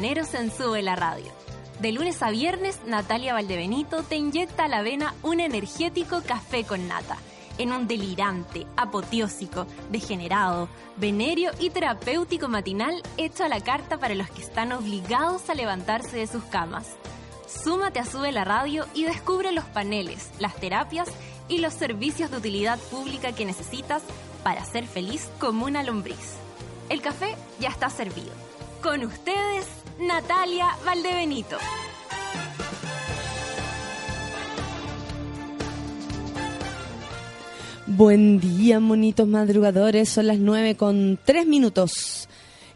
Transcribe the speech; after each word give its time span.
en 0.00 0.52
Sube 0.52 0.80
la 0.80 0.94
Radio. 0.94 1.26
De 1.80 1.90
lunes 1.90 2.22
a 2.22 2.30
viernes, 2.30 2.78
Natalia 2.86 3.32
Valdebenito 3.32 4.04
te 4.04 4.14
inyecta 4.14 4.66
a 4.66 4.68
la 4.68 4.82
vena 4.82 5.12
un 5.24 5.40
energético 5.40 6.22
café 6.24 6.62
con 6.62 6.86
nata, 6.86 7.16
en 7.58 7.72
un 7.72 7.88
delirante, 7.88 8.64
apoteósico, 8.76 9.66
degenerado, 9.90 10.68
venerio 10.98 11.50
y 11.58 11.70
terapéutico 11.70 12.46
matinal 12.46 13.02
hecho 13.16 13.42
a 13.42 13.48
la 13.48 13.60
carta 13.60 13.98
para 13.98 14.14
los 14.14 14.30
que 14.30 14.40
están 14.40 14.70
obligados 14.70 15.50
a 15.50 15.54
levantarse 15.54 16.16
de 16.16 16.28
sus 16.28 16.44
camas. 16.44 16.86
Súmate 17.48 17.98
a 17.98 18.06
Sube 18.06 18.30
la 18.30 18.44
Radio 18.44 18.86
y 18.94 19.02
descubre 19.02 19.50
los 19.50 19.64
paneles, 19.64 20.30
las 20.38 20.54
terapias 20.54 21.08
y 21.48 21.58
los 21.58 21.74
servicios 21.74 22.30
de 22.30 22.36
utilidad 22.36 22.78
pública 22.78 23.32
que 23.32 23.44
necesitas 23.44 24.04
para 24.44 24.64
ser 24.64 24.86
feliz 24.86 25.28
como 25.40 25.66
una 25.66 25.82
lombriz. 25.82 26.36
El 26.88 27.02
café 27.02 27.34
ya 27.58 27.70
está 27.70 27.90
servido. 27.90 28.47
Con 28.82 29.04
ustedes, 29.04 29.66
Natalia 30.00 30.68
Valdebenito. 30.86 31.56
Buen 37.88 38.38
día, 38.38 38.78
monitos 38.78 39.26
madrugadores. 39.26 40.08
Son 40.08 40.28
las 40.28 40.38
nueve 40.38 40.76
con 40.76 41.18
tres 41.24 41.44
minutos. 41.46 42.28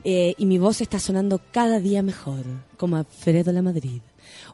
Eh, 0.03 0.35
y 0.37 0.47
mi 0.47 0.59
voz 0.59 0.81
está 0.81 0.99
sonando 0.99 1.41
cada 1.53 1.79
día 1.79 2.03
mejor, 2.03 2.45
como 2.77 2.97
Alfredo 2.97 3.53
La 3.53 3.63
Madrid. 3.63 4.03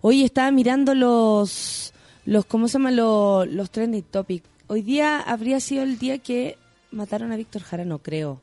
Hoy 0.03 0.25
estaba 0.25 0.51
mirando 0.51 0.95
los, 0.95 1.95
los 2.27 2.45
¿cómo 2.45 2.69
se 2.69 2.75
llaman? 2.75 2.97
Los, 2.97 3.49
los 3.49 3.71
trending 3.71 4.03
topics. 4.03 4.47
Hoy 4.67 4.83
día 4.83 5.21
habría 5.21 5.61
sido 5.61 5.83
el 5.83 5.99
día 5.99 6.19
que 6.19 6.59
mataron 6.91 7.33
a 7.33 7.37
Víctor 7.37 7.63
Jara, 7.63 7.87
no 7.87 8.01
creo. 8.01 8.43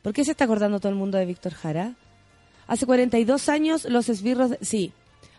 ¿Por 0.00 0.14
qué 0.14 0.24
se 0.24 0.30
está 0.30 0.44
acordando 0.44 0.80
todo 0.80 0.88
el 0.88 0.98
mundo 0.98 1.18
de 1.18 1.26
Víctor 1.26 1.52
Jara? 1.52 1.94
Hace 2.66 2.86
42 2.86 3.48
años 3.48 3.84
los 3.84 4.08
esbirros, 4.08 4.52
sí, 4.60 4.92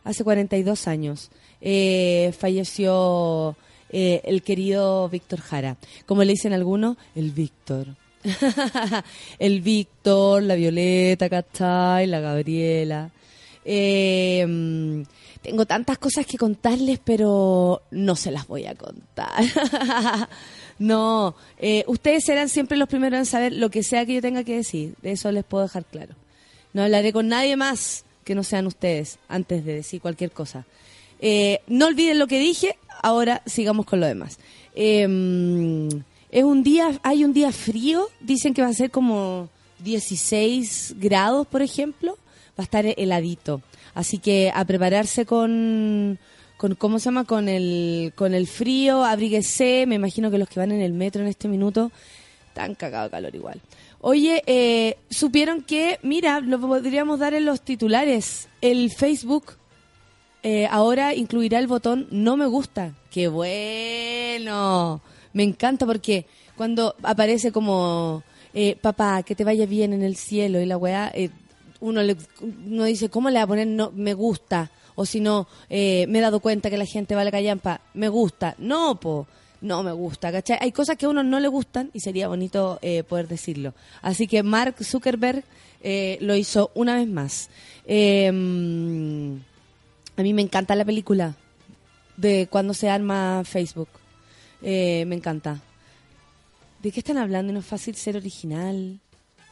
hace 0.04 0.23
42 0.23 0.88
años 0.88 1.30
eh, 1.59 2.34
falleció 2.38 3.55
eh, 3.90 4.21
el 4.26 4.41
querido 4.43 5.10
Víctor 5.10 5.41
Jara. 5.41 5.77
Como 6.05 6.24
le 6.24 6.32
dicen 6.32 6.54
algunos, 6.54 6.98
el 7.15 7.32
Víctor. 7.32 7.87
el 9.40 9.62
Víctor, 9.62 10.43
la 10.43 10.55
Violeta, 10.55 11.29
¿cachai? 11.29 12.07
La 12.07 12.20
Gabriela. 12.20 13.10
Eh, 13.65 15.04
tengo 15.41 15.65
tantas 15.65 15.98
cosas 15.98 16.26
que 16.26 16.37
contarles, 16.37 16.99
pero 17.04 17.82
no 17.91 18.15
se 18.15 18.32
las 18.32 18.48
voy 18.48 18.65
a 18.65 18.76
contar. 18.76 19.43
no, 20.80 21.35
ustedes 21.87 22.24
serán 22.26 22.49
siempre 22.49 22.77
los 22.77 22.87
primeros 22.87 23.20
en 23.20 23.26
saber 23.26 23.54
lo 23.54 23.70
que 23.70 23.84
sea 23.84 24.05
que 24.05 24.15
yo 24.15 24.21
tenga 24.21 24.43
que 24.43 24.57
decir. 24.57 24.96
De 25.02 25.12
eso 25.12 25.32
les 25.32 25.43
puedo 25.43 25.63
dejar 25.63 25.85
claro. 25.85 26.15
No 26.78 26.84
hablaré 26.84 27.12
con 27.12 27.28
nadie 27.28 27.56
más 27.56 28.06
que 28.24 28.36
no 28.36 28.44
sean 28.44 28.68
ustedes 28.68 29.18
antes 29.28 29.66
de 29.66 29.74
decir 29.74 30.00
cualquier 30.00 30.30
cosa. 30.30 30.68
Eh, 31.20 31.62
no 31.66 31.88
olviden 31.88 32.20
lo 32.20 32.28
que 32.28 32.38
dije, 32.38 32.78
ahora 33.02 33.42
sigamos 33.48 33.88
con 33.88 34.00
lo 34.00 34.06
demás. 34.06 34.38
Em, 34.76 35.90
es 36.30 36.44
un 36.44 36.62
día, 36.62 37.00
hay 37.02 37.24
un 37.24 37.34
día 37.34 37.52
frío, 37.52 38.08
dicen 38.20 38.54
que 38.54 38.62
va 38.62 38.68
a 38.68 38.74
ser 38.74 38.92
como 38.92 39.50
16 39.80 40.98
grados, 41.00 41.48
por 41.48 41.64
ejemplo, 41.64 42.16
va 42.50 42.60
a 42.60 42.64
estar 42.66 42.86
heladito. 42.86 43.64
Así 43.96 44.20
que 44.20 44.52
a 44.54 44.64
prepararse 44.64 45.26
con, 45.26 46.20
con 46.58 46.76
¿cómo 46.76 47.00
se 47.00 47.05
llama? 47.05 47.24
Con 47.24 47.50
el, 47.50 48.14
con 48.16 48.36
el 48.36 48.46
frío, 48.46 49.04
abríguese, 49.04 49.86
me 49.88 49.96
imagino 49.96 50.30
que 50.30 50.38
los 50.38 50.48
que 50.48 50.60
van 50.60 50.72
en 50.72 50.82
el 50.82 50.94
metro 50.94 51.24
en 51.24 51.28
este 51.28 51.48
minuto 51.48 51.92
están 52.50 52.76
cagados 52.76 53.10
de 53.10 53.18
calor 53.18 53.34
igual. 53.34 53.62
Oye, 54.10 54.41
eh, 54.46 54.96
supieron 55.10 55.63
que, 55.63 56.00
mira, 56.02 56.40
lo 56.40 56.62
podríamos 56.62 57.20
dar 57.20 57.34
en 57.34 57.44
los 57.44 57.60
titulares. 57.60 58.48
El 58.62 58.90
Facebook 58.90 59.58
eh, 60.44 60.66
ahora 60.72 61.14
incluirá 61.14 61.60
el 61.60 61.68
botón 61.68 62.08
no 62.10 62.38
me 62.38 62.46
gusta. 62.46 62.96
¡Qué 63.12 63.27
bueno! 63.27 65.02
Me 65.34 65.44
encanta 65.44 65.86
porque 65.86 66.25
cuando 66.56 66.96
aparece 67.04 67.52
como, 67.52 68.24
eh, 68.54 68.78
papá, 68.81 69.24
que 69.24 69.36
te 69.36 69.44
vaya 69.44 69.66
bien 69.66 69.92
en 69.92 70.04
el 70.04 70.16
cielo 70.16 70.62
y 70.62 70.66
la 70.66 70.78
weá, 70.78 71.12
uno, 71.81 72.02
le, 72.02 72.16
uno 72.40 72.86
dice, 72.86 73.10
¿cómo 73.10 73.30
le 73.30 73.40
va 73.40 73.44
a 73.44 73.48
poner 73.48 73.68
no 73.68 73.92
me 73.94 74.14
gusta? 74.14 74.72
O 74.96 75.06
si 75.06 75.20
no, 75.20 75.50
me 75.70 76.04
he 76.06 76.22
dado 76.22 76.40
cuenta 76.40 76.70
que 76.70 76.78
la 76.78 76.86
gente 76.86 77.14
vale 77.14 77.30
callampa, 77.30 77.81
me 77.94 78.08
gusta. 78.08 78.56
No, 78.58 78.98
po 79.02 79.28
no 79.62 79.84
me 79.84 79.91
gusta, 79.91 80.31
¿cachai? 80.31 80.57
Hay 80.62 80.72
cosas 80.72 80.97
que 80.97 81.06
a 81.06 81.09
uno 81.09 81.23
no 81.23 81.40
le 81.40 81.47
gustan 81.47 81.90
y 81.94 82.00
sería 82.00 82.28
bonito 82.28 82.79
eh, 82.81 83.03
poder 83.03 83.28
decirlo. 83.28 83.73
Así 84.01 84.28
que 84.28 84.44
Mark 84.44 84.75
Zuckerberg 84.84 85.44
eh, 85.81 86.18
lo 86.22 86.35
hizo 86.35 86.72
una 86.75 86.95
vez 86.95 87.07
más. 87.07 87.50
Em, 87.85 89.40
a 90.16 90.22
mí 90.22 90.34
me 90.34 90.41
encanta 90.41 90.75
la 90.75 90.85
película 90.85 91.35
de 92.18 92.47
cuando 92.50 92.73
se 92.73 92.90
arma 92.90 93.44
Facebook. 93.45 93.90
Eh, 94.62 95.06
me 95.07 95.16
encanta. 95.16 95.62
¿De 96.81 96.91
qué 96.91 97.00
están 97.00 97.18
hablando? 97.18 97.53
No 97.53 97.59
es 97.59 97.66
fácil 97.66 97.95
ser 97.95 98.18
original. 98.18 99.00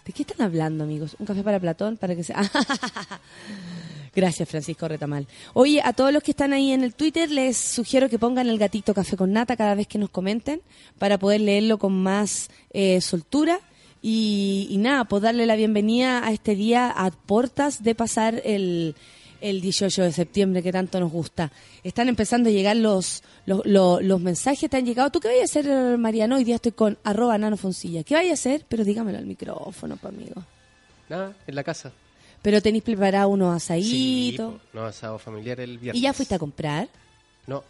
¿De 0.06 0.14
qué 0.14 0.24
están 0.24 0.46
hablando, 0.46 0.84
amigos? 0.84 1.16
¿Un 1.20 1.26
café 1.26 1.44
para 1.44 1.60
Platón? 1.60 1.98
Para 1.98 2.16
que 2.16 2.24
sea... 2.24 2.42
Gracias, 4.16 4.48
Francisco 4.48 4.88
Retamal. 4.88 5.28
Oye, 5.54 5.82
a 5.84 5.92
todos 5.92 6.14
los 6.14 6.24
que 6.24 6.32
están 6.32 6.54
ahí 6.54 6.72
en 6.72 6.84
el 6.84 6.96
Twitter, 6.96 7.30
les 7.30 7.58
sugiero 7.58 8.08
que 8.10 8.18
pongan 8.18 8.48
el 8.48 8.58
gatito 8.58 8.94
café 8.94 9.18
con 9.18 9.34
nata 9.34 9.58
cada 9.58 9.76
vez 9.76 9.88
que 9.88 9.98
nos 9.98 10.10
comenten 10.10 10.62
para 10.98 11.20
poder 11.20 11.42
leerlo 11.42 11.78
con 11.78 12.02
más 12.02 12.50
eh, 12.72 13.02
soltura. 13.02 13.60
Y, 14.02 14.74
nada, 14.80 15.04
pues 15.06 15.24
darle 15.24 15.46
la 15.46 15.56
bienvenida 15.56 16.26
a 16.26 16.32
este 16.32 16.56
día 16.56 16.92
a 16.92 17.10
portas 17.12 17.84
de 17.84 17.96
pasar 17.96 18.42
el, 18.46 18.96
el 19.42 19.62
18 19.62 20.04
de 20.04 20.12
septiembre 20.12 20.64
que 20.64 20.72
tanto 20.72 21.00
nos 21.00 21.12
gusta. 21.12 21.52
Están 21.84 22.08
empezando 22.08 22.50
a 22.50 22.54
llegar 22.54 22.78
los, 22.78 23.24
los, 23.46 24.22
mensajes, 24.22 24.70
te 24.70 24.78
han 24.78 24.86
llegado. 24.86 25.10
¿Tú 25.10 25.20
qué 25.20 25.30
vayas 25.30 25.56
a 25.56 25.60
hacer, 25.60 25.98
Mariano? 25.98 26.36
Hoy 26.36 26.44
día 26.44 26.56
estoy 26.56 26.74
con 26.74 26.98
arroba 27.04 27.38
nanofoncilla. 27.38 28.04
¿Qué 28.04 28.14
vayas 28.14 28.32
a 28.32 28.50
hacer? 28.50 28.66
Pero 28.70 28.86
dígamelo 28.86 29.18
al 29.18 29.26
micrófono, 29.26 29.98
pa' 29.98 30.10
amigo. 30.10 30.44
Nada, 31.10 31.36
en 31.48 31.56
la 31.56 31.64
casa. 31.64 31.92
Pero 32.46 32.62
tenéis 32.62 32.84
preparado 32.84 33.30
unos 33.30 33.56
asaditos. 33.56 34.54
Sí, 34.54 34.68
unos 34.72 34.90
asados 34.90 35.20
familiares 35.20 35.68
el 35.68 35.80
viernes. 35.80 36.00
¿Y 36.00 36.04
ya 36.04 36.14
fuiste 36.14 36.36
a 36.36 36.38
comprar? 36.38 36.88
No. 37.48 37.64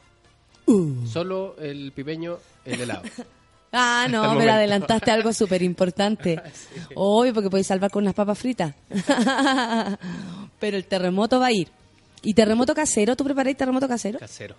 Uh. 0.66 1.08
Solo 1.08 1.56
el 1.62 1.94
pipeño, 1.94 2.38
el 2.66 2.82
helado. 2.82 3.04
ah, 3.72 4.06
no, 4.12 4.38
pero 4.38 4.52
adelantaste 4.52 5.12
algo 5.12 5.32
súper 5.34 5.64
importante. 5.64 6.42
Hoy, 6.94 7.32
porque 7.34 7.50
podéis 7.50 7.68
salvar 7.68 7.90
con 7.90 8.04
unas 8.04 8.16
papas 8.16 8.38
fritas. 8.38 8.76
pero 10.60 10.76
el 10.76 10.84
terremoto 10.84 11.40
va 11.40 11.46
a 11.46 11.54
ir. 11.54 11.70
¿Y 12.22 12.34
terremoto 12.34 12.76
casero? 12.76 13.16
¿Tú 13.16 13.24
preparáis 13.24 13.56
terremoto 13.56 13.88
casero? 13.88 14.20
Casero. 14.20 14.56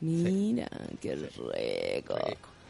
Mira, 0.00 0.70
qué 1.02 1.16
rico. 1.16 2.16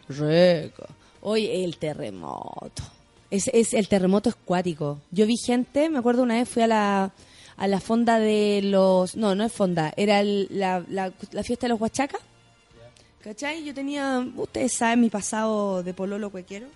Rico. 0.09 0.87
Hoy 1.21 1.47
el 1.47 1.79
terremoto. 1.79 2.98
Es, 3.31 3.49
es 3.53 3.75
el 3.75 3.89
terremoto 3.89 4.31
escuático. 4.31 5.01
Yo 5.11 5.27
vi 5.27 5.37
gente, 5.37 5.91
me 5.91 5.99
acuerdo 5.99 6.23
una 6.23 6.35
vez 6.35 6.49
fui 6.49 6.63
a 6.63 6.67
la, 6.67 7.13
a 7.57 7.67
la 7.67 7.81
fonda 7.81 8.19
de 8.19 8.61
los... 8.63 9.17
No, 9.17 9.35
no 9.35 9.45
es 9.45 9.53
fonda, 9.53 9.93
era 9.97 10.23
la, 10.23 10.85
la, 10.89 11.13
fiesta 11.43 11.67
de 11.67 11.71
los 11.71 11.81
huachacas. 11.81 12.21
¿Cachai? 13.21 13.65
Yo 13.65 13.75
tenía, 13.75 14.27
ustedes 14.37 14.73
saben 14.73 15.01
mi 15.01 15.11
pasado 15.11 15.83
de 15.83 15.93
pololo 15.93 16.31
cuequero. 16.31 16.69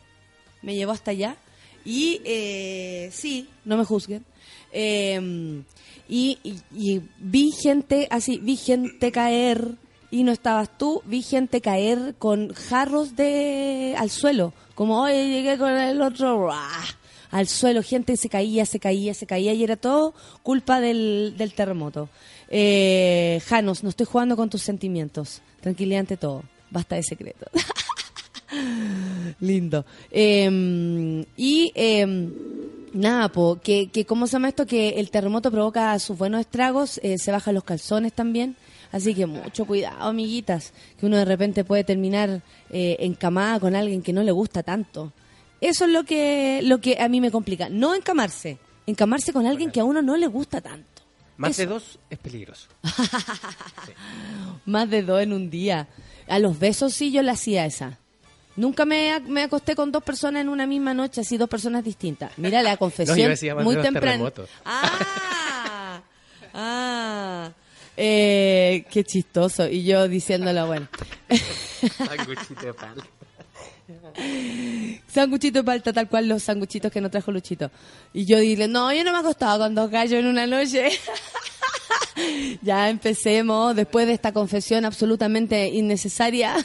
Me 0.61 0.75
llevó 0.75 0.93
hasta 0.93 1.13
allá. 1.13 1.37
Y 1.85 2.21
eh, 2.25 3.11
sí, 3.13 3.49
no 3.65 3.77
me 3.77 3.84
juzguen. 3.84 4.25
Em, 4.73 5.65
y, 6.09 6.39
y, 6.75 7.01
vi 7.19 7.53
gente 7.53 8.09
así, 8.11 8.39
vi 8.39 8.57
gente 8.57 9.13
caer 9.13 9.77
y 10.11 10.25
no 10.25 10.33
estabas 10.33 10.77
tú, 10.77 11.03
vi 11.07 11.23
gente 11.23 11.61
caer 11.61 12.15
con 12.19 12.53
jarros 12.53 13.17
de 13.17 13.95
al 13.97 14.11
suelo 14.11 14.53
como, 14.75 15.03
hoy 15.03 15.12
llegué 15.12 15.59
con 15.59 15.71
el 15.71 16.00
otro, 16.00 16.50
al 17.31 17.49
suelo, 17.49 17.83
gente 17.83 18.16
se 18.16 18.28
caía, 18.28 18.66
se 18.66 18.78
caía, 18.78 19.15
se 19.15 19.27
caía, 19.27 19.55
y 19.55 19.65
era 19.65 19.77
todo 19.77 20.15
culpa 20.43 20.81
del, 20.81 21.34
del 21.38 21.55
terremoto. 21.55 22.09
Eh, 22.48 23.41
Janos, 23.47 23.83
no 23.83 23.89
estoy 23.89 24.04
jugando 24.04 24.36
con 24.36 24.51
tus 24.51 24.63
sentimientos. 24.63 25.41
Tranquilidad 25.63 26.01
ante 26.01 26.19
todo. 26.19 26.45
Basta 26.71 26.97
de 26.97 27.03
secreto. 27.03 27.47
Lindo. 29.41 29.86
Em, 30.10 31.24
y 31.36 31.72
em, 31.74 32.30
nada, 32.92 33.30
po, 33.30 33.59
que, 33.63 33.89
que, 33.89 34.04
¿cómo 34.04 34.27
se 34.27 34.34
llama 34.34 34.51
esto? 34.51 34.66
Que 34.66 35.01
el 35.01 35.10
terremoto 35.10 35.51
provoca 35.51 35.98
sus 35.98 36.19
buenos 36.19 36.41
estragos, 36.41 37.01
eh, 37.03 37.16
se 37.16 37.33
bajan 37.33 37.54
los 37.54 37.65
calzones 37.65 38.13
también. 38.13 38.57
Así 38.92 39.15
que 39.15 39.27
mucho 39.27 39.65
cuidado, 39.65 40.03
amiguitas, 40.03 40.72
que 41.00 41.06
uno 41.06 41.16
de 41.16 41.24
repente 41.24 41.65
puede 41.65 41.83
terminar 41.83 42.42
eh, 42.71 42.97
encamada 43.00 43.59
con 43.59 43.74
alguien 43.74 44.03
que 44.03 44.12
no 44.12 44.22
le 44.22 44.33
gusta 44.33 44.62
tanto. 44.62 45.12
Eso 45.62 45.86
es 45.86 45.91
lo 45.91 46.04
que, 46.04 46.60
lo 46.62 46.80
que 46.80 47.00
a 47.00 47.09
mí 47.09 47.21
me 47.21 47.30
complica. 47.30 47.68
No 47.71 47.94
encamarse, 47.94 48.59
encamarse 48.86 49.33
con 49.33 49.47
alguien 49.47 49.71
que 49.71 49.80
a 49.80 49.84
uno 49.84 50.03
no 50.03 50.16
le 50.16 50.27
gusta 50.27 50.60
tanto. 50.60 51.03
Más 51.39 51.56
de 51.56 51.66
dos 51.66 51.98
es 52.10 52.18
peligroso. 52.18 52.68
Más 54.66 54.91
de 54.91 55.03
dos 55.03 55.22
en 55.22 55.33
un 55.33 55.50
día. 55.50 55.88
A 56.28 56.38
los 56.38 56.59
besos 56.59 56.92
sí 56.92 57.10
yo 57.10 57.22
le 57.22 57.30
hacía 57.30 57.65
esa. 57.65 57.98
Nunca 58.56 58.84
me, 58.84 59.18
me, 59.21 59.45
acosté 59.45 59.74
con 59.74 59.91
dos 59.91 60.03
personas 60.03 60.42
en 60.42 60.50
una 60.50 60.66
misma 60.66 60.92
noche, 60.92 61.22
así 61.22 61.38
dos 61.38 61.48
personas 61.48 61.83
distintas. 61.83 62.33
Mira 62.36 62.62
la 62.62 62.77
confesión 62.78 63.34
muy 63.62 63.77
temprana. 63.77 64.30
Ah, 66.53 67.50
Eh, 67.97 68.84
qué 68.91 69.04
chistoso. 69.04 69.68
Y 69.68 69.84
yo 69.84 70.09
diciéndolo, 70.09 70.66
bueno. 70.66 70.89
Sanguchito 71.97 72.66
de 72.66 72.74
palta. 72.74 73.06
Sanguchito 75.09 75.59
de 75.59 75.65
palta, 75.65 75.92
tal 75.92 76.09
cual 76.09 76.28
los 76.28 76.42
sanguchitos 76.42 76.91
que 76.91 77.00
no 77.00 77.10
trajo 77.10 77.33
Luchito. 77.33 77.71
Y 78.12 78.24
yo 78.24 78.39
dile, 78.39 78.68
no, 78.68 78.92
yo 78.92 79.04
no 79.04 79.12
me 79.12 79.18
he 79.18 79.21
acostado 79.21 79.65
con 79.65 79.74
dos 79.74 79.91
gallos 79.91 80.21
en 80.21 80.27
una 80.27 80.47
noche. 80.47 80.91
ya 82.62 82.89
empecemos, 82.89 83.74
después 83.77 84.06
de 84.06 84.15
esta 84.15 84.33
confesión 84.33 84.84
absolutamente 84.84 85.68
innecesaria, 85.68 86.56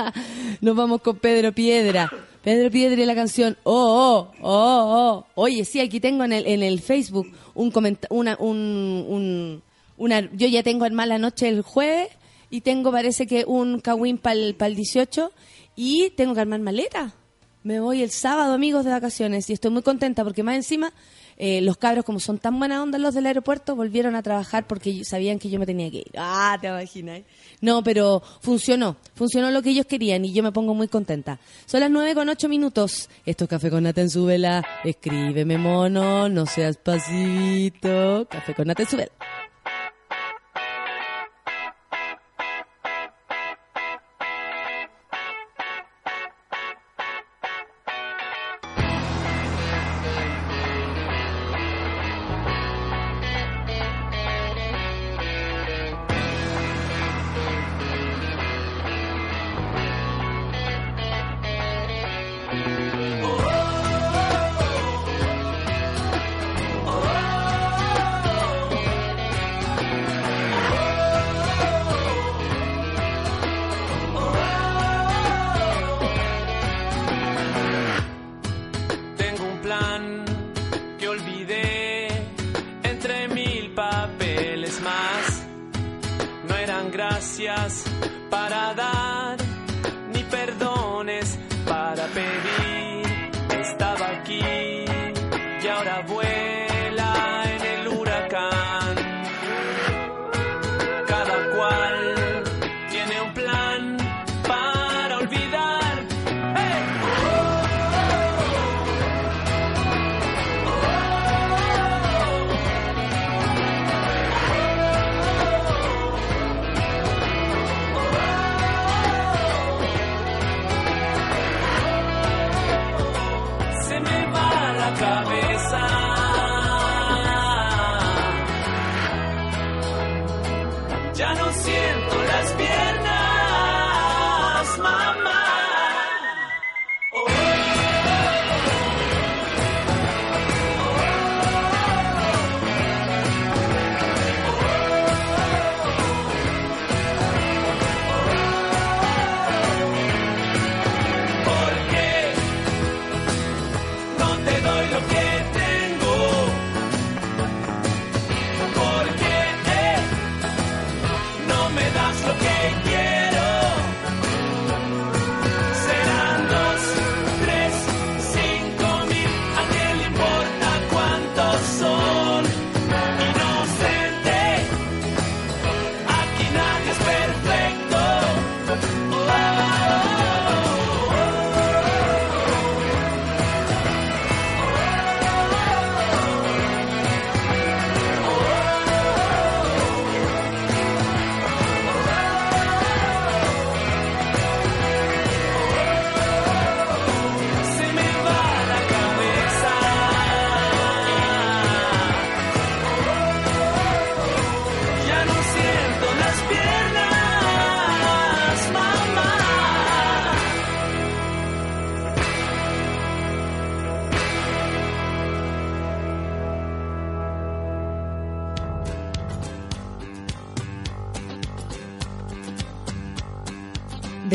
nos 0.60 0.76
vamos 0.76 1.00
con 1.02 1.16
Pedro 1.18 1.52
Piedra. 1.52 2.10
Pedro 2.42 2.70
Piedra 2.70 3.02
y 3.02 3.06
la 3.06 3.14
canción 3.14 3.56
Oh, 3.62 4.28
oh, 4.40 4.42
oh, 4.42 5.24
oh. 5.24 5.26
Oye, 5.34 5.64
sí, 5.64 5.80
aquí 5.80 5.98
tengo 5.98 6.24
en 6.24 6.32
el, 6.32 6.46
en 6.46 6.62
el 6.62 6.80
Facebook 6.80 7.32
un 7.54 7.70
comentario, 7.70 8.14
una, 8.16 8.36
un, 8.38 9.06
un, 9.08 9.62
una, 9.96 10.30
yo 10.32 10.46
ya 10.48 10.62
tengo 10.62 10.86
en 10.86 10.94
mala 10.94 11.18
noche 11.18 11.48
el 11.48 11.62
jueves 11.62 12.08
y 12.50 12.60
tengo 12.60 12.90
parece 12.92 13.26
que 13.26 13.44
un 13.46 13.80
kawin 13.80 14.18
para 14.18 14.34
el 14.34 14.74
18 14.74 15.32
y 15.76 16.10
tengo 16.10 16.34
que 16.34 16.40
armar 16.40 16.60
maleta. 16.60 17.14
Me 17.62 17.80
voy 17.80 18.02
el 18.02 18.10
sábado, 18.10 18.52
amigos, 18.52 18.84
de 18.84 18.90
vacaciones 18.90 19.48
y 19.48 19.54
estoy 19.54 19.70
muy 19.70 19.82
contenta 19.82 20.22
porque 20.22 20.42
más 20.42 20.54
encima 20.54 20.92
eh, 21.36 21.60
los 21.62 21.76
cabros, 21.76 22.04
como 22.04 22.20
son 22.20 22.38
tan 22.38 22.58
buena 22.58 22.82
onda 22.82 22.98
los 22.98 23.14
del 23.14 23.26
aeropuerto, 23.26 23.74
volvieron 23.74 24.14
a 24.14 24.22
trabajar 24.22 24.66
porque 24.66 25.04
sabían 25.04 25.38
que 25.38 25.50
yo 25.50 25.58
me 25.58 25.66
tenía 25.66 25.90
que 25.90 25.98
ir. 25.98 26.12
Ah, 26.16 26.56
te 26.60 26.68
imaginas. 26.68 27.22
No, 27.60 27.82
pero 27.82 28.22
funcionó. 28.40 28.96
Funcionó 29.14 29.50
lo 29.50 29.62
que 29.62 29.70
ellos 29.70 29.86
querían 29.86 30.24
y 30.24 30.32
yo 30.32 30.42
me 30.42 30.52
pongo 30.52 30.74
muy 30.74 30.88
contenta. 30.88 31.40
Son 31.66 31.80
las 31.80 31.90
nueve 31.90 32.14
con 32.14 32.28
ocho 32.28 32.48
minutos. 32.48 33.08
Esto 33.26 33.44
es 33.44 33.50
Café 33.50 33.70
con 33.70 33.82
Nata 33.82 34.00
en 34.00 34.10
su 34.10 34.24
vela. 34.26 34.64
Escríbeme, 34.84 35.58
mono, 35.58 36.28
no 36.28 36.46
seas 36.46 36.76
pasito. 36.76 38.26
Café 38.28 38.54
con 38.54 38.68
Nata 38.68 38.82
en 38.82 38.88
su 38.88 38.96
vela. 38.96 39.12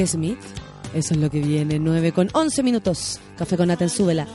Smith. 0.10 0.40
Eso 0.94 1.14
es 1.14 1.20
lo 1.20 1.30
que 1.30 1.40
viene. 1.40 1.80
9 1.80 2.12
con 2.12 2.30
11 2.34 2.64
minutos. 2.64 3.20
Café 3.38 3.58
con 3.58 3.68
Nata 3.68 3.88
súbela. 3.88 4.28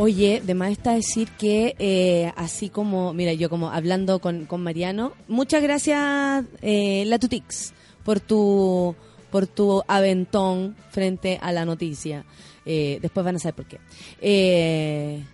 Oye, 0.00 0.40
de 0.46 0.54
más 0.54 0.70
está 0.70 0.92
decir 0.92 1.28
que 1.32 1.74
eh, 1.80 2.32
así 2.36 2.68
como, 2.68 3.12
mira, 3.12 3.32
yo 3.32 3.50
como 3.50 3.72
hablando 3.72 4.20
con, 4.20 4.46
con 4.46 4.62
Mariano, 4.62 5.12
muchas 5.26 5.60
gracias 5.60 6.44
eh, 6.62 7.02
Latutix 7.04 7.74
por 8.04 8.20
tu 8.20 8.94
por 9.32 9.48
tu 9.48 9.82
aventón 9.88 10.76
frente 10.90 11.40
a 11.42 11.50
la 11.50 11.64
noticia. 11.64 12.24
Eh, 12.64 13.00
después 13.02 13.24
van 13.24 13.34
a 13.34 13.38
saber 13.40 13.54
por 13.56 13.66
qué. 13.66 13.80
Eh, 14.20 15.24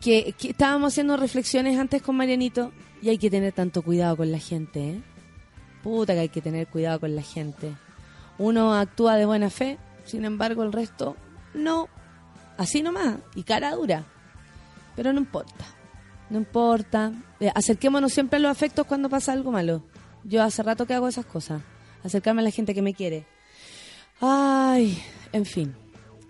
que, 0.00 0.32
que 0.32 0.48
estábamos 0.48 0.94
haciendo 0.94 1.18
reflexiones 1.18 1.78
antes 1.78 2.00
con 2.00 2.16
Marianito 2.16 2.72
y 3.02 3.10
hay 3.10 3.18
que 3.18 3.28
tener 3.28 3.52
tanto 3.52 3.82
cuidado 3.82 4.16
con 4.16 4.32
la 4.32 4.38
gente, 4.38 4.92
¿eh? 4.92 5.00
Puta 5.82 6.14
que 6.14 6.20
hay 6.20 6.28
que 6.30 6.40
tener 6.40 6.68
cuidado 6.68 7.00
con 7.00 7.14
la 7.14 7.22
gente. 7.22 7.74
Uno 8.38 8.74
actúa 8.74 9.16
de 9.16 9.26
buena 9.26 9.50
fe, 9.50 9.76
sin 10.06 10.24
embargo 10.24 10.62
el 10.62 10.72
resto 10.72 11.16
no. 11.52 11.90
Así 12.60 12.82
nomás, 12.82 13.14
y 13.34 13.42
cara 13.42 13.74
dura. 13.74 14.04
Pero 14.94 15.14
no 15.14 15.18
importa, 15.18 15.64
no 16.28 16.36
importa. 16.36 17.10
Eh, 17.40 17.50
acerquémonos 17.54 18.12
siempre 18.12 18.36
a 18.36 18.40
los 18.40 18.50
afectos 18.50 18.84
cuando 18.86 19.08
pasa 19.08 19.32
algo 19.32 19.50
malo. 19.50 19.82
Yo 20.24 20.42
hace 20.42 20.62
rato 20.62 20.84
que 20.84 20.92
hago 20.92 21.08
esas 21.08 21.24
cosas. 21.24 21.62
Acercarme 22.04 22.42
a 22.42 22.44
la 22.44 22.50
gente 22.50 22.74
que 22.74 22.82
me 22.82 22.92
quiere. 22.92 23.24
Ay, 24.20 25.02
en 25.32 25.46
fin. 25.46 25.74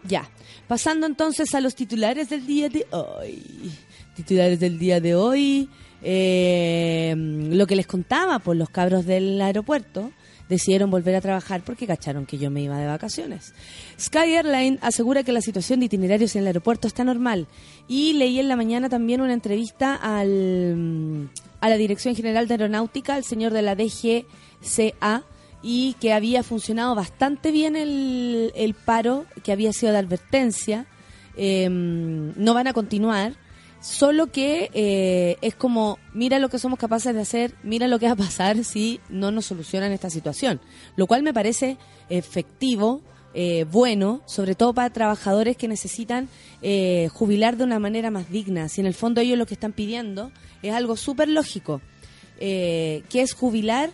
Ya. 0.05 0.31
Pasando 0.69 1.09
entonces 1.09 1.53
a 1.57 1.61
los 1.61 1.75
titulares 1.75 2.31
del 2.31 2.47
día 2.47 2.69
de 2.69 2.87
hoy. 2.93 3.73
Titulares 4.15 4.61
del 4.61 4.79
día 4.79 5.01
de 5.01 5.17
hoy. 5.17 5.69
eh, 6.01 7.13
lo 7.17 7.67
que 7.67 7.75
les 7.75 7.89
contaba, 7.89 8.39
pues 8.39 8.57
los 8.57 8.71
cabros 8.71 9.05
del 9.05 9.41
aeropuerto 9.43 10.13
decidieron 10.51 10.91
volver 10.91 11.15
a 11.15 11.21
trabajar 11.21 11.63
porque 11.65 11.87
cacharon 11.87 12.27
que 12.27 12.37
yo 12.37 12.51
me 12.51 12.61
iba 12.61 12.77
de 12.77 12.87
vacaciones. 12.87 13.55
Sky 13.99 14.35
Airline 14.35 14.79
asegura 14.83 15.23
que 15.23 15.33
la 15.33 15.41
situación 15.41 15.81
de 15.81 15.87
itinerarios 15.87 16.35
en 16.35 16.43
el 16.43 16.49
aeropuerto 16.49 16.89
está 16.89 17.05
normal. 17.05 17.47
Y 17.89 18.13
leí 18.15 18.41
en 18.41 18.49
la 18.49 18.57
mañana 18.57 18.89
también 18.89 19.21
una 19.21 19.33
entrevista 19.33 19.95
al, 19.95 21.31
a 21.61 21.69
la 21.69 21.77
Dirección 21.77 22.15
General 22.17 22.49
de 22.49 22.55
Aeronáutica, 22.55 23.15
al 23.15 23.25
señor 23.25 23.53
de 23.53 23.63
la 23.63 23.77
DGCA, 23.77 25.23
y 25.63 25.95
que 26.01 26.13
había 26.13 26.43
funcionado 26.43 26.95
bastante 26.95 27.53
bien 27.53 27.77
el, 27.77 28.53
el 28.57 28.75
paro, 28.75 29.27
que 29.45 29.53
había 29.53 29.73
sido 29.73 29.93
de 29.93 29.99
advertencia. 29.99 30.87
Eh, 31.37 31.69
no 31.71 32.55
van 32.55 32.67
a 32.67 32.73
continuar. 32.73 33.35
Solo 33.81 34.27
que 34.27 34.71
eh, 34.75 35.37
es 35.41 35.55
como, 35.55 35.99
mira 36.13 36.39
lo 36.39 36.51
que 36.51 36.59
somos 36.59 36.79
capaces 36.79 37.15
de 37.15 37.21
hacer, 37.23 37.55
mira 37.63 37.89
lo 37.89 37.99
que 37.99 38.07
va 38.07 38.13
a 38.13 38.17
pasar 38.17 38.63
si 38.65 39.01
no 39.09 39.31
nos 39.31 39.47
solucionan 39.47 39.93
esta 39.93 40.11
situación. 40.11 40.61
Lo 40.97 41.07
cual 41.07 41.23
me 41.23 41.33
parece 41.33 41.79
efectivo, 42.11 43.01
eh, 43.33 43.65
bueno, 43.71 44.23
sobre 44.27 44.55
todo 44.55 44.75
para 44.75 44.91
trabajadores 44.91 45.57
que 45.57 45.69
necesitan 45.69 46.29
eh, 46.63 47.09
jubilar 47.13 47.57
de 47.57 47.65
una 47.65 47.79
manera 47.79 48.11
más 48.11 48.29
digna. 48.29 48.69
Si 48.69 48.81
en 48.81 48.87
el 48.87 48.95
fondo 48.95 49.21
ellos 49.21 49.39
lo 49.39 49.47
que 49.47 49.55
están 49.55 49.73
pidiendo 49.73 50.33
es 50.63 50.75
algo 50.75 50.97
súper 50.97 51.29
lógico, 51.29 51.81
eh, 52.39 53.03
que 53.09 53.23
es 53.23 53.35
jubilar 53.35 53.93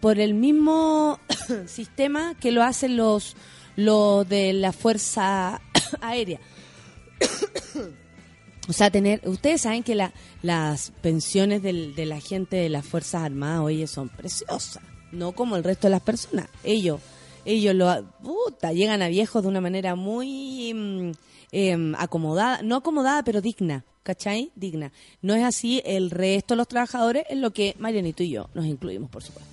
por 0.00 0.20
el 0.20 0.34
mismo 0.34 1.18
sistema 1.66 2.34
que 2.40 2.52
lo 2.52 2.62
hacen 2.62 2.96
los, 2.96 3.36
los 3.74 4.28
de 4.28 4.52
la 4.52 4.72
Fuerza 4.72 5.60
Aérea. 6.00 6.38
O 8.68 8.72
sea, 8.72 8.90
tener, 8.90 9.20
ustedes 9.24 9.60
saben 9.62 9.82
que 9.82 9.94
la- 9.94 10.12
las 10.42 10.90
pensiones 11.00 11.62
del- 11.62 11.94
de 11.94 12.04
la 12.06 12.20
gente 12.20 12.56
de 12.56 12.68
las 12.68 12.84
Fuerzas 12.84 13.22
Armadas, 13.22 13.60
oye, 13.60 13.86
son 13.86 14.08
preciosas, 14.08 14.82
no 15.12 15.32
como 15.32 15.56
el 15.56 15.62
resto 15.64 15.86
de 15.86 15.92
las 15.92 16.02
personas. 16.02 16.48
Ellos, 16.64 17.00
ellos 17.44 17.74
lo, 17.76 18.04
puta, 18.24 18.72
llegan 18.72 19.02
a 19.02 19.08
viejos 19.08 19.42
de 19.42 19.48
una 19.48 19.60
manera 19.60 19.94
muy 19.94 21.12
em, 21.52 21.94
acomodada, 21.96 22.60
no 22.62 22.74
acomodada, 22.76 23.22
pero 23.22 23.40
digna, 23.40 23.84
¿cachai? 24.02 24.50
Digna. 24.56 24.90
No 25.22 25.34
es 25.36 25.44
así 25.44 25.80
el 25.86 26.10
resto 26.10 26.54
de 26.54 26.58
los 26.58 26.66
trabajadores, 26.68 27.24
en 27.30 27.40
lo 27.40 27.52
que 27.52 27.76
Marianito 27.78 28.24
y 28.24 28.30
yo 28.30 28.50
nos 28.52 28.66
incluimos, 28.66 29.08
por 29.10 29.22
supuesto. 29.22 29.48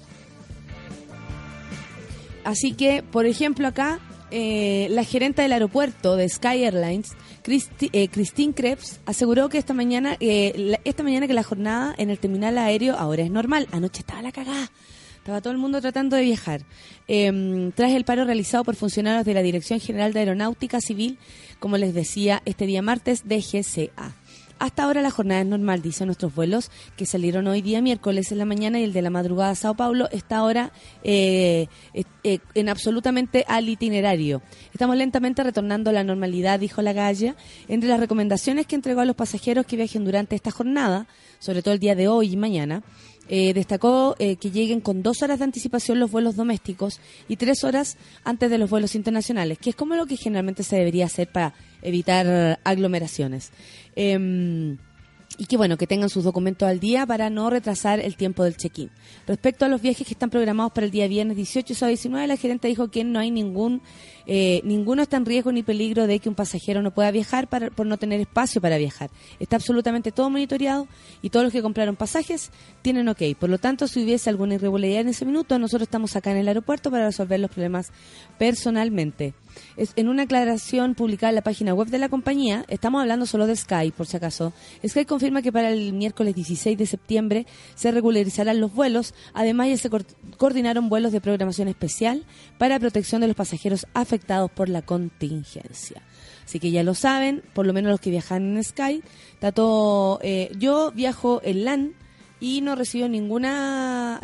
Así 2.43 2.73
que, 2.73 3.03
por 3.03 3.25
ejemplo, 3.25 3.67
acá, 3.67 3.99
eh, 4.31 4.87
la 4.89 5.03
gerente 5.03 5.43
del 5.43 5.53
aeropuerto 5.53 6.15
de 6.15 6.27
Sky 6.27 6.63
Airlines, 6.65 7.11
Christi- 7.43 7.89
eh, 7.93 8.07
Christine 8.07 8.53
Krebs, 8.53 8.99
aseguró 9.05 9.49
que 9.49 9.57
esta 9.57 9.73
mañana, 9.73 10.15
eh, 10.19 10.53
la- 10.55 10.79
esta 10.85 11.03
mañana 11.03 11.27
que 11.27 11.33
la 11.33 11.43
jornada 11.43 11.93
en 11.97 12.09
el 12.09 12.17
terminal 12.19 12.57
aéreo 12.57 12.95
ahora 12.97 13.23
es 13.23 13.29
normal. 13.31 13.67
Anoche 13.71 13.99
estaba 13.99 14.21
la 14.21 14.31
cagada. 14.31 14.71
Estaba 15.17 15.39
todo 15.39 15.51
el 15.53 15.59
mundo 15.59 15.79
tratando 15.79 16.15
de 16.17 16.23
viajar. 16.23 16.63
Eh, 17.07 17.71
tras 17.75 17.91
el 17.93 18.03
paro 18.03 18.25
realizado 18.25 18.63
por 18.65 18.75
funcionarios 18.75 19.25
de 19.25 19.33
la 19.33 19.41
Dirección 19.41 19.79
General 19.79 20.11
de 20.11 20.19
Aeronáutica 20.19 20.81
Civil, 20.81 21.17
como 21.59 21.77
les 21.77 21.93
decía, 21.93 22.41
este 22.45 22.65
día 22.65 22.81
martes, 22.81 23.23
DGCA. 23.25 24.15
Hasta 24.63 24.83
ahora 24.83 25.01
la 25.01 25.11
jornada 25.11 25.41
es 25.41 25.47
normal, 25.47 25.81
dicen 25.81 26.05
nuestros 26.05 26.33
vuelos 26.33 26.71
que 26.95 27.05
salieron 27.05 27.47
hoy 27.47 27.61
día 27.61 27.81
miércoles 27.81 28.31
en 28.31 28.37
la 28.37 28.45
mañana 28.45 28.79
y 28.79 28.85
el 28.85 28.93
de 28.93 29.01
la 29.01 29.09
madrugada 29.09 29.49
a 29.49 29.55
Sao 29.55 29.75
Paulo 29.75 30.07
está 30.09 30.37
ahora 30.37 30.71
eh, 31.03 31.67
eh, 31.93 32.39
en 32.53 32.69
absolutamente 32.69 33.43
al 33.49 33.67
itinerario. 33.67 34.41
Estamos 34.71 34.95
lentamente 34.95 35.43
retornando 35.43 35.89
a 35.89 35.93
la 35.93 36.05
normalidad, 36.05 36.61
dijo 36.61 36.81
la 36.81 36.93
Galla. 36.93 37.35
Entre 37.67 37.89
las 37.89 37.99
recomendaciones 37.99 38.65
que 38.65 38.75
entregó 38.75 39.01
a 39.01 39.05
los 39.05 39.17
pasajeros 39.17 39.65
que 39.65 39.75
viajen 39.75 40.05
durante 40.05 40.37
esta 40.37 40.49
jornada, 40.49 41.07
sobre 41.39 41.61
todo 41.61 41.73
el 41.73 41.81
día 41.81 41.95
de 41.95 42.07
hoy 42.07 42.31
y 42.31 42.37
mañana, 42.37 42.83
eh, 43.27 43.53
destacó 43.53 44.15
que 44.17 44.51
lleguen 44.51 44.79
con 44.79 45.01
dos 45.01 45.23
horas 45.23 45.39
de 45.39 45.45
anticipación 45.45 45.99
los 45.99 46.11
vuelos 46.11 46.37
domésticos 46.37 47.01
y 47.27 47.35
tres 47.35 47.65
horas 47.65 47.97
antes 48.23 48.49
de 48.49 48.57
los 48.57 48.69
vuelos 48.69 48.95
internacionales, 48.95 49.57
que 49.59 49.71
es 49.71 49.75
como 49.75 49.95
lo 49.95 50.05
que 50.05 50.15
generalmente 50.15 50.63
se 50.63 50.77
debería 50.77 51.05
hacer 51.05 51.29
para 51.29 51.53
evitar 51.81 52.59
aglomeraciones. 52.63 53.51
Em, 53.95 54.77
y 55.37 55.45
que 55.45 55.57
bueno, 55.57 55.77
que 55.77 55.87
tengan 55.87 56.09
sus 56.09 56.23
documentos 56.23 56.67
al 56.67 56.79
día 56.79 57.05
para 57.05 57.29
no 57.29 57.49
retrasar 57.49 57.99
el 57.99 58.15
tiempo 58.15 58.43
del 58.43 58.55
check-in. 58.55 58.91
Respecto 59.27 59.65
a 59.65 59.67
los 59.67 59.81
viajes 59.81 60.05
que 60.05 60.13
están 60.13 60.29
programados 60.29 60.73
para 60.73 60.85
el 60.85 60.91
día 60.91 61.07
viernes 61.07 61.35
18 61.37 61.73
y 61.73 61.75
sábado 61.75 61.89
19, 61.89 62.27
la 62.27 62.37
gerente 62.37 62.67
dijo 62.67 62.89
que 62.89 63.03
no 63.03 63.19
hay 63.19 63.31
ningún, 63.31 63.81
eh, 64.25 64.61
ninguno 64.63 65.01
está 65.03 65.17
en 65.17 65.25
riesgo 65.25 65.51
ni 65.51 65.63
peligro 65.63 66.07
de 66.07 66.19
que 66.19 66.29
un 66.29 66.35
pasajero 66.35 66.81
no 66.81 66.91
pueda 66.91 67.11
viajar 67.11 67.47
para- 67.47 67.69
por 67.71 67.85
no 67.85 67.97
tener 67.97 68.19
espacio 68.21 68.61
para 68.61 68.77
viajar. 68.77 69.09
Está 69.39 69.55
absolutamente 69.57 70.11
todo 70.11 70.29
monitoreado 70.29 70.87
y 71.21 71.29
todos 71.29 71.43
los 71.43 71.53
que 71.53 71.61
compraron 71.61 71.95
pasajes 71.95 72.51
tienen 72.81 73.07
ok. 73.09 73.21
Por 73.39 73.49
lo 73.49 73.57
tanto, 73.57 73.87
si 73.87 74.03
hubiese 74.03 74.29
alguna 74.29 74.55
irregularidad 74.55 75.01
en 75.01 75.09
ese 75.09 75.25
minuto, 75.25 75.57
nosotros 75.59 75.87
estamos 75.87 76.15
acá 76.15 76.31
en 76.31 76.37
el 76.37 76.47
aeropuerto 76.47 76.89
para 76.91 77.05
resolver 77.07 77.39
los 77.39 77.51
problemas 77.51 77.91
personalmente. 78.37 79.33
Es, 79.77 79.93
en 79.97 80.07
una 80.09 80.23
aclaración 80.23 80.95
publicada 80.95 81.29
en 81.29 81.35
la 81.35 81.41
página 81.43 81.73
web 81.73 81.87
de 81.89 81.99
la 81.99 82.09
compañía, 82.09 82.65
estamos 82.69 83.01
hablando 83.01 83.25
solo 83.25 83.45
de 83.45 83.55
Sky, 83.55 83.91
por 83.95 84.07
si 84.07 84.17
acaso. 84.17 84.51
Sky 84.87 85.05
confirma 85.05 85.41
que 85.41 85.51
para 85.51 85.69
el 85.69 85.93
miércoles 85.93 86.33
16 86.35 86.77
de 86.77 86.85
septiembre 86.85 87.45
se 87.75 87.91
regularizarán 87.91 88.59
los 88.59 88.73
vuelos. 88.73 89.13
Además, 89.33 89.69
ya 89.69 89.77
se 89.77 89.89
coordinaron 90.37 90.89
vuelos 90.89 91.11
de 91.11 91.21
programación 91.21 91.67
especial 91.67 92.23
para 92.57 92.79
protección 92.79 93.21
de 93.21 93.27
los 93.27 93.35
pasajeros 93.35 93.85
afectados 93.93 94.12
por 94.49 94.69
la 94.69 94.81
contingencia. 94.81 96.01
Así 96.45 96.59
que 96.59 96.71
ya 96.71 96.83
lo 96.83 96.93
saben, 96.93 97.43
por 97.53 97.65
lo 97.65 97.73
menos 97.73 97.91
los 97.91 97.99
que 97.99 98.09
viajan 98.09 98.55
en 98.57 98.63
Sky. 98.63 99.01
Está 99.33 99.51
eh, 100.23 100.51
yo 100.57 100.91
viajo 100.91 101.41
en 101.43 101.65
LAN 101.65 101.93
y 102.39 102.61
no 102.61 102.75
recibo 102.75 103.07
ninguna... 103.07 104.19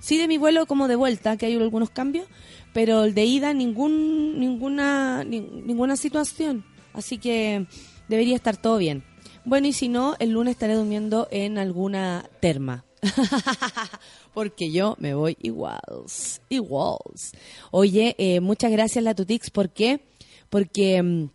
Sí 0.00 0.16
de 0.16 0.26
mi 0.26 0.38
vuelo 0.38 0.66
como 0.66 0.88
de 0.88 0.96
vuelta, 0.96 1.36
que 1.36 1.46
hay 1.46 1.54
algunos 1.56 1.90
cambios, 1.90 2.26
pero 2.72 3.04
el 3.04 3.12
de 3.14 3.24
ida 3.26 3.52
ningún 3.52 4.40
ninguna 4.40 5.22
ni- 5.24 5.40
ninguna 5.40 5.96
situación. 5.96 6.64
Así 6.94 7.18
que 7.18 7.66
debería 8.08 8.36
estar 8.36 8.56
todo 8.56 8.78
bien. 8.78 9.04
Bueno, 9.44 9.66
y 9.66 9.72
si 9.72 9.88
no, 9.88 10.14
el 10.18 10.30
lunes 10.30 10.52
estaré 10.52 10.74
durmiendo 10.74 11.28
en 11.30 11.58
alguna 11.58 12.24
terma. 12.40 12.84
Porque 14.34 14.70
yo 14.70 14.96
me 14.98 15.14
voy 15.14 15.36
iguals, 15.42 16.40
iguals. 16.48 17.32
Oye, 17.70 18.14
eh, 18.18 18.40
muchas 18.40 18.72
gracias 18.72 19.04
Latutix, 19.04 19.50
¿por 19.50 19.70
qué? 19.70 20.00
Porque 20.48 21.02
mm, 21.02 21.28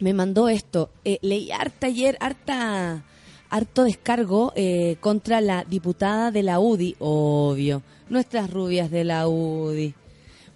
me 0.00 0.14
mandó 0.14 0.48
esto. 0.48 0.90
Eh, 1.04 1.18
leí 1.22 1.50
harta 1.50 1.86
ayer, 1.86 2.18
harta, 2.20 3.04
harto 3.48 3.84
descargo 3.84 4.52
eh, 4.54 4.96
contra 5.00 5.40
la 5.40 5.64
diputada 5.64 6.30
de 6.30 6.42
la 6.42 6.60
UDI, 6.60 6.96
obvio. 6.98 7.82
Nuestras 8.08 8.50
rubias 8.50 8.90
de 8.90 9.04
la 9.04 9.28
UDI. 9.28 9.94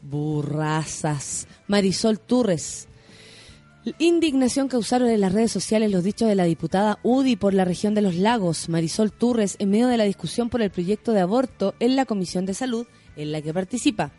Burrazas. 0.03 1.49
Marisol 1.67 2.21
Turres. 2.21 2.88
Indignación 3.99 4.66
causaron 4.66 5.11
en 5.11 5.21
las 5.21 5.33
redes 5.33 5.52
sociales 5.52 5.93
los 5.93 6.02
dichos 6.02 6.28
de 6.28 6.35
la 6.35 6.43
diputada 6.43 6.99
UDI 7.05 7.37
por 7.37 7.55
la 7.55 7.64
región 7.64 7.95
de 7.95 8.02
los 8.02 8.16
lagos, 8.16 8.69
Marisol 8.69 9.12
Turres, 9.12 9.55
en 9.61 9.71
medio 9.71 9.87
de 9.87 9.97
la 9.97 10.02
discusión 10.02 10.49
por 10.49 10.61
el 10.61 10.71
proyecto 10.71 11.12
de 11.12 11.21
aborto 11.21 11.76
en 11.78 11.95
la 11.95 12.05
Comisión 12.05 12.47
de 12.47 12.55
Salud 12.55 12.85
en 13.14 13.31
la 13.31 13.40
que 13.43 13.55
participa. 13.55 14.11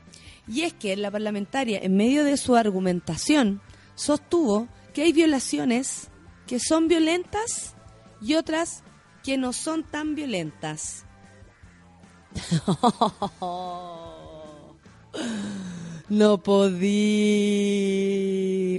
Y 0.48 0.62
es 0.62 0.74
que 0.74 0.96
la 0.96 1.12
parlamentaria, 1.12 1.80
en 1.82 1.98
medio 1.98 2.24
de 2.24 2.38
su 2.38 2.56
argumentación, 2.56 3.60
sostuvo 3.96 4.70
que 4.94 5.02
hay 5.02 5.12
violaciones 5.12 6.08
que 6.48 6.62
son 6.62 6.88
violentas 6.88 7.76
y 8.22 8.36
otras 8.36 8.84
que 9.22 9.38
no 9.38 9.52
son 9.52 9.84
tan 9.84 10.16
violentas. 10.16 11.04
No 16.10 16.42
podí. 16.42 16.88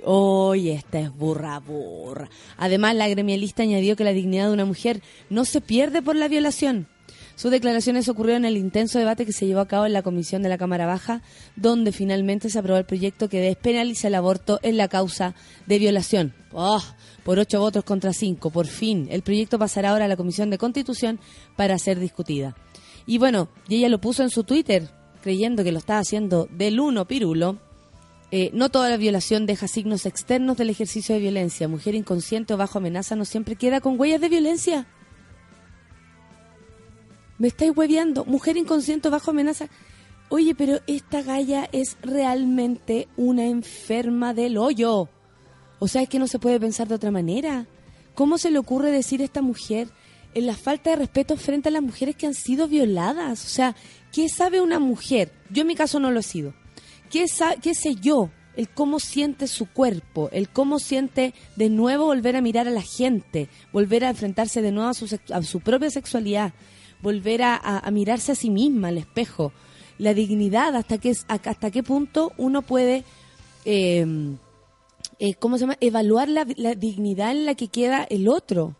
Oye, 0.04 0.72
esta 0.72 0.98
es 0.98 1.14
burra 1.14 1.58
burra. 1.58 2.30
Además, 2.56 2.94
la 2.94 3.06
gremialista 3.08 3.62
añadió 3.64 3.96
que 3.96 4.04
la 4.04 4.14
dignidad 4.14 4.46
de 4.46 4.54
una 4.54 4.64
mujer 4.64 5.02
no 5.28 5.44
se 5.44 5.60
pierde 5.60 6.00
por 6.00 6.16
la 6.16 6.28
violación. 6.28 6.88
Sus 7.38 7.50
declaraciones 7.50 8.08
ocurrieron 8.08 8.46
en 8.46 8.52
el 8.52 8.56
intenso 8.56 8.98
debate 8.98 9.24
que 9.24 9.32
se 9.32 9.46
llevó 9.46 9.60
a 9.60 9.68
cabo 9.68 9.86
en 9.86 9.92
la 9.92 10.02
comisión 10.02 10.42
de 10.42 10.48
la 10.48 10.58
Cámara 10.58 10.86
Baja, 10.86 11.22
donde 11.54 11.92
finalmente 11.92 12.50
se 12.50 12.58
aprobó 12.58 12.78
el 12.78 12.84
proyecto 12.84 13.28
que 13.28 13.40
despenaliza 13.40 14.08
el 14.08 14.16
aborto 14.16 14.58
en 14.62 14.76
la 14.76 14.88
causa 14.88 15.36
de 15.66 15.78
violación. 15.78 16.34
¡Oh! 16.52 16.82
Por 17.24 17.38
ocho 17.38 17.60
votos 17.60 17.84
contra 17.84 18.12
cinco. 18.12 18.50
Por 18.50 18.66
fin, 18.66 19.06
el 19.10 19.22
proyecto 19.22 19.56
pasará 19.56 19.90
ahora 19.90 20.06
a 20.06 20.08
la 20.08 20.16
Comisión 20.16 20.50
de 20.50 20.58
Constitución 20.58 21.20
para 21.56 21.78
ser 21.78 22.00
discutida. 22.00 22.56
Y 23.06 23.18
bueno, 23.18 23.50
y 23.68 23.76
ella 23.76 23.88
lo 23.88 24.00
puso 24.00 24.24
en 24.24 24.30
su 24.30 24.42
Twitter, 24.42 24.90
creyendo 25.22 25.64
que 25.64 25.72
lo 25.72 25.78
estaba 25.78 26.00
haciendo 26.00 26.48
del 26.50 26.80
uno 26.80 27.06
pirulo. 27.06 27.58
Eh, 28.30 28.50
no 28.52 28.68
toda 28.68 28.90
la 28.90 28.98
violación 28.98 29.46
deja 29.46 29.68
signos 29.68 30.04
externos 30.04 30.56
del 30.56 30.70
ejercicio 30.70 31.14
de 31.14 31.20
violencia. 31.20 31.68
Mujer 31.68 31.94
inconsciente 31.94 32.54
o 32.54 32.56
bajo 32.56 32.78
amenaza 32.78 33.16
no 33.16 33.24
siempre 33.24 33.56
queda 33.56 33.80
con 33.80 33.98
huellas 33.98 34.20
de 34.20 34.28
violencia. 34.28 34.86
Me 37.38 37.48
estáis 37.48 37.72
hueveando. 37.74 38.24
Mujer 38.24 38.56
inconsciente 38.56 39.08
o 39.08 39.10
bajo 39.10 39.30
amenaza. 39.30 39.68
Oye, 40.28 40.54
pero 40.54 40.80
esta 40.86 41.22
galla 41.22 41.68
es 41.72 41.96
realmente 42.02 43.08
una 43.16 43.46
enferma 43.46 44.34
del 44.34 44.58
hoyo. 44.58 45.08
O 45.78 45.88
sea, 45.88 46.02
es 46.02 46.08
que 46.08 46.18
no 46.18 46.26
se 46.26 46.38
puede 46.38 46.60
pensar 46.60 46.88
de 46.88 46.96
otra 46.96 47.10
manera. 47.10 47.66
¿Cómo 48.14 48.36
se 48.36 48.50
le 48.50 48.58
ocurre 48.58 48.90
decir 48.90 49.22
a 49.22 49.24
esta 49.24 49.40
mujer 49.40 49.88
en 50.34 50.46
la 50.46 50.54
falta 50.54 50.90
de 50.90 50.96
respeto 50.96 51.36
frente 51.36 51.68
a 51.68 51.72
las 51.72 51.82
mujeres 51.82 52.16
que 52.16 52.26
han 52.26 52.34
sido 52.34 52.68
violadas? 52.68 53.44
O 53.44 53.48
sea, 53.48 53.76
¿qué 54.12 54.28
sabe 54.28 54.60
una 54.60 54.78
mujer? 54.78 55.32
Yo 55.50 55.62
en 55.62 55.66
mi 55.68 55.74
caso 55.74 56.00
no 56.00 56.10
lo 56.10 56.20
he 56.20 56.22
sido. 56.24 56.54
¿Qué, 57.10 57.24
qué 57.62 57.74
sé 57.74 57.94
yo? 57.96 58.30
El 58.56 58.68
cómo 58.68 58.98
siente 58.98 59.46
su 59.46 59.66
cuerpo, 59.66 60.28
el 60.32 60.48
cómo 60.48 60.78
siente 60.80 61.32
de 61.56 61.70
nuevo 61.70 62.06
volver 62.06 62.34
a 62.36 62.40
mirar 62.40 62.66
a 62.66 62.72
la 62.72 62.82
gente, 62.82 63.48
volver 63.72 64.04
a 64.04 64.10
enfrentarse 64.10 64.62
de 64.62 64.72
nuevo 64.72 64.90
a 64.90 64.94
su, 64.94 65.18
a 65.32 65.42
su 65.42 65.60
propia 65.60 65.90
sexualidad, 65.90 66.52
volver 67.00 67.42
a, 67.42 67.54
a- 67.54 67.78
a 67.78 67.90
mirarse 67.92 68.32
a 68.32 68.34
sí 68.34 68.50
misma 68.50 68.88
al 68.88 68.98
espejo, 68.98 69.52
la 69.98 70.12
dignidad, 70.12 70.74
hasta 70.74 70.98
qué, 70.98 71.12
hasta 71.28 71.70
qué 71.70 71.82
punto 71.84 72.32
uno 72.36 72.62
puede... 72.62 73.04
eh, 73.64 74.04
eh, 75.20 75.34
¿cómo 75.34 75.56
se 75.56 75.62
llama? 75.62 75.76
Evaluar 75.80 76.28
la, 76.28 76.46
la 76.56 76.74
dignidad 76.74 77.30
en 77.32 77.44
la 77.46 77.54
que 77.54 77.68
queda 77.68 78.04
el 78.10 78.28
otro. 78.28 78.76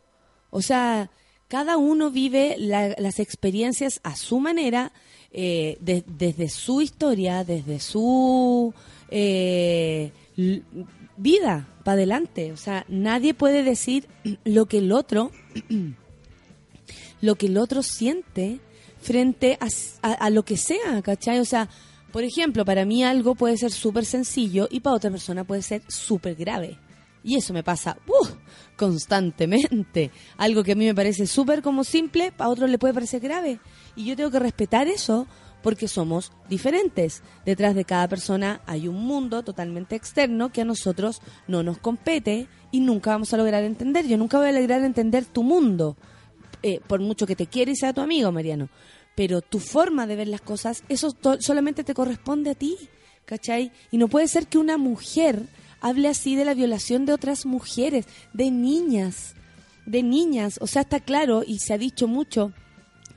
O 0.51 0.63
sea, 0.63 1.11
cada 1.49 1.77
uno 1.77 2.11
vive 2.11 2.57
la- 2.59 2.95
las 2.99 3.19
experiencias 3.21 4.01
a 4.03 4.17
su 4.17 4.39
manera, 4.41 4.93
eh, 5.33 5.77
de- 5.81 6.05
desde 6.07 6.49
su 6.49 6.81
historia, 6.81 7.45
desde 7.45 7.81
su 7.81 8.73
eh, 9.11 10.11
vida 11.17 11.67
para 11.85 11.95
adelante. 11.95 12.53
O 12.53 12.57
sea, 12.57 12.85
nadie 12.89 13.35
puede 13.35 13.63
decir 13.63 14.07
lo 14.45 14.67
que 14.67 14.79
el 14.79 14.93
otro, 14.93 15.31
lo 17.21 17.35
que 17.37 17.47
el 17.47 17.59
otro 17.59 17.83
siente 17.83 18.61
frente 19.01 19.59
a 20.03 20.31
lo 20.31 20.45
que 20.45 20.57
sea, 20.57 21.01
¿cachai? 21.03 21.39
O 21.39 21.45
sea, 21.45 21.69
por 22.13 22.25
ejemplo, 22.25 22.65
para 22.65 22.85
mí 22.85 23.05
algo 23.05 23.35
puede 23.35 23.57
ser 23.57 23.71
súper 23.71 24.05
sencillo 24.05 24.67
y 24.71 24.81
para 24.81 24.97
otra 24.97 25.11
persona 25.11 25.45
puede 25.45 25.63
ser 25.63 25.83
súper 25.89 26.35
grave. 26.35 26.79
Y 27.23 27.37
eso 27.37 27.53
me 27.53 27.63
pasa 27.63 27.99
¡uh! 28.07 28.27
Constantemente. 28.79 30.11
Algo 30.39 30.65
que 30.65 30.73
a 30.73 30.77
mí 30.77 30.87
me 30.87 30.95
parece 30.95 31.27
súper 31.27 31.61
como 31.61 31.85
simple, 31.85 32.33
para 32.33 32.49
otro 32.49 32.67
le 32.67 32.79
puede 32.79 32.95
parecer 32.95 33.21
grave. 33.21 33.61
Y 33.95 34.07
yo 34.07 34.17
tengo 34.17 34.31
que 34.31 34.39
respetar 34.39 34.89
eso 34.89 35.27
porque 35.63 35.89
somos 35.89 36.33
diferentes. 36.49 37.23
Detrás 37.45 37.75
de 37.75 37.85
cada 37.85 38.09
persona 38.09 38.63
hay 38.65 38.89
un 38.89 39.05
mundo 39.05 39.43
totalmente 39.43 39.97
externo 39.97 40.51
que 40.51 40.63
a 40.63 40.65
nosotros 40.65 41.21
no 41.47 41.63
nos 41.63 41.79
compete 41.79 42.47
y 42.71 42.81
nunca 42.81 43.11
vamos 43.11 43.35
a 43.35 43.37
lograr 43.37 43.65
entender. 43.65 44.07
Yo 44.07 44.17
nunca 44.17 44.39
voy 44.39 44.49
a 44.49 44.53
lograr 44.53 44.83
entender 44.83 45.27
tu 45.27 45.43
mundo, 45.43 45.97
eh, 46.63 46.81
por 46.87 47.01
mucho 47.01 47.27
que 47.27 47.37
te 47.37 47.47
quiera 47.47 47.71
y 47.71 47.77
sea 47.77 47.93
tu 47.93 48.01
amigo, 48.01 48.33
Mariano. 48.33 48.69
Pero 49.15 49.41
tu 49.43 49.59
forma 49.59 50.07
de 50.07 50.17
ver 50.17 50.29
las 50.29 50.41
cosas, 50.41 50.85
eso 50.89 51.15
solamente 51.41 51.83
te 51.83 51.93
corresponde 51.93 52.51
a 52.51 52.55
ti, 52.55 52.77
¿cachai? 53.25 53.73
Y 53.91 53.99
no 53.99 54.07
puede 54.07 54.29
ser 54.29 54.47
que 54.47 54.59
una 54.59 54.79
mujer 54.79 55.43
hable 55.81 56.09
así 56.09 56.37
de 56.37 56.45
la 56.45 56.55
violación 56.55 57.07
de 57.07 57.13
otras 57.13 57.47
mujeres, 57.47 58.07
de 58.33 58.51
niñas, 58.51 59.35
de 59.87 60.03
niñas. 60.03 60.59
O 60.61 60.67
sea, 60.67 60.83
está 60.83 61.01
claro 61.01 61.43
y 61.47 61.59
se 61.59 61.75
ha 61.75 61.79
dicho 61.79 62.09
mucho 62.09 62.53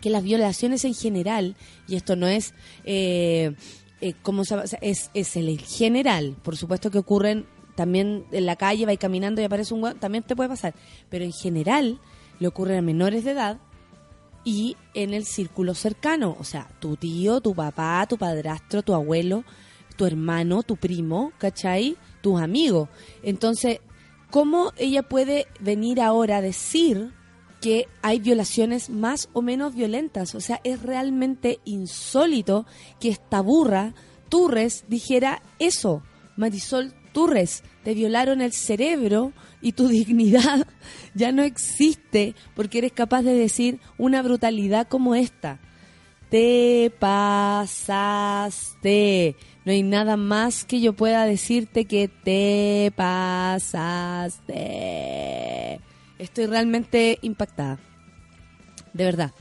que 0.02 0.10
las 0.10 0.24
violaciones 0.24 0.84
en 0.84 0.96
general, 0.96 1.56
y 1.88 1.96
esto 1.96 2.16
no 2.16 2.28
es, 2.28 2.54
eh, 2.84 3.54
eh, 4.02 4.14
¿cómo 4.22 4.44
se 4.46 4.56
es, 4.82 5.12
es 5.14 5.36
el 5.36 5.60
general, 5.62 6.36
por 6.42 6.58
supuesto 6.58 6.90
que 6.90 6.98
ocurren 6.98 7.46
también 7.76 8.26
en 8.32 8.46
la 8.46 8.56
calle, 8.56 8.86
va 8.86 8.96
caminando 8.98 9.42
y 9.42 9.46
aparece 9.46 9.74
un 9.74 10.00
también 10.00 10.24
te 10.24 10.36
puede 10.36 10.50
pasar, 10.50 10.74
pero 11.10 11.24
en 11.24 11.32
general 11.32 12.00
le 12.40 12.48
ocurren 12.48 12.80
a 12.80 12.82
menores 12.82 13.24
de 13.24 13.32
edad 13.32 13.60
y 14.44 14.76
en 14.94 15.14
el 15.14 15.26
círculo 15.26 15.76
cercano, 15.76 16.36
o 16.40 16.44
sea, 16.44 16.68
tu 16.80 16.98
tío, 16.98 17.42
tu 17.42 17.54
papá, 17.54 18.06
tu 18.10 18.18
padrastro, 18.18 18.82
tu 18.82 18.94
abuelo, 18.94 19.44
tu 19.96 20.06
hermano, 20.06 20.64
tu 20.64 20.78
primo, 20.78 21.32
¿cachai? 21.38 21.96
Tus 22.22 22.42
amigos. 22.42 22.90
Entonces, 23.24 23.80
¿cómo 24.30 24.72
ella 24.78 25.04
puede 25.04 25.48
venir 25.60 26.02
ahora 26.02 26.38
a 26.38 26.42
decir 26.42 27.12
que 27.62 27.88
hay 28.02 28.20
violaciones 28.20 28.90
más 28.90 29.30
o 29.34 29.42
menos 29.42 29.76
violentas? 29.76 30.36
O 30.36 30.40
sea, 30.42 30.62
es 30.64 30.82
realmente 30.82 31.60
insólito 31.66 32.66
que 33.00 33.10
esta 33.10 33.42
burra, 33.42 33.94
Turres, 34.30 34.86
dijera 34.88 35.42
eso. 35.60 36.04
Marisol 36.38 36.94
Turres, 37.14 37.64
te 37.84 37.94
violaron 37.94 38.42
el 38.42 38.54
cerebro 38.54 39.34
y 39.62 39.74
tu 39.74 39.88
dignidad 39.90 40.68
ya 41.14 41.32
no 41.32 41.44
existe 41.44 42.34
porque 42.56 42.80
eres 42.80 42.94
capaz 42.94 43.22
de 43.24 43.34
decir 43.34 43.80
una 43.98 44.22
brutalidad 44.22 44.88
como 44.88 45.16
esta. 45.16 45.60
Te 46.30 46.94
pasaste. 47.00 47.76
No 49.66 49.72
hay 49.72 49.84
nada 49.84 50.18
más 50.18 50.66
que 50.66 50.82
yo 50.82 50.94
pueda 50.94 51.26
decirte 51.26 51.86
que 51.86 52.08
te 52.08 52.92
pasaste. 52.96 54.50
Estoy 56.18 56.48
realmente 56.48 57.20
impactada. 57.22 57.80
De 58.94 59.04
verdad. 59.04 59.32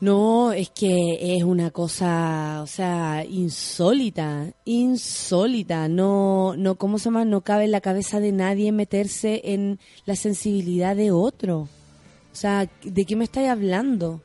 No, 0.00 0.52
es 0.52 0.70
que 0.70 1.36
es 1.36 1.42
una 1.42 1.72
cosa, 1.72 2.60
o 2.62 2.68
sea, 2.68 3.24
insólita, 3.28 4.52
insólita. 4.64 5.88
No, 5.88 6.54
no, 6.56 6.76
¿cómo 6.76 6.98
se 6.98 7.06
llama? 7.06 7.24
No 7.24 7.40
cabe 7.40 7.64
en 7.64 7.72
la 7.72 7.80
cabeza 7.80 8.20
de 8.20 8.30
nadie 8.30 8.70
meterse 8.70 9.40
en 9.44 9.80
la 10.06 10.14
sensibilidad 10.14 10.94
de 10.94 11.10
otro. 11.10 11.62
O 11.62 12.36
sea, 12.36 12.70
¿de 12.84 13.04
qué 13.06 13.16
me 13.16 13.24
estáis 13.24 13.48
hablando? 13.48 14.20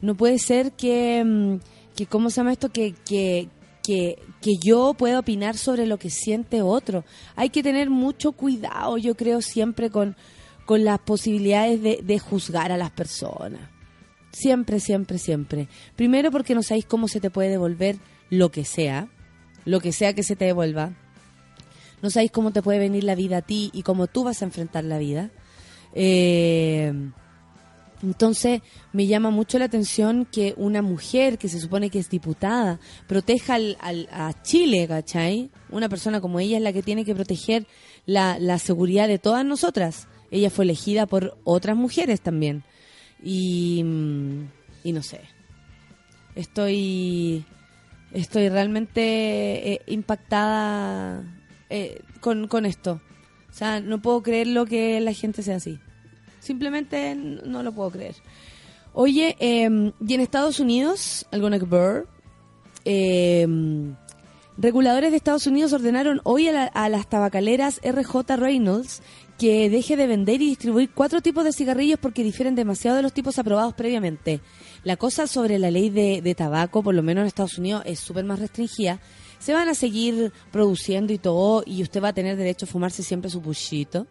No 0.00 0.16
puede 0.16 0.40
ser 0.40 0.72
que, 0.72 1.22
mm, 1.24 1.56
que 1.94 2.06
¿cómo 2.06 2.28
se 2.30 2.36
llama 2.36 2.52
esto? 2.52 2.70
Que, 2.72 2.92
que, 3.06 3.48
que, 3.84 4.18
que 4.40 4.56
yo 4.56 4.94
pueda 4.94 5.18
opinar 5.18 5.56
sobre 5.56 5.86
lo 5.86 5.98
que 5.98 6.10
siente 6.10 6.62
otro. 6.62 7.04
Hay 7.36 7.50
que 7.50 7.62
tener 7.62 7.90
mucho 7.90 8.32
cuidado, 8.32 8.96
yo 8.96 9.14
creo, 9.14 9.42
siempre 9.42 9.90
con, 9.90 10.16
con 10.64 10.84
las 10.84 10.98
posibilidades 11.00 11.82
de, 11.82 12.00
de 12.02 12.18
juzgar 12.18 12.72
a 12.72 12.78
las 12.78 12.90
personas. 12.90 13.60
Siempre, 14.32 14.80
siempre, 14.80 15.18
siempre. 15.18 15.68
Primero 15.94 16.30
porque 16.30 16.54
no 16.54 16.62
sabéis 16.62 16.86
cómo 16.86 17.06
se 17.08 17.20
te 17.20 17.30
puede 17.30 17.50
devolver 17.50 17.98
lo 18.30 18.50
que 18.50 18.64
sea, 18.64 19.08
lo 19.66 19.80
que 19.80 19.92
sea 19.92 20.14
que 20.14 20.22
se 20.22 20.34
te 20.34 20.46
devuelva. 20.46 20.94
No 22.02 22.10
sabéis 22.10 22.32
cómo 22.32 22.50
te 22.50 22.62
puede 22.62 22.78
venir 22.78 23.04
la 23.04 23.14
vida 23.14 23.38
a 23.38 23.42
ti 23.42 23.70
y 23.74 23.82
cómo 23.82 24.06
tú 24.06 24.24
vas 24.24 24.40
a 24.40 24.46
enfrentar 24.46 24.84
la 24.84 24.98
vida. 24.98 25.30
Eh, 25.92 26.92
entonces 28.04 28.60
me 28.92 29.06
llama 29.06 29.30
mucho 29.30 29.58
la 29.58 29.64
atención 29.64 30.26
que 30.30 30.54
una 30.56 30.82
mujer 30.82 31.38
que 31.38 31.48
se 31.48 31.58
supone 31.58 31.90
que 31.90 31.98
es 31.98 32.10
diputada 32.10 32.78
proteja 33.06 33.54
al, 33.54 33.76
al- 33.80 34.08
a 34.12 34.42
Chile, 34.42 34.86
¿cachai? 34.86 35.50
Una 35.70 35.88
persona 35.88 36.20
como 36.20 36.38
ella 36.38 36.58
es 36.58 36.62
la 36.62 36.72
que 36.72 36.82
tiene 36.82 37.04
que 37.04 37.14
proteger 37.14 37.66
la, 38.06 38.38
la 38.38 38.58
seguridad 38.58 39.08
de 39.08 39.18
todas 39.18 39.44
nosotras. 39.44 40.06
Ella 40.30 40.50
fue 40.50 40.64
elegida 40.64 41.06
por 41.06 41.36
otras 41.44 41.76
mujeres 41.76 42.20
también. 42.20 42.62
Y, 43.22 43.80
y 44.84 44.92
no 44.92 45.02
sé. 45.02 45.20
Estoy, 46.34 47.44
estoy 48.12 48.48
realmente 48.48 49.72
eh, 49.74 49.80
impactada 49.86 51.22
eh, 51.70 52.00
con, 52.20 52.48
con 52.48 52.66
esto. 52.66 53.00
O 53.50 53.52
sea, 53.56 53.80
no 53.80 54.02
puedo 54.02 54.22
creer 54.22 54.48
lo 54.48 54.66
que 54.66 55.00
la 55.00 55.12
gente 55.12 55.42
sea 55.42 55.56
así. 55.56 55.78
Simplemente 56.44 57.14
no 57.16 57.62
lo 57.62 57.72
puedo 57.72 57.90
creer. 57.90 58.14
Oye, 58.92 59.36
eh, 59.40 59.92
y 60.06 60.14
en 60.14 60.20
Estados 60.20 60.60
Unidos, 60.60 61.26
alguna 61.32 61.58
que 61.58 61.64
eh, 62.84 63.46
reguladores 64.56 65.10
de 65.10 65.16
Estados 65.16 65.46
Unidos 65.46 65.72
ordenaron 65.72 66.20
hoy 66.24 66.48
a, 66.48 66.52
la- 66.52 66.64
a 66.66 66.88
las 66.88 67.08
tabacaleras 67.08 67.80
RJ 67.82 68.36
Reynolds 68.36 69.02
que 69.38 69.68
deje 69.68 69.96
de 69.96 70.06
vender 70.06 70.40
y 70.42 70.46
distribuir 70.50 70.90
cuatro 70.94 71.20
tipos 71.20 71.42
de 71.44 71.52
cigarrillos 71.52 71.98
porque 71.98 72.22
difieren 72.22 72.54
demasiado 72.54 72.96
de 72.96 73.02
los 73.02 73.12
tipos 73.12 73.36
aprobados 73.40 73.74
previamente. 73.74 74.40
La 74.84 74.96
cosa 74.96 75.26
sobre 75.26 75.58
la 75.58 75.72
ley 75.72 75.90
de, 75.90 76.20
de 76.22 76.34
tabaco, 76.36 76.82
por 76.84 76.94
lo 76.94 77.02
menos 77.02 77.22
en 77.22 77.26
Estados 77.26 77.58
Unidos, 77.58 77.82
es 77.84 77.98
súper 77.98 78.24
más 78.24 78.38
restringida. 78.38 79.00
se 79.40 79.52
van 79.52 79.68
a 79.68 79.74
seguir 79.74 80.32
produciendo 80.52 81.12
y 81.12 81.18
todo, 81.18 81.64
y 81.66 81.82
usted 81.82 82.00
va 82.00 82.08
a 82.08 82.12
tener 82.14 82.36
derecho 82.36 82.66
a 82.66 82.68
fumarse 82.68 83.02
siempre 83.02 83.28
su 83.30 83.42
puchito, 83.42 84.06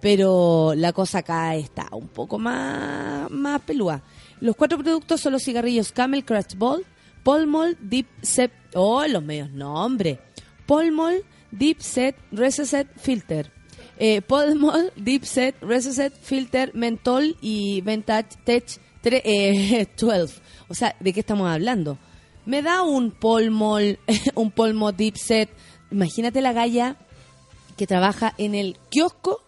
pero 0.00 0.72
la 0.76 0.92
cosa 0.92 1.18
acá 1.18 1.54
está 1.56 1.88
un 1.92 2.08
poco 2.08 2.38
más, 2.38 3.30
más 3.30 3.60
pelúa. 3.62 4.02
Los 4.40 4.54
cuatro 4.56 4.78
productos 4.78 5.20
son 5.20 5.32
los 5.32 5.42
cigarrillos 5.42 5.92
Camel 5.92 6.24
Crash 6.24 6.54
Ball, 6.56 6.84
Polmol 7.24 7.76
Deep 7.80 8.06
Set, 8.22 8.52
oh, 8.74 9.04
los 9.06 9.22
medios 9.22 9.50
nombres, 9.50 10.18
Polmol 10.66 11.24
Deep 11.50 11.80
Set 11.80 12.16
Recessed 12.30 12.86
Filter, 12.96 13.50
eh, 13.98 14.22
Polmol 14.22 14.92
Deep 14.96 15.24
Set 15.24 15.56
Recessed 15.62 16.12
Filter 16.22 16.70
Mentol 16.74 17.36
y 17.40 17.80
Vintage 17.80 18.36
Tech 18.44 18.64
tre- 19.02 19.22
eh, 19.24 19.88
12. 19.98 20.40
O 20.68 20.74
sea, 20.74 20.94
¿de 21.00 21.12
qué 21.12 21.20
estamos 21.20 21.48
hablando? 21.48 21.98
Me 22.46 22.62
da 22.62 22.82
un 22.82 23.10
Polmol, 23.10 23.98
un 24.34 24.50
Polmol 24.52 24.96
Deep 24.96 25.16
Set. 25.16 25.50
Imagínate 25.90 26.40
la 26.40 26.52
galla 26.52 26.96
que 27.76 27.86
trabaja 27.86 28.34
en 28.38 28.54
el 28.54 28.76
kiosco 28.90 29.40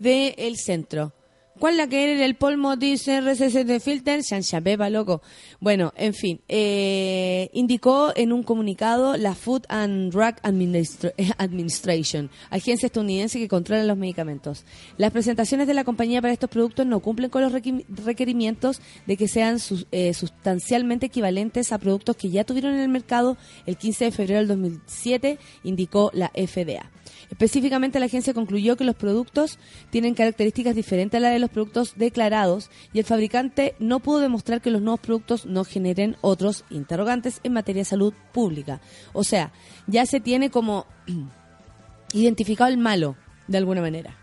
del 0.00 0.56
centro. 0.56 1.12
¿Cuál 1.60 1.76
la 1.76 1.86
que 1.88 2.14
era 2.14 2.24
el 2.24 2.36
polmo 2.36 2.76
dice 2.76 3.18
RCC 3.20 3.66
de 3.66 3.80
filter? 3.80 4.22
Shanshabeba, 4.22 4.88
loco. 4.88 5.20
Bueno, 5.60 5.92
en 5.94 6.14
fin, 6.14 6.40
eh, 6.48 7.50
indicó 7.52 8.14
en 8.16 8.32
un 8.32 8.42
comunicado 8.42 9.18
la 9.18 9.34
Food 9.34 9.64
and 9.68 10.10
Drug 10.10 10.36
Administra- 10.42 11.12
Administration, 11.36 12.30
agencia 12.48 12.86
estadounidense 12.86 13.38
que 13.38 13.46
controla 13.46 13.84
los 13.84 13.98
medicamentos. 13.98 14.64
Las 14.96 15.12
presentaciones 15.12 15.66
de 15.66 15.74
la 15.74 15.84
compañía 15.84 16.22
para 16.22 16.32
estos 16.32 16.48
productos 16.48 16.86
no 16.86 17.00
cumplen 17.00 17.28
con 17.28 17.42
los 17.42 17.52
requerimientos 17.52 18.80
de 19.06 19.18
que 19.18 19.28
sean 19.28 19.58
eh, 19.92 20.14
sustancialmente 20.14 21.06
equivalentes 21.06 21.72
a 21.72 21.78
productos 21.78 22.16
que 22.16 22.30
ya 22.30 22.44
tuvieron 22.44 22.72
en 22.72 22.80
el 22.80 22.88
mercado 22.88 23.36
el 23.66 23.76
15 23.76 24.06
de 24.06 24.10
febrero 24.12 24.38
del 24.38 24.48
2007, 24.48 25.38
indicó 25.64 26.10
la 26.14 26.28
FDA. 26.34 26.90
Específicamente, 27.30 28.00
la 28.00 28.06
agencia 28.06 28.34
concluyó 28.34 28.76
que 28.76 28.82
los 28.84 28.96
productos 28.96 29.58
tienen 29.90 30.14
características 30.14 30.74
diferentes 30.74 31.16
a 31.18 31.20
las 31.20 31.32
de 31.32 31.38
los 31.38 31.49
productos 31.50 31.94
declarados 31.96 32.70
y 32.92 32.98
el 32.98 33.04
fabricante 33.04 33.74
no 33.78 34.00
pudo 34.00 34.20
demostrar 34.20 34.60
que 34.60 34.70
los 34.70 34.82
nuevos 34.82 35.00
productos 35.00 35.46
no 35.46 35.64
generen 35.64 36.16
otros 36.20 36.64
interrogantes 36.70 37.40
en 37.42 37.52
materia 37.52 37.80
de 37.80 37.86
salud 37.86 38.14
pública. 38.32 38.80
O 39.12 39.24
sea, 39.24 39.52
ya 39.86 40.06
se 40.06 40.20
tiene 40.20 40.50
como 40.50 40.86
identificado 42.12 42.70
el 42.70 42.78
malo, 42.78 43.16
de 43.46 43.58
alguna 43.58 43.80
manera. 43.80 44.16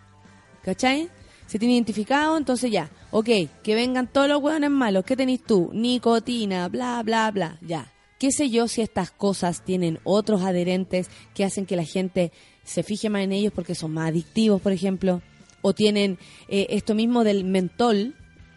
¿Cachai? 0.63 1.10
Se 1.46 1.60
tiene 1.60 1.76
identificado, 1.76 2.38
entonces 2.38 2.72
ya, 2.72 2.90
ok, 3.12 3.30
que 3.63 3.76
vengan 3.76 4.08
todos 4.08 4.28
los 4.28 4.42
hueones 4.42 4.70
malos, 4.70 5.06
¿qué 5.06 5.16
tenés 5.16 5.42
tú? 5.44 5.70
Nicotina, 5.74 6.68
bla, 6.68 7.02
bla, 7.04 7.32
bla, 7.32 7.58
ya. 7.62 7.94
¿Qué 8.20 8.32
sé 8.32 8.50
yo 8.50 8.68
si 8.68 8.82
estas 8.82 9.12
cosas 9.12 9.63
tienen 9.63 10.00
otros 10.04 10.42
adherentes 10.42 11.10
que 11.36 11.46
hacen 11.46 11.66
que 11.66 11.76
la 11.76 11.84
gente 11.84 12.32
se 12.63 12.84
fije 12.84 13.10
más 13.10 13.22
en 13.22 13.32
ellos 13.32 13.54
porque 13.54 13.76
son 13.76 13.94
más 13.94 14.10
adictivos, 14.10 14.60
por 14.60 14.72
ejemplo? 14.72 15.22
O 15.68 15.74
tienen 15.74 16.18
eh, 16.48 16.68
esto 16.70 16.96
mismo 16.96 17.24
del 17.26 17.44
mentol, 17.44 18.16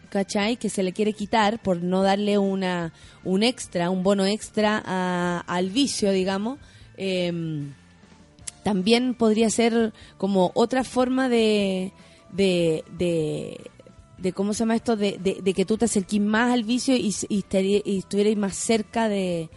¿cachai? 0.09 0.55
Que 0.57 0.69
se 0.69 0.81
le 0.83 0.93
quiere 0.93 1.11
quitar 1.13 1.61
por 1.61 1.81
no 1.83 2.03
darle 2.03 2.37
una, 2.37 2.93
un 3.25 3.43
extra, 3.43 3.89
un 3.89 4.01
bono 4.03 4.25
extra 4.25 4.81
a- 4.85 5.43
al 5.45 5.69
vicio, 5.71 6.11
digamos. 6.11 6.57
Em, 6.97 7.73
también 8.63 9.13
podría 9.15 9.49
ser 9.49 9.91
como 10.17 10.51
otra 10.53 10.83
forma 10.83 11.27
de, 11.29 11.91
de, 12.31 12.83
de, 12.97 13.59
de 14.19 14.33
¿cómo 14.33 14.53
se 14.53 14.59
llama 14.59 14.75
esto? 14.75 14.95
De, 14.95 15.17
de, 15.19 15.39
de 15.43 15.53
que 15.53 15.65
tú 15.65 15.77
te 15.77 15.85
acerquís 15.85 16.21
más 16.21 16.51
al 16.53 16.63
vicio 16.63 16.95
y, 16.95 17.13
y, 17.27 17.43
y 17.85 17.97
estuvierais 17.97 18.37
más 18.37 18.55
cerca 18.55 19.09
de, 19.09 19.49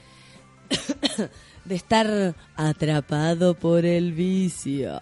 de 1.65 1.75
estar 1.75 2.35
atrapado 2.57 3.55
por 3.55 3.85
el 3.85 4.13
vicio. 4.13 5.01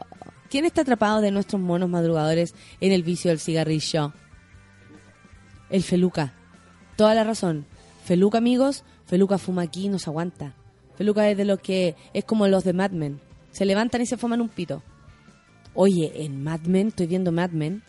¿Quién 0.52 0.66
está 0.66 0.82
atrapado 0.82 1.22
de 1.22 1.30
nuestros 1.30 1.62
monos 1.62 1.88
madrugadores 1.88 2.54
en 2.82 2.92
el 2.92 3.02
vicio 3.02 3.30
del 3.30 3.40
cigarrillo? 3.40 4.12
El 5.70 5.82
Feluca. 5.82 6.34
Toda 6.94 7.14
la 7.14 7.24
razón. 7.24 7.64
Feluca, 8.04 8.36
amigos, 8.36 8.84
Feluca 9.06 9.38
fuma 9.38 9.62
aquí 9.62 9.86
y 9.86 9.88
nos 9.88 10.08
aguanta. 10.08 10.54
Feluca 10.94 11.30
es 11.30 11.38
de 11.38 11.46
los 11.46 11.58
que 11.60 11.96
es 12.12 12.26
como 12.26 12.46
los 12.48 12.64
de 12.64 12.74
Mad 12.74 12.90
Men. 12.90 13.18
Se 13.50 13.64
levantan 13.64 14.02
y 14.02 14.06
se 14.06 14.18
fuman 14.18 14.42
un 14.42 14.50
pito. 14.50 14.82
Oye, 15.72 16.22
en 16.22 16.44
Mad 16.44 16.60
Men, 16.66 16.88
estoy 16.88 17.06
viendo 17.06 17.32
Mad 17.32 17.52
Men. 17.52 17.82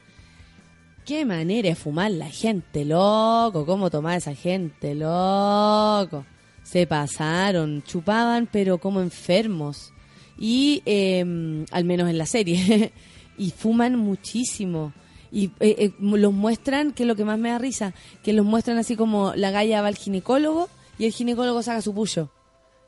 Qué 1.05 1.25
manera 1.25 1.67
de 1.67 1.75
fumar 1.75 2.11
la 2.11 2.29
gente, 2.29 2.85
loco. 2.85 3.65
¿Cómo 3.65 3.89
tomar 3.89 4.19
esa 4.19 4.35
gente, 4.35 4.95
loco? 4.95 6.23
Se 6.63 6.87
pasaron, 6.87 7.83
chupaban, 7.83 8.47
pero 8.49 8.77
como 8.77 9.01
enfermos. 9.01 9.92
Y, 10.37 10.81
eh, 10.85 11.65
al 11.71 11.85
menos 11.85 12.09
en 12.09 12.17
la 12.17 12.25
serie. 12.25 12.91
y 13.37 13.51
fuman 13.51 13.95
muchísimo. 13.97 14.93
Y 15.31 15.45
eh, 15.59 15.75
eh, 15.79 15.91
los 15.99 16.33
muestran, 16.33 16.91
que 16.91 17.03
es 17.03 17.07
lo 17.07 17.15
que 17.15 17.25
más 17.25 17.39
me 17.39 17.49
da 17.49 17.57
risa, 17.57 17.93
que 18.23 18.33
los 18.33 18.45
muestran 18.45 18.77
así 18.77 18.95
como 18.95 19.33
la 19.35 19.49
galla 19.51 19.81
va 19.81 19.87
al 19.87 19.95
ginecólogo 19.97 20.69
y 20.99 21.05
el 21.05 21.11
ginecólogo 21.11 21.63
saca 21.63 21.81
su 21.81 21.93
puyo. 21.93 22.29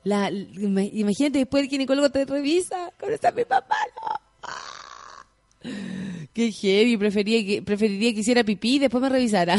La, 0.04 0.30
ima- 0.30 0.88
imagínate, 0.94 1.40
después 1.40 1.64
el 1.64 1.70
ginecólogo 1.70 2.12
te 2.12 2.26
revisa, 2.26 2.92
con 3.00 3.12
esta 3.12 3.32
mi 3.32 3.46
papá, 3.46 3.76
no. 3.96 4.20
Ah. 4.44 5.26
Qué 6.34 6.52
heavy, 6.52 6.98
prefería 6.98 7.44
que, 7.44 7.62
preferiría 7.64 8.14
que 8.14 8.20
hiciera 8.20 8.44
pipí 8.44 8.76
y 8.76 8.80
después 8.80 9.02
me 9.02 9.10
revisara. 9.10 9.58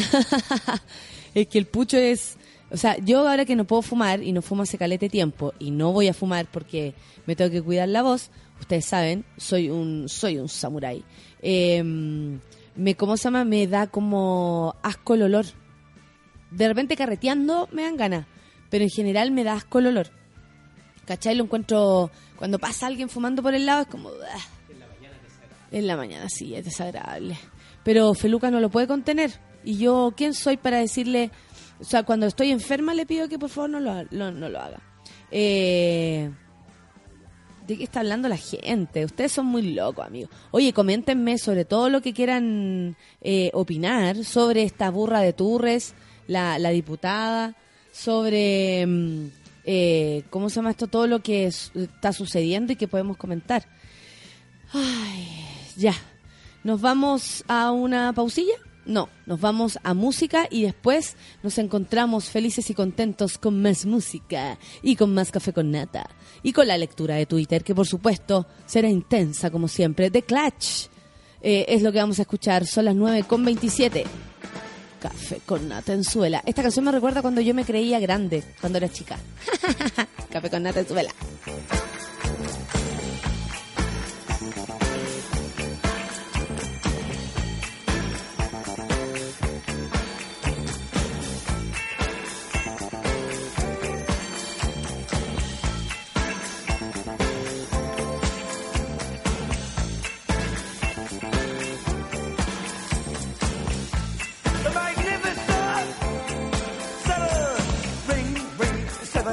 es 1.34 1.48
que 1.48 1.58
el 1.58 1.66
pucho 1.66 1.96
es... 1.96 2.36
O 2.70 2.76
sea, 2.76 2.96
yo 2.98 3.28
ahora 3.28 3.44
que 3.44 3.54
no 3.56 3.64
puedo 3.64 3.82
fumar 3.82 4.22
y 4.22 4.32
no 4.32 4.42
fumo 4.42 4.62
hace 4.64 4.76
calete 4.78 5.08
tiempo 5.08 5.54
y 5.58 5.70
no 5.70 5.92
voy 5.92 6.08
a 6.08 6.14
fumar 6.14 6.46
porque 6.46 6.94
me 7.26 7.36
tengo 7.36 7.50
que 7.50 7.62
cuidar 7.62 7.88
la 7.88 8.02
voz, 8.02 8.30
ustedes 8.60 8.84
saben, 8.84 9.24
soy 9.36 9.70
un 9.70 10.08
soy 10.08 10.38
un 10.38 10.48
samurái. 10.48 11.04
Eh, 11.42 11.82
me, 11.84 12.94
¿Cómo 12.96 13.16
se 13.16 13.24
llama? 13.24 13.44
Me 13.44 13.66
da 13.68 13.86
como 13.86 14.74
asco 14.82 15.14
el 15.14 15.22
olor. 15.22 15.46
De 16.50 16.66
repente 16.68 16.96
carreteando 16.96 17.68
me 17.72 17.82
dan 17.82 17.96
ganas, 17.96 18.26
pero 18.68 18.82
en 18.84 18.90
general 18.90 19.30
me 19.30 19.44
da 19.44 19.54
asco 19.54 19.78
el 19.78 19.86
olor. 19.88 20.08
¿Cachai? 21.06 21.36
Lo 21.36 21.44
encuentro... 21.44 22.10
Cuando 22.36 22.58
pasa 22.58 22.88
alguien 22.88 23.08
fumando 23.08 23.42
por 23.42 23.54
el 23.54 23.64
lado 23.64 23.82
es 23.82 23.86
como... 23.88 24.08
"Ah". 24.10 24.38
En 25.70 25.86
la 25.86 25.96
mañana 25.96 26.28
sí, 26.28 26.54
es 26.54 26.64
desagradable. 26.64 27.36
Pero 27.84 28.12
Feluca 28.14 28.50
no 28.50 28.58
lo 28.58 28.70
puede 28.70 28.88
contener. 28.88 29.30
Y 29.64 29.78
yo, 29.78 30.12
¿quién 30.16 30.34
soy 30.34 30.56
para 30.56 30.78
decirle? 30.78 31.30
O 31.80 31.84
sea, 31.84 32.02
cuando 32.04 32.26
estoy 32.26 32.50
enferma 32.50 32.94
le 32.94 33.06
pido 33.06 33.28
que 33.28 33.38
por 33.38 33.50
favor 33.50 33.70
no 33.70 33.80
lo, 33.80 34.02
lo- 34.10 34.30
no 34.32 34.48
lo 34.48 34.60
haga. 34.60 34.80
Eh, 35.30 36.30
¿De 37.66 37.76
qué 37.76 37.82
está 37.84 38.00
hablando 38.00 38.28
la 38.28 38.36
gente? 38.36 39.04
Ustedes 39.04 39.32
son 39.32 39.46
muy 39.46 39.74
locos, 39.74 40.06
amigos. 40.06 40.30
Oye, 40.52 40.72
coméntenme 40.72 41.36
sobre 41.36 41.64
todo 41.64 41.88
lo 41.90 42.00
que 42.00 42.12
quieran 42.14 42.96
eh, 43.20 43.50
opinar 43.54 44.24
sobre 44.24 44.62
esta 44.62 44.88
burra 44.90 45.20
de 45.20 45.32
Turres, 45.32 45.94
la, 46.28 46.58
la 46.60 46.70
diputada, 46.70 47.56
sobre, 47.92 48.86
mm, 48.86 49.26
eh, 49.64 50.22
¿cómo 50.30 50.48
se 50.48 50.56
llama 50.56 50.70
esto? 50.70 50.86
Todo 50.86 51.08
lo 51.08 51.20
que 51.24 51.46
es- 51.46 51.72
está 51.74 52.12
sucediendo 52.12 52.72
y 52.72 52.76
que 52.76 52.86
podemos 52.86 53.16
comentar. 53.16 53.66
Ay, 54.72 55.26
ya. 55.76 55.94
¿Nos 56.62 56.80
vamos 56.80 57.44
a 57.48 57.70
una 57.72 58.12
pausilla? 58.12 58.54
No, 58.86 59.08
nos 59.26 59.40
vamos 59.40 59.80
a 59.82 59.94
música 59.94 60.46
y 60.48 60.62
después 60.62 61.16
nos 61.42 61.58
encontramos 61.58 62.30
felices 62.30 62.70
y 62.70 62.74
contentos 62.74 63.36
con 63.36 63.60
más 63.60 63.84
música 63.84 64.58
y 64.80 64.94
con 64.94 65.12
más 65.12 65.32
café 65.32 65.52
con 65.52 65.72
nata 65.72 66.08
y 66.44 66.52
con 66.52 66.68
la 66.68 66.78
lectura 66.78 67.16
de 67.16 67.26
Twitter, 67.26 67.64
que 67.64 67.74
por 67.74 67.86
supuesto 67.86 68.46
será 68.64 68.88
intensa 68.88 69.50
como 69.50 69.66
siempre. 69.66 70.08
The 70.10 70.22
Clutch 70.22 70.86
eh, 71.42 71.66
es 71.68 71.82
lo 71.82 71.90
que 71.90 71.98
vamos 71.98 72.20
a 72.20 72.22
escuchar, 72.22 72.64
son 72.64 72.84
las 72.84 72.94
9 72.94 73.24
con 73.24 73.44
27. 73.44 74.04
Café 75.00 75.40
con 75.44 75.68
nata 75.68 75.92
en 75.92 76.04
suela. 76.04 76.42
Esta 76.46 76.62
canción 76.62 76.84
me 76.84 76.92
recuerda 76.92 77.22
cuando 77.22 77.40
yo 77.40 77.54
me 77.54 77.64
creía 77.64 77.98
grande, 77.98 78.44
cuando 78.60 78.78
era 78.78 78.88
chica. 78.88 79.18
café 80.30 80.48
con 80.48 80.62
nata 80.62 80.80
en 80.80 80.88
suela. 80.88 81.12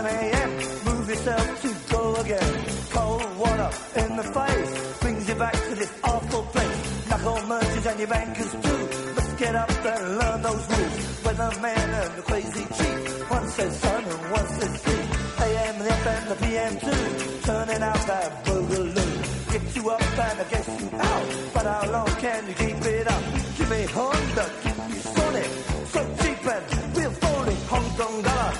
a.m. 0.05 0.49
Move 0.85 1.09
yourself 1.09 1.61
to 1.61 1.69
go 1.91 2.15
again. 2.15 2.53
Cold 2.91 3.37
water 3.37 3.69
in 3.95 4.15
the 4.15 4.23
face 4.23 4.99
brings 4.99 5.29
you 5.29 5.35
back 5.35 5.53
to 5.53 5.75
this 5.75 5.93
awful 6.03 6.43
place. 6.43 7.07
Knuckle 7.09 7.41
merchants 7.47 7.85
and 7.87 7.99
your 7.99 8.07
bankers 8.07 8.51
too. 8.51 8.81
Let's 9.15 9.33
get 9.33 9.55
up 9.55 9.69
and 9.69 10.17
learn 10.19 10.41
those 10.41 10.65
rules. 10.71 10.95
When 11.25 11.35
the 11.37 11.59
man 11.61 11.89
and 12.01 12.13
the 12.17 12.21
crazy 12.23 12.65
chief, 12.77 13.31
one 13.31 13.47
says 13.49 13.79
sun 13.79 14.03
and 14.03 14.31
one 14.31 14.47
says 14.47 14.81
sea. 14.81 15.03
A.M. 15.43 15.79
the 15.79 15.85
FM, 15.85 16.27
the 16.29 16.35
PM 16.45 16.73
too. 16.79 17.41
Turning 17.47 17.81
out 17.83 18.07
that 18.07 18.45
boogaloo. 18.45 19.51
Get 19.51 19.75
you 19.75 19.89
up 19.89 20.01
and 20.01 20.39
I 20.39 20.43
guess 20.49 20.67
you 20.81 20.89
out. 20.97 21.25
But 21.53 21.65
how 21.65 21.91
long 21.91 22.07
can 22.23 22.47
you 22.47 22.53
keep 22.53 22.85
it 22.85 23.07
up? 23.07 23.23
Give 23.57 23.69
me 23.69 23.83
Honda, 23.85 24.45
give 24.63 24.89
me 24.89 24.95
Sonic. 25.13 25.49
So 25.93 25.99
cheap 26.21 26.45
and 26.53 26.97
real 26.97 27.11
phony. 27.11 27.55
Hong 27.71 27.89
Kong 27.97 28.21
dollar. 28.23 28.53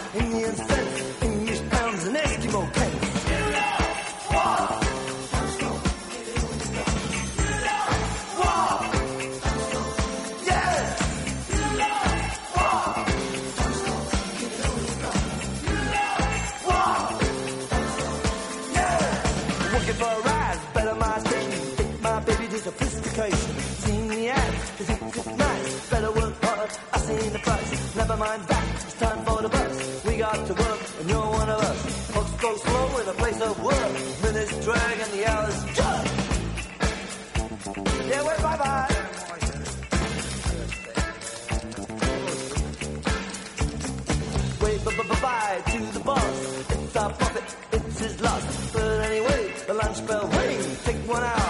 mind 28.25 28.47
back. 28.47 28.67
It's 28.85 28.93
time 28.99 29.19
for 29.25 29.41
the 29.41 29.49
bus. 29.49 30.05
We 30.05 30.17
got 30.17 30.39
to 30.49 30.53
work, 30.53 30.81
and 30.99 31.09
you're 31.09 31.29
one 31.41 31.49
of 31.49 31.59
us. 31.69 31.79
Folks 32.13 32.31
go 32.45 32.51
slow 32.65 32.87
in 33.01 33.07
a 33.13 33.15
place 33.21 33.41
of 33.41 33.53
work. 33.69 33.93
Minutes 34.25 34.53
drag 34.65 34.95
and 35.03 35.11
the 35.15 35.21
hours 35.31 35.57
jump. 35.77 36.05
Yeah, 38.11 38.21
well, 38.27 38.39
bye 38.47 38.57
bye. 38.63 38.95
Wait, 44.63 44.79
b- 44.85 45.21
bye 45.25 45.61
to 45.73 45.79
the 45.97 46.03
boss. 46.09 46.35
It's 46.75 46.95
our 46.95 47.11
profit, 47.19 47.47
it's 47.75 47.99
his 47.99 48.21
loss. 48.21 48.45
But 48.73 49.01
anyway, 49.09 49.41
the 49.67 49.73
lunch 49.73 49.99
bell 50.07 50.27
rings. 50.37 50.83
Take 50.85 51.01
one 51.15 51.23
out. 51.23 51.42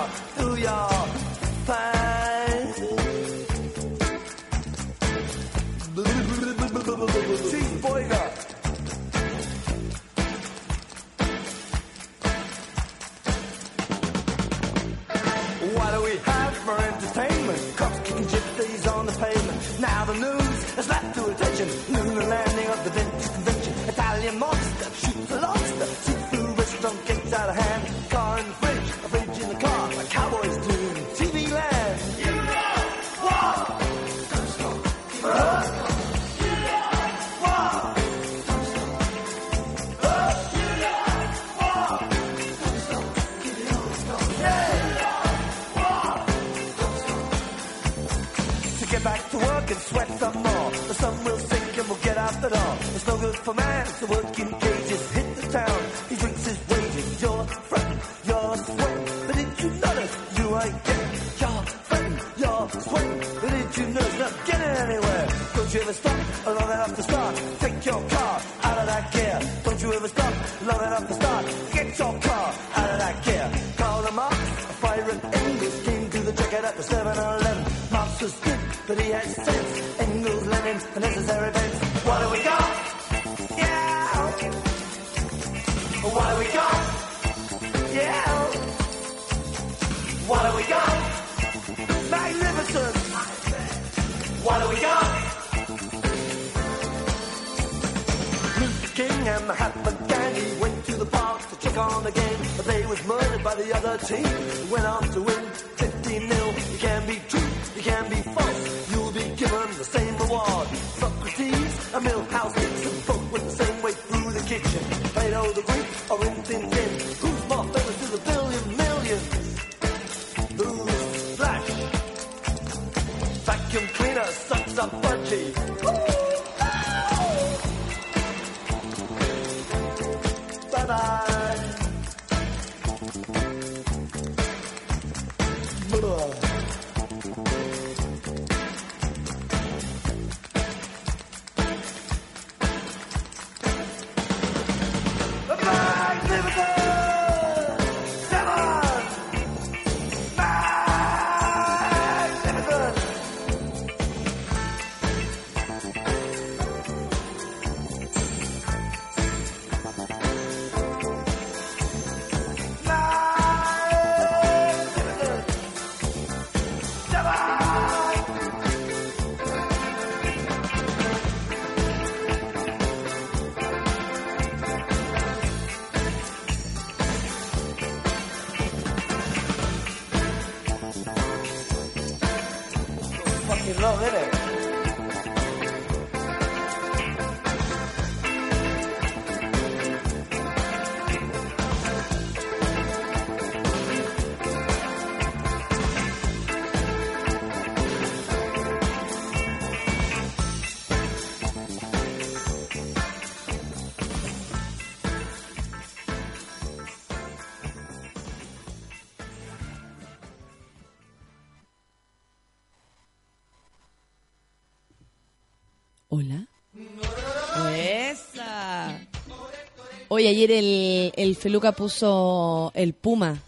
Hoy 220.16 220.28
ayer 220.28 220.52
el, 220.52 221.12
el 221.16 221.36
Feluca 221.36 221.72
puso 221.72 222.72
el 222.76 222.94
Puma, 222.94 223.42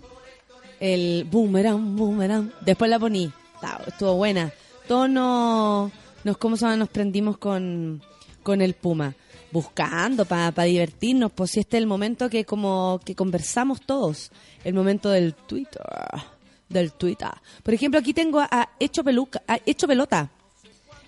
el 0.80 1.24
boomerang, 1.30 1.96
boomerang. 1.96 2.52
Después 2.62 2.90
la 2.90 2.98
poní, 2.98 3.32
estuvo 3.86 4.16
buena. 4.16 4.52
Todos 4.88 5.08
nos, 5.08 5.92
nos, 6.24 6.38
¿cómo 6.38 6.58
se 6.58 6.76
nos 6.76 6.90
prendimos 6.90 7.38
con, 7.38 8.02
con 8.42 8.64
el 8.64 8.74
Puma, 8.74 9.14
buscando 9.52 10.26
para 10.26 10.52
pa 10.52 10.64
divertirnos, 10.64 11.32
pues 11.34 11.52
si 11.52 11.60
este 11.60 11.78
es 11.78 11.82
el 11.84 11.88
momento 11.88 12.32
que 12.32 12.46
como 12.46 13.00
que 13.06 13.14
conversamos 13.14 13.82
todos, 13.82 14.32
el 14.64 14.74
momento 14.74 15.12
del 15.12 15.36
Twitter, 15.36 15.84
ah, 15.88 16.34
del 16.68 16.94
Twitter. 16.94 17.28
Ah. 17.32 17.40
Por 17.62 17.76
ejemplo, 17.76 18.00
aquí 18.00 18.12
tengo 18.12 18.40
a, 18.40 18.70
Hecho, 18.80 19.04
Peluca, 19.04 19.44
a 19.48 19.60
Hecho 19.68 19.88
Pelota, 19.88 20.32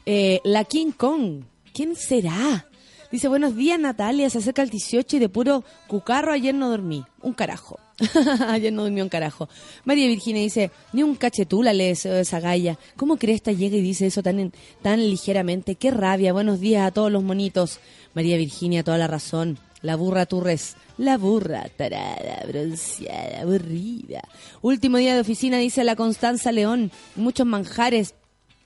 eh, 0.06 0.39
la 0.43 0.65
King 0.65 0.91
Kong, 0.91 1.46
¿quién 1.74 1.96
será? 1.96 2.67
Dice, 3.12 3.30
buenos 3.30 3.56
días 3.56 3.80
Natalia, 3.80 4.30
se 4.30 4.39
acerca 4.39 4.62
el 4.62 4.70
18 4.70 5.15
y 5.15 5.20
de 5.20 5.30
puro 5.30 5.63
cucarro 5.88 6.34
ayer 6.34 6.54
no 6.54 6.70
dormí. 6.70 7.06
Un 7.22 7.34
carajo. 7.34 7.80
ayer 8.50 8.74
no 8.74 8.84
dormí 8.84 9.02
un 9.02 9.08
carajo. 9.08 9.48
María 9.86 10.08
Virginia 10.08 10.41
dice, 10.41 10.72
ni 10.91 11.04
un 11.04 11.15
cachetula 11.15 11.72
le 11.72 11.86
deseo 11.86 12.17
esa 12.17 12.41
galla. 12.41 12.78
¿Cómo 12.98 13.17
crees 13.17 13.38
esta 13.38 13.54
llega 13.54 13.78
y 13.78 13.82
dice 13.82 14.08
eso 14.08 14.22
tan, 14.22 14.52
tan 14.82 15.10
ligeramente? 15.10 15.76
Qué 15.76 15.89
rabia. 15.89 16.34
Buenos 16.34 16.60
días 16.60 16.86
a 16.86 16.91
todos 16.91 17.10
los 17.10 17.24
monitos. 17.24 17.80
María 18.13 18.36
Virginia, 18.36 18.84
toda 18.84 18.98
la 18.98 19.08
razón. 19.08 19.58
La 19.82 19.96
burra 19.96 20.26
Turres. 20.26 20.76
La 20.98 21.17
burra 21.17 21.70
tarada, 21.78 22.43
bronceada, 22.46 23.41
aburrida. 23.41 24.22
Último 24.62 24.98
día 24.98 25.13
de 25.13 25.22
oficina, 25.22 25.60
dice 25.60 25.86
la 25.86 25.96
Constanza 25.96 26.52
León. 26.52 26.91
Muchos 27.15 27.48
manjares 27.48 28.15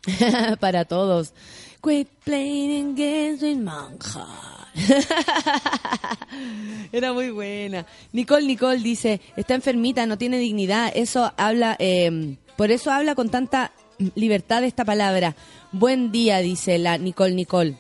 para 0.60 0.86
todos. 0.86 1.34
Quit 1.82 2.08
playing 2.24 2.96
games 2.96 3.42
with 3.42 3.58
manjar. 3.58 4.52
Era 6.92 7.12
muy 7.12 7.32
buena. 7.32 7.86
Nicole 8.14 8.46
Nicole 8.46 8.80
dice, 8.80 9.20
está 9.36 9.56
enfermita, 9.56 10.06
no 10.06 10.18
tiene 10.18 10.38
dignidad. 10.38 10.92
Eso 10.96 11.34
habla, 11.38 11.76
eh, 11.80 12.38
por 12.56 12.72
eso 12.72 12.92
habla 12.92 13.16
con 13.16 13.30
tanta 13.30 13.72
libertad 14.16 14.64
esta 14.64 14.86
palabra. 14.86 15.36
Buen 15.72 16.12
día, 16.12 16.40
dice 16.40 16.78
la 16.78 16.98
Nicole 16.98 17.34
Nicole. 17.34 17.78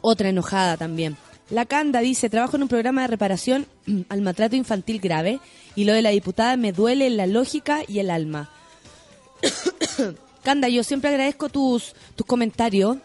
Otra 0.00 0.28
enojada 0.28 0.76
también. 0.76 1.16
La 1.50 1.64
Canda 1.64 2.00
dice, 2.00 2.28
trabajo 2.28 2.56
en 2.56 2.62
un 2.62 2.68
programa 2.68 3.02
de 3.02 3.08
reparación 3.08 3.66
al 4.08 4.20
maltrato 4.20 4.56
infantil 4.56 5.00
grave 5.00 5.40
y 5.74 5.84
lo 5.84 5.92
de 5.92 6.02
la 6.02 6.10
diputada 6.10 6.56
me 6.56 6.72
duele 6.72 7.06
en 7.06 7.16
la 7.16 7.26
lógica 7.26 7.80
y 7.86 7.98
el 7.98 8.10
alma. 8.10 8.50
Canda, 10.48 10.70
yo 10.70 10.82
siempre 10.82 11.10
agradezco 11.10 11.50
tus, 11.50 11.92
tus 12.16 12.26
comentarios. 12.26 12.96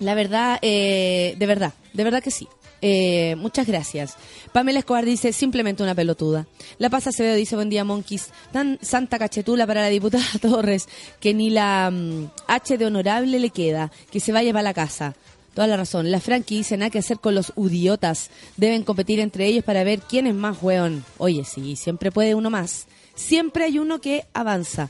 La 0.00 0.16
verdad, 0.16 0.58
eh, 0.60 1.36
de 1.38 1.46
verdad, 1.46 1.72
de 1.92 2.02
verdad 2.02 2.20
que 2.20 2.32
sí. 2.32 2.48
Eh, 2.82 3.36
muchas 3.38 3.68
gracias. 3.68 4.16
Pamela 4.52 4.80
Escobar 4.80 5.04
dice, 5.04 5.32
simplemente 5.32 5.84
una 5.84 5.94
pelotuda. 5.94 6.48
La 6.78 6.90
Paz 6.90 7.06
Acevedo 7.06 7.36
dice, 7.36 7.54
buen 7.54 7.70
día, 7.70 7.84
monkeys. 7.84 8.30
Tan 8.50 8.76
santa 8.82 9.20
cachetula 9.20 9.68
para 9.68 9.82
la 9.82 9.88
diputada 9.88 10.24
Torres 10.42 10.88
que 11.20 11.32
ni 11.32 11.50
la 11.50 11.92
mm, 11.92 12.28
H 12.48 12.76
de 12.76 12.86
honorable 12.86 13.38
le 13.38 13.50
queda. 13.50 13.92
Que 14.10 14.18
se 14.18 14.32
vaya 14.32 14.52
para 14.52 14.64
la 14.64 14.74
casa. 14.74 15.14
Toda 15.54 15.68
la 15.68 15.76
razón. 15.76 16.10
La 16.10 16.18
Frankie 16.18 16.56
dice, 16.56 16.76
nada 16.76 16.90
que 16.90 16.98
hacer 16.98 17.20
con 17.20 17.36
los 17.36 17.52
idiotas. 17.56 18.30
Deben 18.56 18.82
competir 18.82 19.20
entre 19.20 19.46
ellos 19.46 19.62
para 19.62 19.84
ver 19.84 20.00
quién 20.00 20.26
es 20.26 20.34
más 20.34 20.60
weón. 20.60 21.04
Oye, 21.18 21.44
sí, 21.44 21.76
siempre 21.76 22.10
puede 22.10 22.34
uno 22.34 22.50
más. 22.50 22.88
Siempre 23.20 23.64
hay 23.64 23.78
uno 23.78 24.00
que 24.00 24.24
avanza. 24.32 24.88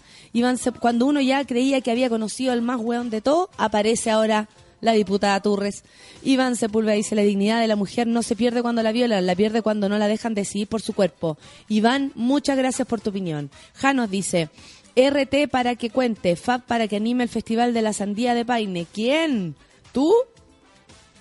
Se- 0.57 0.73
cuando 0.73 1.07
uno 1.07 1.21
ya 1.21 1.45
creía 1.45 1.81
que 1.81 1.91
había 1.91 2.09
conocido 2.09 2.53
al 2.53 2.63
más 2.63 2.79
weón 2.81 3.11
de 3.11 3.21
todo, 3.21 3.51
aparece 3.59 4.11
ahora 4.11 4.49
la 4.81 4.93
diputada 4.93 5.41
Turres. 5.43 5.85
Iván 6.23 6.57
Sepúlveda 6.57 6.95
dice, 6.95 7.15
la 7.15 7.23
dignidad 7.23 7.61
de 7.61 7.67
la 7.67 7.77
mujer 7.77 8.07
no 8.07 8.23
se 8.23 8.37
pierde 8.37 8.63
cuando 8.63 8.83
la 8.83 8.93
violan, 8.93 9.27
la 9.27 9.35
pierde 9.35 9.61
cuando 9.63 9.89
no 9.89 9.99
la 9.99 10.09
dejan 10.09 10.33
decidir 10.35 10.69
por 10.69 10.81
su 10.81 10.95
cuerpo. 10.95 11.37
Iván, 11.69 12.13
muchas 12.15 12.57
gracias 12.57 12.89
por 12.89 13.01
tu 13.01 13.11
opinión. 13.11 13.51
Janos 13.75 14.11
dice, 14.11 14.49
RT 14.97 15.49
para 15.51 15.75
que 15.77 15.91
cuente, 15.91 16.35
FAB 16.37 16.63
para 16.63 16.89
que 16.89 16.97
anime 16.97 17.25
el 17.25 17.29
Festival 17.29 17.75
de 17.75 17.83
la 17.83 17.93
Sandía 17.93 18.35
de 18.35 18.45
Paine. 18.47 18.87
¿Quién? 18.93 19.55
¿Tú? 19.93 20.13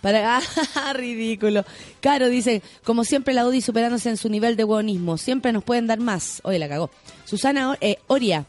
Para... 0.01 0.41
Ah, 0.75 0.93
ridículo. 0.93 1.65
Caro 1.99 2.29
dice, 2.29 2.61
como 2.83 3.03
siempre 3.03 3.33
la 3.33 3.45
UDI 3.45 3.61
superándose 3.61 4.09
en 4.09 4.17
su 4.17 4.29
nivel 4.29 4.55
de 4.55 4.63
hueonismo. 4.63 5.17
Siempre 5.17 5.51
nos 5.51 5.63
pueden 5.63 5.87
dar 5.87 5.99
más. 5.99 6.41
Oye, 6.43 6.59
la 6.59 6.69
cagó. 6.69 6.89
Susana 7.25 7.77
eh, 7.81 7.97
Oria. 8.07 8.45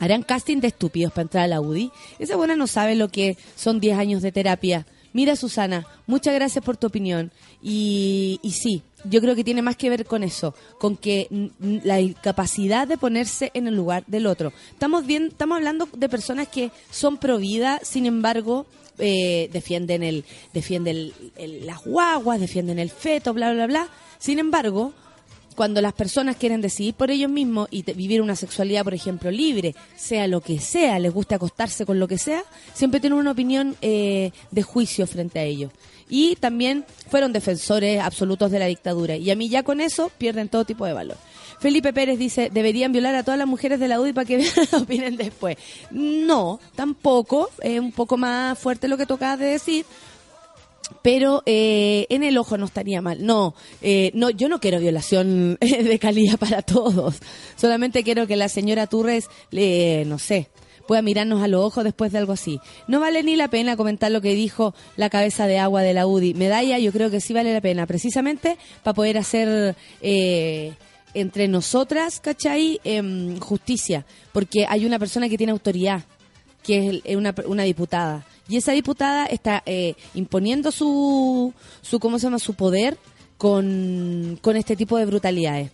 ¿Harán 0.00 0.22
casting 0.22 0.58
de 0.58 0.68
estúpidos 0.68 1.12
para 1.12 1.22
entrar 1.22 1.44
a 1.44 1.48
la 1.48 1.60
UDI? 1.60 1.90
Esa 2.18 2.36
buena 2.36 2.54
no 2.54 2.66
sabe 2.66 2.94
lo 2.94 3.08
que 3.08 3.36
son 3.56 3.80
10 3.80 3.98
años 3.98 4.22
de 4.22 4.32
terapia. 4.32 4.86
Mira, 5.12 5.36
Susana, 5.36 5.86
muchas 6.06 6.34
gracias 6.34 6.64
por 6.64 6.76
tu 6.76 6.86
opinión. 6.86 7.32
Y, 7.60 8.38
y 8.42 8.52
sí, 8.52 8.82
yo 9.04 9.20
creo 9.20 9.34
que 9.34 9.44
tiene 9.44 9.62
más 9.62 9.76
que 9.76 9.90
ver 9.90 10.04
con 10.04 10.22
eso, 10.22 10.54
con 10.78 10.96
que 10.96 11.28
la 11.60 12.00
incapacidad 12.00 12.86
de 12.86 12.98
ponerse 12.98 13.50
en 13.54 13.66
el 13.66 13.74
lugar 13.74 14.04
del 14.06 14.26
otro. 14.26 14.52
Estamos, 14.70 15.06
bien, 15.06 15.28
estamos 15.28 15.56
hablando 15.56 15.88
de 15.96 16.08
personas 16.08 16.48
que 16.48 16.70
son 16.90 17.16
pro 17.16 17.38
vida, 17.38 17.80
sin 17.82 18.06
embargo, 18.06 18.66
eh, 18.98 19.48
defienden, 19.52 20.02
el, 20.02 20.24
defienden 20.52 21.12
el- 21.36 21.66
las 21.66 21.84
guaguas, 21.84 22.40
defienden 22.40 22.78
el 22.78 22.90
feto, 22.90 23.32
bla, 23.34 23.52
bla, 23.52 23.66
bla. 23.66 23.88
Sin 24.18 24.38
embargo, 24.38 24.92
cuando 25.56 25.80
las 25.80 25.92
personas 25.92 26.36
quieren 26.36 26.60
decidir 26.60 26.94
por 26.94 27.10
ellos 27.10 27.30
mismos 27.30 27.68
y 27.70 27.82
vivir 27.92 28.22
una 28.22 28.36
sexualidad, 28.36 28.84
por 28.84 28.94
ejemplo, 28.94 29.30
libre, 29.30 29.74
sea 29.96 30.28
lo 30.28 30.40
que 30.40 30.60
sea, 30.60 30.98
les 31.00 31.12
gusta 31.12 31.34
acostarse 31.36 31.84
con 31.84 31.98
lo 31.98 32.06
que 32.06 32.16
sea, 32.18 32.44
siempre 32.74 33.00
tienen 33.00 33.18
una 33.18 33.32
opinión 33.32 33.76
eh, 33.82 34.30
de 34.52 34.62
juicio 34.62 35.06
frente 35.06 35.40
a 35.40 35.42
ellos. 35.44 35.72
Y 36.08 36.36
también 36.36 36.84
fueron 37.10 37.32
defensores 37.32 38.00
absolutos 38.00 38.50
de 38.50 38.58
la 38.60 38.66
dictadura. 38.66 39.16
Y 39.16 39.30
a 39.30 39.36
mí 39.36 39.48
ya 39.48 39.62
con 39.62 39.80
eso 39.80 40.10
pierden 40.16 40.48
todo 40.48 40.64
tipo 40.64 40.86
de 40.86 40.92
valor. 40.92 41.16
Felipe 41.60 41.92
Pérez 41.92 42.18
dice, 42.18 42.50
deberían 42.52 42.92
violar 42.92 43.14
a 43.14 43.22
todas 43.22 43.38
las 43.38 43.48
mujeres 43.48 43.80
de 43.80 43.88
la 43.88 44.00
UDI 44.00 44.12
para 44.12 44.24
que 44.24 44.46
opinen 44.80 45.16
después. 45.16 45.56
No, 45.90 46.60
tampoco. 46.74 47.50
Es 47.60 47.80
un 47.80 47.92
poco 47.92 48.16
más 48.16 48.58
fuerte 48.58 48.88
lo 48.88 48.96
que 48.96 49.06
tú 49.06 49.14
acabas 49.14 49.38
de 49.38 49.46
decir 49.46 49.84
pero 51.02 51.42
eh, 51.46 52.06
en 52.08 52.22
el 52.22 52.38
ojo 52.38 52.56
no 52.56 52.66
estaría 52.66 53.02
mal. 53.02 53.24
No, 53.24 53.54
eh, 53.82 54.10
no, 54.14 54.30
yo 54.30 54.48
no 54.48 54.60
quiero 54.60 54.80
violación 54.80 55.58
de 55.60 55.98
calidad 55.98 56.38
para 56.38 56.62
todos. 56.62 57.16
Solamente 57.56 58.02
quiero 58.02 58.26
que 58.26 58.36
la 58.36 58.48
señora 58.48 58.86
Turres, 58.86 59.28
le, 59.50 60.04
no 60.06 60.18
sé, 60.18 60.48
pueda 60.86 61.02
mirarnos 61.02 61.42
a 61.42 61.48
los 61.48 61.64
ojos 61.64 61.84
después 61.84 62.12
de 62.12 62.18
algo 62.18 62.32
así. 62.32 62.60
No 62.86 63.00
vale 63.00 63.22
ni 63.22 63.36
la 63.36 63.48
pena 63.48 63.76
comentar 63.76 64.10
lo 64.10 64.20
que 64.20 64.34
dijo 64.34 64.74
la 64.96 65.10
cabeza 65.10 65.46
de 65.46 65.58
agua 65.58 65.82
de 65.82 65.92
la 65.92 66.06
UDI. 66.06 66.34
Medalla, 66.34 66.78
yo 66.78 66.92
creo 66.92 67.10
que 67.10 67.20
sí 67.20 67.34
vale 67.34 67.52
la 67.52 67.60
pena, 67.60 67.86
precisamente 67.86 68.56
para 68.82 68.94
poder 68.94 69.18
hacer 69.18 69.76
eh, 70.00 70.72
entre 71.14 71.48
nosotras, 71.48 72.20
¿cachai? 72.20 72.80
Em, 72.84 73.38
justicia, 73.38 74.06
porque 74.32 74.66
hay 74.68 74.86
una 74.86 74.98
persona 74.98 75.28
que 75.28 75.38
tiene 75.38 75.52
autoridad 75.52 76.04
que 76.62 77.00
es 77.04 77.16
una, 77.16 77.34
una 77.46 77.62
diputada. 77.62 78.26
Y 78.48 78.56
esa 78.56 78.72
diputada 78.72 79.26
está 79.26 79.62
eh, 79.64 79.94
imponiendo 80.14 80.70
su, 80.70 81.54
su, 81.80 81.98
¿cómo 81.98 82.18
se 82.18 82.26
llama? 82.26 82.38
Su 82.38 82.54
poder 82.54 82.98
con, 83.38 84.38
con 84.42 84.56
este 84.56 84.76
tipo 84.76 84.98
de 84.98 85.06
brutalidades. 85.06 85.70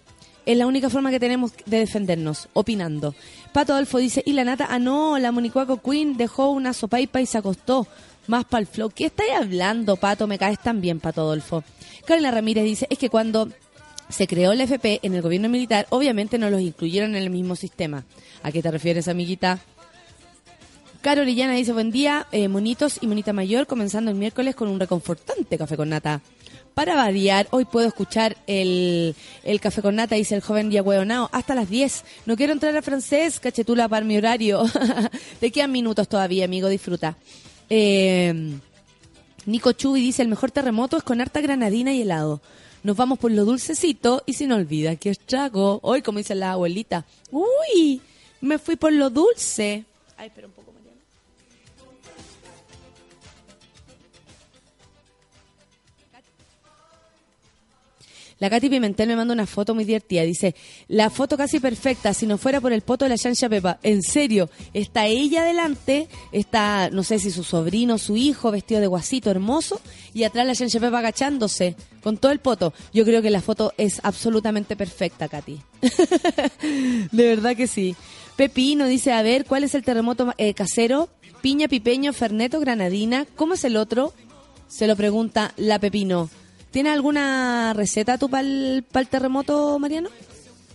Es 0.46 0.56
la 0.58 0.66
única 0.66 0.90
forma 0.90 1.10
que 1.10 1.18
tenemos 1.18 1.52
de 1.64 1.78
defendernos, 1.78 2.48
opinando. 2.52 3.14
Pato 3.52 3.72
Adolfo 3.72 3.98
dice, 3.98 4.22
y 4.26 4.34
la 4.34 4.44
nata, 4.44 4.68
ah 4.70 4.78
no, 4.78 5.18
la 5.18 5.32
Monicuaco 5.32 5.80
Queen 5.80 6.16
dejó 6.16 6.50
una 6.50 6.72
sopaipa 6.72 7.20
y 7.20 7.26
se 7.26 7.38
acostó. 7.38 7.86
Más 8.26 8.44
para 8.44 8.60
el 8.60 8.66
flow. 8.66 8.90
¿Qué 8.90 9.06
estáis 9.06 9.32
hablando, 9.32 9.96
Pato? 9.96 10.26
Me 10.26 10.38
caes 10.38 10.58
tan 10.58 10.80
bien, 10.80 11.00
Pato 11.00 11.22
Adolfo. 11.22 11.62
Carolina 12.06 12.30
Ramírez 12.30 12.64
dice, 12.64 12.86
es 12.88 12.98
que 12.98 13.10
cuando 13.10 13.48
se 14.08 14.26
creó 14.26 14.52
el 14.52 14.60
FP 14.60 15.00
en 15.02 15.14
el 15.14 15.22
gobierno 15.22 15.48
militar, 15.48 15.86
obviamente 15.90 16.38
no 16.38 16.50
los 16.50 16.60
incluyeron 16.60 17.14
en 17.16 17.22
el 17.22 17.30
mismo 17.30 17.56
sistema. 17.56 18.04
¿A 18.42 18.52
qué 18.52 18.62
te 18.62 18.70
refieres, 18.70 19.08
amiguita? 19.08 19.60
Caro 21.00 21.22
Orellana 21.22 21.54
dice, 21.54 21.72
buen 21.72 21.90
día, 21.90 22.26
eh, 22.32 22.48
monitos 22.48 22.98
y 23.02 23.06
monita 23.06 23.32
mayor, 23.32 23.66
comenzando 23.66 24.10
el 24.10 24.16
miércoles 24.16 24.54
con 24.54 24.68
un 24.68 24.80
reconfortante 24.80 25.58
café 25.58 25.76
con 25.76 25.90
nata. 25.90 26.22
Para 26.72 26.96
variar, 26.96 27.46
hoy 27.50 27.66
puedo 27.66 27.86
escuchar 27.86 28.36
el, 28.46 29.14
el 29.42 29.60
café 29.60 29.82
con 29.82 29.96
nata, 29.96 30.14
dice 30.16 30.34
el 30.34 30.40
joven 30.40 30.70
Diagüeonao, 30.70 31.28
hasta 31.30 31.54
las 31.54 31.68
10. 31.68 32.04
No 32.26 32.36
quiero 32.36 32.52
entrar 32.52 32.76
a 32.76 32.82
francés, 32.82 33.38
cachetula 33.38 33.86
para 33.86 34.04
mi 34.04 34.16
horario. 34.16 34.64
Te 35.40 35.52
quedan 35.52 35.72
minutos 35.72 36.08
todavía, 36.08 36.46
amigo, 36.46 36.68
disfruta. 36.68 37.16
Eh, 37.68 38.54
Nico 39.46 39.72
Chubi 39.72 40.00
dice, 40.00 40.22
el 40.22 40.28
mejor 40.28 40.50
terremoto 40.50 40.96
es 40.96 41.02
con 41.02 41.20
harta 41.20 41.40
granadina 41.40 41.92
y 41.92 42.02
helado. 42.02 42.40
Nos 42.84 42.98
vamos 42.98 43.18
por 43.18 43.32
lo 43.32 43.46
dulcecito 43.46 44.22
y 44.26 44.34
sin 44.34 44.52
olvida 44.52 44.96
que 44.96 45.08
es 45.08 45.18
trago. 45.18 45.80
Hoy, 45.82 46.02
como 46.02 46.18
dice 46.18 46.34
la 46.34 46.52
abuelita, 46.52 47.06
uy, 47.30 48.02
me 48.42 48.58
fui 48.58 48.76
por 48.76 48.92
lo 48.92 49.08
dulce. 49.08 49.86
Ay, 50.18 50.26
espera 50.26 50.48
un 50.48 50.52
poco, 50.52 50.63
La 58.44 58.50
Katy 58.50 58.68
Pimentel 58.68 59.08
me 59.08 59.16
manda 59.16 59.32
una 59.32 59.46
foto 59.46 59.74
muy 59.74 59.86
divertida. 59.86 60.20
Dice, 60.20 60.54
la 60.88 61.08
foto 61.08 61.38
casi 61.38 61.60
perfecta, 61.60 62.12
si 62.12 62.26
no 62.26 62.36
fuera 62.36 62.60
por 62.60 62.74
el 62.74 62.82
poto 62.82 63.06
de 63.06 63.08
la 63.08 63.16
Shansha 63.16 63.48
Pepa. 63.48 63.78
En 63.82 64.02
serio, 64.02 64.50
está 64.74 65.06
ella 65.06 65.44
delante, 65.44 66.08
está, 66.30 66.90
no 66.90 67.04
sé 67.04 67.18
si 67.18 67.30
su 67.30 67.42
sobrino, 67.42 67.96
su 67.96 68.18
hijo, 68.18 68.50
vestido 68.50 68.82
de 68.82 68.86
guasito 68.86 69.30
hermoso, 69.30 69.80
y 70.12 70.24
atrás 70.24 70.46
la 70.46 70.52
Shansha 70.52 70.78
Pepa 70.78 70.98
agachándose 70.98 71.74
con 72.02 72.18
todo 72.18 72.32
el 72.32 72.38
poto. 72.38 72.74
Yo 72.92 73.06
creo 73.06 73.22
que 73.22 73.30
la 73.30 73.40
foto 73.40 73.72
es 73.78 73.98
absolutamente 74.02 74.76
perfecta, 74.76 75.26
Katy. 75.26 75.62
de 77.12 77.26
verdad 77.26 77.56
que 77.56 77.66
sí. 77.66 77.96
Pepino 78.36 78.84
dice, 78.84 79.12
a 79.12 79.22
ver, 79.22 79.46
¿cuál 79.46 79.64
es 79.64 79.74
el 79.74 79.84
terremoto 79.84 80.34
eh, 80.36 80.52
casero? 80.52 81.08
Piña, 81.40 81.66
pipeño, 81.66 82.12
ferneto, 82.12 82.60
granadina. 82.60 83.26
¿Cómo 83.36 83.54
es 83.54 83.64
el 83.64 83.78
otro? 83.78 84.12
Se 84.68 84.86
lo 84.86 84.96
pregunta 84.96 85.54
la 85.56 85.78
Pepino. 85.78 86.28
¿Tienes 86.74 86.92
alguna 86.92 87.72
receta 87.72 88.18
tú 88.18 88.28
para 88.28 88.42
el 88.46 88.84
terremoto, 89.08 89.78
Mariano? 89.78 90.08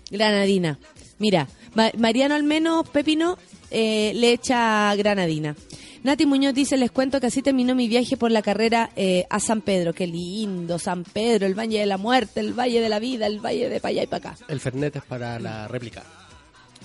Granadina. 0.10 0.80
Mira, 1.20 1.48
Ma- 1.76 1.92
Mariano 1.98 2.36
al 2.36 2.44
menos, 2.44 2.88
Pepino, 2.90 3.38
eh, 3.70 4.14
le 4.16 4.32
echa 4.32 4.96
granadina. 4.96 5.58
Nati 6.04 6.26
Muñoz 6.26 6.54
dice, 6.54 6.78
les 6.78 6.92
cuento 6.92 7.20
que 7.20 7.28
así 7.28 7.42
terminó 7.42 7.76
mi 7.76 7.90
viaje 7.90 8.16
por 8.16 8.32
la 8.32 8.42
carrera 8.42 8.92
eh, 8.96 9.26
a 9.30 9.42
San 9.42 9.60
Pedro. 9.60 9.94
Qué 9.94 10.08
lindo, 10.08 10.80
San 10.80 11.04
Pedro, 11.04 11.46
el 11.46 11.54
Valle 11.54 11.80
de 11.82 11.86
la 11.86 11.98
Muerte, 11.98 12.40
el 12.40 12.54
Valle 12.58 12.80
de 12.80 12.88
la 12.88 13.00
Vida, 13.00 13.28
el 13.28 13.42
Valle 13.46 13.68
de 13.68 13.82
para 13.82 13.90
allá 13.90 14.04
y 14.04 14.08
para 14.08 14.30
acá. 14.32 14.38
El 14.48 14.62
Fernet 14.62 14.96
es 14.96 15.04
para 15.04 15.38
la 15.38 15.68
réplica. 15.68 16.04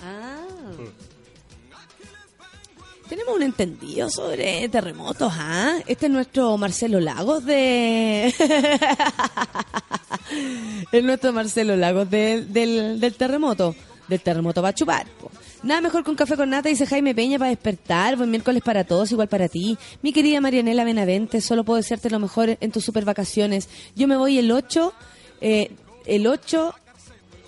Ah. 0.03 0.44
Un 3.33 3.41
entendido 3.41 4.09
sobre 4.09 4.67
terremotos, 4.69 5.33
¿ah? 5.35 5.77
Este 5.87 6.05
es 6.05 6.11
nuestro 6.11 6.57
Marcelo 6.57 6.99
Lagos 6.99 7.43
de... 7.45 8.27
es 10.91 11.03
nuestro 11.03 11.33
Marcelo 11.33 11.75
Lagos 11.75 12.09
de- 12.09 12.45
del, 12.45 12.99
del 12.99 13.13
terremoto. 13.15 13.75
Del 14.07 14.21
terremoto 14.21 14.61
va 14.61 14.69
a 14.69 14.73
chupar. 14.73 15.07
Nada 15.63 15.81
mejor 15.81 16.03
que 16.03 16.11
un 16.11 16.15
café 16.15 16.35
con 16.37 16.51
nata, 16.51 16.69
dice 16.69 16.85
Jaime 16.85 17.15
Peña, 17.15 17.39
para 17.39 17.49
despertar. 17.49 18.15
Buen 18.15 18.29
miércoles 18.29 18.61
para 18.63 18.83
todos, 18.83 19.11
igual 19.11 19.27
para 19.27 19.47
ti. 19.49 19.77
Mi 20.03 20.13
querida 20.13 20.39
Marianela 20.39 20.83
Benavente, 20.83 21.41
solo 21.41 21.63
puedo 21.63 21.77
desearte 21.77 22.11
lo 22.11 22.19
mejor 22.19 22.57
en 22.61 22.71
tus 22.71 22.85
super 22.85 23.03
vacaciones. 23.05 23.67
Yo 23.95 24.07
me 24.07 24.15
voy 24.17 24.37
el 24.37 24.51
8, 24.51 24.93
eh, 25.41 25.71
el 26.05 26.27
8 26.27 26.75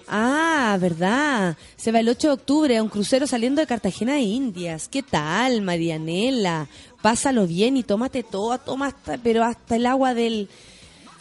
Ah, 0.07 0.77
verdad. 0.79 1.57
Se 1.75 1.91
va 1.91 1.99
el 1.99 2.09
8 2.09 2.27
de 2.27 2.33
octubre 2.33 2.77
a 2.77 2.83
un 2.83 2.89
crucero 2.89 3.27
saliendo 3.27 3.59
de 3.59 3.67
Cartagena 3.67 4.13
de 4.13 4.21
Indias. 4.21 4.87
¿Qué 4.87 5.03
tal, 5.03 5.61
Marianela? 5.61 6.67
Pásalo 7.01 7.45
bien 7.45 7.75
y 7.77 7.83
tómate 7.83 8.23
todo, 8.23 8.57
toma 8.57 8.87
hasta, 8.87 9.17
pero 9.17 9.43
hasta 9.43 9.75
el 9.75 9.85
agua 9.85 10.13
del, 10.13 10.49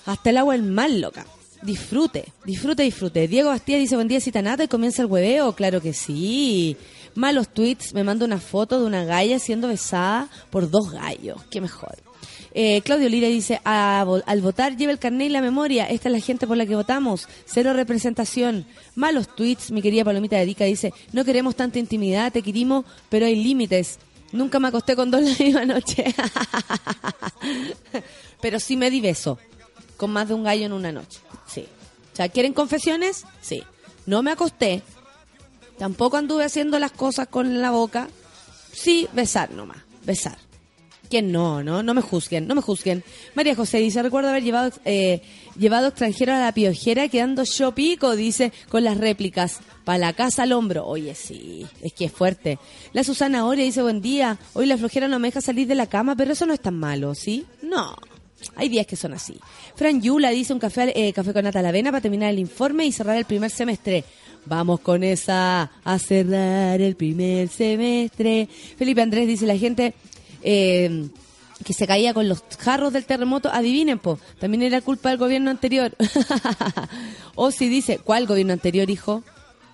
hasta 0.05 0.31
el 0.31 0.37
agua 0.39 0.55
del 0.55 0.63
mal, 0.63 1.01
loca. 1.01 1.27
Disfrute, 1.63 2.33
disfrute, 2.45 2.85
disfrute. 2.85 3.27
Diego 3.27 3.49
Bastía 3.49 3.79
dice 3.79 3.97
buen 3.97 4.09
día, 4.09 4.21
citanata, 4.21 4.65
y 4.65 4.69
comienza 4.69 5.03
el 5.03 5.09
hueveo. 5.09 5.53
Claro 5.55 5.81
que 5.81 5.93
sí. 5.93 6.77
Malos 7.15 7.49
tweets, 7.49 7.93
me 7.93 8.05
manda 8.05 8.25
una 8.25 8.39
foto 8.39 8.79
de 8.79 8.87
una 8.87 9.05
galla 9.05 9.39
siendo 9.39 9.69
besada 9.69 10.29
por 10.51 10.71
dos 10.71 10.93
gallos. 10.93 11.43
Qué 11.51 11.61
mejor. 11.61 12.06
Eh, 12.59 12.81
Claudio 12.83 13.11
Lira 13.11 13.29
dice, 13.29 13.61
"A 13.67 14.03
vo- 14.07 14.23
al 14.25 14.41
votar 14.41 14.79
lleva 14.79 14.91
el 14.91 14.99
carnet 14.99 15.27
y 15.27 15.31
la 15.31 15.43
memoria. 15.43 15.85
Esta 15.85 16.09
es 16.09 16.13
la 16.15 16.21
gente 16.21 16.47
por 16.47 16.57
la 16.57 16.65
que 16.65 16.75
votamos. 16.75 17.29
Cero 17.45 17.75
representación. 17.75 18.65
Malos 18.95 19.29
tweets, 19.37 19.71
mi 19.73 19.83
querida 19.83 20.07
Palomita 20.07 20.37
Dedica 20.37 20.65
dice, 20.65 20.95
no 21.13 21.23
queremos 21.27 21.55
tanta 21.55 21.79
intimidad, 21.79 22.33
te 22.33 22.41
querimos, 22.41 22.87
pero 23.11 23.27
hay 23.27 23.37
límites. 23.37 23.99
Nunca 24.33 24.59
me 24.59 24.69
acosté 24.69 24.97
con 24.97 25.11
dos 25.11 25.21
la 25.39 25.45
misma 25.45 25.67
noche. 25.67 26.07
pero 28.41 28.61
sí 28.61 28.77
me 28.77 28.91
di 28.91 29.01
beso. 29.01 29.39
Con 29.97 30.13
más 30.13 30.29
de 30.29 30.35
un 30.35 30.45
gallo 30.45 30.67
en 30.67 30.73
una 30.73 30.93
noche. 30.93 31.21
Sí. 31.47 31.67
O 32.13 32.17
sea, 32.17 32.29
¿quieren 32.29 32.53
confesiones? 32.53 33.25
Sí. 33.41 33.63
No 34.07 34.23
me 34.23 34.31
acosté. 34.31 34.83
Tampoco 35.79 36.17
anduve 36.17 36.45
haciendo 36.45 36.79
las 36.79 36.93
cosas 36.93 37.29
con 37.29 37.61
la 37.61 37.71
boca. 37.71 38.09
Sí, 38.73 39.09
besar 39.13 39.51
nomás. 39.51 39.79
Besar. 40.05 40.39
¿Quién 41.09 41.33
no, 41.33 41.63
no? 41.63 41.83
No 41.83 41.95
me 41.95 42.01
juzguen, 42.01 42.47
no 42.47 42.55
me 42.55 42.63
juzguen. 42.63 43.05
María 43.35 43.55
José 43.55 43.79
dice, 43.79 44.03
recuerdo 44.03 44.31
haber 44.31 44.43
llevado 44.43 44.71
eh, 44.85 45.23
llevado 45.59 45.89
extranjeros 45.89 46.35
a 46.35 46.41
la 46.41 46.53
piojera 46.53 47.09
quedando 47.09 47.45
yo 47.45 47.73
pico, 47.73 48.17
dice, 48.17 48.53
con 48.69 48.85
las 48.85 48.99
réplicas. 48.99 49.61
Para 49.85 49.99
la 49.99 50.13
casa 50.15 50.43
al 50.43 50.53
hombro. 50.53 50.85
Oye, 50.85 51.15
sí, 51.15 51.65
es 51.81 51.93
que 51.93 52.07
es 52.07 52.13
fuerte. 52.13 52.59
La 52.93 53.05
Susana 53.05 53.47
Oria 53.47 53.65
dice, 53.65 53.83
buen 53.83 54.01
día. 54.01 54.37
Hoy 54.55 54.67
la 54.67 54.77
flojera 54.77 55.07
no 55.07 55.21
me 55.21 55.29
deja 55.29 55.41
salir 55.41 55.69
de 55.69 55.77
la 55.77 55.87
cama, 55.87 56.17
pero 56.17 56.33
eso 56.33 56.45
no 56.45 56.53
es 56.53 56.61
tan 56.61 56.77
malo, 56.77 57.15
¿sí? 57.15 57.47
No. 57.63 57.95
Hay 58.57 58.69
días 58.69 58.87
que 58.87 58.97
son 58.97 59.15
así. 59.15 59.39
Fran 59.77 60.03
Yula 60.03 60.31
dice 60.31 60.53
un 60.53 60.59
café, 60.59 60.93
eh, 60.95 61.13
café 61.13 61.33
con 61.33 61.45
nata 61.45 61.63
la 61.63 61.69
avena 61.69 61.91
para 61.91 62.01
terminar 62.01 62.31
el 62.31 62.41
informe 62.41 62.85
y 62.85 62.91
cerrar 62.91 63.17
el 63.17 63.25
primer 63.27 63.51
semestre. 63.51 64.05
Vamos 64.45 64.81
con 64.81 65.03
esa 65.03 65.71
a 65.85 65.99
cerrar 65.99 66.81
el 66.81 66.97
primer 66.97 67.49
semestre. 67.49 68.49
Felipe 68.77 69.03
Andrés 69.03 69.27
dice 69.27 69.47
la 69.47 69.57
gente 69.57 69.95
eh, 70.49 71.09
que 71.65 71.73
se 71.73 71.87
caía 71.87 72.15
con 72.15 72.29
los 72.29 72.45
jarros 72.59 72.93
del 72.93 73.05
terremoto. 73.05 73.51
Adivinen, 73.53 73.99
po, 73.99 74.19
también 74.39 74.63
era 74.63 74.81
culpa 74.81 75.11
del 75.11 75.19
gobierno 75.19 75.51
anterior. 75.51 75.95
o 77.35 77.51
si 77.51 77.69
dice, 77.69 77.99
¿cuál 77.99 78.27
gobierno 78.27 78.53
anterior, 78.53 78.89
hijo? 78.89 79.25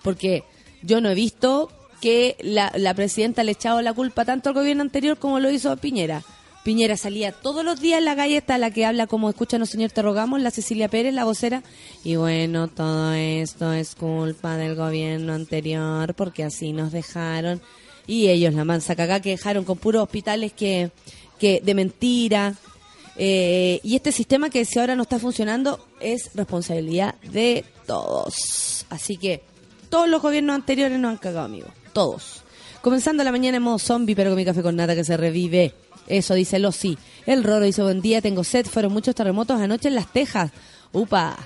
Porque 0.01 0.43
yo 0.81 0.99
no 0.99 1.09
he 1.09 1.15
visto 1.15 1.69
que 2.01 2.35
la, 2.41 2.93
presidenta 2.95 3.43
le 3.43 3.51
ha 3.51 3.53
echado 3.53 3.81
la 3.81 3.93
culpa 3.93 4.25
tanto 4.25 4.49
al 4.49 4.55
gobierno 4.55 4.81
anterior 4.81 5.17
como 5.17 5.39
lo 5.39 5.51
hizo 5.51 5.71
a 5.71 5.75
Piñera. 5.75 6.23
Piñera 6.63 6.97
salía 6.97 7.31
todos 7.31 7.63
los 7.63 7.79
días 7.79 7.99
en 7.99 8.05
la 8.05 8.15
calle, 8.15 8.37
está 8.37 8.57
la 8.57 8.71
que 8.71 8.85
habla 8.85 9.05
como 9.05 9.29
escúchanos 9.29 9.69
señor, 9.69 9.91
te 9.91 10.01
rogamos, 10.01 10.41
la 10.41 10.49
Cecilia 10.49 10.87
Pérez, 10.87 11.13
la 11.13 11.25
vocera. 11.25 11.61
Y 12.03 12.15
bueno, 12.15 12.67
todo 12.69 13.13
esto 13.13 13.71
es 13.73 13.95
culpa 13.95 14.57
del 14.57 14.75
gobierno 14.75 15.33
anterior 15.33 16.15
porque 16.15 16.43
así 16.43 16.73
nos 16.73 16.91
dejaron. 16.91 17.61
Y 18.07 18.27
ellos, 18.27 18.53
la 18.53 18.65
mansa 18.65 18.95
cagá, 18.95 19.21
que 19.21 19.31
dejaron 19.31 19.63
con 19.63 19.77
puros 19.77 20.03
hospitales 20.03 20.53
que, 20.53 20.91
que 21.39 21.61
de 21.63 21.73
mentira. 21.73 22.55
Eh, 23.15 23.79
y 23.83 23.95
este 23.95 24.11
sistema 24.11 24.49
que 24.49 24.65
si 24.65 24.79
ahora 24.79 24.95
no 24.95 25.03
está 25.03 25.19
funcionando 25.19 25.87
es 25.99 26.31
responsabilidad 26.33 27.15
de 27.21 27.63
todos. 27.85 28.85
Así 28.89 29.17
que 29.17 29.41
todos 29.89 30.09
los 30.09 30.21
gobiernos 30.21 30.55
anteriores 30.55 30.99
nos 30.99 31.11
han 31.11 31.17
cagado, 31.17 31.45
amigos. 31.45 31.71
Todos. 31.93 32.43
Comenzando 32.81 33.23
la 33.23 33.31
mañana 33.31 33.57
en 33.57 33.63
modo 33.63 33.79
zombie, 33.79 34.15
pero 34.15 34.31
con 34.31 34.37
mi 34.37 34.45
café 34.45 34.61
con 34.61 34.75
nata 34.75 34.95
que 34.95 35.03
se 35.03 35.15
revive. 35.15 35.73
Eso 36.07 36.33
dice 36.33 36.59
Losi. 36.59 36.97
El 37.25 37.43
Roro 37.43 37.61
dice, 37.61 37.83
buen 37.83 38.01
día, 38.01 38.21
tengo 38.21 38.43
sed. 38.43 38.65
Fueron 38.65 38.91
muchos 38.91 39.15
terremotos 39.15 39.61
anoche 39.61 39.87
en 39.87 39.95
Las 39.95 40.11
Tejas. 40.11 40.51
Upa. 40.91 41.37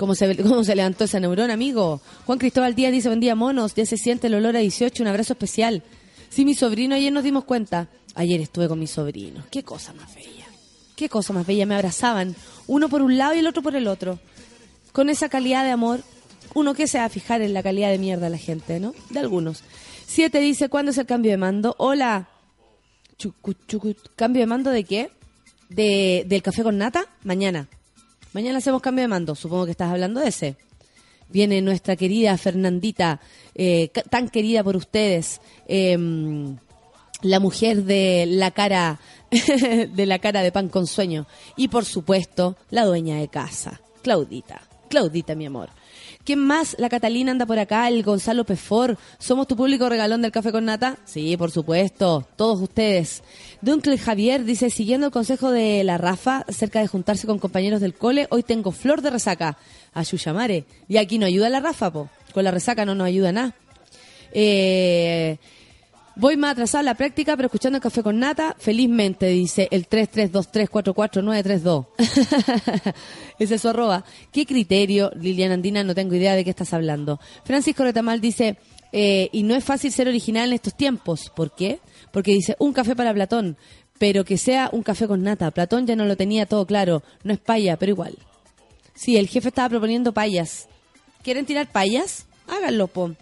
¿Cómo 0.00 0.14
se, 0.14 0.34
¿Cómo 0.34 0.64
se 0.64 0.74
levantó 0.74 1.04
esa 1.04 1.20
neurona, 1.20 1.52
amigo? 1.52 2.00
Juan 2.24 2.38
Cristóbal 2.38 2.74
Díaz 2.74 2.90
dice, 2.90 3.10
buen 3.10 3.20
día, 3.20 3.34
monos. 3.34 3.74
Ya 3.74 3.84
se 3.84 3.98
siente 3.98 4.28
el 4.28 4.34
olor 4.34 4.56
a 4.56 4.60
18. 4.60 5.02
Un 5.02 5.08
abrazo 5.08 5.34
especial. 5.34 5.82
Sí, 6.30 6.46
mi 6.46 6.54
sobrino, 6.54 6.94
ayer 6.94 7.12
nos 7.12 7.22
dimos 7.22 7.44
cuenta. 7.44 7.88
Ayer 8.14 8.40
estuve 8.40 8.66
con 8.66 8.78
mi 8.78 8.86
sobrino. 8.86 9.44
Qué 9.50 9.62
cosa 9.62 9.92
más 9.92 10.14
bella. 10.14 10.46
Qué 10.96 11.10
cosa 11.10 11.34
más 11.34 11.46
bella. 11.46 11.66
Me 11.66 11.74
abrazaban. 11.74 12.34
Uno 12.66 12.88
por 12.88 13.02
un 13.02 13.18
lado 13.18 13.34
y 13.34 13.40
el 13.40 13.46
otro 13.46 13.62
por 13.62 13.76
el 13.76 13.86
otro. 13.86 14.18
Con 14.92 15.10
esa 15.10 15.28
calidad 15.28 15.64
de 15.64 15.70
amor. 15.70 16.00
Uno 16.54 16.72
que 16.72 16.86
se 16.86 16.96
va 16.96 17.04
a 17.04 17.10
fijar 17.10 17.42
en 17.42 17.52
la 17.52 17.62
calidad 17.62 17.90
de 17.90 17.98
mierda 17.98 18.24
de 18.24 18.30
la 18.30 18.38
gente, 18.38 18.80
¿no? 18.80 18.94
De 19.10 19.20
algunos. 19.20 19.64
Siete 20.06 20.40
dice, 20.40 20.70
¿cuándo 20.70 20.92
es 20.92 20.98
el 20.98 21.04
cambio 21.04 21.30
de 21.30 21.36
mando? 21.36 21.74
Hola. 21.76 22.30
Chucu. 23.18 23.54
¿Cambio 24.16 24.40
de 24.40 24.46
mando 24.46 24.70
de 24.70 24.84
qué? 24.84 25.10
¿De, 25.68 26.24
¿Del 26.26 26.40
café 26.40 26.62
con 26.62 26.78
nata? 26.78 27.04
Mañana. 27.22 27.68
Mañana 28.32 28.58
hacemos 28.58 28.82
cambio 28.82 29.02
de 29.02 29.08
mando. 29.08 29.34
Supongo 29.34 29.64
que 29.64 29.72
estás 29.72 29.90
hablando 29.90 30.20
de 30.20 30.28
ese. 30.28 30.56
Viene 31.28 31.60
nuestra 31.62 31.96
querida 31.96 32.36
Fernandita, 32.36 33.20
eh, 33.54 33.90
tan 34.10 34.28
querida 34.28 34.64
por 34.64 34.76
ustedes. 34.76 35.40
em, 35.68 36.56
la 37.22 37.38
mujer 37.38 37.84
de 37.84 38.24
la 38.26 38.50
cara 38.50 38.98
de 39.30 40.06
la 40.06 40.18
cara 40.18 40.42
de 40.42 40.52
pan 40.52 40.68
con 40.68 40.86
sueño 40.86 41.26
y 41.56 41.68
por 41.68 41.84
supuesto 41.84 42.56
la 42.70 42.86
dueña 42.86 43.16
de 43.16 43.28
casa 43.28 43.80
Claudita 44.02 44.62
Claudita 44.88 45.34
mi 45.34 45.46
amor 45.46 45.68
¿Quién 46.24 46.38
más? 46.38 46.76
La 46.78 46.90
Catalina 46.90 47.32
anda 47.32 47.46
por 47.46 47.58
acá, 47.58 47.88
el 47.88 48.02
Gonzalo 48.02 48.44
Pefor. 48.44 48.98
¿Somos 49.18 49.46
tu 49.46 49.56
público 49.56 49.88
regalón 49.88 50.20
del 50.20 50.30
café 50.30 50.52
con 50.52 50.66
nata? 50.66 50.98
Sí, 51.06 51.34
por 51.38 51.50
supuesto, 51.50 52.26
todos 52.36 52.60
ustedes. 52.60 53.22
Duncle 53.62 53.98
Javier 53.98 54.44
dice, 54.44 54.70
siguiendo 54.70 55.06
el 55.06 55.12
consejo 55.12 55.50
de 55.50 55.84
la 55.84 55.98
Rafa 55.98 56.44
acerca 56.48 56.80
de 56.80 56.86
juntarse 56.86 57.26
con 57.26 57.38
compañeros 57.38 57.80
del 57.80 57.94
cole, 57.94 58.26
hoy 58.30 58.42
tengo 58.42 58.72
flor 58.72 59.02
de 59.02 59.10
resaca. 59.10 59.58
A 59.92 60.02
Yuyamare. 60.02 60.64
Y 60.88 60.98
aquí 60.98 61.18
no 61.18 61.26
ayuda 61.26 61.48
la 61.48 61.60
Rafa, 61.60 61.90
po. 61.92 62.08
Con 62.32 62.44
la 62.44 62.50
resaca 62.50 62.84
no 62.84 62.94
nos 62.94 63.06
ayuda 63.06 63.32
nada. 63.32 63.54
Eh, 64.32 65.36
Voy 66.20 66.36
más 66.36 66.52
atrasado 66.52 66.80
a 66.80 66.82
la 66.82 66.94
práctica, 66.96 67.34
pero 67.34 67.46
escuchando 67.46 67.76
el 67.76 67.82
café 67.82 68.02
con 68.02 68.18
nata, 68.18 68.54
felizmente, 68.58 69.26
dice 69.28 69.68
el 69.70 69.88
3323444932. 69.88 71.86
Ese 73.38 73.54
es 73.54 73.62
su 73.62 73.68
arroba. 73.68 74.04
¿Qué 74.30 74.44
criterio, 74.44 75.12
Liliana 75.14 75.54
Andina? 75.54 75.82
No 75.82 75.94
tengo 75.94 76.14
idea 76.14 76.34
de 76.34 76.44
qué 76.44 76.50
estás 76.50 76.74
hablando. 76.74 77.18
Francisco 77.44 77.84
Retamal 77.84 78.20
dice, 78.20 78.58
eh, 78.92 79.30
y 79.32 79.44
no 79.44 79.54
es 79.54 79.64
fácil 79.64 79.92
ser 79.92 80.08
original 80.08 80.48
en 80.48 80.56
estos 80.56 80.74
tiempos. 80.76 81.32
¿Por 81.34 81.54
qué? 81.54 81.80
Porque 82.12 82.32
dice, 82.32 82.56
un 82.58 82.72
café 82.72 82.96
para 82.96 83.14
Platón, 83.14 83.56
pero 83.98 84.24
que 84.24 84.38
sea 84.38 84.70
un 84.72 84.82
café 84.82 85.06
con 85.06 85.22
nata. 85.22 85.50
Platón 85.50 85.86
ya 85.86 85.96
no 85.96 86.04
lo 86.04 86.16
tenía 86.16 86.46
todo 86.46 86.66
claro. 86.66 87.02
No 87.22 87.32
es 87.32 87.38
paya, 87.38 87.76
pero 87.76 87.90
igual. 87.90 88.16
Sí, 88.94 89.16
el 89.16 89.28
jefe 89.28 89.48
estaba 89.48 89.68
proponiendo 89.68 90.12
payas. 90.12 90.68
¿Quieren 91.22 91.46
tirar 91.46 91.70
payas? 91.70 92.26
Háganlo, 92.48 92.86
po. 92.88 93.14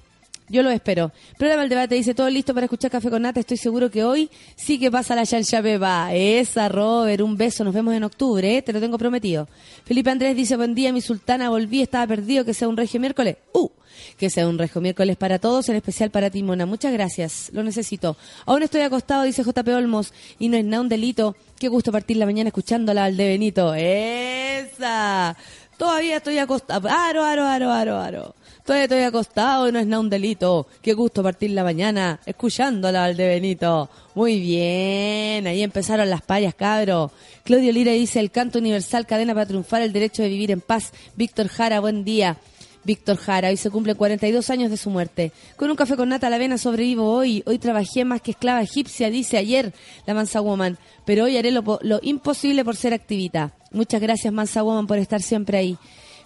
Yo 0.48 0.62
lo 0.62 0.70
espero. 0.70 1.12
Programa 1.36 1.62
el 1.62 1.68
debate 1.68 1.94
dice 1.94 2.14
todo 2.14 2.30
listo 2.30 2.54
para 2.54 2.64
escuchar 2.64 2.90
Café 2.90 3.10
con 3.10 3.22
Nata. 3.22 3.40
Estoy 3.40 3.58
seguro 3.58 3.90
que 3.90 4.02
hoy 4.02 4.30
sí 4.56 4.78
que 4.78 4.90
pasa 4.90 5.14
la 5.14 5.26
chancha 5.26 5.60
beba. 5.60 6.14
Esa, 6.14 6.68
Robert, 6.68 7.20
un 7.20 7.36
beso. 7.36 7.64
Nos 7.64 7.74
vemos 7.74 7.94
en 7.94 8.04
octubre, 8.04 8.56
¿eh? 8.56 8.62
te 8.62 8.72
lo 8.72 8.80
tengo 8.80 8.96
prometido. 8.96 9.46
Felipe 9.84 10.10
Andrés 10.10 10.34
dice, 10.34 10.56
buen 10.56 10.74
día, 10.74 10.92
mi 10.92 11.00
sultana, 11.00 11.50
volví, 11.50 11.82
estaba 11.82 12.06
perdido, 12.06 12.44
que 12.44 12.54
sea 12.54 12.68
un 12.68 12.76
regio 12.76 12.98
miércoles. 12.98 13.36
¡Uh! 13.52 13.68
Que 14.16 14.30
sea 14.30 14.48
un 14.48 14.58
regio 14.58 14.80
miércoles 14.80 15.16
para 15.16 15.38
todos, 15.38 15.68
en 15.68 15.76
especial 15.76 16.10
para 16.10 16.30
ti, 16.30 16.42
Mona. 16.42 16.66
Muchas 16.66 16.92
gracias, 16.92 17.50
lo 17.52 17.62
necesito. 17.62 18.16
Aún 18.46 18.62
estoy 18.62 18.82
acostado, 18.82 19.24
dice 19.24 19.42
JP 19.42 19.68
Olmos, 19.68 20.12
y 20.38 20.48
no 20.48 20.56
es 20.56 20.64
nada 20.64 20.80
un 20.82 20.88
delito. 20.88 21.36
Qué 21.58 21.68
gusto 21.68 21.92
partir 21.92 22.16
la 22.16 22.26
mañana 22.26 22.48
escuchándola 22.48 23.04
al 23.04 23.16
de 23.16 23.26
Benito. 23.28 23.74
¡Esa! 23.74 25.36
Todavía 25.76 26.16
estoy 26.16 26.38
acostado. 26.38 26.88
Aro, 26.88 27.24
aro, 27.24 27.44
aro, 27.44 27.70
aro, 27.70 27.96
aro. 27.98 28.34
Todavía 28.68 28.84
estoy 28.84 29.00
acostado 29.00 29.66
y 29.66 29.72
no 29.72 29.78
es 29.78 29.86
nada 29.86 30.00
un 30.00 30.10
delito. 30.10 30.66
Qué 30.82 30.92
gusto 30.92 31.22
partir 31.22 31.52
la 31.52 31.64
mañana 31.64 32.20
escuchándola 32.26 33.04
al 33.04 33.16
de 33.16 33.26
Benito. 33.26 33.88
Muy 34.14 34.38
bien, 34.38 35.46
ahí 35.46 35.62
empezaron 35.62 36.10
las 36.10 36.20
payas, 36.20 36.54
cabro. 36.54 37.10
Claudio 37.44 37.72
Lira 37.72 37.92
dice, 37.92 38.20
el 38.20 38.30
canto 38.30 38.58
universal, 38.58 39.06
cadena 39.06 39.32
para 39.32 39.46
triunfar, 39.46 39.80
el 39.80 39.94
derecho 39.94 40.22
de 40.22 40.28
vivir 40.28 40.50
en 40.50 40.60
paz. 40.60 40.92
Víctor 41.16 41.48
Jara, 41.48 41.80
buen 41.80 42.04
día. 42.04 42.36
Víctor 42.84 43.16
Jara, 43.16 43.48
hoy 43.48 43.56
se 43.56 43.70
cumplen 43.70 43.96
42 43.96 44.50
años 44.50 44.70
de 44.70 44.76
su 44.76 44.90
muerte. 44.90 45.32
Con 45.56 45.70
un 45.70 45.76
café 45.76 45.96
con 45.96 46.10
nata 46.10 46.26
a 46.26 46.30
la 46.30 46.36
avena 46.36 46.58
sobrevivo 46.58 47.10
hoy. 47.10 47.42
Hoy 47.46 47.58
trabajé 47.58 48.04
más 48.04 48.20
que 48.20 48.32
esclava 48.32 48.60
egipcia, 48.60 49.08
dice 49.08 49.38
ayer 49.38 49.72
la 50.04 50.12
Mansa 50.12 50.42
Woman. 50.42 50.76
Pero 51.06 51.24
hoy 51.24 51.38
haré 51.38 51.52
lo, 51.52 51.78
lo 51.80 52.00
imposible 52.02 52.66
por 52.66 52.76
ser 52.76 52.92
activita. 52.92 53.54
Muchas 53.72 54.02
gracias, 54.02 54.30
Mansa 54.30 54.62
Woman, 54.62 54.86
por 54.86 54.98
estar 54.98 55.22
siempre 55.22 55.56
ahí. 55.56 55.78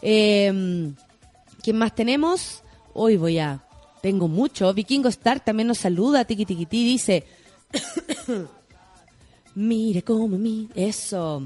Eh, 0.05 0.93
¿Quién 1.62 1.78
más 1.78 1.94
tenemos? 1.94 2.62
Hoy 2.92 3.16
voy 3.16 3.38
a... 3.38 3.64
Tengo 4.02 4.26
mucho. 4.26 4.74
Vikingo 4.74 5.08
Star 5.08 5.38
también 5.38 5.68
nos 5.68 5.78
saluda. 5.78 6.24
Tiki 6.24 6.44
Tiki 6.44 6.66
Ti 6.66 6.84
dice... 6.84 7.24
Mire 9.54 10.02
cómo 10.02 10.28
mi... 10.28 10.68
Eso. 10.74 11.42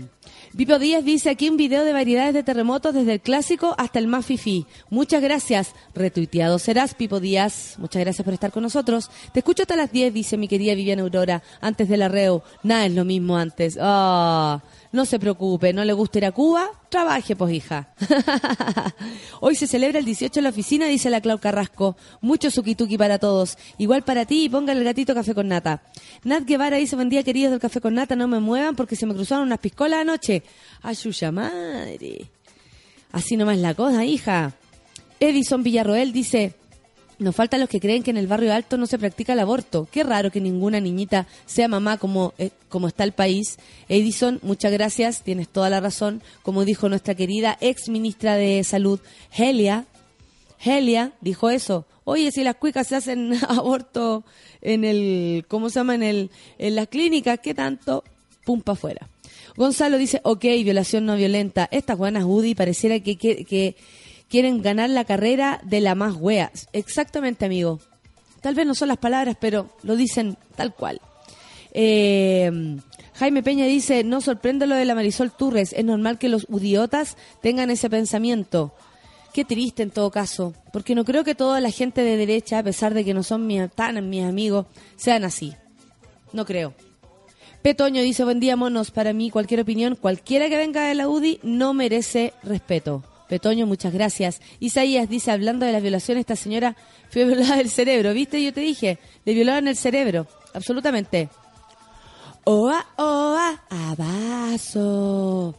Pipo 0.57 0.79
Díaz 0.79 1.05
dice 1.05 1.29
aquí 1.29 1.49
un 1.49 1.57
video 1.57 1.85
de 1.85 1.93
variedades 1.93 2.33
de 2.33 2.45
terremotos 2.45 2.95
desde 2.95 3.15
el 3.15 3.21
clásico 3.21 3.75
hasta 3.79 3.99
el 3.99 4.07
más 4.07 4.25
fifí. 4.25 4.65
Muchas 4.91 5.21
gracias. 5.21 5.75
Retuiteado 5.93 6.59
serás, 6.59 6.95
Pipo 6.95 7.19
Díaz. 7.19 7.75
Muchas 7.79 8.01
gracias 8.01 8.25
por 8.25 8.33
estar 8.33 8.53
con 8.53 8.63
nosotros. 8.63 9.11
Te 9.33 9.41
escucho 9.41 9.65
hasta 9.65 9.77
las 9.77 9.91
10, 9.91 10.15
dice 10.15 10.37
mi 10.37 10.47
querida 10.47 10.75
Viviana 10.75 11.03
Aurora, 11.03 11.43
antes 11.61 11.89
del 11.89 12.01
arreo. 12.01 12.43
Nada 12.63 12.87
es 12.87 12.95
lo 12.95 13.05
mismo 13.05 13.37
antes. 13.37 13.77
Ah, 13.81 14.63
no 14.97 15.05
se 15.05 15.21
preocupe, 15.21 15.73
no 15.73 15.85
le 15.85 15.93
gusta 15.93 16.19
ir 16.19 16.25
a 16.25 16.33
Cuba, 16.33 16.69
trabaje, 16.89 17.37
pues 17.37 17.55
hija. 17.55 17.89
Hoy 19.41 19.55
se 19.55 19.69
celebra 19.69 20.01
el 20.01 20.05
18 20.05 20.41
en 20.41 20.45
la 20.45 20.51
oficina, 20.51 20.87
dice 20.87 21.11
la 21.11 21.21
Clau 21.21 21.39
Carrasco. 21.39 21.97
Mucho 22.21 22.51
suquituki 22.51 22.99
para 22.99 23.19
todos. 23.19 23.57
Igual 23.79 24.03
para 24.03 24.25
ti 24.25 24.45
y 24.45 24.49
pongan 24.49 24.77
el 24.77 24.85
gatito 24.85 25.15
café 25.15 25.35
con 25.35 25.49
nata. 25.49 25.83
Nat 26.25 26.45
Guevara 26.45 26.79
dice, 26.79 26.97
buen 26.97 27.09
día 27.09 27.23
queridos 27.23 27.53
del 27.53 27.61
café 27.61 27.81
con 27.81 27.95
nata, 27.95 28.17
no 28.17 28.27
me 28.27 28.41
muevan 28.41 28.75
porque 28.75 28.97
se 28.97 29.07
me 29.07 29.15
cruzaron 29.15 29.47
unas 29.47 29.61
piscolas 29.61 30.01
anoche. 30.01 30.43
Ayuya 30.83 31.31
madre. 31.31 32.31
Así 33.13 33.37
nomás 33.37 33.59
la 33.59 33.75
cosa, 33.75 34.05
hija. 34.05 34.55
Edison 35.21 35.63
Villarroel 35.63 36.13
dice, 36.13 36.55
nos 37.19 37.35
faltan 37.35 37.61
los 37.61 37.69
que 37.69 37.81
creen 37.81 38.03
que 38.03 38.11
en 38.11 38.17
el 38.17 38.27
barrio 38.27 38.53
alto 38.53 38.77
no 38.77 38.87
se 38.87 38.99
practica 38.99 39.33
el 39.33 39.41
aborto. 39.41 39.89
Qué 39.91 40.03
raro 40.03 40.31
que 40.31 40.41
ninguna 40.41 40.81
niñita 40.81 41.27
sea 41.47 41.69
mamá 41.69 41.97
como, 41.97 42.35
eh, 42.39 42.51
como 42.69 42.89
está 42.89 43.05
el 43.05 43.13
país. 43.13 43.59
Edison, 43.89 44.39
muchas 44.43 44.73
gracias, 44.73 45.23
tienes 45.23 45.49
toda 45.49 45.71
la 45.71 45.81
razón. 45.81 46.23
Como 46.43 46.65
dijo 46.65 46.89
nuestra 46.89 47.15
querida 47.15 47.57
ex 47.61 47.89
ministra 47.89 48.37
de 48.37 48.63
Salud, 48.65 49.01
Helia, 49.37 49.87
Helia 50.63 51.13
dijo 51.21 51.51
eso. 51.51 51.87
Oye, 52.05 52.31
si 52.31 52.45
las 52.45 52.57
cuicas 52.57 52.87
se 52.87 52.97
hacen 52.97 53.33
aborto 53.49 54.25
en 54.61 54.85
el, 54.85 55.45
¿cómo 55.49 55.71
se 55.71 55.81
llama? 55.81 55.95
En 55.95 56.03
el, 56.03 56.31
en 56.59 56.75
las 56.77 56.89
clínicas, 56.89 57.41
¿qué 57.43 57.55
tanto? 57.55 58.05
Pum 58.45 58.61
pa' 58.61 58.73
afuera. 58.73 59.09
Gonzalo 59.57 59.97
dice, 59.97 60.21
ok, 60.23 60.43
violación 60.43 61.07
no 61.07 61.17
violenta. 61.17 61.69
Estas 61.71 61.97
buenas 61.97 62.25
UDI 62.25 62.55
pareciera 62.55 63.01
que, 63.01 63.17
que, 63.17 63.45
que 63.45 63.75
quieren 64.29 64.63
ganar 64.63 64.91
la 64.91 65.05
carrera 65.05 65.61
de 65.63 65.81
la 65.81 65.95
más 65.95 66.17
wea. 66.19 66.51
Exactamente, 66.73 67.45
amigo. 67.45 67.81
Tal 68.41 68.55
vez 68.55 68.67
no 68.67 68.75
son 68.75 68.89
las 68.89 68.99
palabras, 68.99 69.37
pero 69.41 69.69
lo 69.83 69.97
dicen 69.97 70.37
tal 70.55 70.75
cual. 70.75 71.01
Eh, 71.73 72.79
Jaime 73.15 73.43
Peña 73.43 73.65
dice, 73.65 74.05
no 74.05 74.21
sorprende 74.21 74.67
lo 74.67 74.75
de 74.75 74.85
la 74.85 74.95
Marisol 74.95 75.33
Turres, 75.33 75.73
es 75.73 75.85
normal 75.85 76.19
que 76.19 76.29
los 76.29 76.47
udiotas 76.51 77.17
tengan 77.41 77.71
ese 77.71 77.89
pensamiento. 77.89 78.75
Qué 79.33 79.45
triste 79.45 79.83
en 79.83 79.91
todo 79.91 80.11
caso, 80.11 80.55
porque 80.73 80.95
no 80.95 81.05
creo 81.05 81.25
que 81.25 81.35
toda 81.35 81.61
la 81.61 81.71
gente 81.71 82.03
de 82.03 82.17
derecha, 82.17 82.59
a 82.59 82.63
pesar 82.63 82.95
de 82.95 83.05
que 83.05 83.15
no 83.15 83.23
son 83.23 83.47
mis, 83.47 83.71
tan 83.71 84.09
mis 84.09 84.25
amigos, 84.25 84.67
sean 84.97 85.25
así. 85.25 85.55
No 86.33 86.45
creo. 86.45 86.75
Petoño 87.63 88.03
dice, 88.03 88.25
buen 88.25 88.39
día 88.39 88.55
monos, 88.55 88.91
para 88.91 89.13
mí 89.13 89.31
cualquier 89.31 89.61
opinión, 89.61 89.97
cualquiera 89.97 90.49
que 90.49 90.57
venga 90.57 90.87
de 90.87 90.95
la 90.95 91.09
UDI, 91.09 91.41
no 91.43 91.73
merece 91.75 92.33
respeto. 92.43 93.03
Petoño, 93.29 93.67
muchas 93.67 93.93
gracias. 93.93 94.41
Isaías 94.61 95.09
dice, 95.09 95.31
hablando 95.33 95.67
de 95.67 95.73
la 95.73 95.81
violación, 95.81 96.19
esta 96.19 96.37
señora 96.37 96.77
fue 97.11 97.25
violada 97.25 97.57
del 97.57 97.71
cerebro, 97.71 98.13
¿viste? 98.13 98.43
Yo 98.43 98.53
te 98.53 98.61
dije, 98.61 98.99
le 99.25 99.35
violaron 99.35 99.67
el 99.69 99.77
cerebro, 99.77 100.27
absolutamente. 100.55 101.29
Oa, 102.45 102.87
oa, 102.97 103.61
abazo. 103.69 105.57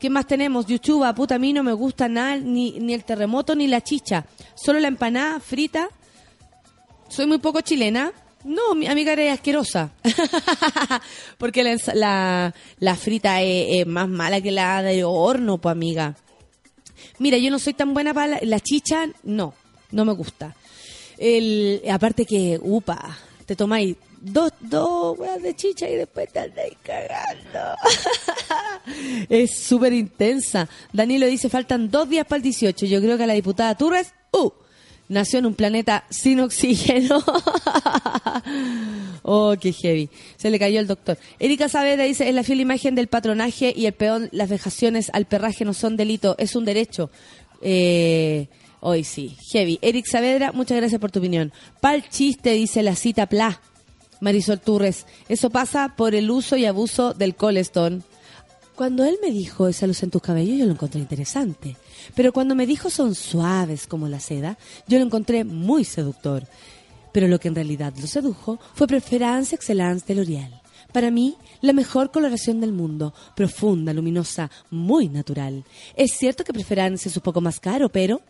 ¿Qué 0.00 0.08
más 0.08 0.26
tenemos? 0.26 0.66
Yuchuba, 0.66 1.14
puta, 1.14 1.34
a 1.34 1.38
mí 1.38 1.52
no 1.52 1.62
me 1.62 1.74
gusta 1.74 2.08
nada, 2.08 2.36
ni, 2.38 2.72
ni 2.80 2.94
el 2.94 3.04
terremoto 3.04 3.54
ni 3.54 3.68
la 3.68 3.82
chicha. 3.82 4.24
Solo 4.54 4.80
la 4.80 4.88
empanada 4.88 5.38
frita. 5.40 5.88
Soy 7.08 7.26
muy 7.26 7.38
poco 7.38 7.60
chilena. 7.60 8.10
No, 8.44 8.74
mi 8.74 8.86
amiga 8.88 9.12
era 9.12 9.32
asquerosa. 9.32 9.92
Porque 11.38 11.62
la, 11.62 11.76
la, 11.94 12.54
la 12.78 12.96
frita 12.96 13.42
es, 13.42 13.80
es 13.80 13.86
más 13.86 14.08
mala 14.08 14.40
que 14.40 14.50
la 14.50 14.82
de 14.82 15.04
horno, 15.04 15.58
pues 15.58 15.70
amiga. 15.70 16.16
Mira, 17.18 17.38
yo 17.38 17.50
no 17.50 17.58
soy 17.58 17.74
tan 17.74 17.94
buena 17.94 18.14
para 18.14 18.38
la, 18.42 18.60
chicha, 18.60 19.06
no, 19.22 19.54
no 19.90 20.04
me 20.04 20.12
gusta. 20.12 20.54
El, 21.18 21.82
aparte 21.90 22.24
que, 22.24 22.58
upa, 22.60 23.18
te 23.46 23.54
tomáis 23.54 23.96
dos, 24.20 24.52
dos 24.60 25.18
huevas 25.18 25.42
de 25.42 25.54
chicha 25.54 25.88
y 25.88 25.96
después 25.96 26.32
te 26.32 26.40
andáis 26.40 26.74
cagando. 26.82 27.76
es 29.28 29.58
súper 29.58 29.92
intensa. 29.92 30.68
Danilo 30.92 31.26
dice, 31.26 31.48
faltan 31.48 31.90
dos 31.90 32.08
días 32.08 32.26
para 32.26 32.38
el 32.38 32.42
18. 32.42 32.86
Yo 32.86 33.00
creo 33.00 33.18
que 33.18 33.26
la 33.26 33.34
diputada 33.34 33.76
Turres, 33.76 34.14
uh, 34.32 34.50
nació 35.12 35.38
en 35.38 35.46
un 35.46 35.54
planeta 35.54 36.04
sin 36.10 36.40
oxígeno. 36.40 37.22
oh, 39.22 39.54
qué 39.60 39.72
heavy. 39.72 40.08
Se 40.36 40.50
le 40.50 40.58
cayó 40.58 40.80
el 40.80 40.86
doctor. 40.86 41.18
Erika 41.38 41.68
Saavedra 41.68 42.04
dice, 42.04 42.28
es 42.28 42.34
la 42.34 42.42
fiel 42.42 42.60
imagen 42.60 42.94
del 42.94 43.08
patronaje 43.08 43.72
y 43.76 43.86
el 43.86 43.92
peón, 43.92 44.28
las 44.32 44.48
vejaciones 44.48 45.10
al 45.12 45.26
perraje 45.26 45.64
no 45.64 45.74
son 45.74 45.96
delito, 45.96 46.34
es 46.38 46.56
un 46.56 46.64
derecho. 46.64 47.10
Eh, 47.60 48.48
hoy 48.80 49.04
sí, 49.04 49.36
heavy. 49.52 49.78
Eric 49.82 50.06
Saavedra, 50.06 50.52
muchas 50.52 50.78
gracias 50.78 51.00
por 51.00 51.10
tu 51.10 51.18
opinión. 51.18 51.52
Pal 51.80 52.08
chiste, 52.08 52.52
dice 52.52 52.82
la 52.82 52.96
cita 52.96 53.26
Pla. 53.26 53.60
Marisol 54.20 54.60
Turres, 54.60 55.04
eso 55.28 55.50
pasa 55.50 55.94
por 55.96 56.14
el 56.14 56.30
uso 56.30 56.56
y 56.56 56.64
abuso 56.64 57.12
del 57.12 57.34
colestón. 57.34 58.04
Cuando 58.76 59.04
él 59.04 59.18
me 59.20 59.30
dijo 59.30 59.68
esa 59.68 59.86
luz 59.86 60.02
en 60.04 60.10
tus 60.10 60.22
cabellos, 60.22 60.58
yo 60.58 60.64
lo 60.64 60.72
encontré 60.72 61.00
interesante. 61.00 61.76
Pero 62.14 62.32
cuando 62.32 62.54
me 62.54 62.66
dijo 62.66 62.90
son 62.90 63.14
suaves 63.14 63.86
como 63.86 64.08
la 64.08 64.20
seda, 64.20 64.58
yo 64.86 64.98
lo 64.98 65.04
encontré 65.04 65.44
muy 65.44 65.84
seductor. 65.84 66.46
Pero 67.12 67.28
lo 67.28 67.38
que 67.38 67.48
en 67.48 67.54
realidad 67.54 67.92
lo 68.00 68.06
sedujo 68.06 68.58
fue 68.74 68.86
Preference 68.86 69.54
Excellence 69.54 70.06
de 70.06 70.14
L'Oreal. 70.14 70.62
Para 70.92 71.10
mí, 71.10 71.36
la 71.60 71.72
mejor 71.72 72.10
coloración 72.10 72.60
del 72.60 72.72
mundo, 72.72 73.14
profunda, 73.34 73.92
luminosa, 73.94 74.50
muy 74.70 75.08
natural. 75.08 75.64
Es 75.96 76.12
cierto 76.12 76.44
que 76.44 76.52
Preference 76.52 77.08
es 77.08 77.16
un 77.16 77.22
poco 77.22 77.40
más 77.40 77.60
caro, 77.60 77.88
pero 77.88 78.20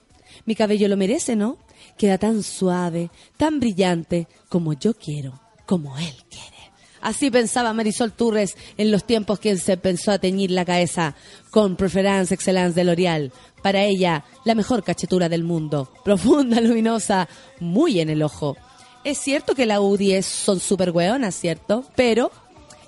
mi 0.46 0.54
cabello 0.54 0.88
lo 0.88 0.96
merece, 0.96 1.36
¿no? 1.36 1.58
Queda 1.98 2.18
tan 2.18 2.42
suave, 2.42 3.10
tan 3.36 3.58
brillante, 3.60 4.28
como 4.48 4.72
yo 4.74 4.94
quiero, 4.94 5.40
como 5.66 5.98
él 5.98 6.14
quiere. 6.30 6.52
Así 7.00 7.32
pensaba 7.32 7.72
Marisol 7.72 8.12
Turres 8.12 8.56
en 8.76 8.92
los 8.92 9.04
tiempos 9.04 9.40
que 9.40 9.56
se 9.56 9.76
pensó 9.76 10.12
a 10.12 10.20
teñir 10.20 10.52
la 10.52 10.64
cabeza 10.64 11.16
con 11.50 11.74
Preference 11.74 12.32
Excellence 12.32 12.76
de 12.76 12.84
L'Oreal. 12.84 13.32
Para 13.62 13.84
ella, 13.84 14.24
la 14.44 14.54
mejor 14.54 14.82
cachetura 14.82 15.28
del 15.28 15.44
mundo, 15.44 15.92
profunda, 16.04 16.60
luminosa, 16.60 17.28
muy 17.60 18.00
en 18.00 18.10
el 18.10 18.22
ojo. 18.22 18.56
Es 19.04 19.18
cierto 19.18 19.54
que 19.54 19.66
la 19.66 19.80
UDI 19.80 20.22
son 20.22 20.60
súper 20.60 20.90
hueonas, 20.90 21.34
¿cierto? 21.34 21.84
Pero 21.96 22.30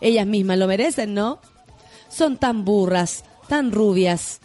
ellas 0.00 0.26
mismas 0.26 0.58
lo 0.58 0.66
merecen, 0.66 1.14
¿no? 1.14 1.40
Son 2.08 2.36
tan 2.36 2.64
burras, 2.64 3.24
tan 3.48 3.72
rubias. 3.72 4.40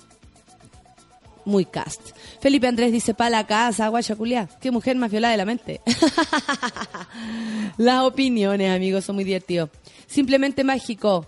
Muy 1.45 1.65
cast. 1.65 2.01
Felipe 2.41 2.67
Andrés 2.67 2.91
dice, 2.91 3.13
pa' 3.13 3.29
la 3.29 3.45
casa, 3.45 3.87
guayaculia. 3.87 4.47
Qué 4.61 4.71
mujer 4.71 4.95
más 4.97 5.11
violada 5.11 5.31
de 5.31 5.37
la 5.37 5.45
mente. 5.45 5.81
Las 7.77 8.03
opiniones, 8.03 8.75
amigos, 8.75 9.05
son 9.05 9.15
muy 9.15 9.23
divertidos. 9.23 9.69
Simplemente 10.07 10.63
mágico. 10.63 11.25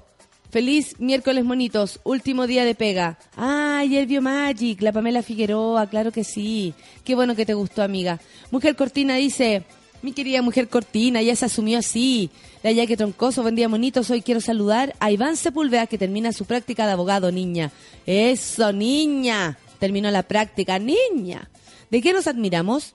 Feliz 0.52 0.99
miércoles 0.99 1.45
monitos, 1.45 2.02
último 2.04 2.45
día 2.45 2.66
de 2.66 2.76
pega. 2.76 3.18
Ah, 3.38 3.78
ayer 3.80 4.06
vio 4.06 4.22
Magic, 4.22 4.82
la 4.82 4.91
Pamela 4.91 5.24
Figueroa, 5.24 5.88
claro 5.88 6.12
que 6.12 6.26
sí. 6.26 6.74
Qué 7.06 7.16
bueno 7.16 7.38
que 7.38 7.45
te 7.45 7.54
gustó, 7.54 7.84
amiga. 7.84 8.20
Mujer 8.52 8.76
Cortina 8.76 9.16
dice, 9.16 9.64
mi 10.02 10.12
querida 10.12 10.41
mujer 10.41 10.68
Cortina, 10.68 11.22
ya 11.22 11.38
se 11.38 11.45
asumió 11.45 11.80
así. 11.80 12.32
La 12.64 12.72
Yaque 12.74 12.97
Troncoso, 12.97 13.43
buen 13.43 13.56
día 13.56 13.70
monitos. 13.70 14.10
Hoy 14.10 14.22
quiero 14.22 14.41
saludar 14.41 14.93
a 14.99 15.10
Iván 15.10 15.38
Sepúlveda 15.38 15.88
que 15.88 15.97
termina 15.97 16.34
su 16.34 16.43
práctica 16.43 16.86
de 16.86 16.91
abogado, 16.91 17.32
niña. 17.32 17.72
Eso, 18.06 18.74
niña. 18.74 19.58
Terminó 19.80 20.12
la 20.12 20.24
práctica, 20.24 20.80
niña. 20.80 21.49
¿De 21.89 22.02
qué 22.02 22.12
nos 22.12 22.28
admiramos? 22.28 22.93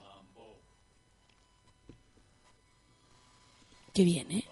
¿Qué 3.95 4.03
viene? 4.03 4.45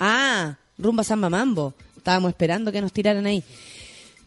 Ah, 0.00 0.56
rumba 0.78 1.04
samba 1.04 1.28
mambo. 1.28 1.74
Estábamos 2.06 2.28
esperando 2.28 2.70
que 2.70 2.80
nos 2.80 2.92
tiraran 2.92 3.26
ahí. 3.26 3.42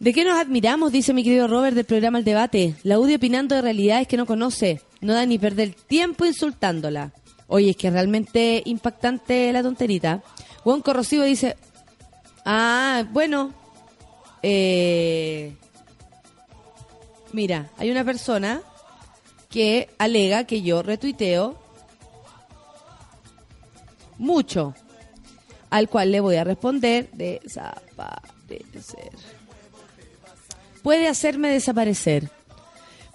¿De 0.01 0.11
qué 0.11 0.25
nos 0.25 0.37
admiramos? 0.37 0.91
Dice 0.91 1.13
mi 1.13 1.23
querido 1.23 1.47
Robert 1.47 1.73
del 1.77 1.85
programa 1.85 2.17
El 2.17 2.25
Debate. 2.25 2.75
La 2.83 2.99
UDI 2.99 3.15
opinando 3.15 3.55
de 3.55 3.61
realidades 3.61 4.05
que 4.05 4.17
no 4.17 4.25
conoce. 4.25 4.81
No 4.99 5.13
da 5.13 5.25
ni 5.25 5.39
perder 5.39 5.73
tiempo 5.87 6.25
insultándola. 6.25 7.13
Oye, 7.47 7.69
es 7.69 7.77
que 7.77 7.87
es 7.87 7.93
realmente 7.93 8.61
impactante 8.65 9.53
la 9.53 9.63
tonterita. 9.63 10.21
Juan 10.65 10.81
Corrosivo 10.81 11.23
dice... 11.23 11.55
Ah, 12.43 13.05
bueno. 13.13 13.53
Eh, 14.43 15.55
mira, 17.31 17.69
hay 17.77 17.91
una 17.91 18.03
persona 18.03 18.61
que 19.49 19.87
alega 19.99 20.43
que 20.43 20.61
yo 20.61 20.83
retuiteo 20.83 21.57
mucho, 24.17 24.75
al 25.69 25.89
cual 25.89 26.11
le 26.11 26.19
voy 26.19 26.35
a 26.35 26.43
responder 26.43 27.09
desaparecer. 27.13 29.11
Puede 30.81 31.07
hacerme 31.07 31.49
desaparecer. 31.49 32.29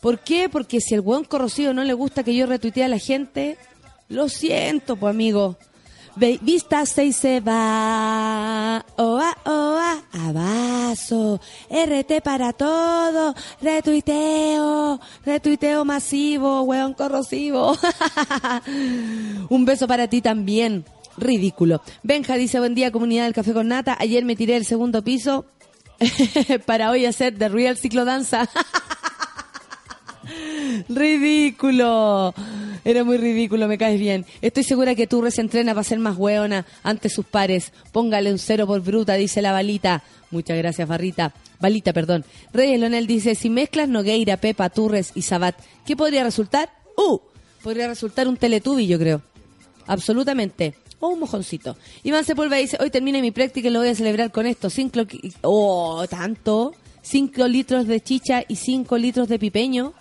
¿Por 0.01 0.19
qué? 0.19 0.49
Porque 0.49 0.81
si 0.81 0.95
el 0.95 1.01
buen 1.01 1.25
corrosivo 1.25 1.73
no 1.73 1.83
le 1.83 1.95
gusta 1.95 2.23
que 2.25 2.35
yo 2.35 2.47
retuitee 2.47 2.85
a 2.85 2.89
la 2.89 2.99
gente, 2.99 3.57
lo 4.09 4.29
siento, 4.29 4.97
pues 4.97 5.11
amigo. 5.11 5.57
Vístase 6.17 7.07
y 7.07 7.13
se 7.13 7.41
va. 7.41 8.85
Oa, 8.97 9.37
oa, 9.45 10.05
abazo. 10.13 11.41
RT 11.69 12.23
para 12.23 12.53
todo. 12.53 13.35
Retuiteo. 13.61 15.01
Retuiteo 15.25 15.85
masivo, 15.85 16.63
weón 16.63 16.95
corrosivo. 16.95 17.77
Un 19.49 19.65
beso 19.65 19.89
para 19.89 20.07
ti 20.07 20.23
también. 20.23 20.85
Ridículo. 21.17 21.81
Benja 22.03 22.37
dice, 22.37 22.59
buen 22.59 22.75
día 22.75 22.91
comunidad 22.91 23.25
del 23.25 23.35
Café 23.35 23.53
con 23.53 23.69
Nata. 23.69 23.97
Ayer 23.99 24.25
me 24.25 24.37
tiré 24.37 24.57
el 24.57 24.65
segundo 24.65 25.03
piso 25.03 25.47
para 26.67 26.91
hoy 26.91 27.07
hacer 27.07 27.39
The 27.39 27.49
Real 27.49 27.77
Ciclodanza. 27.77 28.49
Ridículo. 30.89 32.35
Era 32.85 33.03
muy 33.03 33.17
ridículo, 33.17 33.67
me 33.67 33.79
caes 33.79 33.99
bien. 33.99 34.27
Estoy 34.43 34.63
segura 34.63 34.95
que 34.95 35.09
se 35.31 35.41
entrena 35.41 35.73
para 35.73 35.85
ser 35.85 35.99
más 35.99 36.19
hueona 36.19 36.67
ante 36.83 37.09
sus 37.09 37.25
pares. 37.25 37.73
Póngale 37.93 38.31
un 38.31 38.39
cero 38.39 38.67
por 38.67 38.83
bruta, 38.83 39.15
dice 39.15 39.41
la 39.41 39.53
balita. 39.53 40.03
Muchas 40.31 40.59
gracias, 40.59 40.87
Barrita. 40.87 41.33
Balita, 41.61 41.95
perdón. 41.95 42.27
Reyes 42.53 42.79
Lonel 42.79 43.07
dice, 43.07 43.37
si 43.37 43.49
mezclas 43.49 43.89
Nogueira, 43.89 44.37
Pepa, 44.37 44.69
Turres 44.69 45.13
y 45.15 45.23
Sabat, 45.23 45.57
¿qué 45.87 45.97
podría 45.97 46.25
resultar? 46.25 46.69
¡Uh! 46.97 47.21
Podría 47.63 47.89
resultar 47.89 48.29
un 48.29 48.37
teletubi, 48.37 48.87
yo 48.87 48.99
creo. 48.99 49.23
Absolutamente. 49.87 50.75
Un 51.07 51.21
mojoncito. 51.21 51.77
Iván 52.03 52.25
Sepúlveda 52.25 52.61
dice, 52.61 52.79
hoy 52.81 52.91
termine 52.91 53.21
mi 53.21 53.31
práctica 53.31 53.69
y 53.69 53.71
lo 53.71 53.81
voy 53.81 53.89
a 53.89 53.95
celebrar 53.95 54.33
con 54.33 54.47
esto. 54.47 54.71
Cinco, 54.71 55.01
oh, 55.43 56.07
tanto. 56.09 56.73
Cinco 57.03 57.47
litros 57.47 57.87
de 57.87 58.01
chicha 58.01 58.43
y 58.49 58.57
cinco 58.57 58.97
litros 58.97 59.29
de 59.29 59.39
pipeño. 59.39 59.93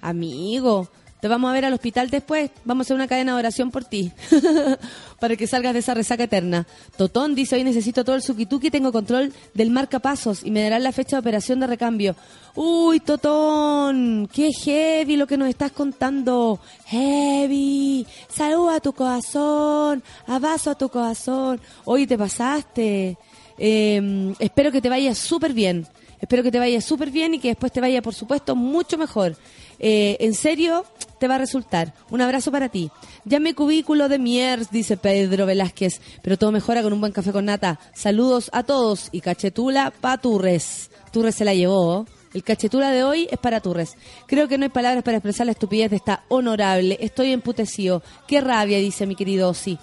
Amigo, 0.00 0.88
vamos 1.28 1.50
a 1.50 1.52
ver 1.52 1.64
al 1.64 1.72
hospital 1.72 2.10
después. 2.10 2.50
Vamos 2.64 2.82
a 2.82 2.86
hacer 2.86 2.96
una 2.96 3.08
cadena 3.08 3.32
de 3.32 3.38
oración 3.38 3.70
por 3.70 3.84
ti. 3.84 4.12
Para 5.20 5.36
que 5.36 5.46
salgas 5.46 5.72
de 5.72 5.80
esa 5.80 5.94
resaca 5.94 6.24
eterna. 6.24 6.66
Totón 6.96 7.34
dice, 7.34 7.56
hoy 7.56 7.64
necesito 7.64 8.04
todo 8.04 8.16
el 8.16 8.22
suquituki, 8.22 8.70
tengo 8.70 8.92
control 8.92 9.32
del 9.54 9.70
marcapasos 9.70 10.44
y 10.44 10.50
me 10.50 10.62
darán 10.62 10.82
la 10.82 10.92
fecha 10.92 11.16
de 11.16 11.20
operación 11.20 11.60
de 11.60 11.66
recambio. 11.66 12.16
Uy, 12.54 13.00
Totón, 13.00 14.28
qué 14.32 14.50
heavy 14.52 15.16
lo 15.16 15.26
que 15.26 15.36
nos 15.36 15.48
estás 15.48 15.72
contando. 15.72 16.60
Heavy. 16.86 18.06
Salud 18.28 18.68
a 18.68 18.80
tu 18.80 18.92
corazón. 18.92 20.02
Abrazo 20.26 20.70
a 20.70 20.74
tu 20.74 20.88
corazón. 20.88 21.60
Hoy 21.84 22.06
te 22.06 22.16
pasaste. 22.16 23.18
Eh, 23.58 24.34
espero 24.38 24.70
que 24.72 24.80
te 24.80 24.88
vaya 24.88 25.14
súper 25.14 25.52
bien. 25.52 25.86
Espero 26.20 26.42
que 26.42 26.50
te 26.50 26.58
vaya 26.58 26.80
súper 26.80 27.10
bien 27.10 27.34
y 27.34 27.38
que 27.38 27.48
después 27.48 27.72
te 27.72 27.80
vaya, 27.80 28.00
por 28.00 28.14
supuesto, 28.14 28.56
mucho 28.56 28.96
mejor. 28.96 29.36
Eh, 29.78 30.16
en 30.20 30.34
serio, 30.34 30.84
te 31.18 31.28
va 31.28 31.36
a 31.36 31.38
resultar. 31.38 31.94
Un 32.10 32.20
abrazo 32.20 32.50
para 32.50 32.68
ti. 32.68 32.90
Llame 33.24 33.54
cubículo 33.54 34.08
de 34.08 34.18
miers, 34.18 34.70
dice 34.70 34.96
Pedro 34.96 35.46
Velázquez. 35.46 36.00
Pero 36.22 36.36
todo 36.36 36.52
mejora 36.52 36.82
con 36.82 36.92
un 36.92 37.00
buen 37.00 37.12
café 37.12 37.32
con 37.32 37.46
nata. 37.46 37.80
Saludos 37.94 38.50
a 38.52 38.62
todos 38.62 39.08
y 39.12 39.20
cachetula 39.20 39.90
pa' 39.90 40.18
Turres. 40.18 40.90
Turres 41.12 41.34
se 41.34 41.44
la 41.44 41.54
llevó. 41.54 42.06
El 42.34 42.42
cachetula 42.42 42.90
de 42.90 43.02
hoy 43.02 43.28
es 43.30 43.38
para 43.38 43.60
Turres. 43.60 43.96
Creo 44.26 44.46
que 44.46 44.58
no 44.58 44.64
hay 44.64 44.70
palabras 44.70 45.02
para 45.02 45.16
expresar 45.16 45.46
la 45.46 45.52
estupidez 45.52 45.90
de 45.90 45.96
esta 45.96 46.24
honorable. 46.28 46.98
Estoy 47.00 47.32
emputecido. 47.32 48.02
Qué 48.26 48.40
rabia, 48.40 48.78
dice 48.78 49.06
mi 49.06 49.16
querido 49.16 49.48
Osi. 49.48 49.78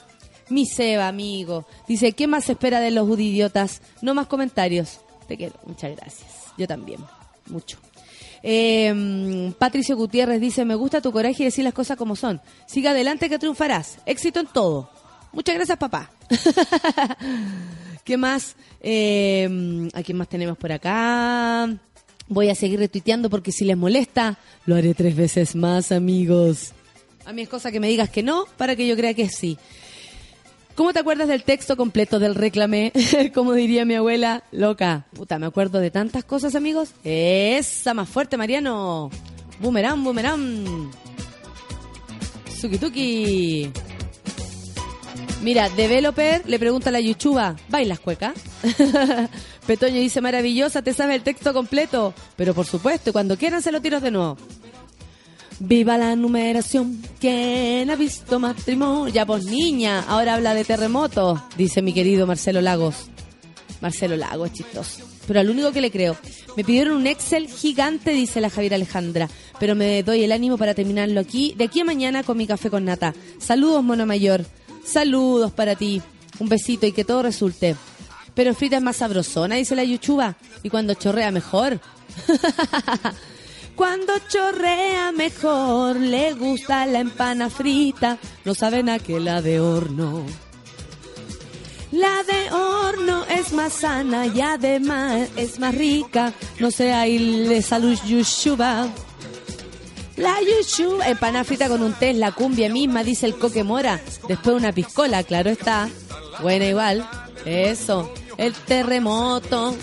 Mi 0.49 0.65
Seba, 0.65 1.07
amigo. 1.07 1.65
Dice, 1.87 2.11
¿qué 2.11 2.27
más 2.27 2.47
espera 2.49 2.79
de 2.79 2.91
los 2.91 3.09
idiotas? 3.19 3.81
No 4.01 4.13
más 4.13 4.27
comentarios. 4.27 4.99
Te 5.27 5.37
quiero. 5.37 5.55
Muchas 5.65 5.95
gracias. 5.95 6.29
Yo 6.57 6.67
también. 6.67 6.99
Mucho. 7.47 7.79
Eh, 8.43 9.53
Patricio 9.57 9.95
Gutiérrez 9.95 10.41
dice, 10.41 10.65
me 10.65 10.75
gusta 10.75 11.01
tu 11.01 11.11
coraje 11.11 11.43
y 11.43 11.45
decir 11.45 11.63
las 11.63 11.73
cosas 11.73 11.97
como 11.97 12.15
son. 12.15 12.41
Siga 12.67 12.91
adelante 12.91 13.29
que 13.29 13.39
triunfarás. 13.39 13.97
Éxito 14.05 14.41
en 14.41 14.47
todo. 14.47 14.89
Muchas 15.31 15.55
gracias, 15.55 15.77
papá. 15.77 16.11
¿Qué 18.03 18.17
más? 18.17 18.55
Eh, 18.81 19.89
¿A 19.93 20.03
quién 20.03 20.17
más 20.17 20.27
tenemos 20.27 20.57
por 20.57 20.71
acá? 20.71 21.69
Voy 22.27 22.49
a 22.49 22.55
seguir 22.55 22.79
retuiteando 22.79 23.29
porque 23.29 23.51
si 23.51 23.65
les 23.65 23.77
molesta, 23.77 24.37
lo 24.65 24.75
haré 24.75 24.93
tres 24.93 25.15
veces 25.15 25.55
más, 25.55 25.91
amigos. 25.91 26.73
A 27.25 27.31
mí 27.31 27.43
es 27.43 27.49
cosa 27.49 27.71
que 27.71 27.79
me 27.79 27.87
digas 27.87 28.09
que 28.09 28.23
no 28.23 28.45
para 28.57 28.75
que 28.75 28.85
yo 28.85 28.95
crea 28.95 29.13
que 29.13 29.29
sí. 29.29 29.57
¿Cómo 30.75 30.91
te 30.91 30.99
acuerdas 30.99 31.27
del 31.27 31.43
texto 31.43 31.77
completo 31.77 32.17
del 32.19 32.33
reclame? 32.33 32.91
Como 33.33 33.53
diría 33.53 33.85
mi 33.85 33.93
abuela, 33.93 34.43
loca. 34.51 35.05
Puta, 35.13 35.37
me 35.37 35.45
acuerdo 35.45 35.79
de 35.79 35.91
tantas 35.91 36.23
cosas, 36.23 36.55
amigos. 36.55 36.89
Esa 37.03 37.93
más 37.93 38.09
fuerte, 38.09 38.37
Mariano. 38.37 39.11
Boomerang, 39.59 40.03
boomerang. 40.03 40.91
Suki 42.59 42.77
tuki. 42.79 43.71
Mira, 45.43 45.69
developer 45.69 46.41
le 46.47 46.57
pregunta 46.57 46.89
a 46.89 46.93
la 46.93 47.01
Yuchuba, 47.01 47.55
¿bailas 47.67 47.99
cueca? 47.99 48.33
Petoño 49.67 49.95
dice, 49.99 50.21
maravillosa, 50.21 50.81
te 50.81 50.93
sabes 50.93 51.17
el 51.17 51.23
texto 51.23 51.53
completo. 51.53 52.13
Pero 52.35 52.53
por 52.53 52.65
supuesto, 52.65 53.11
cuando 53.11 53.37
quieran 53.37 53.61
se 53.61 53.71
lo 53.71 53.81
tiro 53.81 53.99
de 53.99 54.09
nuevo. 54.09 54.37
Viva 55.65 55.97
la 55.97 56.13
numeración, 56.17 57.01
¿quién 57.21 57.89
ha 57.89 57.95
visto 57.95 58.37
matrimonio? 58.37 59.07
Ya 59.07 59.25
pues 59.25 59.45
niña, 59.45 60.03
ahora 60.09 60.33
habla 60.33 60.53
de 60.53 60.65
terremotos, 60.65 61.39
dice 61.55 61.81
mi 61.81 61.93
querido 61.93 62.27
Marcelo 62.27 62.59
Lagos. 62.59 63.05
Marcelo 63.79 64.17
Lagos, 64.17 64.51
chistoso. 64.51 65.05
Pero 65.25 65.39
al 65.39 65.49
único 65.49 65.71
que 65.71 65.79
le 65.79 65.89
creo. 65.89 66.17
Me 66.57 66.65
pidieron 66.65 66.97
un 66.97 67.07
Excel 67.07 67.47
gigante, 67.47 68.11
dice 68.11 68.41
la 68.41 68.49
Javier 68.49 68.73
Alejandra. 68.73 69.29
Pero 69.57 69.73
me 69.73 70.03
doy 70.03 70.25
el 70.25 70.33
ánimo 70.33 70.57
para 70.57 70.73
terminarlo 70.73 71.21
aquí, 71.21 71.53
de 71.57 71.63
aquí 71.63 71.79
a 71.79 71.85
mañana 71.85 72.23
con 72.23 72.35
mi 72.35 72.45
café 72.45 72.69
con 72.69 72.83
nata. 72.83 73.13
Saludos, 73.39 73.85
mono 73.85 74.05
mayor. 74.05 74.45
Saludos 74.83 75.53
para 75.53 75.77
ti. 75.77 76.01
Un 76.39 76.49
besito 76.49 76.87
y 76.87 76.91
que 76.91 77.05
todo 77.05 77.23
resulte. 77.23 77.77
Pero 78.35 78.53
frita 78.53 78.75
es 78.75 78.83
más 78.83 78.97
sabrosona, 78.97 79.55
dice 79.55 79.77
la 79.77 79.85
Yuchuba. 79.85 80.35
Y 80.61 80.69
cuando 80.69 80.93
chorrea 80.93 81.31
mejor. 81.31 81.79
Cuando 83.75 84.13
chorrea 84.27 85.11
mejor, 85.11 85.95
le 85.95 86.33
gusta 86.33 86.85
la 86.85 86.99
empana 86.99 87.49
frita, 87.49 88.19
no 88.45 88.53
saben 88.53 88.87
a 88.87 88.99
qué 88.99 89.19
la 89.19 89.41
de 89.41 89.59
horno. 89.59 90.25
La 91.91 92.23
de 92.23 92.51
horno 92.51 93.25
es 93.25 93.51
más 93.53 93.73
sana 93.73 94.27
y 94.27 94.41
además 94.41 95.29
es 95.35 95.59
más 95.59 95.73
rica, 95.73 96.33
no 96.59 96.69
sé, 96.69 96.93
ahí 96.93 97.17
le 97.47 97.61
salud 97.63 97.97
yushuba. 98.05 98.87
La 100.17 100.35
yushuba, 100.41 101.07
empana 101.07 101.43
frita 101.43 101.67
con 101.67 101.81
un 101.81 101.93
té 101.93 102.13
la 102.13 102.31
cumbia 102.31 102.69
misma, 102.69 103.03
dice 103.03 103.25
el 103.25 103.37
coque 103.37 103.63
mora. 103.63 103.99
Después 104.27 104.55
una 104.55 104.71
piscola, 104.71 105.23
claro 105.23 105.49
está. 105.49 105.89
Buena 106.41 106.65
igual. 106.65 107.09
Eso. 107.45 108.13
El 108.37 108.53
terremoto. 108.53 109.75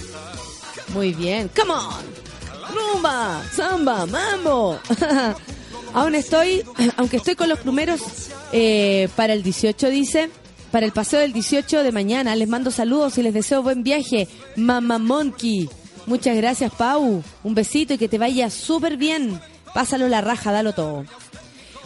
Muy 0.94 1.12
bien. 1.12 1.50
Come 1.54 1.72
on 1.72 2.29
rumba, 2.70 3.42
samba, 3.54 4.06
mambo. 4.06 4.78
Aún 5.94 6.14
estoy, 6.14 6.64
aunque 6.96 7.16
estoy 7.16 7.34
con 7.34 7.48
los 7.48 7.58
primeros 7.58 8.00
eh, 8.52 9.08
para 9.16 9.32
el 9.32 9.42
18, 9.42 9.88
dice, 9.88 10.30
para 10.70 10.86
el 10.86 10.92
paseo 10.92 11.20
del 11.20 11.32
18 11.32 11.82
de 11.82 11.92
mañana. 11.92 12.36
Les 12.36 12.48
mando 12.48 12.70
saludos 12.70 13.18
y 13.18 13.22
les 13.22 13.34
deseo 13.34 13.62
buen 13.62 13.82
viaje. 13.82 14.28
Mama 14.56 14.98
Monkey. 14.98 15.68
Muchas 16.06 16.36
gracias, 16.36 16.72
Pau. 16.72 17.22
Un 17.42 17.54
besito 17.54 17.94
y 17.94 17.98
que 17.98 18.08
te 18.08 18.18
vaya 18.18 18.50
súper 18.50 18.96
bien. 18.96 19.40
Pásalo 19.74 20.08
la 20.08 20.20
raja, 20.20 20.52
dalo 20.52 20.72
todo. 20.72 21.04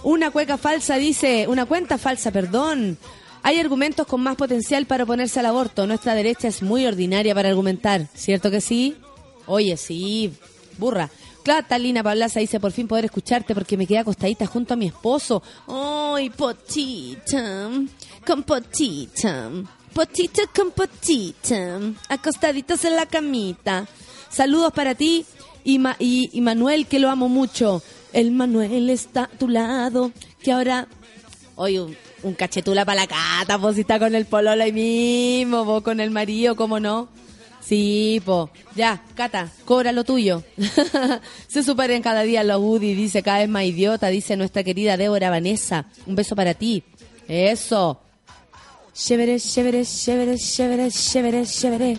Una 0.03 0.31
cueca 0.31 0.59
falsa 0.59 0.97
dice, 0.97 1.47
una 1.49 1.65
cuenta 1.65 1.97
falsa, 1.97 2.31
perdón. 2.31 2.99
Hay 3.43 3.59
argumentos 3.59 4.07
con 4.07 4.23
más 4.23 4.37
potencial 4.37 4.87
para 4.87 5.05
oponerse 5.05 5.41
al 5.41 5.47
aborto. 5.47 5.87
Nuestra 5.87 6.15
derecha 6.15 6.49
es 6.49 6.63
muy 6.63 6.87
ordinaria 6.87 7.35
para 7.35 7.49
argumentar. 7.49 8.07
¿Cierto 8.15 8.51
que 8.51 8.61
sí? 8.61 8.97
Oye, 9.47 9.77
sí, 9.77 10.33
burra. 10.79 11.11
Catalina 11.45 12.03
Pablaza 12.03 12.41
dice, 12.41 12.59
por 12.59 12.73
fin 12.73 12.89
poder 12.89 13.05
escucharte 13.05 13.55
porque 13.55 13.77
me 13.77 13.87
quedé 13.87 13.99
acostadita 13.99 14.47
junto 14.47 14.75
a 14.75 14.77
mi 14.77 14.87
esposo. 14.87 15.43
¡Ay, 15.69 16.31
potita! 16.31 17.71
Con 18.27 18.43
potita. 18.43 19.51
Potita 19.93 20.43
con 20.55 20.71
potita. 20.71 21.81
Acostaditos 22.09 22.85
en 22.85 22.97
la 22.97 23.07
camita. 23.07 23.87
Saludos 24.31 24.73
para 24.73 24.95
ti 24.95 25.27
y, 25.65 25.81
y, 26.33 26.41
Manuel, 26.41 26.87
que 26.87 26.99
lo 26.99 27.11
amo 27.11 27.29
mucho. 27.29 27.83
El 28.13 28.31
Manuel 28.31 28.91
está 28.91 29.25
a 29.25 29.29
tu 29.29 29.49
lado, 29.49 30.13
que 30.43 30.53
ahora... 30.53 30.89
Oye, 31.57 31.81
un, 32.23 32.35
cachetula 32.35 32.85
para 32.85 33.03
la 33.03 33.07
cata, 33.07 33.73
si 33.73 33.83
está 33.83 33.99
con 33.99 34.15
el 34.15 34.27
pololo 34.27 34.63
ahí 34.63 34.73
mismo, 34.73 35.65
vos 35.65 35.83
con 35.83 36.01
el 36.01 36.11
marido, 36.11 36.57
¿cómo 36.57 36.81
no? 36.81 37.09
Sí, 37.65 38.21
po. 38.25 38.51
Ya, 38.75 39.03
Cata, 39.15 39.51
cobra 39.65 39.91
lo 39.93 40.05
tuyo. 40.05 40.43
Se 41.49 41.63
superen 41.63 42.03
cada 42.03 42.23
día 42.23 42.45
los 42.45 42.61
Woody, 42.61 42.95
dice 42.95 43.23
cada 43.23 43.39
vez 43.39 43.49
más 43.49 43.65
idiota, 43.65 44.09
dice 44.09 44.37
nuestra 44.37 44.63
querida 44.63 44.97
Débora 44.97 45.31
Vanessa. 45.31 45.87
Un 46.07 46.15
beso 46.15 46.37
para 46.37 46.53
ti. 46.55 46.83
Eso. 47.27 48.01
Chévere, 48.93 49.41
chévere, 49.41 49.85
chévere, 49.85 50.39
chévere, 50.39 50.91
chévere, 50.91 51.47
chévere. 51.47 51.99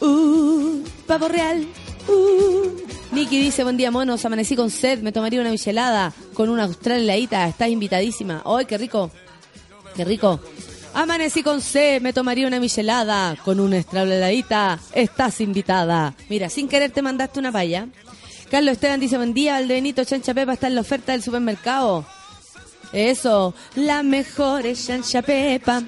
Uh, 0.00 0.82
pavo 1.06 1.28
real. 1.28 1.66
Uh. 2.08 2.82
Niki 3.12 3.38
dice, 3.38 3.62
buen 3.62 3.76
día 3.76 3.90
monos, 3.90 4.24
amanecí 4.24 4.56
con 4.56 4.70
sed, 4.70 5.00
me 5.02 5.12
tomaría 5.12 5.42
una 5.42 5.50
michelada 5.50 6.14
con 6.32 6.48
una 6.48 6.64
austral 6.64 7.08
estás 7.10 7.68
invitadísima. 7.68 8.42
¡Ay, 8.46 8.64
qué 8.64 8.78
rico! 8.78 9.10
¡Qué 9.94 10.04
rico! 10.06 10.40
Amanecí 10.94 11.42
con 11.42 11.62
sed, 11.62 12.02
me 12.02 12.12
tomaría 12.12 12.46
una 12.46 12.60
michelada 12.60 13.34
con 13.44 13.60
una 13.60 13.78
austral 13.78 14.12
heladita, 14.12 14.78
estás 14.92 15.40
invitada. 15.40 16.14
Mira, 16.28 16.50
sin 16.50 16.68
querer 16.68 16.90
te 16.90 17.00
mandaste 17.00 17.38
una 17.38 17.50
palla. 17.50 17.88
Carlos 18.50 18.72
Esteban 18.72 19.00
dice, 19.00 19.16
buen 19.16 19.32
día, 19.32 19.54
Valdebenito 19.54 20.04
Chancha 20.04 20.34
Pepa 20.34 20.52
está 20.52 20.66
en 20.66 20.74
la 20.74 20.82
oferta 20.82 21.12
del 21.12 21.22
supermercado. 21.22 22.04
Eso, 22.92 23.54
la 23.74 24.02
mejor 24.02 24.66
es 24.66 24.86
Chancha 24.86 25.22
Pepa. 25.22 25.82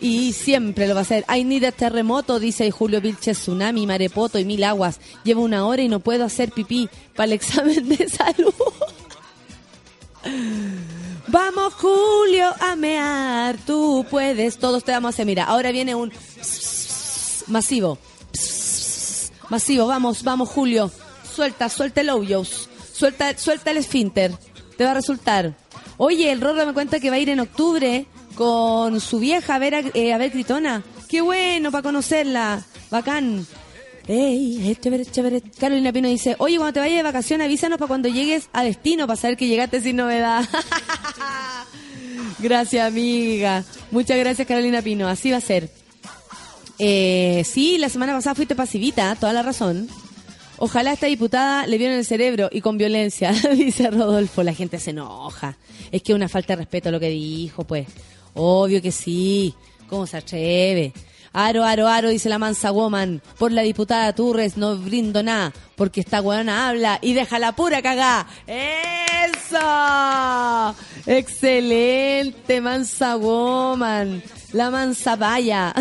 Y 0.00 0.34
siempre 0.34 0.86
lo 0.86 0.94
va 0.94 1.00
a 1.00 1.02
hacer. 1.02 1.24
Hay 1.26 1.44
ni 1.44 1.58
de 1.58 1.72
terremoto, 1.72 2.38
dice 2.38 2.70
Julio 2.70 3.00
Vilches, 3.00 3.38
tsunami, 3.38 3.86
marepoto 3.86 4.38
y 4.38 4.44
mil 4.44 4.62
aguas. 4.62 5.00
Llevo 5.24 5.42
una 5.42 5.66
hora 5.66 5.80
y 5.80 5.88
no 5.88 6.00
puedo 6.00 6.24
hacer 6.24 6.52
pipí 6.52 6.90
para 7.16 7.28
el 7.28 7.32
examen 7.32 7.88
de 7.88 8.08
salud. 8.08 8.52
Vamos, 11.30 11.74
Julio, 11.74 12.54
a 12.58 12.74
mear. 12.74 13.58
Tú 13.66 14.06
puedes. 14.10 14.58
Todos 14.58 14.82
te 14.82 14.92
vamos 14.92 15.08
a 15.08 15.10
hacer. 15.10 15.26
Mira, 15.26 15.44
ahora 15.44 15.72
viene 15.72 15.94
un 15.94 16.12
masivo. 17.48 17.98
Masivo, 19.50 19.86
vamos, 19.86 20.22
vamos, 20.22 20.48
Julio. 20.48 20.90
Suelta, 21.34 21.68
suelta 21.68 22.00
el 22.00 22.10
Oyos. 22.10 22.68
Suelta, 22.92 23.36
suelta 23.36 23.70
el 23.70 23.76
esfínter. 23.76 24.32
Te 24.76 24.84
va 24.84 24.92
a 24.92 24.94
resultar. 24.94 25.54
Oye, 25.98 26.32
el 26.32 26.40
Rorro 26.40 26.64
me 26.64 26.72
cuenta 26.72 27.00
que 27.00 27.10
va 27.10 27.16
a 27.16 27.20
ir 27.20 27.28
en 27.28 27.40
octubre 27.40 28.06
con 28.34 29.00
su 29.00 29.18
vieja 29.18 29.56
a 29.56 29.58
ver 29.58 29.74
a, 29.74 29.80
eh, 29.94 30.12
a 30.12 30.18
ver 30.18 30.30
Gritona. 30.30 30.82
Qué 31.08 31.20
bueno 31.20 31.70
para 31.70 31.82
conocerla. 31.82 32.62
Bacán. 32.90 33.46
Ey, 34.08 34.70
es 34.70 34.80
chévere, 34.80 35.04
chévere. 35.04 35.42
Carolina 35.60 35.92
Pino 35.92 36.08
dice, 36.08 36.34
oye, 36.38 36.56
cuando 36.56 36.72
te 36.72 36.80
vayas 36.80 36.96
de 36.96 37.02
vacaciones 37.02 37.44
avísanos 37.44 37.78
para 37.78 37.88
cuando 37.88 38.08
llegues 38.08 38.48
a 38.54 38.62
destino, 38.64 39.06
para 39.06 39.20
saber 39.20 39.36
que 39.36 39.46
llegaste 39.46 39.82
sin 39.82 39.96
novedad. 39.96 40.48
gracias, 42.38 42.86
amiga. 42.86 43.64
Muchas 43.90 44.18
gracias, 44.18 44.48
Carolina 44.48 44.80
Pino. 44.80 45.08
Así 45.08 45.30
va 45.30 45.36
a 45.36 45.42
ser. 45.42 45.68
Eh, 46.78 47.42
sí, 47.44 47.76
la 47.76 47.90
semana 47.90 48.14
pasada 48.14 48.34
fuiste 48.34 48.54
pasivita, 48.54 49.14
toda 49.14 49.34
la 49.34 49.42
razón. 49.42 49.88
Ojalá 50.56 50.94
esta 50.94 51.06
diputada 51.06 51.66
le 51.66 51.76
vieron 51.76 51.98
el 51.98 52.04
cerebro 52.06 52.48
y 52.50 52.62
con 52.62 52.78
violencia, 52.78 53.32
dice 53.54 53.90
Rodolfo. 53.90 54.42
La 54.42 54.54
gente 54.54 54.80
se 54.80 54.90
enoja. 54.90 55.58
Es 55.92 56.02
que 56.02 56.12
es 56.12 56.16
una 56.16 56.30
falta 56.30 56.54
de 56.54 56.62
respeto 56.62 56.90
lo 56.90 56.98
que 56.98 57.10
dijo, 57.10 57.64
pues. 57.64 57.86
Obvio 58.32 58.80
que 58.80 58.90
sí. 58.90 59.52
¿Cómo 59.86 60.06
se 60.06 60.16
atreve? 60.16 60.94
Aro, 61.40 61.62
aro, 61.64 61.86
aro, 61.86 62.08
dice 62.08 62.28
la 62.28 62.40
mansa 62.40 62.72
woman. 62.72 63.22
Por 63.38 63.52
la 63.52 63.62
diputada 63.62 64.12
Turres 64.12 64.56
no 64.56 64.76
brindo 64.76 65.22
nada, 65.22 65.52
porque 65.76 66.00
esta 66.00 66.20
weona 66.20 66.68
habla 66.68 66.98
y 67.00 67.12
deja 67.12 67.38
la 67.38 67.52
pura 67.52 67.80
cagá. 67.80 68.26
¡Eso! 68.48 69.56
Excelente, 71.06 72.60
mansa 72.60 73.14
woman. 73.14 74.20
La 74.52 74.72
mansa 74.72 75.14
vaya. 75.14 75.72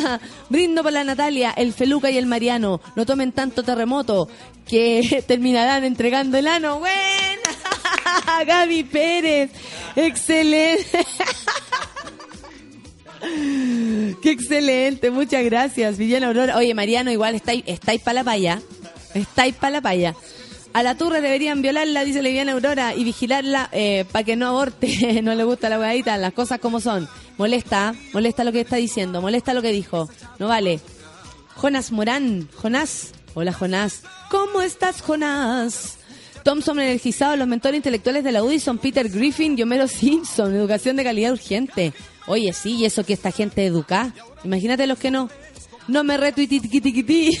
Brindo 0.50 0.82
por 0.82 0.92
la 0.92 1.02
Natalia, 1.02 1.54
el 1.56 1.72
Feluca 1.72 2.10
y 2.10 2.18
el 2.18 2.26
Mariano. 2.26 2.82
No 2.94 3.06
tomen 3.06 3.32
tanto 3.32 3.62
terremoto 3.62 4.28
que 4.68 5.24
terminarán 5.26 5.84
entregando 5.84 6.36
el 6.36 6.46
ano. 6.46 6.78
¡Buena! 6.80 8.44
Gaby 8.46 8.84
Pérez. 8.84 9.50
Excelente. 9.96 11.06
Qué 14.22 14.30
excelente, 14.30 15.10
muchas 15.10 15.44
gracias, 15.44 15.98
Villana 15.98 16.28
Aurora. 16.28 16.56
Oye, 16.56 16.74
Mariano, 16.74 17.10
igual 17.10 17.34
estáis, 17.34 17.64
estáis 17.66 18.00
para 18.00 18.14
la 18.14 18.24
paya. 18.24 18.60
Estáis 19.14 19.54
para 19.54 19.70
la 19.70 19.80
paya. 19.80 20.14
A 20.72 20.82
la 20.82 20.94
turre 20.94 21.22
deberían 21.22 21.62
violarla, 21.62 22.04
dice 22.04 22.20
la 22.20 22.28
Viviana 22.28 22.52
Aurora, 22.52 22.94
y 22.94 23.02
vigilarla 23.02 23.70
para 24.12 24.24
que 24.24 24.36
no 24.36 24.48
aborte. 24.48 25.20
no 25.24 25.34
le 25.34 25.44
gusta 25.44 25.70
la 25.70 25.78
huevadita, 25.78 26.18
las 26.18 26.34
cosas 26.34 26.60
como 26.60 26.80
son. 26.80 27.08
Molesta, 27.38 27.94
molesta 28.12 28.44
lo 28.44 28.52
que 28.52 28.60
está 28.60 28.76
diciendo, 28.76 29.22
molesta 29.22 29.54
lo 29.54 29.62
que 29.62 29.72
dijo. 29.72 30.08
No 30.38 30.48
vale. 30.48 30.80
Jonas 31.56 31.92
Morán, 31.92 32.48
Jonás. 32.54 33.12
Hola, 33.34 33.52
Jonás. 33.52 34.02
¿Cómo 34.30 34.60
estás, 34.60 35.00
Jonás? 35.00 35.96
Thompson 36.42 36.78
energizado, 36.78 37.36
los 37.36 37.48
mentores 37.48 37.76
intelectuales 37.78 38.22
de 38.22 38.32
la 38.32 38.42
UDI 38.42 38.60
son 38.60 38.78
Peter 38.78 39.08
Griffin 39.08 39.58
y 39.58 39.62
Homero 39.62 39.88
Simpson. 39.88 40.54
Educación 40.54 40.96
de 40.96 41.04
calidad 41.04 41.32
urgente. 41.32 41.92
Oye, 42.26 42.52
sí, 42.52 42.76
y 42.76 42.84
eso 42.84 43.04
que 43.04 43.12
esta 43.12 43.30
gente 43.30 43.64
educa. 43.64 44.12
Imagínate 44.44 44.86
los 44.86 44.98
que 44.98 45.10
no. 45.10 45.30
No 45.88 46.02
me 46.02 46.16
retuititi. 46.16 47.38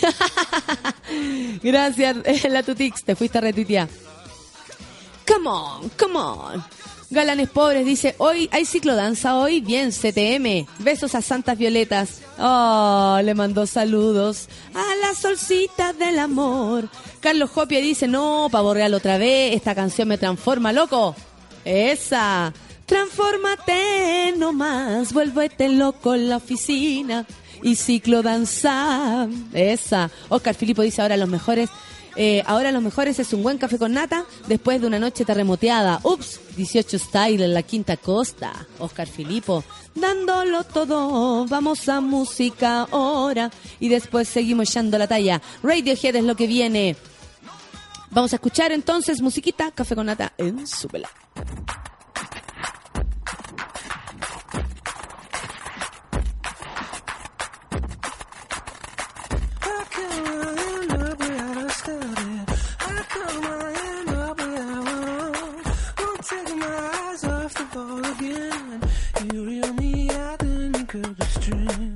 Gracias, 1.62 2.16
la 2.50 2.62
Tutix, 2.62 3.02
te 3.02 3.16
fuiste 3.16 3.38
a 3.38 3.40
retuitear. 3.40 3.88
Come 5.26 5.48
on, 5.48 5.88
come 5.98 6.16
on. 6.16 6.64
Galanes 7.08 7.48
pobres 7.50 7.86
dice, 7.86 8.16
hoy 8.18 8.48
hay 8.52 8.64
ciclodanza 8.64 9.36
hoy, 9.36 9.60
bien, 9.60 9.90
CTM. 9.90 10.66
Besos 10.80 11.14
a 11.14 11.22
Santas 11.22 11.56
Violetas. 11.56 12.20
Oh, 12.38 13.20
le 13.22 13.34
mandó 13.34 13.66
saludos 13.66 14.48
a 14.74 14.84
la 15.06 15.14
solcita 15.14 15.92
del 15.92 16.18
amor. 16.18 16.88
Carlos 17.20 17.50
Jopia 17.50 17.80
dice, 17.80 18.08
no, 18.08 18.48
pavo 18.50 18.74
real 18.74 18.94
otra 18.94 19.18
vez, 19.18 19.54
esta 19.54 19.74
canción 19.74 20.08
me 20.08 20.18
transforma, 20.18 20.72
loco. 20.72 21.14
Esa. 21.64 22.52
Transfórmate 22.86 24.32
nomás, 24.36 25.12
vuélvete 25.12 25.68
loco 25.68 26.14
en 26.14 26.28
la 26.28 26.36
oficina 26.36 27.26
y 27.62 27.74
ciclodanza. 27.74 29.28
Esa. 29.52 30.08
Oscar 30.28 30.54
Filipo 30.54 30.82
dice 30.82 31.02
ahora 31.02 31.16
los 31.16 31.28
mejores. 31.28 31.68
eh, 32.14 32.42
ahora 32.46 32.70
los 32.70 32.82
mejores 32.82 33.18
es 33.18 33.32
un 33.32 33.42
buen 33.42 33.58
café 33.58 33.76
con 33.76 33.92
nata 33.92 34.24
después 34.46 34.80
de 34.80 34.86
una 34.86 35.00
noche 35.00 35.24
terremoteada. 35.24 35.98
Ups, 36.04 36.40
18 36.56 36.98
style 37.00 37.42
en 37.42 37.54
la 37.54 37.62
quinta 37.64 37.96
costa. 37.96 38.52
Oscar 38.78 39.08
Filipo, 39.08 39.64
dándolo 39.96 40.62
todo. 40.62 41.44
Vamos 41.46 41.88
a 41.88 42.00
música 42.00 42.82
ahora 42.92 43.50
y 43.80 43.88
después 43.88 44.28
seguimos 44.28 44.70
echando 44.70 44.96
la 44.96 45.08
talla. 45.08 45.42
Radiohead 45.62 46.14
es 46.14 46.24
lo 46.24 46.36
que 46.36 46.46
viene. 46.46 46.96
Vamos 48.10 48.32
a 48.32 48.36
escuchar 48.36 48.70
entonces 48.70 49.20
musiquita, 49.20 49.72
café 49.72 49.96
con 49.96 50.06
nata 50.06 50.32
en. 50.38 50.56
How 50.58 51.95
ball 67.76 68.04
again. 68.06 68.80
You 69.32 69.44
reel 69.44 69.72
me 69.74 70.10
out, 70.10 70.42
you 70.42 70.84
cut 70.86 71.18
the 71.18 71.24
string. 71.26 71.95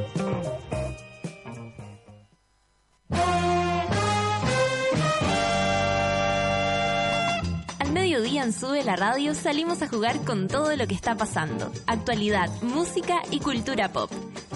Sube 8.61 8.83
la 8.83 8.95
Radio 8.95 9.33
salimos 9.33 9.81
a 9.81 9.87
jugar 9.87 10.23
con 10.23 10.47
todo 10.47 10.75
lo 10.75 10.85
que 10.85 10.93
está 10.93 11.17
pasando. 11.17 11.71
Actualidad, 11.87 12.47
música 12.61 13.23
y 13.31 13.39
cultura 13.39 13.91
pop. 13.91 14.11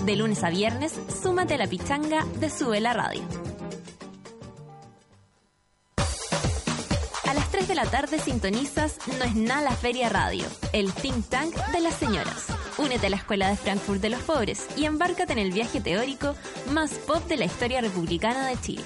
De 0.05 0.15
lunes 0.15 0.43
a 0.43 0.51
viernes, 0.51 0.93
súmate 1.23 1.55
a 1.55 1.57
la 1.57 1.65
pichanga 1.65 2.23
de 2.39 2.51
Sube 2.51 2.79
la 2.81 2.93
Radio. 2.93 3.23
A 7.27 7.33
las 7.33 7.49
3 7.49 7.67
de 7.67 7.73
la 7.73 7.87
tarde 7.87 8.19
sintonizas 8.19 8.99
No 9.17 9.25
es 9.25 9.35
nada 9.35 9.71
la 9.71 9.75
Feria 9.75 10.07
Radio, 10.09 10.45
el 10.71 10.93
think 10.93 11.27
tank 11.27 11.55
de 11.71 11.79
las 11.79 11.95
señoras. 11.95 12.45
Únete 12.77 13.07
a 13.07 13.09
la 13.09 13.15
Escuela 13.15 13.49
de 13.49 13.57
Frankfurt 13.57 14.01
de 14.01 14.11
los 14.11 14.21
Pobres 14.21 14.67
y 14.77 14.85
embárcate 14.85 15.33
en 15.33 15.39
el 15.39 15.51
viaje 15.51 15.81
teórico 15.81 16.35
más 16.71 16.91
pop 16.91 17.27
de 17.27 17.37
la 17.37 17.45
historia 17.45 17.81
republicana 17.81 18.45
de 18.49 18.61
Chile. 18.61 18.83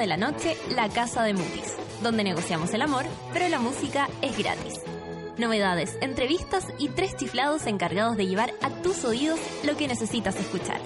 De 0.00 0.06
las 0.06 0.18
8 0.18 0.30
de 0.30 0.30
la 0.30 0.30
noche, 0.30 0.56
La 0.74 0.88
Casa 0.88 1.22
de 1.22 1.34
Mutis, 1.34 1.76
donde 2.02 2.24
negociamos 2.24 2.72
el 2.72 2.82
amor, 2.82 3.04
pero 3.32 3.48
la 3.48 3.58
música 3.58 4.08
es 4.22 4.36
gratis. 4.36 4.80
Novedades, 5.36 5.96
entrevistas 6.00 6.66
y 6.78 6.88
tres 6.88 7.16
chiflados 7.16 7.66
encargados 7.66 8.16
de 8.16 8.26
llevar 8.26 8.52
a 8.62 8.70
tus 8.82 9.04
oídos 9.04 9.38
lo 9.64 9.76
que 9.76 9.88
necesitas 9.88 10.36
escuchar. 10.36 10.80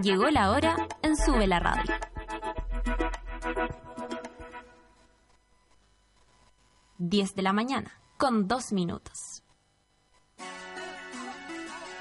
Llegó 0.00 0.30
la 0.30 0.52
hora 0.52 0.76
en 1.02 1.16
Sube 1.16 1.48
la 1.48 1.58
Radio. 1.58 1.94
Diez 6.98 7.34
de 7.34 7.42
la 7.42 7.52
mañana, 7.52 8.00
con 8.16 8.46
dos 8.46 8.72
minutos. 8.72 9.42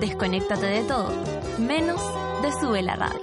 Desconéctate 0.00 0.64
de 0.64 0.82
todo, 0.84 1.12
menos 1.58 2.00
de 2.40 2.50
Sube 2.52 2.80
la 2.80 2.96
Radio. 2.96 3.20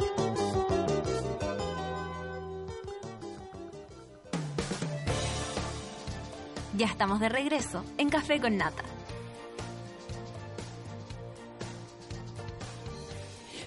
Ya 6.77 6.85
estamos 6.85 7.19
de 7.19 7.29
regreso 7.29 7.83
en 7.97 8.09
Café 8.09 8.39
con 8.39 8.57
Nata. 8.57 8.83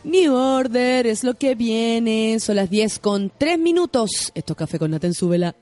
New 0.05 0.33
Order 0.33 1.09
es 1.09 1.25
lo 1.25 1.35
que 1.35 1.57
viene. 1.57 2.39
Son 2.39 2.55
las 2.55 2.71
10 2.71 3.01
con 3.01 3.33
3 3.37 3.59
minutos. 3.59 4.31
Esto 4.37 4.53
es 4.53 4.57
Café 4.57 4.79
con 4.79 4.93
Nata 4.93 5.09
en 5.09 5.15
Súbela. 5.15 5.57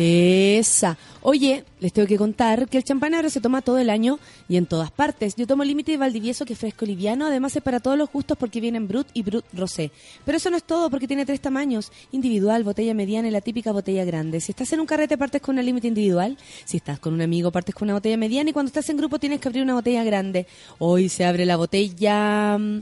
Esa. 0.00 0.96
Oye, 1.22 1.64
les 1.80 1.92
tengo 1.92 2.08
que 2.08 2.16
contar 2.16 2.68
que 2.68 2.78
el 2.78 2.84
champán 2.84 3.12
ahora 3.12 3.28
se 3.28 3.40
toma 3.40 3.60
todo 3.60 3.78
el 3.78 3.90
año 3.90 4.18
y 4.48 4.56
en 4.56 4.64
todas 4.64 4.90
partes. 4.90 5.36
Yo 5.36 5.46
tomo 5.46 5.62
límite 5.62 5.92
de 5.92 5.98
Valdivieso 5.98 6.46
que 6.46 6.54
es 6.54 6.58
fresco 6.58 6.86
liviano, 6.86 7.26
además 7.26 7.54
es 7.54 7.62
para 7.62 7.80
todos 7.80 7.98
los 7.98 8.10
gustos 8.10 8.38
porque 8.38 8.60
vienen 8.60 8.88
Brut 8.88 9.06
y 9.12 9.22
Brut 9.22 9.44
Rosé. 9.52 9.90
Pero 10.24 10.38
eso 10.38 10.48
no 10.48 10.56
es 10.56 10.62
todo 10.64 10.88
porque 10.88 11.06
tiene 11.06 11.26
tres 11.26 11.40
tamaños, 11.40 11.92
individual, 12.12 12.64
botella 12.64 12.94
mediana 12.94 13.28
y 13.28 13.30
la 13.30 13.42
típica 13.42 13.72
botella 13.72 14.04
grande. 14.04 14.40
Si 14.40 14.52
estás 14.52 14.72
en 14.72 14.80
un 14.80 14.86
carrete 14.86 15.18
partes 15.18 15.42
con 15.42 15.56
una 15.56 15.62
límite 15.62 15.88
individual, 15.88 16.38
si 16.64 16.78
estás 16.78 16.98
con 16.98 17.12
un 17.12 17.20
amigo 17.20 17.50
partes 17.50 17.74
con 17.74 17.86
una 17.86 17.94
botella 17.94 18.16
mediana 18.16 18.50
y 18.50 18.52
cuando 18.54 18.68
estás 18.68 18.88
en 18.88 18.96
grupo 18.96 19.18
tienes 19.18 19.40
que 19.40 19.48
abrir 19.48 19.62
una 19.62 19.74
botella 19.74 20.02
grande. 20.02 20.46
Hoy 20.78 21.08
se 21.08 21.24
abre 21.24 21.44
la 21.44 21.56
botella... 21.56 22.56
mm, 22.58 22.80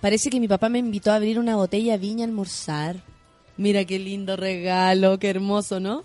Parece 0.00 0.30
que 0.30 0.40
mi 0.40 0.48
papá 0.48 0.70
me 0.70 0.78
invitó 0.78 1.12
a 1.12 1.16
abrir 1.16 1.38
una 1.38 1.56
botella 1.56 1.98
viña 1.98 2.24
a 2.24 2.28
almorzar. 2.28 3.02
Mira 3.58 3.84
qué 3.84 3.98
lindo 3.98 4.36
regalo, 4.36 5.18
qué 5.18 5.28
hermoso, 5.28 5.78
¿no? 5.78 6.04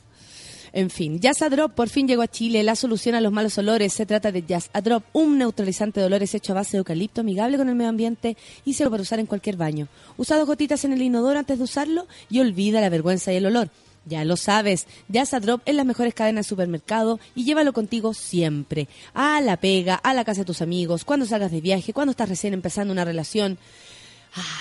En 0.76 0.90
fin, 0.90 1.22
Jazz 1.22 1.42
a 1.42 1.50
Drop 1.50 1.72
por 1.72 1.88
fin 1.88 2.06
llegó 2.06 2.22
a 2.22 2.28
Chile. 2.28 2.62
La 2.62 2.76
solución 2.76 3.16
a 3.16 3.22
los 3.22 3.32
malos 3.32 3.58
olores 3.58 3.94
se 3.94 4.06
trata 4.06 4.34
de 4.34 4.44
Jazz 4.44 4.70
a 4.74 4.82
Drop, 4.82 5.06
un 5.14 5.38
neutralizante 5.38 6.02
de 6.02 6.08
olores 6.08 6.36
hecho 6.36 6.52
a 6.52 6.56
base 6.56 6.74
de 6.74 6.80
eucalipto, 6.80 7.22
amigable 7.22 7.56
con 7.56 7.70
el 7.70 7.76
medio 7.76 7.88
ambiente 7.88 8.36
y 8.66 8.74
seguro 8.74 8.92
para 8.92 9.04
usar 9.04 9.22
en 9.22 9.26
cualquier 9.26 9.56
baño. 9.56 9.88
Usa 10.18 10.36
dos 10.36 10.46
gotitas 10.46 10.84
en 10.84 10.92
el 10.92 11.02
inodoro 11.02 11.40
antes 11.40 11.60
de 11.60 11.64
usarlo 11.64 12.08
y 12.30 12.42
olvida 12.42 12.82
la 12.82 12.90
vergüenza 12.90 13.32
y 13.32 13.38
el 13.38 13.46
olor. 13.46 13.70
Ya 14.04 14.26
lo 14.26 14.36
sabes, 14.36 14.86
Jazz 15.08 15.34
a 15.34 15.40
Drop 15.40 15.62
en 15.66 15.78
las 15.78 15.86
mejores 15.86 16.14
cadenas 16.14 16.46
de 16.46 16.50
supermercado 16.50 17.22
y 17.36 17.46
llévalo 17.46 17.72
contigo 17.72 18.14
siempre. 18.14 18.90
A 19.14 19.40
la 19.40 19.56
pega, 19.56 19.96
a 19.96 20.14
la 20.14 20.26
casa 20.26 20.42
de 20.42 20.46
tus 20.46 20.62
amigos, 20.62 21.06
cuando 21.06 21.26
salgas 21.26 21.52
de 21.52 21.62
viaje, 21.62 21.94
cuando 21.94 22.12
estás 22.12 22.28
recién 22.28 22.54
empezando 22.54 22.92
una 22.92 23.06
relación. 23.06 23.58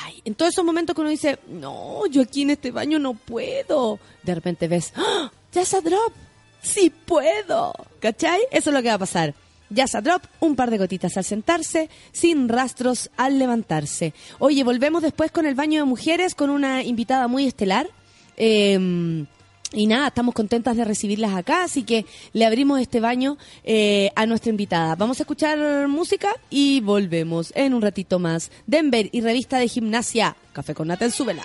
Ay, 0.05 0.23
en 0.25 0.37
todos 0.37 0.53
esos 0.53 0.65
momentos 0.65 0.95
que 0.95 1.01
uno 1.01 1.11
dice, 1.11 1.41
no, 1.49 2.07
yo 2.07 2.23
aquí 2.23 2.43
en 2.43 2.51
este 2.51 2.71
baño 2.71 3.01
no 3.01 3.15
puedo. 3.15 3.99
De 4.23 4.33
repente 4.37 4.69
ves, 4.69 4.93
¡Ah! 4.95 5.33
Jazz 5.55 5.75
a 5.75 5.81
Drop, 5.81 6.13
sí 6.63 6.91
puedo. 6.91 7.73
¿Cachai? 8.01 8.41
Eso 8.51 8.71
es 8.71 8.75
lo 8.75 8.83
que 8.83 8.89
va 8.89 8.95
a 8.95 8.99
pasar. 8.99 9.35
Jazz 9.71 9.95
a 9.95 10.01
Drop, 10.01 10.23
un 10.41 10.57
par 10.57 10.71
de 10.71 10.79
gotitas 10.79 11.17
al 11.17 11.25
sentarse, 11.25 11.89
sin 12.13 12.49
rastros 12.49 13.11
al 13.17 13.39
levantarse. 13.39 14.13
Oye, 14.41 14.65
volvemos 14.65 15.03
después 15.03 15.31
con 15.31 15.47
el 15.47 15.55
baño 15.55 15.81
de 15.81 15.85
mujeres 15.85 16.35
con 16.35 16.51
una 16.51 16.83
invitada 16.83 17.29
muy 17.29 17.47
estelar. 17.47 17.89
Eh, 18.37 19.25
Y 19.77 19.87
nada, 19.89 20.09
estamos 20.09 20.35
contentas 20.35 20.77
de 20.77 20.85
recibirlas 20.85 21.35
acá, 21.35 21.65
así 21.65 21.83
que 21.83 22.07
le 22.33 22.45
abrimos 22.47 22.81
este 22.81 23.01
baño 23.01 23.39
eh, 23.65 24.11
a 24.15 24.25
nuestra 24.25 24.51
invitada. 24.51 24.95
Vamos 24.95 25.19
a 25.19 25.25
escuchar 25.25 25.89
música 25.89 26.31
y 26.49 26.81
volvemos 26.81 27.53
en 27.57 27.75
un 27.75 27.83
ratito 27.83 28.21
más. 28.21 28.53
Denver 28.69 29.09
y 29.11 29.21
revista 29.21 29.59
de 29.59 29.67
gimnasia. 29.67 30.37
Café 30.53 30.75
con 30.75 30.87
Nata 30.87 31.07
en 31.07 31.11
Súbela. 31.11 31.43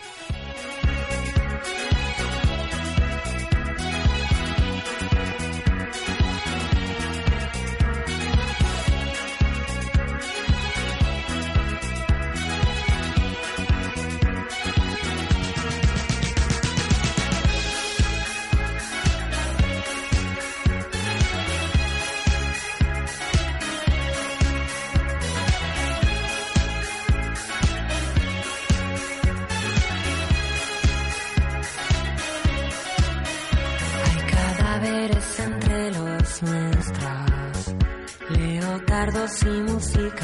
Leotardos 39.43 39.45
y 39.45 39.71
música 39.71 40.18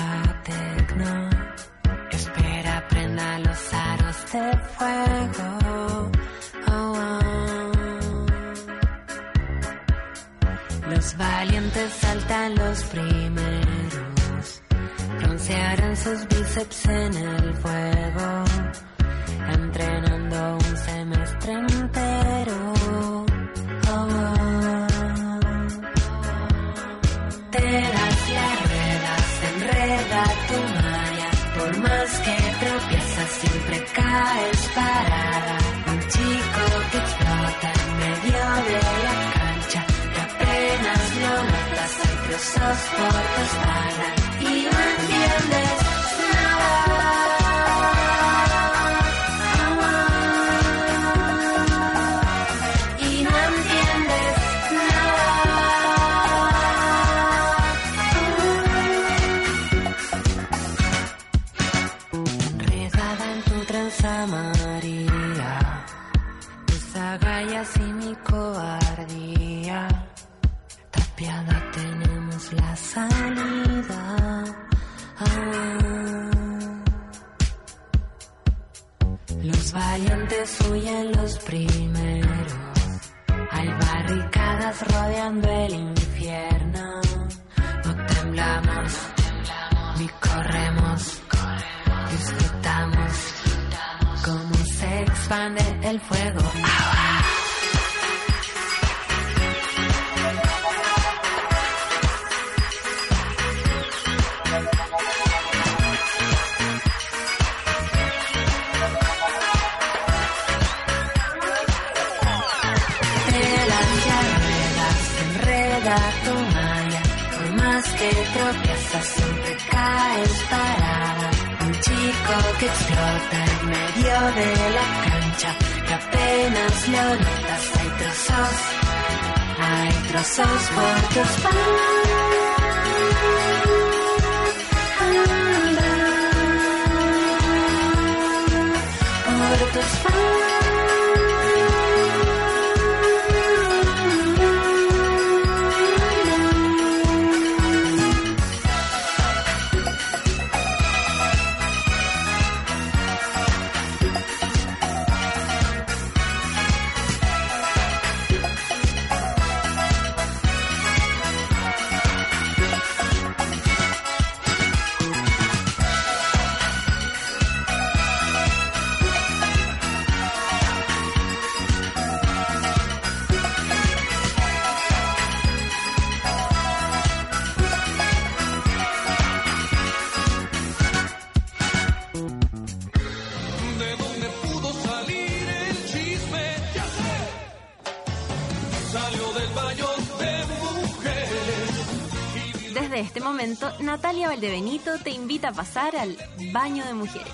Desde 192.95 193.07
este 193.07 193.19
momento, 193.19 193.69
Natalia 193.81 194.30
Valdebenito 194.30 194.97
te 195.03 195.09
invita 195.09 195.49
a 195.49 195.51
pasar 195.51 195.97
al 195.97 196.15
baño 196.53 196.85
de 196.85 196.93
mujeres. 196.93 197.27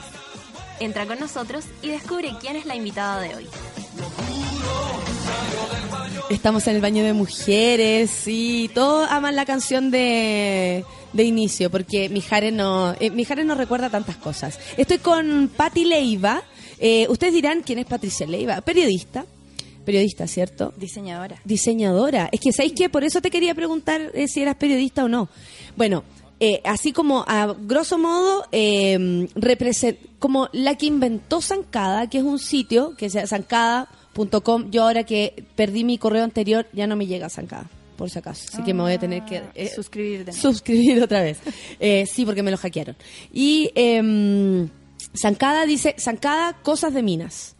Entra 0.79 1.05
con 1.05 1.19
nosotros 1.19 1.65
y 1.83 1.89
descubre 1.89 2.33
quién 2.41 2.55
es 2.55 2.65
la 2.65 2.75
invitada 2.75 3.21
de 3.21 3.35
hoy. 3.35 3.47
Estamos 6.31 6.65
en 6.65 6.77
el 6.77 6.81
baño 6.81 7.03
de 7.03 7.13
mujeres 7.13 8.23
y 8.25 8.69
todos 8.69 9.07
aman 9.11 9.35
la 9.35 9.45
canción 9.45 9.91
de, 9.91 10.83
de 11.13 11.23
inicio 11.25 11.69
porque 11.69 12.09
Mijares 12.09 12.53
no, 12.53 12.95
eh, 12.99 13.11
Mijares 13.11 13.45
no 13.45 13.53
recuerda 13.53 13.91
tantas 13.91 14.17
cosas. 14.17 14.57
Estoy 14.77 14.97
con 14.97 15.47
Patti 15.55 15.85
Leiva. 15.85 16.41
Eh, 16.79 17.05
ustedes 17.07 17.33
dirán 17.33 17.61
quién 17.61 17.77
es 17.77 17.85
Patricia 17.85 18.25
Leiva, 18.25 18.61
periodista. 18.61 19.27
Periodista, 19.91 20.25
¿cierto? 20.25 20.73
Diseñadora. 20.77 21.41
Diseñadora. 21.43 22.29
Es 22.31 22.39
que, 22.39 22.53
¿sabéis 22.53 22.73
qué? 22.77 22.89
Por 22.89 23.03
eso 23.03 23.19
te 23.21 23.29
quería 23.29 23.53
preguntar 23.53 24.11
eh, 24.13 24.27
si 24.29 24.41
eras 24.41 24.55
periodista 24.55 25.03
o 25.03 25.09
no. 25.09 25.27
Bueno, 25.75 26.05
eh, 26.39 26.61
así 26.63 26.93
como 26.93 27.25
a 27.27 27.53
grosso 27.59 27.97
modo, 27.97 28.45
eh, 28.53 29.27
como 30.17 30.47
la 30.53 30.75
que 30.75 30.85
inventó 30.85 31.41
Zancada, 31.41 32.09
que 32.09 32.19
es 32.19 32.23
un 32.23 32.39
sitio, 32.39 32.95
que 32.95 33.07
es 33.07 33.17
zancada.com. 33.27 34.71
Yo 34.71 34.83
ahora 34.83 35.03
que 35.03 35.43
perdí 35.57 35.83
mi 35.83 35.97
correo 35.97 36.23
anterior, 36.23 36.67
ya 36.71 36.87
no 36.87 36.95
me 36.95 37.05
llega 37.05 37.25
a 37.25 37.29
Zancada, 37.29 37.69
por 37.97 38.09
si 38.09 38.17
acaso. 38.19 38.45
Así 38.53 38.63
que 38.63 38.73
me 38.73 38.83
voy 38.83 38.93
a 38.93 38.97
tener 38.99 39.25
que... 39.25 39.43
eh, 39.55 39.69
Suscribir 39.75 40.23
de 40.23 40.31
suscribir 40.33 41.03
otra 41.03 41.21
vez. 41.21 41.37
Eh, 41.81 42.05
sí, 42.05 42.25
porque 42.25 42.43
me 42.43 42.51
lo 42.51 42.57
hackearon. 42.57 42.95
Y 43.33 43.71
em, 43.75 44.69
Zancada 45.21 45.65
dice, 45.65 45.95
Zancada, 45.99 46.53
cosas 46.63 46.93
de 46.93 47.03
minas. 47.03 47.55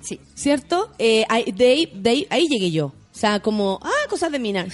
Sí. 0.00 0.18
¿cierto? 0.34 0.90
Eh, 0.98 1.24
ahí, 1.28 1.52
de, 1.52 1.66
ahí, 1.68 1.92
de 1.94 2.10
ahí- 2.10 2.26
ahí 2.30 2.46
llegué 2.48 2.70
yo. 2.70 2.86
O 2.86 2.92
sea, 3.20 3.40
como, 3.40 3.80
ah, 3.82 3.90
cosas 4.08 4.30
de 4.32 4.38
mina. 4.38 4.66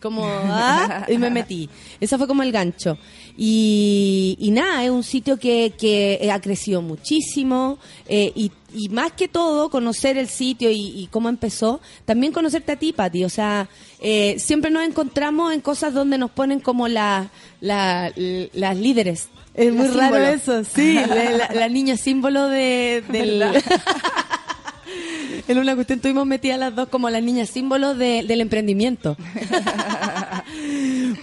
Como, 0.00 0.24
ah, 0.26 1.06
y 1.08 1.16
me 1.16 1.30
metí. 1.30 1.68
Ese 2.00 2.18
fue 2.18 2.26
como 2.26 2.42
el 2.42 2.50
gancho. 2.50 2.98
Y, 3.38 4.36
y 4.40 4.50
nada, 4.50 4.82
es 4.84 4.90
un 4.90 5.04
sitio 5.04 5.38
que, 5.38 5.72
que 5.78 6.28
ha 6.32 6.40
crecido 6.40 6.82
muchísimo. 6.82 7.78
eh, 8.08 8.32
y, 8.34 8.50
y 8.74 8.88
más 8.88 9.12
que 9.12 9.28
todo, 9.28 9.70
conocer 9.70 10.16
el 10.18 10.28
sitio 10.28 10.70
y, 10.72 10.88
y 11.02 11.06
cómo 11.08 11.28
empezó, 11.28 11.80
también 12.04 12.32
conocerte 12.32 12.72
a 12.72 12.76
ti, 12.76 12.92
Pati. 12.92 13.22
O 13.24 13.28
sea, 13.28 13.68
eh, 14.00 14.34
siempre 14.40 14.72
nos 14.72 14.82
encontramos 14.84 15.52
en 15.52 15.60
cosas 15.60 15.94
donde 15.94 16.18
nos 16.18 16.32
ponen 16.32 16.58
como 16.58 16.88
la, 16.88 17.30
la- 17.60 18.08
l- 18.16 18.50
las 18.54 18.76
líderes. 18.76 19.28
Es 19.54 19.72
muy 19.72 19.86
raro 19.86 20.16
símbolo. 20.16 20.26
eso, 20.26 20.64
sí, 20.64 20.94
la, 21.08 21.30
la- 21.30 21.50
la 21.54 21.68
niña 21.68 21.96
símbolo 21.96 22.48
de, 22.48 23.04
del... 23.08 23.44
En 25.48 25.58
una 25.58 25.74
cuestión 25.74 25.98
estuvimos 25.98 26.24
metidas 26.26 26.58
las 26.58 26.74
dos 26.74 26.88
como 26.88 27.10
las 27.10 27.22
niñas 27.22 27.50
símbolos 27.50 27.98
de- 27.98 28.22
del 28.22 28.40
emprendimiento. 28.40 29.16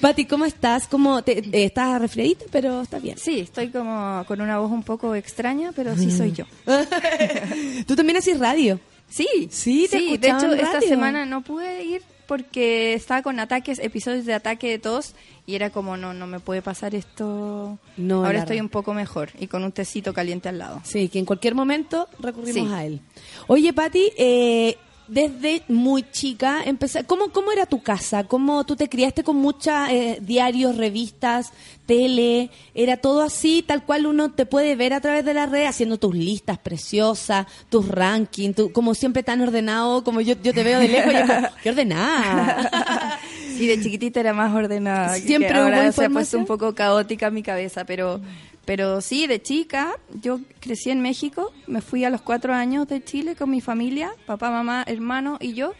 Pati, 0.01 0.25
¿cómo 0.25 0.45
estás? 0.45 0.87
¿Cómo 0.87 1.21
te, 1.23 1.39
eh, 1.39 1.65
estás 1.65 1.99
resfriadita, 2.01 2.45
pero 2.51 2.81
estás 2.81 3.01
bien? 3.01 3.17
Sí, 3.17 3.39
estoy 3.41 3.69
como 3.69 4.23
con 4.27 4.41
una 4.41 4.59
voz 4.59 4.71
un 4.71 4.83
poco 4.83 5.15
extraña, 5.15 5.71
pero 5.75 5.95
sí 5.97 6.11
soy 6.11 6.31
yo. 6.31 6.45
Tú 7.87 7.95
también 7.95 8.17
haces 8.17 8.39
radio. 8.39 8.79
Sí, 9.09 9.27
Sí, 9.51 9.87
te 9.89 9.97
de 9.97 10.05
escuchaba 10.13 10.37
hecho 10.37 10.53
esta 10.53 10.81
semana 10.81 11.25
no 11.25 11.41
pude 11.41 11.83
ir 11.83 12.01
porque 12.29 12.93
estaba 12.93 13.23
con 13.23 13.39
ataques, 13.39 13.79
episodios 13.79 14.23
de 14.27 14.35
ataque 14.35 14.69
de 14.69 14.77
tos 14.77 15.15
y 15.47 15.55
era 15.55 15.71
como 15.71 15.97
no, 15.97 16.13
no 16.13 16.27
me 16.27 16.39
puede 16.39 16.61
pasar 16.61 16.93
esto. 16.93 17.79
No, 17.97 18.23
Ahora 18.23 18.37
estoy 18.41 18.61
un 18.61 18.69
poco 18.69 18.93
mejor 18.93 19.31
y 19.39 19.47
con 19.47 19.63
un 19.63 19.71
tecito 19.71 20.13
caliente 20.13 20.47
al 20.47 20.59
lado. 20.59 20.79
Sí, 20.83 21.09
que 21.09 21.17
en 21.17 21.25
cualquier 21.25 21.55
momento 21.55 22.07
recurrimos 22.19 22.67
Sí. 22.69 22.73
a 22.73 22.85
él. 22.85 23.01
Oye, 23.47 23.73
Pati, 23.73 24.11
eh, 24.15 24.77
desde 25.09 25.63
muy 25.67 26.03
chica, 26.11 26.61
empecé, 26.65 27.03
¿cómo, 27.03 27.29
¿cómo 27.31 27.51
era 27.51 27.65
tu 27.65 27.81
casa? 27.81 28.23
¿Cómo 28.25 28.63
tú 28.65 28.75
te 28.75 28.87
criaste 28.89 29.23
con 29.23 29.35
muchos 29.37 29.73
diarios, 30.21 30.77
revistas, 30.77 31.51
tele? 31.85 32.49
¿Era 32.75 32.97
todo 32.97 33.21
así, 33.21 33.63
tal 33.65 33.83
cual 33.83 34.05
uno 34.05 34.31
te 34.31 34.45
puede 34.45 34.75
ver 34.75 34.93
a 34.93 35.01
través 35.01 35.25
de 35.25 35.33
la 35.33 35.45
red, 35.47 35.65
haciendo 35.65 35.97
tus 35.97 36.15
listas 36.15 36.57
preciosas, 36.59 37.47
tus 37.69 37.87
rankings, 37.87 38.55
tu- 38.55 38.71
como 38.71 38.93
siempre 38.95 39.23
tan 39.23 39.41
ordenado, 39.41 40.03
como 40.03 40.21
yo, 40.21 40.35
yo 40.43 40.53
te 40.53 40.63
veo 40.63 40.79
de 40.79 40.87
lejos 40.87 41.13
y 41.13 41.17
como, 41.27 41.47
¡qué 41.63 41.69
ordenada! 41.69 43.19
Sí, 43.57 43.67
de 43.67 43.81
chiquitita 43.81 44.19
era 44.21 44.33
más 44.33 44.53
ordenada. 44.55 45.15
que 45.15 45.21
Siempre 45.21 45.51
hubo 45.53 45.63
ahora 45.63 45.91
se 45.91 46.05
ha 46.05 46.09
puesto 46.09 46.37
un 46.37 46.45
poco 46.45 46.73
caótica 46.75 47.29
mi 47.29 47.43
cabeza, 47.43 47.83
pero, 47.85 48.21
pero 48.69 49.01
sí, 49.01 49.25
de 49.25 49.41
chica, 49.41 49.95
yo 50.21 50.41
crecí 50.59 50.91
en 50.91 51.01
México, 51.01 51.51
me 51.65 51.81
fui 51.81 52.05
a 52.05 52.11
los 52.11 52.21
cuatro 52.21 52.53
años 52.53 52.87
de 52.87 53.03
Chile 53.03 53.35
con 53.35 53.49
mi 53.49 53.61
familia, 53.61 54.11
papá, 54.27 54.51
mamá, 54.51 54.83
hermano 54.85 55.39
y 55.41 55.53
yo, 55.53 55.73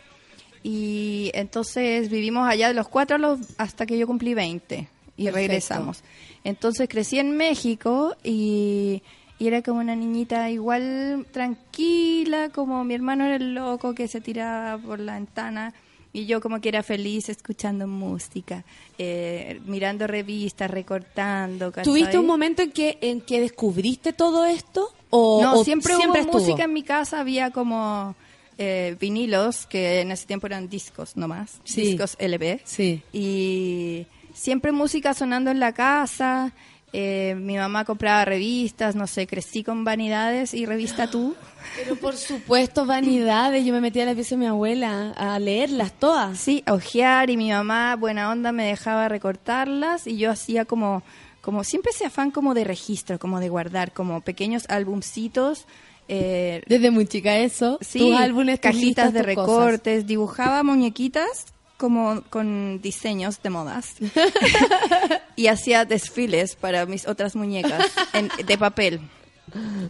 y 0.64 1.30
entonces 1.36 2.10
vivimos 2.10 2.50
allá 2.50 2.70
de 2.70 2.74
los 2.74 2.88
cuatro 2.88 3.18
a 3.18 3.20
los, 3.20 3.42
hasta 3.60 3.86
que 3.86 3.96
yo 3.96 4.08
cumplí 4.08 4.34
20 4.34 4.88
y 5.18 5.30
regresamos. 5.30 6.02
Entonces 6.44 6.90
crecí 6.90 7.20
en 7.20 7.38
México 7.38 8.16
y, 8.24 9.04
y 9.38 9.48
era 9.48 9.62
como 9.62 9.82
una 9.82 9.96
niñita 9.96 10.50
igual 10.50 11.28
tranquila, 11.32 12.50
como 12.50 12.84
mi 12.86 12.96
hermano 12.96 13.24
era 13.24 13.36
el 13.36 13.54
loco 13.54 13.94
que 13.94 14.08
se 14.08 14.20
tiraba 14.20 14.80
por 14.80 15.00
la 15.00 15.14
ventana 15.14 15.76
y 16.12 16.26
yo 16.26 16.42
como 16.42 16.60
que 16.62 16.70
era 16.70 16.82
feliz 16.84 17.30
escuchando 17.30 17.86
música, 17.88 18.64
eh, 18.98 19.60
mirando 19.66 20.08
revistas, 20.08 20.70
recortando. 20.70 21.72
¿Tuviste 21.72 22.18
un 22.18 22.26
momento 22.26 22.62
en 22.62 22.72
que, 22.72 22.98
en 23.02 23.22
que 23.22 23.40
descubriste 23.42 24.14
todo 24.14 24.46
esto? 24.46 24.94
¿O, 25.12 25.42
No, 25.42 25.60
o 25.60 25.64
siempre, 25.64 25.96
hubo 25.96 26.16
estuvo? 26.16 26.40
música 26.40 26.64
en 26.64 26.74
mi 26.74 26.84
casa, 26.84 27.20
había 27.20 27.52
como 27.52 28.16
eh, 28.58 28.96
vinilos, 29.00 29.66
que 29.68 30.02
en 30.02 30.12
ese 30.12 30.26
tiempo 30.26 30.48
eran 30.48 30.68
discos 30.70 31.16
nomás, 31.16 31.60
Sí. 31.64 31.82
discos 31.82 32.16
LP. 32.20 32.62
Sí. 32.66 33.02
Y 33.14 34.06
siempre 34.34 34.72
música 34.72 35.14
sonando 35.14 35.52
en 35.52 35.60
la 35.60 35.74
casa. 35.74 36.52
Eh, 36.92 37.36
mi 37.38 37.56
mamá 37.58 37.86
compraba 37.86 38.26
revistas, 38.26 38.96
no 38.96 39.06
sé, 39.06 39.28
crecí 39.28 39.64
con 39.64 39.84
Vanidades 39.84 40.54
y 40.54 40.66
Revista 40.66 41.10
Tú. 41.10 41.36
Pero 41.76 41.96
por 41.96 42.16
supuesto, 42.16 42.86
vanidades. 42.86 43.66
Yo 43.66 43.74
me 43.74 43.82
metía 43.82 44.04
a 44.04 44.06
la 44.08 44.16
pieza 44.16 44.36
de 44.36 44.40
mi 44.40 44.46
abuela 44.48 45.12
a 45.12 45.38
leerlas 45.40 45.92
todas. 45.94 46.38
Sí, 46.40 46.64
a 46.66 46.74
ojear 46.74 47.30
y 47.30 47.38
mi 47.38 47.52
mamá, 47.52 47.96
buena 47.96 48.32
onda, 48.32 48.52
me 48.52 48.66
dejaba 48.66 49.08
recortarlas 49.08 50.08
y 50.08 50.18
yo 50.18 50.32
hacía 50.32 50.66
como, 50.66 51.04
como 51.42 51.64
siempre 51.64 51.92
ese 51.92 52.06
afán 52.06 52.32
como 52.32 52.54
de 52.54 52.64
registro, 52.64 53.20
como 53.20 53.40
de 53.40 53.50
guardar, 53.50 53.94
como 53.94 54.22
pequeños 54.22 54.66
albumcitos. 54.70 55.68
Eh, 56.08 56.64
Desde 56.66 56.90
muy 56.90 57.06
chica 57.06 57.38
eso. 57.38 57.78
Sí, 57.82 58.00
tus 58.00 58.18
álbumes, 58.20 58.60
tus 58.60 58.72
cajitas 58.72 59.14
listas, 59.14 59.14
de 59.14 59.36
cosas. 59.36 59.56
recortes, 59.58 60.08
dibujaba 60.08 60.64
muñequitas 60.64 61.46
como 61.80 62.22
con 62.30 62.80
diseños 62.82 63.42
de 63.42 63.50
modas 63.50 63.96
y 65.36 65.48
hacía 65.48 65.86
desfiles 65.86 66.56
para 66.56 66.86
mis 66.86 67.08
otras 67.08 67.36
muñecas 67.36 67.92
en- 68.14 68.30
de 68.46 68.58
papel. 68.58 69.00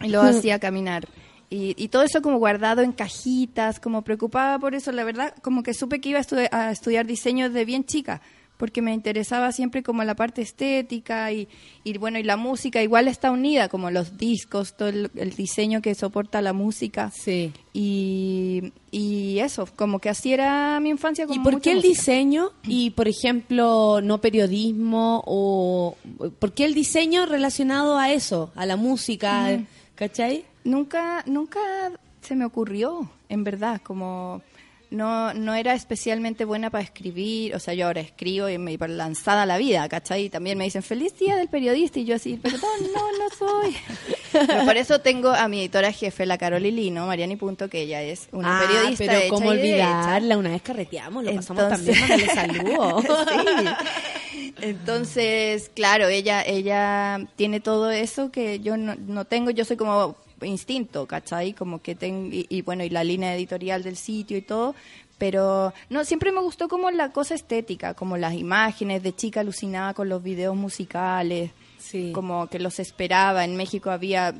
Y 0.02 0.08
lo 0.08 0.22
hacía 0.22 0.58
caminar. 0.58 1.06
Y, 1.50 1.74
y 1.82 1.88
todo 1.88 2.04
eso 2.04 2.22
como 2.22 2.38
guardado 2.38 2.80
en 2.82 2.92
cajitas, 2.92 3.80
como 3.80 4.02
preocupada 4.02 4.58
por 4.58 4.74
eso, 4.74 4.92
la 4.92 5.02
verdad, 5.04 5.34
como 5.42 5.62
que 5.64 5.74
supe 5.74 6.00
que 6.00 6.10
iba 6.10 6.20
a, 6.20 6.56
a 6.68 6.70
estudiar 6.70 7.06
diseño 7.06 7.48
desde 7.48 7.64
bien 7.64 7.84
chica 7.84 8.22
porque 8.60 8.82
me 8.82 8.92
interesaba 8.92 9.52
siempre 9.52 9.82
como 9.82 10.04
la 10.04 10.14
parte 10.14 10.42
estética 10.42 11.32
y, 11.32 11.48
y 11.82 11.96
bueno, 11.96 12.18
y 12.18 12.22
la 12.22 12.36
música 12.36 12.82
igual 12.82 13.08
está 13.08 13.30
unida, 13.30 13.70
como 13.70 13.90
los 13.90 14.18
discos, 14.18 14.76
todo 14.76 14.90
el, 14.90 15.10
el 15.14 15.30
diseño 15.30 15.80
que 15.80 15.94
soporta 15.94 16.42
la 16.42 16.52
música. 16.52 17.10
Sí. 17.10 17.54
Y, 17.72 18.74
y 18.90 19.38
eso, 19.38 19.66
como 19.76 19.98
que 19.98 20.10
así 20.10 20.34
era 20.34 20.78
mi 20.78 20.90
infancia. 20.90 21.26
Con 21.26 21.36
¿Y 21.36 21.38
por 21.38 21.62
qué 21.62 21.70
el 21.70 21.76
música. 21.76 21.94
diseño 21.94 22.50
y, 22.64 22.90
por 22.90 23.08
ejemplo, 23.08 24.02
no 24.02 24.20
periodismo? 24.20 25.22
o 25.24 25.96
¿Por 26.38 26.52
qué 26.52 26.66
el 26.66 26.74
diseño 26.74 27.24
relacionado 27.24 27.96
a 27.96 28.12
eso, 28.12 28.52
a 28.54 28.66
la 28.66 28.76
música? 28.76 29.58
¿Cachai? 29.94 30.44
Nunca, 30.64 31.24
nunca 31.26 31.60
se 32.20 32.36
me 32.36 32.44
ocurrió, 32.44 33.10
en 33.30 33.42
verdad, 33.42 33.80
como 33.82 34.42
no, 34.90 35.32
no 35.34 35.54
era 35.54 35.74
especialmente 35.74 36.44
buena 36.44 36.70
para 36.70 36.82
escribir, 36.84 37.54
o 37.54 37.58
sea, 37.58 37.74
yo 37.74 37.86
ahora 37.86 38.00
escribo 38.00 38.48
y 38.48 38.58
me 38.58 38.76
lanzada 38.76 39.42
a 39.42 39.46
la 39.46 39.56
vida, 39.58 39.88
¿cachai? 39.88 40.24
Y 40.24 40.30
también 40.30 40.58
me 40.58 40.64
dicen, 40.64 40.82
feliz 40.82 41.16
día 41.18 41.36
del 41.36 41.48
periodista, 41.48 41.98
y 42.00 42.04
yo 42.04 42.16
así, 42.16 42.36
perdón, 42.36 42.60
no, 42.94 43.00
no 43.18 43.30
soy. 43.38 43.76
Pero 44.32 44.64
por 44.64 44.76
eso 44.76 45.00
tengo 45.00 45.30
a 45.30 45.48
mi 45.48 45.60
editora 45.60 45.92
jefe, 45.92 46.26
la 46.26 46.38
Caroli 46.38 46.70
Lino, 46.70 47.06
Mariani 47.06 47.36
Punto, 47.36 47.68
que 47.68 47.82
ella 47.82 48.02
es 48.02 48.28
una 48.32 48.58
Ah, 48.58 48.66
periodista 48.66 49.04
pero 49.06 49.18
hecha 49.18 49.28
cómo 49.30 49.52
y 49.54 49.56
derecha. 49.56 49.88
olvidarla. 49.90 50.38
Una 50.38 50.50
vez 50.50 50.62
carreteamos, 50.62 51.24
lo 51.24 51.34
pasamos 51.34 51.62
Entonces- 51.64 51.96
también, 51.98 52.08
mándale 52.08 52.62
saludos. 52.64 53.04
Sí. 54.32 54.54
Entonces, 54.62 55.70
claro, 55.74 56.08
ella, 56.08 56.42
ella 56.42 57.20
tiene 57.36 57.60
todo 57.60 57.90
eso 57.90 58.30
que 58.30 58.60
yo 58.60 58.76
no, 58.76 58.94
no 58.94 59.24
tengo, 59.24 59.50
yo 59.50 59.64
soy 59.64 59.76
como 59.76 60.16
instinto, 60.48 61.06
¿cachai? 61.06 61.52
Como 61.52 61.80
que 61.82 61.94
tengo, 61.94 62.28
y, 62.32 62.46
y 62.48 62.62
bueno, 62.62 62.84
y 62.84 62.90
la 62.90 63.04
línea 63.04 63.34
editorial 63.34 63.82
del 63.82 63.96
sitio 63.96 64.36
y 64.38 64.42
todo, 64.42 64.74
pero 65.18 65.72
no, 65.90 66.04
siempre 66.04 66.32
me 66.32 66.40
gustó 66.40 66.68
como 66.68 66.90
la 66.90 67.12
cosa 67.12 67.34
estética, 67.34 67.94
como 67.94 68.16
las 68.16 68.34
imágenes, 68.34 69.02
de 69.02 69.14
chica 69.14 69.40
alucinaba 69.40 69.92
con 69.94 70.08
los 70.08 70.22
videos 70.22 70.56
musicales, 70.56 71.50
Sí. 71.78 72.12
como 72.14 72.46
que 72.48 72.58
los 72.58 72.78
esperaba, 72.78 73.44
en 73.44 73.56
México 73.56 73.90
había 73.90 74.34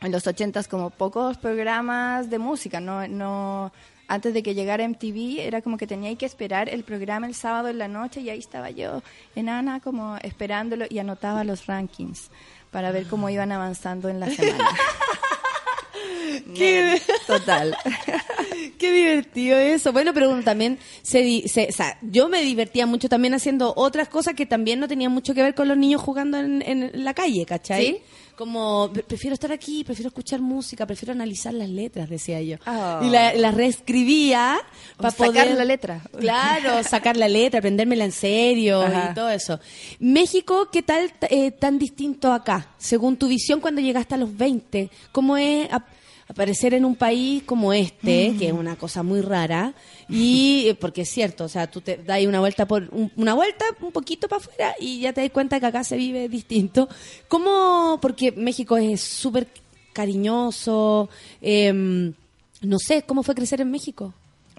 en 0.00 0.12
los 0.12 0.26
ochentas 0.26 0.66
como 0.66 0.90
pocos 0.90 1.36
programas 1.36 2.30
de 2.30 2.38
música, 2.38 2.80
no, 2.80 3.06
no, 3.06 3.70
antes 4.08 4.32
de 4.34 4.42
que 4.42 4.54
llegara 4.54 4.82
MTV 4.88 5.40
era 5.40 5.60
como 5.62 5.76
que 5.76 5.86
tenía 5.86 6.14
que 6.16 6.26
esperar 6.26 6.68
el 6.68 6.82
programa 6.84 7.26
el 7.26 7.34
sábado 7.34 7.68
en 7.68 7.78
la 7.78 7.86
noche 7.86 8.20
y 8.22 8.30
ahí 8.30 8.38
estaba 8.38 8.70
yo 8.70 9.02
enana 9.36 9.78
como 9.80 10.16
esperándolo 10.22 10.86
y 10.88 10.98
anotaba 10.98 11.44
los 11.44 11.66
rankings 11.66 12.30
para 12.70 12.92
ver 12.92 13.06
cómo 13.06 13.28
iban 13.30 13.52
avanzando 13.52 14.08
en 14.08 14.20
la 14.20 14.30
semana. 14.30 14.68
Qué- 16.54 17.00
Total. 17.26 17.76
Qué 18.78 18.92
divertido 18.92 19.58
eso. 19.58 19.92
Bueno, 19.92 20.12
pero 20.14 20.30
uno 20.30 20.42
también 20.42 20.78
se, 21.02 21.20
di- 21.22 21.46
se- 21.48 21.68
o 21.68 21.72
sea, 21.72 21.98
yo 22.02 22.28
me 22.28 22.42
divertía 22.42 22.86
mucho 22.86 23.08
también 23.08 23.34
haciendo 23.34 23.72
otras 23.76 24.08
cosas 24.08 24.34
que 24.34 24.46
también 24.46 24.80
no 24.80 24.88
tenían 24.88 25.12
mucho 25.12 25.34
que 25.34 25.42
ver 25.42 25.54
con 25.54 25.68
los 25.68 25.76
niños 25.76 26.00
jugando 26.00 26.38
en, 26.38 26.62
en 26.62 26.90
la 27.04 27.12
calle, 27.14 27.44
¿cachai? 27.46 27.84
¿Sí? 27.86 27.98
Como, 28.40 28.88
pre- 28.90 29.02
prefiero 29.02 29.34
estar 29.34 29.52
aquí, 29.52 29.84
prefiero 29.84 30.08
escuchar 30.08 30.40
música, 30.40 30.86
prefiero 30.86 31.12
analizar 31.12 31.52
las 31.52 31.68
letras, 31.68 32.08
decía 32.08 32.40
yo. 32.40 32.56
Oh. 32.66 33.00
Y 33.04 33.10
la- 33.10 33.34
las 33.34 33.52
reescribía 33.54 34.56
para 34.96 35.10
sacar 35.10 35.26
poder... 35.44 35.58
la 35.58 35.64
letra. 35.66 36.00
Claro, 36.18 36.82
sacar 36.82 37.18
la 37.18 37.28
letra, 37.28 37.58
aprendérmela 37.58 38.02
en 38.06 38.12
serio 38.12 38.80
Ajá. 38.80 39.10
y 39.10 39.14
todo 39.14 39.28
eso. 39.28 39.60
México, 39.98 40.70
¿qué 40.72 40.82
tal 40.82 41.12
eh, 41.28 41.50
tan 41.50 41.78
distinto 41.78 42.32
acá? 42.32 42.68
Según 42.78 43.18
tu 43.18 43.28
visión 43.28 43.60
cuando 43.60 43.82
llegaste 43.82 44.14
a 44.14 44.16
los 44.16 44.34
20, 44.34 44.88
¿cómo 45.12 45.36
es 45.36 45.68
aparecer 46.30 46.74
en 46.74 46.84
un 46.84 46.94
país 46.96 47.42
como 47.44 47.72
este, 47.72 48.34
que 48.38 48.46
es 48.48 48.52
una 48.52 48.76
cosa 48.76 49.02
muy 49.02 49.20
rara? 49.20 49.74
Y 50.08 50.68
eh, 50.68 50.74
porque 50.74 51.02
es 51.02 51.10
cierto, 51.10 51.44
o 51.44 51.48
sea, 51.48 51.70
tú 51.70 51.80
te 51.80 51.96
das 51.98 52.24
una 52.24 52.40
vuelta 52.40 52.66
por 52.66 52.88
un- 52.92 53.12
una 53.16 53.34
vuelta 53.34 53.64
un 53.80 53.92
poquito 53.92 54.28
para 54.28 54.40
afuera 54.40 54.74
y 54.80 55.00
ya 55.00 55.12
te 55.12 55.20
das 55.20 55.30
cuenta 55.30 55.58
que 55.60 55.66
acá 55.66 55.84
se 55.84 55.96
vive 55.96 56.28
distinto. 56.28 56.88
¿Cómo? 57.28 57.98
Porque 58.00 58.32
México 58.32 58.76
es 58.76 59.00
súper 59.00 59.48
cariñoso, 59.92 61.08
em, 61.40 62.12
no 62.62 62.78
sé, 62.78 63.02
¿cómo 63.02 63.22
fue 63.22 63.34
crecer 63.34 63.60
en 63.60 63.70
México? 63.70 64.12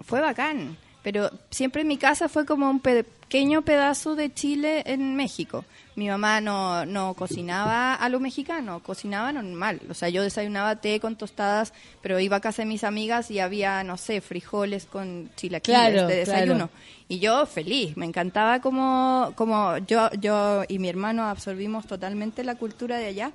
Fue 0.04 0.20
bacán, 0.20 0.76
pero 1.02 1.30
siempre 1.50 1.82
en 1.82 1.88
mi 1.88 1.96
casa 1.96 2.28
fue 2.28 2.46
como 2.46 2.68
un 2.70 2.80
pe- 2.80 3.04
pequeño 3.04 3.62
pedazo 3.62 4.14
de 4.14 4.32
Chile 4.32 4.82
en 4.86 5.16
México. 5.16 5.64
Mi 5.96 6.08
mamá 6.08 6.40
no, 6.40 6.84
no 6.86 7.12
cocinaba 7.14 7.94
a 7.94 8.08
lo 8.08 8.20
mexicano, 8.20 8.80
cocinaba 8.82 9.32
normal. 9.32 9.80
O 9.90 9.94
sea, 9.94 10.08
yo 10.10 10.22
desayunaba 10.22 10.76
té 10.76 11.00
con 11.00 11.16
tostadas, 11.16 11.72
pero 12.02 12.18
iba 12.20 12.36
a 12.36 12.40
casa 12.40 12.62
de 12.62 12.66
mis 12.66 12.84
amigas 12.84 13.30
y 13.30 13.40
había, 13.40 13.82
no 13.84 13.96
sé, 13.98 14.20
frijoles 14.20 14.84
con 14.86 15.30
chilaquiles 15.36 15.78
Claro, 15.92 16.06
de 16.08 16.16
desayuno. 16.16 16.68
claro. 16.68 16.70
Y 17.08 17.18
yo 17.18 17.44
feliz, 17.46 17.96
me 17.96 18.06
encantaba 18.06 18.60
como, 18.60 19.32
como 19.34 19.76
yo, 19.78 20.10
yo 20.20 20.62
y 20.68 20.78
mi 20.78 20.88
hermano 20.88 21.24
absorbimos 21.24 21.86
totalmente 21.86 22.42
la 22.44 22.54
cultura 22.54 22.96
de 22.98 23.06
allá. 23.06 23.32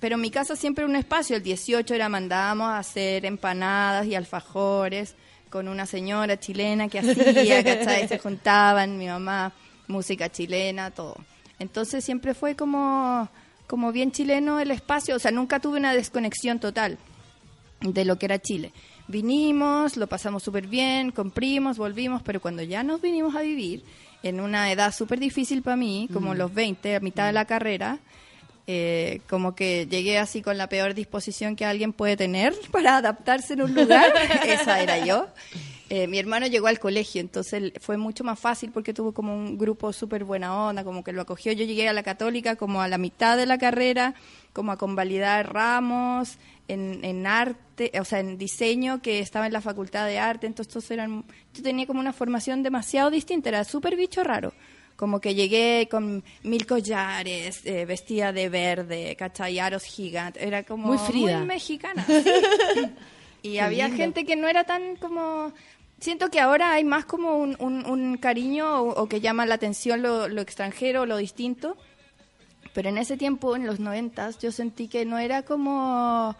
Pero 0.00 0.14
en 0.16 0.20
mi 0.22 0.30
casa 0.30 0.56
siempre 0.56 0.84
era 0.84 0.90
un 0.90 0.96
espacio. 0.96 1.36
El 1.36 1.42
18 1.42 1.94
era 1.94 2.08
mandábamos 2.08 2.68
a 2.68 2.78
hacer 2.78 3.24
empanadas 3.26 4.06
y 4.06 4.14
alfajores 4.14 5.14
con 5.50 5.68
una 5.68 5.84
señora 5.84 6.38
chilena 6.38 6.88
que 6.88 7.00
hacía, 7.00 7.64
¿cachai? 7.64 8.08
Se 8.08 8.18
juntaban, 8.18 8.96
mi 8.96 9.06
mamá, 9.06 9.52
música 9.88 10.30
chilena, 10.30 10.90
todo. 10.90 11.16
Entonces 11.58 12.04
siempre 12.04 12.34
fue 12.34 12.56
como, 12.56 13.28
como 13.66 13.92
bien 13.92 14.12
chileno 14.12 14.60
el 14.60 14.70
espacio. 14.70 15.16
O 15.16 15.18
sea, 15.18 15.30
nunca 15.30 15.60
tuve 15.60 15.78
una 15.78 15.92
desconexión 15.92 16.58
total 16.60 16.98
de 17.80 18.04
lo 18.04 18.18
que 18.18 18.26
era 18.26 18.38
Chile. 18.38 18.72
Vinimos, 19.08 19.96
lo 19.96 20.06
pasamos 20.06 20.42
súper 20.42 20.66
bien, 20.66 21.10
comprimos, 21.10 21.78
volvimos, 21.78 22.22
pero 22.22 22.40
cuando 22.40 22.62
ya 22.62 22.82
nos 22.82 23.00
vinimos 23.00 23.34
a 23.34 23.40
vivir, 23.40 23.84
en 24.22 24.40
una 24.40 24.70
edad 24.70 24.94
súper 24.94 25.18
difícil 25.18 25.62
para 25.62 25.76
mí, 25.76 26.08
como 26.12 26.34
los 26.34 26.52
20, 26.52 26.96
a 26.96 27.00
mitad 27.00 27.26
de 27.26 27.32
la 27.32 27.46
carrera, 27.46 27.98
eh, 28.72 29.20
como 29.28 29.56
que 29.56 29.88
llegué 29.90 30.18
así 30.18 30.42
con 30.42 30.56
la 30.56 30.68
peor 30.68 30.94
disposición 30.94 31.56
que 31.56 31.64
alguien 31.64 31.92
puede 31.92 32.16
tener 32.16 32.54
para 32.70 32.98
adaptarse 32.98 33.54
en 33.54 33.62
un 33.62 33.74
lugar, 33.74 34.12
esa 34.46 34.80
era 34.80 35.04
yo. 35.04 35.26
Eh, 35.88 36.06
mi 36.06 36.20
hermano 36.20 36.46
llegó 36.46 36.68
al 36.68 36.78
colegio, 36.78 37.20
entonces 37.20 37.72
fue 37.80 37.96
mucho 37.96 38.22
más 38.22 38.38
fácil 38.38 38.70
porque 38.70 38.94
tuvo 38.94 39.10
como 39.10 39.34
un 39.34 39.58
grupo 39.58 39.92
súper 39.92 40.22
buena 40.22 40.68
onda, 40.68 40.84
como 40.84 41.02
que 41.02 41.12
lo 41.12 41.22
acogió. 41.22 41.50
Yo 41.50 41.64
llegué 41.64 41.88
a 41.88 41.92
la 41.92 42.04
católica 42.04 42.54
como 42.54 42.80
a 42.80 42.86
la 42.86 42.96
mitad 42.96 43.36
de 43.36 43.46
la 43.46 43.58
carrera, 43.58 44.14
como 44.52 44.70
a 44.70 44.76
convalidar 44.76 45.52
ramos 45.52 46.38
en, 46.68 47.04
en 47.04 47.26
arte, 47.26 47.90
o 47.98 48.04
sea, 48.04 48.20
en 48.20 48.38
diseño, 48.38 49.02
que 49.02 49.18
estaba 49.18 49.48
en 49.48 49.52
la 49.52 49.60
facultad 49.60 50.06
de 50.06 50.20
arte, 50.20 50.46
entonces 50.46 50.88
eran, 50.92 51.24
yo 51.52 51.62
tenía 51.64 51.88
como 51.88 51.98
una 51.98 52.12
formación 52.12 52.62
demasiado 52.62 53.10
distinta, 53.10 53.48
era 53.48 53.64
súper 53.64 53.96
bicho 53.96 54.22
raro. 54.22 54.52
Como 55.00 55.18
que 55.18 55.34
llegué 55.34 55.88
con 55.90 56.22
mil 56.42 56.66
collares, 56.66 57.64
eh, 57.64 57.86
vestida 57.86 58.34
de 58.34 58.50
verde, 58.50 59.16
¿cachai? 59.18 59.58
Aros 59.58 59.84
gigantes. 59.84 60.42
Era 60.42 60.62
como 60.62 60.88
Muy 60.88 60.98
Frida. 60.98 61.38
muy 61.38 61.46
mexicana. 61.46 62.04
sí. 62.06 62.22
y 63.42 63.56
había 63.58 63.88
gente 63.88 64.26
que 64.26 64.36
no 64.36 64.46
era 64.46 64.64
tan 64.64 64.96
como... 64.96 65.54
Siento 66.00 66.30
que 66.30 66.38
ahora 66.38 66.72
hay 66.74 66.84
más 66.84 67.06
como 67.06 67.38
un, 67.38 67.56
un- 67.60 67.86
un 67.86 68.18
cariño 68.18 68.82
o, 68.82 69.02
o 69.02 69.08
que 69.08 69.22
llama 69.22 69.46
la 69.46 69.54
atención 69.54 70.02
lo, 70.02 70.28
lo 70.28 70.42
extranjero, 70.42 71.06
lo 71.06 71.16
distinto. 71.16 71.78
Pero 72.74 72.90
en 72.90 72.98
ese 72.98 73.16
tiempo, 73.16 73.56
en 73.56 73.66
los 73.66 73.80
noventas, 73.80 74.38
yo 74.38 74.52
sentí 74.52 74.86
que 74.88 75.06
no 75.06 75.18
era 75.18 75.42
como 75.44 76.36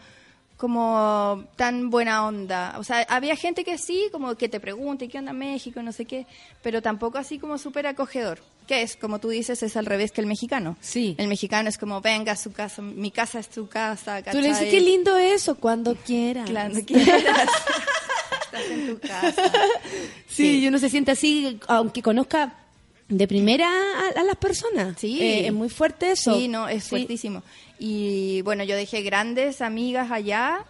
como 0.60 1.42
tan 1.56 1.88
buena 1.88 2.26
onda. 2.26 2.74
O 2.78 2.84
sea, 2.84 3.06
había 3.08 3.34
gente 3.34 3.64
que 3.64 3.78
sí, 3.78 4.08
como 4.12 4.34
que 4.34 4.46
te 4.50 4.60
pregunta, 4.60 5.06
¿y 5.06 5.08
qué 5.08 5.18
onda 5.18 5.32
México? 5.32 5.82
No 5.82 5.90
sé 5.90 6.04
qué, 6.04 6.26
pero 6.62 6.82
tampoco 6.82 7.16
así 7.16 7.38
como 7.38 7.56
súper 7.56 7.86
acogedor. 7.86 8.40
Que 8.68 8.82
es, 8.82 8.94
como 8.96 9.18
tú 9.20 9.30
dices, 9.30 9.62
es 9.62 9.74
al 9.78 9.86
revés 9.86 10.12
que 10.12 10.20
el 10.20 10.26
mexicano. 10.26 10.76
Sí. 10.82 11.14
El 11.18 11.28
mexicano 11.28 11.70
es 11.70 11.78
como, 11.78 12.02
venga 12.02 12.32
a 12.32 12.36
su 12.36 12.52
casa, 12.52 12.82
mi 12.82 13.10
casa 13.10 13.38
es 13.40 13.48
tu 13.48 13.68
casa. 13.68 14.22
Tú 14.22 14.36
le 14.36 14.48
dices, 14.48 14.58
¿cachai? 14.58 14.70
qué 14.70 14.80
lindo 14.82 15.16
eso, 15.16 15.54
cuando 15.54 15.94
quieras. 16.06 16.48
Claro, 16.50 16.74
quieras. 16.86 17.48
Estás 18.44 18.64
en 18.70 18.86
tu 18.86 18.98
casa. 19.00 19.42
Sí, 20.28 20.60
y 20.60 20.68
uno 20.68 20.78
se 20.78 20.90
siente 20.90 21.12
así, 21.12 21.58
aunque 21.68 22.02
conozca 22.02 22.52
de 23.08 23.26
primera 23.26 23.66
a, 23.66 24.20
a 24.20 24.24
las 24.24 24.36
personas. 24.36 24.96
Sí. 25.00 25.18
Eh, 25.22 25.46
es 25.46 25.52
muy 25.54 25.70
fuerte 25.70 26.10
eso. 26.12 26.34
Sí, 26.34 26.46
no, 26.48 26.68
es 26.68 26.84
Sí. 26.84 26.90
fuertísimo. 26.90 27.42
Y 27.82 28.42
bueno, 28.42 28.62
yo 28.62 28.76
dejé 28.76 29.00
grandes 29.02 29.62
amigas 29.62 30.10
allá 30.10 30.66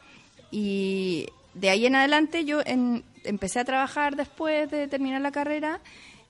y 0.52 1.26
de 1.54 1.70
ahí 1.70 1.84
en 1.86 1.96
adelante 1.96 2.44
yo 2.44 2.60
en- 2.64 3.02
empecé 3.24 3.58
a 3.58 3.64
trabajar 3.64 4.14
después 4.14 4.70
de 4.70 4.86
terminar 4.86 5.20
la 5.20 5.32
carrera 5.32 5.80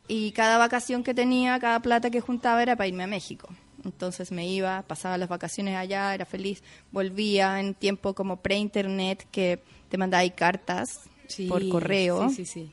y 0.09 0.33
cada 0.33 0.57
vacación 0.57 1.05
que 1.05 1.13
tenía, 1.15 1.59
cada 1.61 1.81
plata 1.81 2.11
que 2.11 2.21
juntaba 2.23 2.63
era 2.63 2.77
para 2.77 2.89
irme 2.89 3.05
a 3.05 3.07
México. 3.07 3.49
Entonces 3.85 4.33
me 4.33 4.49
iba, 4.49 4.83
pasaba 4.83 5.19
las 5.19 5.29
vacaciones 5.29 5.77
allá, 5.77 6.15
era 6.15 6.25
feliz, 6.25 6.63
volvía 6.93 7.61
en 7.61 7.75
tiempo 7.75 8.15
como 8.15 8.39
pre-internet 8.39 9.27
que 9.31 9.61
te 9.91 9.99
mandaba 9.99 10.23
ahí 10.23 10.31
cartas 10.31 11.01
Sí, 11.29 11.47
por 11.47 11.67
correo 11.69 12.29
Sí, 12.31 12.35
sí, 12.37 12.47
sí. 12.47 12.73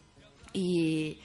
y, 0.53 1.19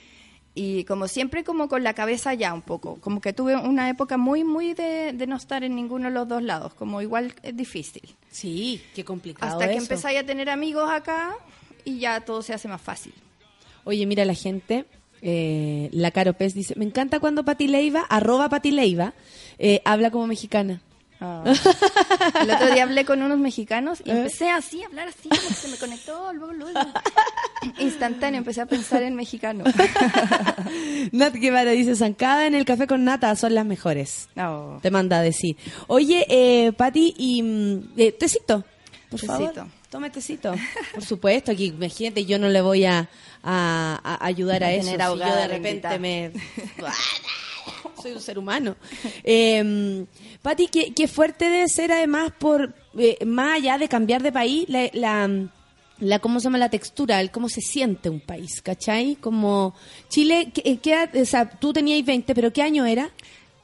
y 0.55 0.85
como 0.85 1.09
siempre 1.09 1.45
como 1.45 1.69
con 1.69 1.83
la 1.83 1.95
cabeza 1.95 2.35
ya 2.35 2.53
un 2.53 2.63
poco, 2.63 2.97
como 3.01 3.21
que 3.21 3.33
tuve 3.33 3.57
una 3.57 3.89
época 3.89 4.17
muy, 4.19 4.45
muy 4.45 4.75
de, 4.75 5.13
de 5.15 5.27
no 5.27 5.37
estar 5.37 5.65
en 5.65 5.75
ninguno 5.75 6.09
de 6.09 6.15
los 6.15 6.29
dos 6.29 6.43
lados, 6.43 6.75
como 6.75 7.01
igual 7.01 7.35
es 7.43 7.57
difícil. 7.57 8.03
Sí, 8.31 8.83
qué 8.95 9.05
complicado 9.05 9.53
Hasta 9.53 9.71
que 9.71 9.79
empezáis 9.79 10.19
a 10.21 10.25
tener 10.25 10.51
amigos 10.51 10.91
acá 10.91 11.35
y 11.85 11.99
ya 11.99 12.21
todo 12.21 12.43
se 12.43 12.53
hace 12.53 12.69
más 12.69 12.81
fácil. 12.83 13.15
Oye, 13.85 14.05
mira 14.07 14.25
la 14.25 14.35
gente. 14.35 14.85
eh, 15.23 15.89
la 15.93 16.11
Caro 16.11 16.33
Pez 16.35 16.53
dice, 16.53 16.75
me 16.77 16.85
encanta 16.85 17.19
cuando 17.21 17.45
Pati 17.45 17.69
Leiva, 17.69 18.01
arroba 18.09 18.49
Pati 18.49 18.73
Leiva, 18.73 19.15
eh, 19.59 19.81
habla 19.85 20.11
como 20.11 20.27
mexicana. 20.27 20.83
Ah. 21.25 21.45
El 22.43 22.51
otro 22.51 22.73
día 22.75 22.83
hablé 22.83 23.05
con 23.05 23.23
unos 23.23 23.39
mexicanos 23.39 24.01
y 24.05 24.11
empecé 24.11 24.51
así 24.51 24.83
a 24.83 24.87
hablar 24.87 25.07
así, 25.09 25.29
como 25.29 25.41
que 25.49 25.55
se 25.55 25.69
me 25.69 25.77
conectó, 25.77 26.33
luego, 26.33 26.53
luego. 26.53 26.81
Instantáneo, 27.79 28.39
empecé 28.39 28.61
a 28.61 28.67
pensar 28.67 29.03
en 29.05 29.15
mexicano. 29.15 29.63
Nat 31.13 31.35
Guevara 31.35 31.71
dice, 31.71 31.95
zancada 31.95 32.47
en 32.47 32.55
el 32.55 32.65
café 32.65 32.87
con 32.87 33.05
nata 33.05 33.35
son 33.37 33.55
las 33.55 33.65
mejores. 33.65 34.29
No. 34.35 34.81
Te 34.83 34.91
manda 34.91 35.19
a 35.19 35.23
decir. 35.23 35.57
Oye, 35.87 36.27
eh, 36.29 36.73
Pati, 36.73 37.15
y 37.17 37.43
mm, 37.43 37.93
eh, 37.97 38.13
tecito, 38.13 38.65
por 39.11 39.21
Tecito. 39.21 39.33
favor. 39.33 39.67
Tome 39.91 40.09
tecito. 40.11 40.55
Por 40.95 41.05
supuesto, 41.05 41.53
aquí 41.53 41.67
imagínate, 41.67 42.25
yo 42.25 42.39
no 42.39 42.49
le 42.49 42.63
voy 42.63 42.85
a, 42.87 43.09
a- 43.43 44.01
a 44.03 44.27
ayudar 44.27 44.65
a, 44.65 44.69
A 44.69 44.73
eso. 44.73 44.91
si 44.91 44.97
yo 44.97 45.17
de 45.17 45.49
repente 45.49 45.99
me... 45.99 46.33
Soy 48.03 48.13
un 48.13 48.21
ser 48.21 48.39
humano. 48.39 48.77
Eh, 49.25 50.05
Pati, 50.43 50.67
qué, 50.67 50.93
qué 50.93 51.07
fuerte 51.09 51.45
debe 51.49 51.69
ser 51.69 51.93
además 51.93 52.33
por, 52.39 52.75
eh, 52.99 53.25
más 53.25 53.57
allá 53.57 53.79
de 53.79 53.89
cambiar 53.89 54.23
de 54.23 54.33
país, 54.33 54.69
la, 54.69 54.89
la, 54.93 55.31
la- 56.01 56.19
¿cómo 56.19 56.41
se 56.41 56.45
llama? 56.45 56.59
La 56.59 56.69
textura, 56.69 57.21
el 57.21 57.31
cómo 57.31 57.49
se 57.49 57.61
siente 57.61 58.11
un 58.11 58.21
país, 58.21 58.61
¿cachai? 58.63 59.17
Como 59.17 59.75
Chile, 60.09 60.51
¿qué, 60.53 60.79
qué 60.79 60.93
edad- 60.95 61.17
o 61.17 61.25
sea, 61.25 61.49
tú 61.49 61.73
tenías 61.73 62.05
20, 62.05 62.35
pero 62.35 62.53
¿qué 62.53 62.63
año 62.63 62.85
era? 62.87 63.11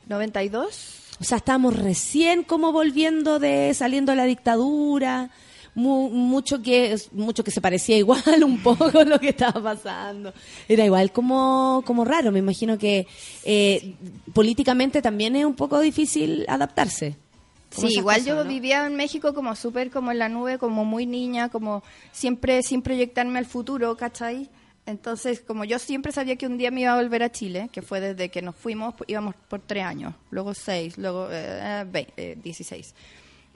92. 0.06 0.94
O 1.20 1.24
sea, 1.24 1.38
estábamos 1.38 1.76
recién 1.76 2.44
como 2.44 2.70
volviendo 2.72 3.38
de, 3.40 3.74
saliendo 3.74 4.12
de 4.12 4.16
la 4.16 4.24
dictadura, 4.24 5.30
mu- 5.78 6.10
mucho 6.10 6.60
que 6.60 6.96
mucho 7.12 7.42
que 7.44 7.50
se 7.50 7.60
parecía 7.60 7.96
igual 7.96 8.22
un 8.44 8.58
poco 8.58 9.02
lo 9.04 9.18
que 9.18 9.30
estaba 9.30 9.62
pasando. 9.62 10.32
Era 10.68 10.84
igual 10.84 11.12
como, 11.12 11.82
como 11.86 12.04
raro, 12.04 12.30
me 12.32 12.40
imagino 12.40 12.76
que 12.76 13.06
eh, 13.44 13.94
políticamente 14.34 15.00
también 15.00 15.36
es 15.36 15.44
un 15.44 15.54
poco 15.54 15.80
difícil 15.80 16.44
adaptarse. 16.48 17.16
Sí, 17.70 17.86
igual 17.98 18.20
cosas, 18.20 18.26
yo 18.26 18.44
¿no? 18.44 18.48
vivía 18.48 18.86
en 18.86 18.96
México 18.96 19.34
como 19.34 19.54
súper 19.54 19.90
como 19.90 20.10
en 20.10 20.18
la 20.18 20.28
nube, 20.28 20.58
como 20.58 20.84
muy 20.84 21.04
niña, 21.06 21.48
como 21.50 21.82
siempre 22.12 22.62
sin 22.62 22.80
proyectarme 22.82 23.38
al 23.38 23.44
futuro, 23.46 23.94
¿cachai? 23.96 24.48
Entonces, 24.86 25.40
como 25.40 25.64
yo 25.66 25.78
siempre 25.78 26.12
sabía 26.12 26.36
que 26.36 26.46
un 26.46 26.56
día 26.56 26.70
me 26.70 26.80
iba 26.80 26.94
a 26.94 26.96
volver 27.02 27.22
a 27.22 27.30
Chile, 27.30 27.68
que 27.70 27.82
fue 27.82 28.00
desde 28.00 28.30
que 28.30 28.40
nos 28.40 28.56
fuimos, 28.56 28.94
íbamos 29.06 29.34
por 29.48 29.60
tres 29.60 29.84
años, 29.84 30.14
luego 30.30 30.54
seis, 30.54 30.96
luego 30.96 31.28
eh, 31.30 31.84
ve- 31.86 32.08
eh, 32.16 32.38
16. 32.42 32.94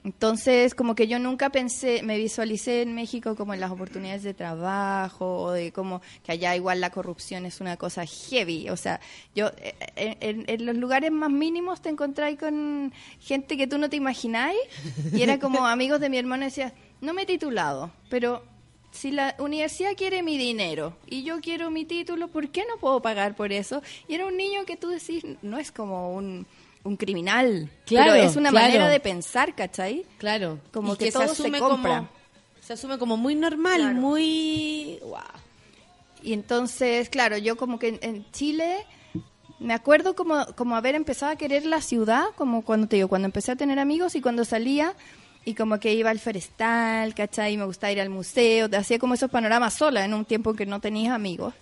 Entonces, 0.03 0.75
como 0.75 0.95
que 0.95 1.07
yo 1.07 1.17
nunca 1.17 1.49
pensé, 1.49 2.03
me 2.03 2.17
visualicé 2.17 2.81
en 2.81 2.93
México 2.93 3.35
como 3.35 3.53
en 3.53 3.61
las 3.61 3.71
oportunidades 3.71 4.23
de 4.23 4.33
trabajo, 4.33 5.43
o 5.43 5.51
de 5.51 5.71
como 5.71 6.01
que 6.23 6.33
allá 6.33 6.55
igual 6.55 6.81
la 6.81 6.89
corrupción 6.89 7.45
es 7.45 7.61
una 7.61 7.77
cosa 7.77 8.05
heavy. 8.05 8.69
O 8.69 8.75
sea, 8.75 8.99
yo 9.33 9.51
eh, 9.57 9.73
en, 9.95 10.17
en- 10.19 10.45
en 10.47 10.65
los 10.65 10.75
lugares 10.75 11.11
más 11.11 11.29
mínimos 11.31 11.81
te 11.81 11.89
encontráis 11.89 12.37
con 12.37 12.91
gente 13.21 13.55
que 13.55 13.65
tú 13.67 13.77
no 13.77 13.89
te 13.89 13.95
imagináis. 13.95 14.59
Y 15.13 15.21
era 15.21 15.39
como 15.39 15.65
amigos 15.67 16.01
de 16.01 16.09
mi 16.09 16.17
hermano 16.17 16.43
decía, 16.45 16.73
no 16.99 17.13
me 17.13 17.21
he 17.21 17.25
titulado, 17.25 17.89
pero 18.09 18.43
si 18.91 19.09
la 19.11 19.35
universidad 19.39 19.91
quiere 19.95 20.21
mi 20.21 20.37
dinero 20.37 20.97
y 21.07 21.23
yo 21.23 21.39
quiero 21.41 21.71
mi 21.71 21.85
título, 21.85 22.27
¿por 22.27 22.49
qué 22.49 22.63
no 22.69 22.77
puedo 22.77 23.01
pagar 23.01 23.35
por 23.35 23.51
eso? 23.51 23.81
Y 24.07 24.15
era 24.15 24.25
un 24.27 24.35
niño 24.37 24.65
que 24.65 24.75
tú 24.77 24.89
decís, 24.89 25.23
no 25.41 25.57
es 25.57 25.71
como 25.71 26.13
un, 26.13 26.45
un 26.83 26.97
criminal, 26.97 27.69
Claro, 27.85 28.11
pero 28.13 28.23
es 28.25 28.35
una 28.35 28.49
claro. 28.49 28.67
manera 28.67 28.87
de 28.89 28.99
pensar, 28.99 29.55
¿cachai? 29.55 30.05
Claro, 30.17 30.59
Como 30.73 30.93
y 30.93 30.97
que 30.97 31.11
todo 31.11 31.23
se 31.27 31.31
asume 31.31 31.59
compra. 31.59 31.97
como 31.97 32.09
se 32.61 32.73
asume 32.73 32.97
como 32.97 33.17
muy 33.17 33.35
normal, 33.35 33.81
Claro. 33.81 33.95
muy 33.95 34.99
wow. 35.03 35.19
Y 36.21 36.33
entonces, 36.33 37.09
claro, 37.09 37.37
yo 37.37 37.57
como 37.57 37.79
que 37.79 37.89
en, 37.89 37.99
en 38.01 38.31
Chile 38.31 38.85
me 39.59 39.73
acuerdo 39.73 40.15
como, 40.15 40.45
como 40.55 40.75
haber 40.75 40.95
empezado 40.95 41.31
a 41.31 41.35
querer 41.35 41.65
la 41.65 41.81
ciudad, 41.81 42.25
como 42.35 42.63
cuando 42.63 42.87
te 42.87 42.95
digo, 42.97 43.07
cuando 43.09 43.25
empecé 43.27 43.51
a 43.51 43.55
tener 43.55 43.79
amigos 43.79 44.15
y 44.15 44.21
cuando 44.21 44.43
salía, 44.45 44.93
y 45.45 45.53
como 45.55 45.77
que 45.79 45.93
iba 45.93 46.09
al 46.09 46.19
forestal, 46.19 47.13
¿cachai? 47.15 47.53
Y 47.53 47.57
me 47.57 47.65
gustaba 47.65 47.91
ir 47.91 47.99
al 47.99 48.09
museo, 48.09 48.69
hacía 48.77 48.99
como 48.99 49.13
esos 49.13 49.29
panoramas 49.29 49.73
sola 49.73 50.05
en 50.05 50.13
un 50.13 50.23
tiempo 50.25 50.53
que 50.53 50.65
no 50.65 50.79
tenías 50.79 51.13
amigos. 51.13 51.53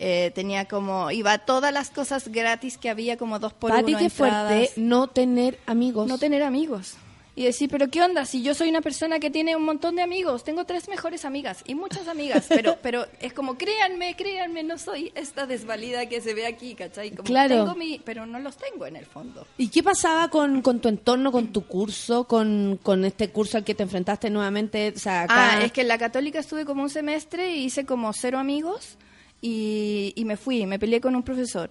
Eh, 0.00 0.30
tenía 0.34 0.66
como, 0.66 1.10
iba 1.10 1.32
a 1.32 1.38
todas 1.38 1.72
las 1.72 1.90
cosas 1.90 2.28
gratis 2.28 2.78
que 2.78 2.88
había 2.88 3.16
como 3.16 3.38
dos 3.38 3.52
por 3.52 3.70
Pati, 3.72 3.90
uno. 3.92 3.98
qué 3.98 4.04
entradas. 4.04 4.48
fuerte 4.48 4.72
no 4.80 5.08
tener 5.08 5.58
amigos. 5.66 6.06
No 6.08 6.18
tener 6.18 6.42
amigos. 6.44 6.94
Y 7.34 7.44
decir, 7.44 7.70
pero 7.70 7.88
¿qué 7.88 8.02
onda? 8.02 8.24
Si 8.24 8.42
yo 8.42 8.52
soy 8.52 8.68
una 8.68 8.80
persona 8.80 9.20
que 9.20 9.30
tiene 9.30 9.54
un 9.54 9.64
montón 9.64 9.94
de 9.94 10.02
amigos, 10.02 10.42
tengo 10.42 10.64
tres 10.64 10.88
mejores 10.88 11.24
amigas 11.24 11.62
y 11.66 11.76
muchas 11.76 12.08
amigas, 12.08 12.46
pero 12.48 12.78
pero 12.82 13.06
es 13.20 13.32
como, 13.32 13.56
créanme, 13.56 14.16
créanme, 14.16 14.64
no 14.64 14.76
soy 14.76 15.12
esta 15.14 15.46
desvalida 15.46 16.06
que 16.06 16.20
se 16.20 16.34
ve 16.34 16.46
aquí, 16.46 16.74
¿cachai? 16.74 17.10
Como 17.12 17.22
Claro. 17.22 17.54
tengo 17.64 17.76
mi, 17.76 18.00
pero 18.04 18.26
no 18.26 18.40
los 18.40 18.56
tengo 18.56 18.86
en 18.86 18.96
el 18.96 19.06
fondo. 19.06 19.46
¿Y 19.56 19.68
qué 19.68 19.84
pasaba 19.84 20.28
con, 20.30 20.62
con 20.62 20.80
tu 20.80 20.88
entorno, 20.88 21.30
con 21.30 21.52
tu 21.52 21.64
curso, 21.64 22.24
con, 22.24 22.78
con 22.82 23.04
este 23.04 23.30
curso 23.30 23.56
al 23.56 23.62
que 23.64 23.74
te 23.76 23.84
enfrentaste 23.84 24.30
nuevamente? 24.30 24.92
O 24.96 24.98
sea, 24.98 25.22
acá... 25.22 25.58
Ah, 25.58 25.64
es 25.64 25.70
que 25.70 25.82
en 25.82 25.88
la 25.88 25.98
católica 25.98 26.40
estuve 26.40 26.64
como 26.64 26.82
un 26.82 26.90
semestre 26.90 27.54
y 27.54 27.64
hice 27.66 27.84
como 27.86 28.12
cero 28.14 28.38
amigos 28.40 28.96
y, 29.40 30.12
y 30.16 30.24
me 30.24 30.36
fui, 30.36 30.66
me 30.66 30.78
peleé 30.78 31.00
con 31.00 31.14
un 31.16 31.22
profesor. 31.22 31.70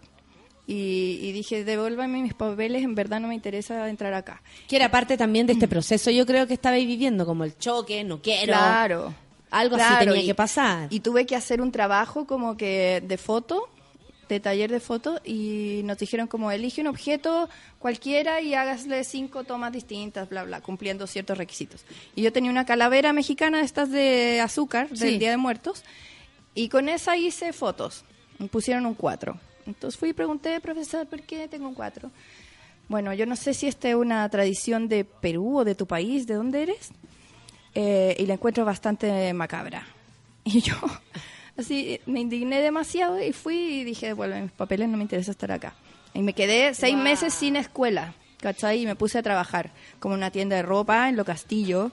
Y, 0.70 1.20
y 1.22 1.32
dije, 1.32 1.64
devuélvame 1.64 2.22
mis 2.22 2.34
papeles, 2.34 2.84
en 2.84 2.94
verdad 2.94 3.22
no 3.22 3.30
me 3.30 3.36
interesa 3.36 3.88
entrar 3.90 4.14
acá. 4.14 4.42
Que 4.68 4.76
era 4.76 4.92
parte 4.92 5.16
también 5.16 5.48
de 5.48 5.54
este 5.54 5.68
proceso, 5.68 6.12
yo 6.12 6.26
creo 6.26 6.46
que 6.46 6.54
estabais 6.54 6.86
viviendo, 6.86 7.26
como 7.26 7.46
el 7.46 7.58
choque, 7.58 8.04
no 8.04 8.22
quiero. 8.22 8.52
Claro. 8.54 9.14
Algo 9.50 9.78
así 9.78 9.94
tenía 10.06 10.22
y- 10.22 10.26
que 10.26 10.36
pasar. 10.36 10.88
Y 10.92 11.00
tuve 11.00 11.26
que 11.26 11.38
hacer 11.38 11.62
un 11.62 11.72
trabajo 11.72 12.26
como 12.28 12.58
que 12.58 13.02
de 13.06 13.18
foto, 13.18 13.70
de 14.28 14.42
taller 14.42 14.70
de 14.70 14.82
foto, 14.82 15.22
y 15.24 15.84
nos 15.86 16.00
dijeron 16.00 16.28
como 16.28 16.52
elige 16.52 16.82
un 16.82 16.88
objeto 16.88 17.48
cualquiera 17.80 18.42
y 18.42 18.54
hágasle 18.54 19.06
cinco 19.06 19.46
tomas 19.46 19.72
distintas, 19.72 20.28
bla, 20.28 20.44
bla, 20.44 20.60
cumpliendo 20.60 21.08
ciertos 21.08 21.38
requisitos. 21.38 21.86
Y 22.14 22.24
yo 22.24 22.34
tenía 22.34 22.52
una 22.52 22.66
calavera 22.66 23.14
mexicana, 23.14 23.62
estas 23.62 23.90
de 23.90 24.42
azúcar, 24.42 24.90
del 24.90 24.98
Sí. 25.14 25.18
Día 25.18 25.30
de 25.30 25.38
Muertos, 25.38 25.86
y 26.58 26.70
con 26.70 26.90
esa 26.90 27.16
hice 27.16 27.54
fotos. 27.54 28.04
Me 28.40 28.48
pusieron 28.48 28.88
un 28.88 28.96
cuatro. 28.96 29.40
Entonces 29.68 30.00
fui 30.00 30.10
y 30.10 30.14
pregunté, 30.14 30.60
profesor, 30.60 31.06
¿por 31.06 31.22
qué 31.22 31.48
tengo 31.48 31.68
un 31.68 31.76
cuatro? 31.76 32.10
Bueno, 32.90 33.14
yo 33.14 33.28
no 33.28 33.36
sé 33.36 33.54
si 33.54 33.68
esta 33.68 33.90
es 33.90 33.96
una 33.96 34.28
tradición 34.30 34.88
de 34.88 35.06
Perú 35.06 35.60
o 35.60 35.64
de 35.64 35.76
tu 35.76 35.86
país, 35.86 36.26
¿de 36.26 36.34
dónde 36.34 36.64
eres? 36.64 36.90
Eh, 37.76 38.16
y 38.18 38.26
la 38.26 38.34
encuentro 38.34 38.66
bastante 38.66 39.32
macabra. 39.34 39.88
Y 40.46 40.62
yo, 40.62 40.76
así, 41.58 42.00
me 42.06 42.22
indigné 42.22 42.62
demasiado 42.62 43.22
y 43.22 43.34
fui 43.34 43.58
y 43.58 43.84
dije, 43.84 44.14
bueno, 44.14 44.42
mis 44.42 44.52
papeles 44.52 44.88
no 44.88 44.96
me 44.96 45.04
interesa 45.04 45.32
estar 45.32 45.52
acá. 45.52 45.76
Y 46.14 46.22
me 46.22 46.32
quedé 46.32 46.74
seis 46.74 46.96
meses 46.96 47.34
sin 47.34 47.58
escuela, 47.58 48.14
¿cachai? 48.40 48.82
Y 48.82 48.86
me 48.86 48.96
puse 48.96 49.20
a 49.20 49.24
trabajar 49.24 49.72
como 50.00 50.16
en 50.16 50.20
una 50.20 50.32
tienda 50.32 50.56
de 50.56 50.62
ropa 50.62 51.10
en 51.10 51.18
Lo 51.18 51.26
Castillo, 51.26 51.92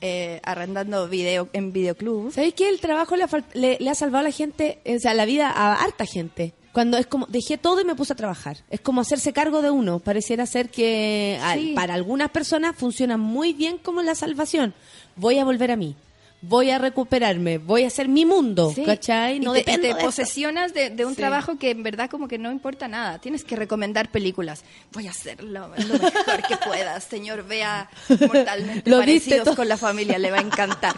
eh, 0.00 0.40
arrendando 0.44 1.08
video 1.08 1.48
en 1.52 1.72
videoclub. 1.72 2.32
¿Sabéis 2.32 2.54
que 2.54 2.68
el 2.68 2.80
trabajo 2.80 3.16
le 3.16 3.24
ha, 3.24 3.28
le- 3.54 3.78
le 3.80 3.90
ha 3.90 3.94
salvado 3.94 4.20
a 4.20 4.28
la 4.28 4.32
gente, 4.32 4.78
o 4.86 4.98
sea, 4.98 5.14
la 5.14 5.24
vida 5.24 5.50
a 5.50 5.74
harta 5.74 6.06
gente? 6.06 6.54
Cuando 6.72 6.96
es 6.98 7.06
como, 7.06 7.26
dejé 7.26 7.58
todo 7.58 7.80
y 7.80 7.84
me 7.84 7.94
puse 7.96 8.12
a 8.12 8.16
trabajar. 8.16 8.58
Es 8.70 8.80
como 8.80 9.00
hacerse 9.00 9.32
cargo 9.32 9.62
de 9.62 9.70
uno. 9.70 9.98
Pareciera 9.98 10.46
ser 10.46 10.68
que 10.68 11.38
al- 11.42 11.72
para 11.74 11.94
algunas 11.94 12.30
personas 12.30 12.76
funciona 12.76 13.16
muy 13.16 13.52
bien 13.52 13.78
como 13.78 14.02
la 14.02 14.14
salvación. 14.14 14.74
Voy 15.16 15.38
a 15.38 15.44
volver 15.44 15.72
a 15.72 15.76
mí. 15.76 15.96
Voy 16.40 16.70
a 16.70 16.78
recuperarme. 16.78 17.58
Voy 17.58 17.82
a 17.82 17.88
hacer 17.88 18.06
mi 18.08 18.24
mundo. 18.24 18.72
Sí. 18.74 18.84
¿Cachai? 18.84 19.40
No 19.40 19.56
y 19.56 19.64
te, 19.64 19.72
te 19.76 19.78
de 19.88 19.94
posesionas 19.96 20.72
de, 20.72 20.90
de 20.90 21.04
un 21.04 21.12
Sí. 21.14 21.16
trabajo 21.16 21.58
que 21.58 21.70
en 21.70 21.82
verdad 21.82 22.08
como 22.08 22.28
que 22.28 22.38
no 22.38 22.52
importa 22.52 22.86
nada. 22.86 23.18
Tienes 23.18 23.42
que 23.42 23.56
recomendar 23.56 24.08
películas. 24.10 24.62
Voy 24.92 25.08
a 25.08 25.10
hacer 25.10 25.42
lo, 25.42 25.66
lo 25.68 25.68
mejor 25.76 26.42
que 26.48 26.56
puedas. 26.64 27.02
Señor, 27.04 27.44
vea 27.44 27.90
mortalmente 28.08 28.88
Lo 28.88 28.98
parecidos 29.00 29.56
con 29.56 29.66
la 29.68 29.76
familia. 29.76 30.16
Le 30.18 30.30
va 30.30 30.38
a 30.38 30.42
encantar. 30.42 30.94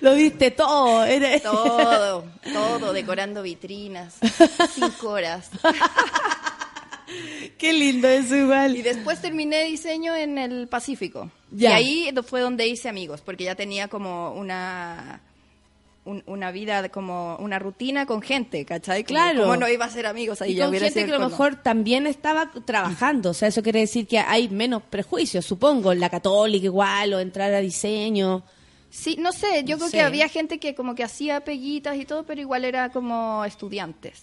Lo 0.00 0.14
diste 0.14 0.50
todo. 0.50 1.04
eres- 1.04 1.42
Todo, 1.42 2.24
todo, 2.52 2.92
decorando 2.94 3.42
vitrinas. 3.42 4.14
Cinco 4.74 5.10
horas. 5.10 5.50
Qué 7.58 7.72
lindo 7.72 8.08
eso 8.08 8.34
igual. 8.36 8.76
Y 8.76 8.82
después 8.82 9.20
terminé 9.20 9.64
diseño 9.64 10.14
en 10.14 10.38
el 10.38 10.68
Pacífico. 10.68 11.30
Ya. 11.50 11.80
Y 11.80 12.06
ahí 12.08 12.14
fue 12.26 12.40
donde 12.40 12.66
hice 12.66 12.88
amigos, 12.88 13.20
porque 13.20 13.44
ya 13.44 13.54
tenía 13.54 13.88
como 13.88 14.32
una 14.32 15.20
un- 16.04 16.22
una 16.26 16.52
vida, 16.52 16.88
como 16.90 17.34
una 17.40 17.58
rutina 17.58 18.06
con 18.06 18.22
gente, 18.22 18.64
¿cachai? 18.64 19.02
Como- 19.02 19.08
Claro. 19.18 19.40
¿Cómo 19.42 19.56
no 19.56 19.68
iba 19.68 19.86
a 19.86 19.90
ser 19.90 20.06
amigos 20.06 20.40
ahí? 20.40 20.52
Y 20.52 20.60
con 20.60 20.72
gente 20.72 21.04
que 21.04 21.12
a 21.12 21.18
lo 21.18 21.28
mejor 21.28 21.56
también 21.56 22.06
estaba 22.06 22.52
trabajando. 22.64 23.30
O 23.30 23.34
sea, 23.34 23.48
eso 23.48 23.60
quiere 23.60 23.80
decir 23.80 24.06
que 24.06 24.20
hay 24.20 24.48
menos 24.48 24.82
prejuicios, 24.84 25.44
supongo. 25.44 25.92
La 25.94 26.08
católica 26.08 26.64
igual, 26.66 27.12
o 27.12 27.18
entrar 27.18 27.52
a 27.52 27.58
diseño. 27.58 28.44
Sí, 28.88 29.16
no 29.18 29.32
sé, 29.32 29.64
yo 29.64 29.74
No 29.74 29.78
creo 29.78 29.88
sé. 29.90 29.96
que 29.96 30.02
había 30.04 30.28
gente 30.28 30.58
que 30.60 30.76
como 30.76 30.94
que 30.94 31.02
hacía 31.02 31.40
peguitas 31.40 31.96
y 31.96 32.04
todo, 32.04 32.22
pero 32.24 32.40
igual 32.40 32.64
era 32.64 32.90
como 32.90 33.44
estudiantes. 33.44 34.22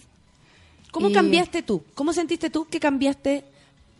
¿Cómo 0.93 1.09
Y- 1.09 1.13
cambiaste 1.13 1.63
tú? 1.63 1.83
¿Cómo 1.95 2.13
sentiste 2.13 2.51
tú 2.51 2.65
que 2.65 2.79
cambiaste 2.79 3.43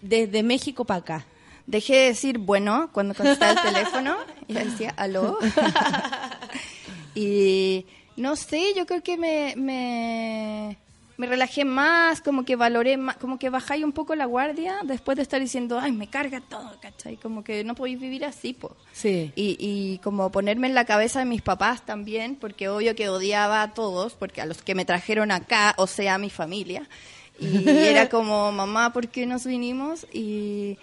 desde 0.03 0.43
México 0.43 0.85
para 0.85 0.99
acá? 0.99 1.25
Dejé 1.65 1.95
de 1.95 2.05
decir 2.09 2.37
bueno 2.37 2.91
cuando 2.93 3.15
contestaba 3.15 3.51
el 3.53 3.73
teléfono 3.73 4.15
y 4.47 4.53
decía 4.53 4.93
aló. 4.95 5.39
y 7.15 7.87
no 8.15 8.35
sé, 8.35 8.73
yo 8.77 8.85
creo 8.85 9.01
que 9.01 9.17
me, 9.17 9.55
me, 9.57 10.77
me 11.17 11.27
relajé 11.27 11.63
más, 11.63 12.21
como 12.21 12.43
que 12.43 12.55
valoré 12.55 12.97
más, 12.97 13.17
como 13.17 13.37
que 13.37 13.49
bajáis 13.49 13.83
un 13.83 13.91
poco 13.91 14.15
la 14.15 14.25
guardia 14.25 14.79
después 14.83 15.15
de 15.15 15.21
estar 15.21 15.39
diciendo, 15.39 15.79
ay, 15.79 15.91
me 15.91 16.07
carga 16.07 16.41
todo, 16.41 16.75
¿cachai? 16.81 17.17
Como 17.17 17.43
que 17.43 17.63
no 17.63 17.75
podéis 17.75 17.99
vivir 17.99 18.25
así, 18.25 18.53
po. 18.53 18.75
Sí. 18.93 19.31
Y, 19.35 19.57
y 19.59 19.99
como 19.99 20.31
ponerme 20.31 20.67
en 20.67 20.73
la 20.73 20.85
cabeza 20.85 21.19
de 21.19 21.25
mis 21.25 21.41
papás 21.41 21.85
también, 21.85 22.35
porque 22.35 22.67
obvio 22.67 22.95
que 22.95 23.09
odiaba 23.09 23.61
a 23.61 23.73
todos, 23.73 24.13
porque 24.13 24.41
a 24.41 24.45
los 24.45 24.63
que 24.63 24.73
me 24.73 24.85
trajeron 24.85 25.31
acá, 25.31 25.75
o 25.77 25.85
sea, 25.85 26.15
a 26.15 26.17
mi 26.17 26.29
familia. 26.29 26.89
Y 27.39 27.67
era 27.67 28.09
como, 28.09 28.51
mamá, 28.51 28.91
¿por 28.91 29.07
qué 29.07 29.25
nos 29.25 29.45
vinimos? 29.45 30.07
Y, 30.11 30.77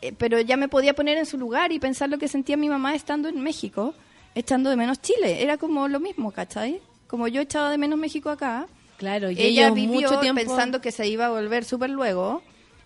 eh, 0.00 0.12
pero 0.16 0.40
ya 0.40 0.56
me 0.56 0.68
podía 0.68 0.94
poner 0.94 1.18
en 1.18 1.26
su 1.26 1.38
lugar 1.38 1.72
y 1.72 1.78
pensar 1.78 2.08
lo 2.08 2.18
que 2.18 2.28
sentía 2.28 2.56
mi 2.56 2.68
mamá 2.68 2.94
estando 2.94 3.28
en 3.28 3.40
México, 3.40 3.94
echando 4.34 4.70
de 4.70 4.76
menos 4.76 5.00
Chile. 5.00 5.42
Era 5.42 5.58
como 5.58 5.88
lo 5.88 6.00
mismo, 6.00 6.30
¿cachai? 6.30 6.80
Como 7.06 7.28
yo 7.28 7.40
echaba 7.40 7.70
de 7.70 7.78
menos 7.78 7.98
México 7.98 8.30
acá. 8.30 8.66
Claro, 8.96 9.30
y 9.30 9.40
ella 9.40 9.70
vivió 9.70 10.02
mucho 10.02 10.20
tiempo 10.20 10.40
pensando 10.40 10.80
que 10.80 10.92
se 10.92 11.06
iba 11.08 11.26
a 11.26 11.30
volver 11.30 11.64
súper 11.64 11.90
luego 11.90 12.42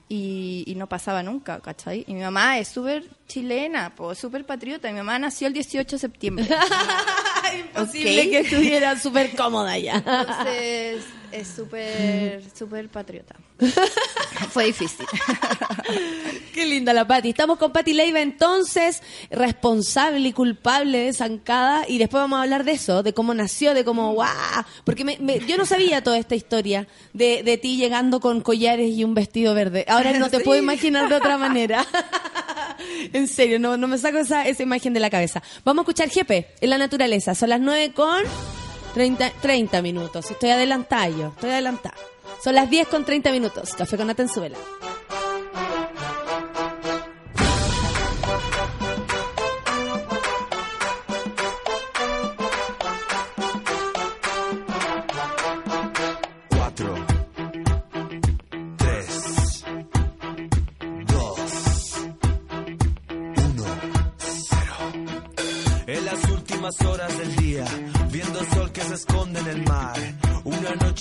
y, 0.08 0.64
y 0.66 0.74
no 0.74 0.86
pasaba 0.88 1.22
nunca, 1.22 1.60
¿cachai? 1.60 2.04
Y 2.06 2.14
mi 2.14 2.20
mamá 2.20 2.58
es 2.58 2.68
súper 2.68 3.04
chilena, 3.26 3.92
súper 4.14 4.44
patriota. 4.46 4.88
Mi 4.90 4.96
mamá 4.98 5.18
nació 5.18 5.48
el 5.48 5.52
18 5.52 5.96
de 5.96 5.98
septiembre. 5.98 6.48
Imposible 7.58 8.30
que 8.30 8.38
estuviera 8.40 8.98
súper 8.98 9.34
cómoda 9.36 9.78
ya. 9.78 9.96
Entonces 9.96 11.04
es 11.32 11.46
súper, 11.48 12.42
súper 12.56 12.88
patriota. 12.88 13.34
Fue 14.50 14.66
difícil. 14.66 15.04
Qué 16.54 16.64
linda 16.66 16.92
la 16.92 17.06
Pati. 17.06 17.30
Estamos 17.30 17.58
con 17.58 17.72
Pati 17.72 17.92
Leiva 17.92 18.20
entonces, 18.20 19.02
responsable 19.30 20.28
y 20.28 20.32
culpable 20.32 20.98
de 20.98 21.12
Zancada. 21.12 21.84
Y 21.88 21.98
después 21.98 22.20
vamos 22.22 22.38
a 22.38 22.42
hablar 22.42 22.64
de 22.64 22.72
eso, 22.72 23.02
de 23.02 23.12
cómo 23.14 23.34
nació, 23.34 23.74
de 23.74 23.84
cómo, 23.84 24.12
guau. 24.14 24.30
Porque 24.84 25.04
me- 25.04 25.18
me- 25.18 25.40
yo 25.40 25.56
no 25.56 25.66
sabía 25.66 26.02
toda 26.02 26.18
esta 26.18 26.34
historia 26.34 26.86
de, 27.12 27.42
de 27.42 27.58
ti 27.58 27.76
llegando 27.76 28.20
con 28.20 28.40
collares 28.40 28.90
y 28.90 29.04
un 29.04 29.14
vestido 29.14 29.54
verde. 29.54 29.84
Ahora 29.88 30.12
no 30.18 30.30
te 30.30 30.38
Sí. 30.38 30.44
puedo 30.44 30.58
imaginar 30.60 31.08
de 31.08 31.14
otra 31.16 31.36
manera. 31.36 31.84
en 33.12 33.28
serio, 33.28 33.58
no, 33.58 33.76
no 33.76 33.88
me 33.88 33.98
saco 33.98 34.18
esa, 34.18 34.46
esa 34.46 34.62
imagen 34.62 34.94
de 34.94 35.00
la 35.00 35.10
cabeza. 35.10 35.42
Vamos 35.64 35.82
a 35.82 35.84
escuchar 35.84 36.08
Jepe 36.10 36.48
en 36.60 36.70
la 36.70 36.78
naturaleza. 36.78 37.34
Son 37.38 37.50
las 37.50 37.60
9 37.60 37.92
con 37.94 38.24
30, 38.94 39.30
30 39.40 39.80
minutos. 39.80 40.28
Estoy 40.28 40.50
adelantada 40.50 41.08
yo, 41.08 41.28
estoy 41.28 41.50
adelantada. 41.50 41.94
Son 42.42 42.52
las 42.52 42.68
10 42.68 42.88
con 42.88 43.04
30 43.04 43.30
minutos. 43.30 43.74
Café 43.74 43.96
con 43.96 44.10
Atenzuela. 44.10 44.58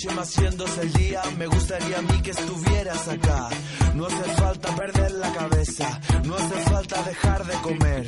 Noche 0.06 0.80
el 0.82 0.92
día, 0.92 1.22
me 1.38 1.46
gustaría 1.46 1.98
a 1.98 2.02
mí 2.02 2.22
que 2.22 2.30
estuvieras 2.30 3.08
acá. 3.08 3.48
No 3.96 4.06
hace 4.06 4.30
falta 4.34 4.76
perder 4.76 5.10
la 5.12 5.32
cabeza, 5.32 6.00
no 6.24 6.36
hace 6.36 6.54
falta 6.70 7.02
dejar 7.02 7.44
de 7.44 7.54
comer. 7.54 8.06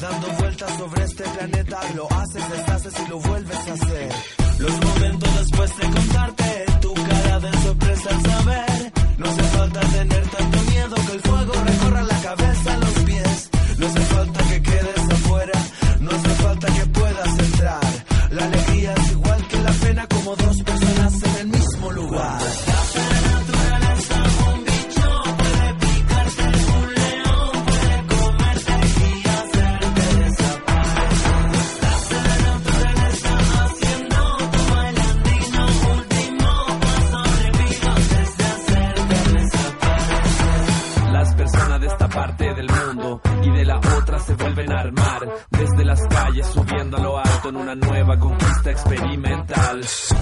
Dando 0.00 0.26
vueltas 0.38 0.78
sobre 0.78 1.04
este 1.04 1.24
planeta, 1.24 1.80
lo 1.96 2.12
haces, 2.12 2.50
deshaces 2.50 2.94
y 3.04 3.10
lo 3.10 3.18
vuelves 3.18 3.56
a 3.56 3.72
hacer. 3.72 4.12
Los 4.58 4.84
momentos 4.84 5.38
después 5.38 5.76
de 5.78 5.90
contarte, 5.90 6.64
tu 6.80 6.94
cara 6.94 7.40
de 7.40 7.52
sorpresa 7.62 8.10
al 8.10 8.22
saber. 8.22 8.92
No 9.18 9.28
hace 9.28 9.42
falta 9.42 9.80
tener 9.80 10.28
tanto 10.28 10.58
miedo 10.70 10.94
que 10.94 11.12
el 11.12 11.20
fuego 11.22 11.52
recorra 11.64 12.02
la 12.02 12.20
cabeza, 12.20 12.76
los 12.76 13.04
pies. 13.04 13.50
No 13.78 13.86
hace 13.86 14.00
falta 14.00 14.44
que 14.48 14.62
quedes 14.62 15.10
afuera, 15.10 15.58
no 16.00 16.10
hace 16.10 16.28
falta 16.28 16.66
que 16.68 16.86
puedas 16.86 17.38
entrar. 17.38 17.80
La 18.30 18.44
alegría 18.44 18.94
es 18.94 19.10
igual 19.10 19.48
que 19.48 19.58
la 19.58 19.72
pena, 19.72 20.06
como 20.06 20.36
dos 20.36 20.62
vuelven 44.42 44.72
a 44.72 44.80
armar. 44.80 45.28
Desde 45.50 45.84
las 45.84 46.00
calles 46.08 46.46
subiendo 46.46 46.96
a 46.96 47.00
lo 47.00 47.18
alto 47.18 47.48
en 47.48 47.56
una 47.56 47.74
nueva 47.74 48.18
conquista 48.18 48.70
experimental. 48.70 49.80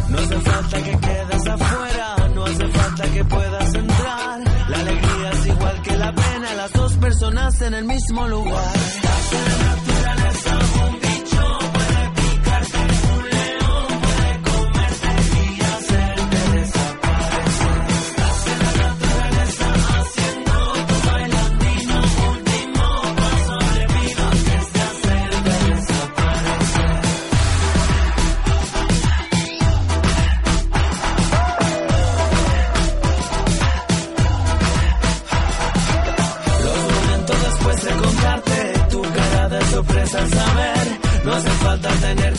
No 0.09 0.19
hace 0.19 0.41
falta 0.41 0.83
que 0.83 0.99
quedes 0.99 1.47
afuera, 1.47 2.29
no 2.35 2.45
hace 2.45 2.69
falta 2.69 3.13
que 3.13 3.25
puedas 3.25 3.75
entrar. 3.75 4.41
La 4.69 4.79
alegría 4.79 5.31
es 5.31 5.47
igual 5.47 5.83
que 5.83 5.97
la 5.97 6.13
pena, 6.13 6.55
las 6.55 6.73
dos 6.73 6.97
personas 6.97 7.61
en 7.63 7.75
el 7.75 7.85
mismo 7.85 8.29
lugar. 8.29 9.70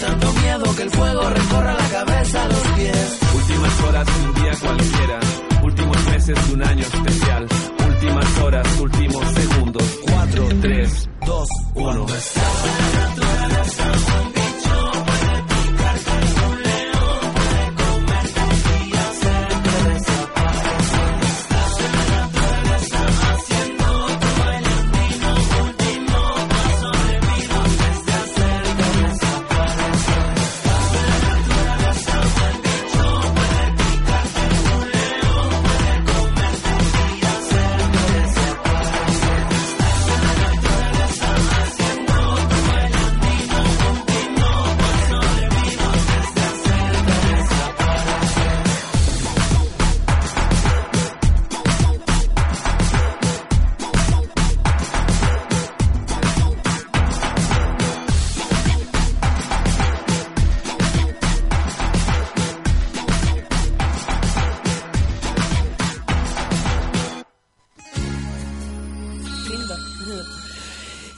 Tanto 0.02 0.34
miedo 0.34 0.76
que 0.76 0.82
el 0.82 0.90
fuego 0.90 1.30
recorra 1.30 1.74
la 1.74 1.90
cabeza 1.90 2.44
a 2.44 2.48
los 2.48 2.68
pies. 2.76 3.20
Últimas 3.36 3.82
horas 3.84 4.06
de 4.06 4.26
un 4.26 4.34
día 4.34 4.52
cualquiera. 4.60 5.20
Últimos 5.64 6.06
meses 6.08 6.48
de 6.48 6.54
un 6.54 6.64
año 6.64 6.82
especial. 6.82 7.48
Últimas 7.88 8.40
horas, 8.40 8.80
últimos 8.80 9.26
segundos. 9.34 10.00
4, 10.06 10.48
3, 10.62 11.10
2, 11.26 11.50
1. 11.76 12.06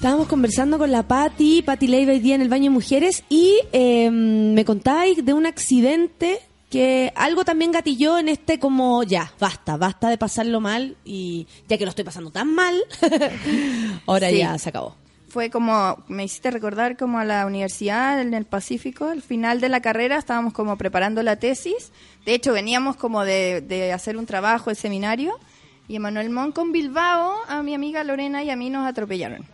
Estábamos 0.03 0.27
conversando 0.27 0.77
con 0.77 0.91
la 0.91 1.07
Patti, 1.07 1.61
Patti 1.61 1.87
Leiva 1.87 2.11
hoy 2.11 2.19
día 2.19 2.35
en 2.35 2.41
el 2.41 2.49
baño 2.49 2.65
de 2.65 2.69
mujeres 2.71 3.23
y 3.29 3.57
eh, 3.71 4.11
me 4.11 4.65
contáis 4.65 5.23
de 5.23 5.31
un 5.31 5.45
accidente 5.45 6.41
que 6.69 7.13
algo 7.15 7.45
también 7.45 7.71
gatilló 7.71 8.17
en 8.17 8.27
este 8.27 8.59
como 8.59 9.03
ya, 9.03 9.31
basta, 9.39 9.77
basta 9.77 10.09
de 10.09 10.17
pasarlo 10.17 10.59
mal 10.59 10.97
y 11.05 11.47
ya 11.69 11.77
que 11.77 11.85
lo 11.85 11.89
estoy 11.91 12.03
pasando 12.03 12.31
tan 12.31 12.53
mal, 12.53 12.83
ahora 14.05 14.29
Sí. 14.29 14.39
ya 14.39 14.57
se 14.57 14.67
acabó. 14.67 14.97
Fue 15.29 15.49
como, 15.49 16.03
me 16.09 16.25
hiciste 16.25 16.51
recordar 16.51 16.97
como 16.97 17.19
a 17.19 17.23
la 17.23 17.45
universidad 17.45 18.19
en 18.19 18.33
el 18.33 18.43
Pacífico, 18.43 19.05
al 19.05 19.21
final 19.21 19.61
de 19.61 19.69
la 19.69 19.81
carrera 19.81 20.17
estábamos 20.17 20.51
como 20.51 20.77
preparando 20.77 21.23
la 21.23 21.37
tesis. 21.37 21.93
De 22.25 22.33
hecho, 22.33 22.51
veníamos 22.51 22.97
como 22.97 23.23
de, 23.23 23.61
de 23.61 23.93
hacer 23.93 24.17
un 24.17 24.25
trabajo, 24.25 24.69
el 24.69 24.75
seminario, 24.75 25.39
y 25.87 25.95
Emanuel 25.95 26.29
Mon 26.29 26.51
con 26.51 26.73
Bilbao, 26.73 27.35
a 27.47 27.63
mi 27.63 27.73
amiga 27.73 28.03
Lorena 28.03 28.43
y 28.43 28.49
a 28.49 28.57
mí 28.57 28.69
nos 28.69 28.85
atropellaron. 28.85 29.52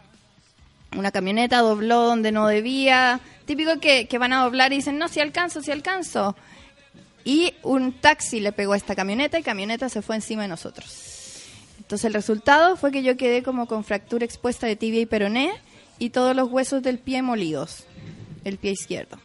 Una 0.95 1.11
camioneta 1.11 1.59
dobló 1.59 2.01
donde 2.03 2.31
no 2.31 2.47
debía, 2.47 3.19
típico 3.45 3.79
que, 3.79 4.07
que 4.07 4.17
van 4.17 4.33
a 4.33 4.43
doblar 4.43 4.73
y 4.73 4.77
dicen, 4.77 4.97
no, 4.97 5.07
si 5.07 5.19
alcanzo, 5.19 5.61
si 5.61 5.71
alcanzo. 5.71 6.35
Y 7.23 7.53
un 7.63 7.93
taxi 7.93 8.39
le 8.39 8.51
pegó 8.51 8.73
a 8.73 8.77
esta 8.77 8.95
camioneta 8.95 9.37
y 9.37 9.43
camioneta 9.43 9.89
se 9.89 10.01
fue 10.01 10.15
encima 10.15 10.43
de 10.43 10.47
nosotros. 10.47 11.09
Entonces 11.77 12.05
el 12.05 12.13
resultado 12.13 12.75
fue 12.75 12.91
que 12.91 13.03
yo 13.03 13.17
quedé 13.17 13.43
como 13.43 13.67
con 13.67 13.83
fractura 13.83 14.25
expuesta 14.25 14.67
de 14.67 14.75
tibia 14.75 15.01
y 15.01 15.05
peroné 15.05 15.51
y 15.97 16.11
todos 16.11 16.35
los 16.35 16.49
huesos 16.49 16.81
del 16.81 16.99
pie 16.99 17.21
molidos, 17.21 17.83
el 18.43 18.57
pie 18.57 18.71
izquierdo. 18.71 19.17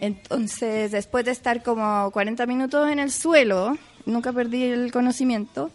Entonces, 0.00 0.90
después 0.90 1.24
de 1.24 1.30
estar 1.30 1.62
como 1.62 2.10
40 2.10 2.44
minutos 2.46 2.90
en 2.90 2.98
el 2.98 3.12
suelo, 3.12 3.76
nunca 4.04 4.32
perdí 4.32 4.64
el 4.64 4.90
conocimiento, 4.90 5.70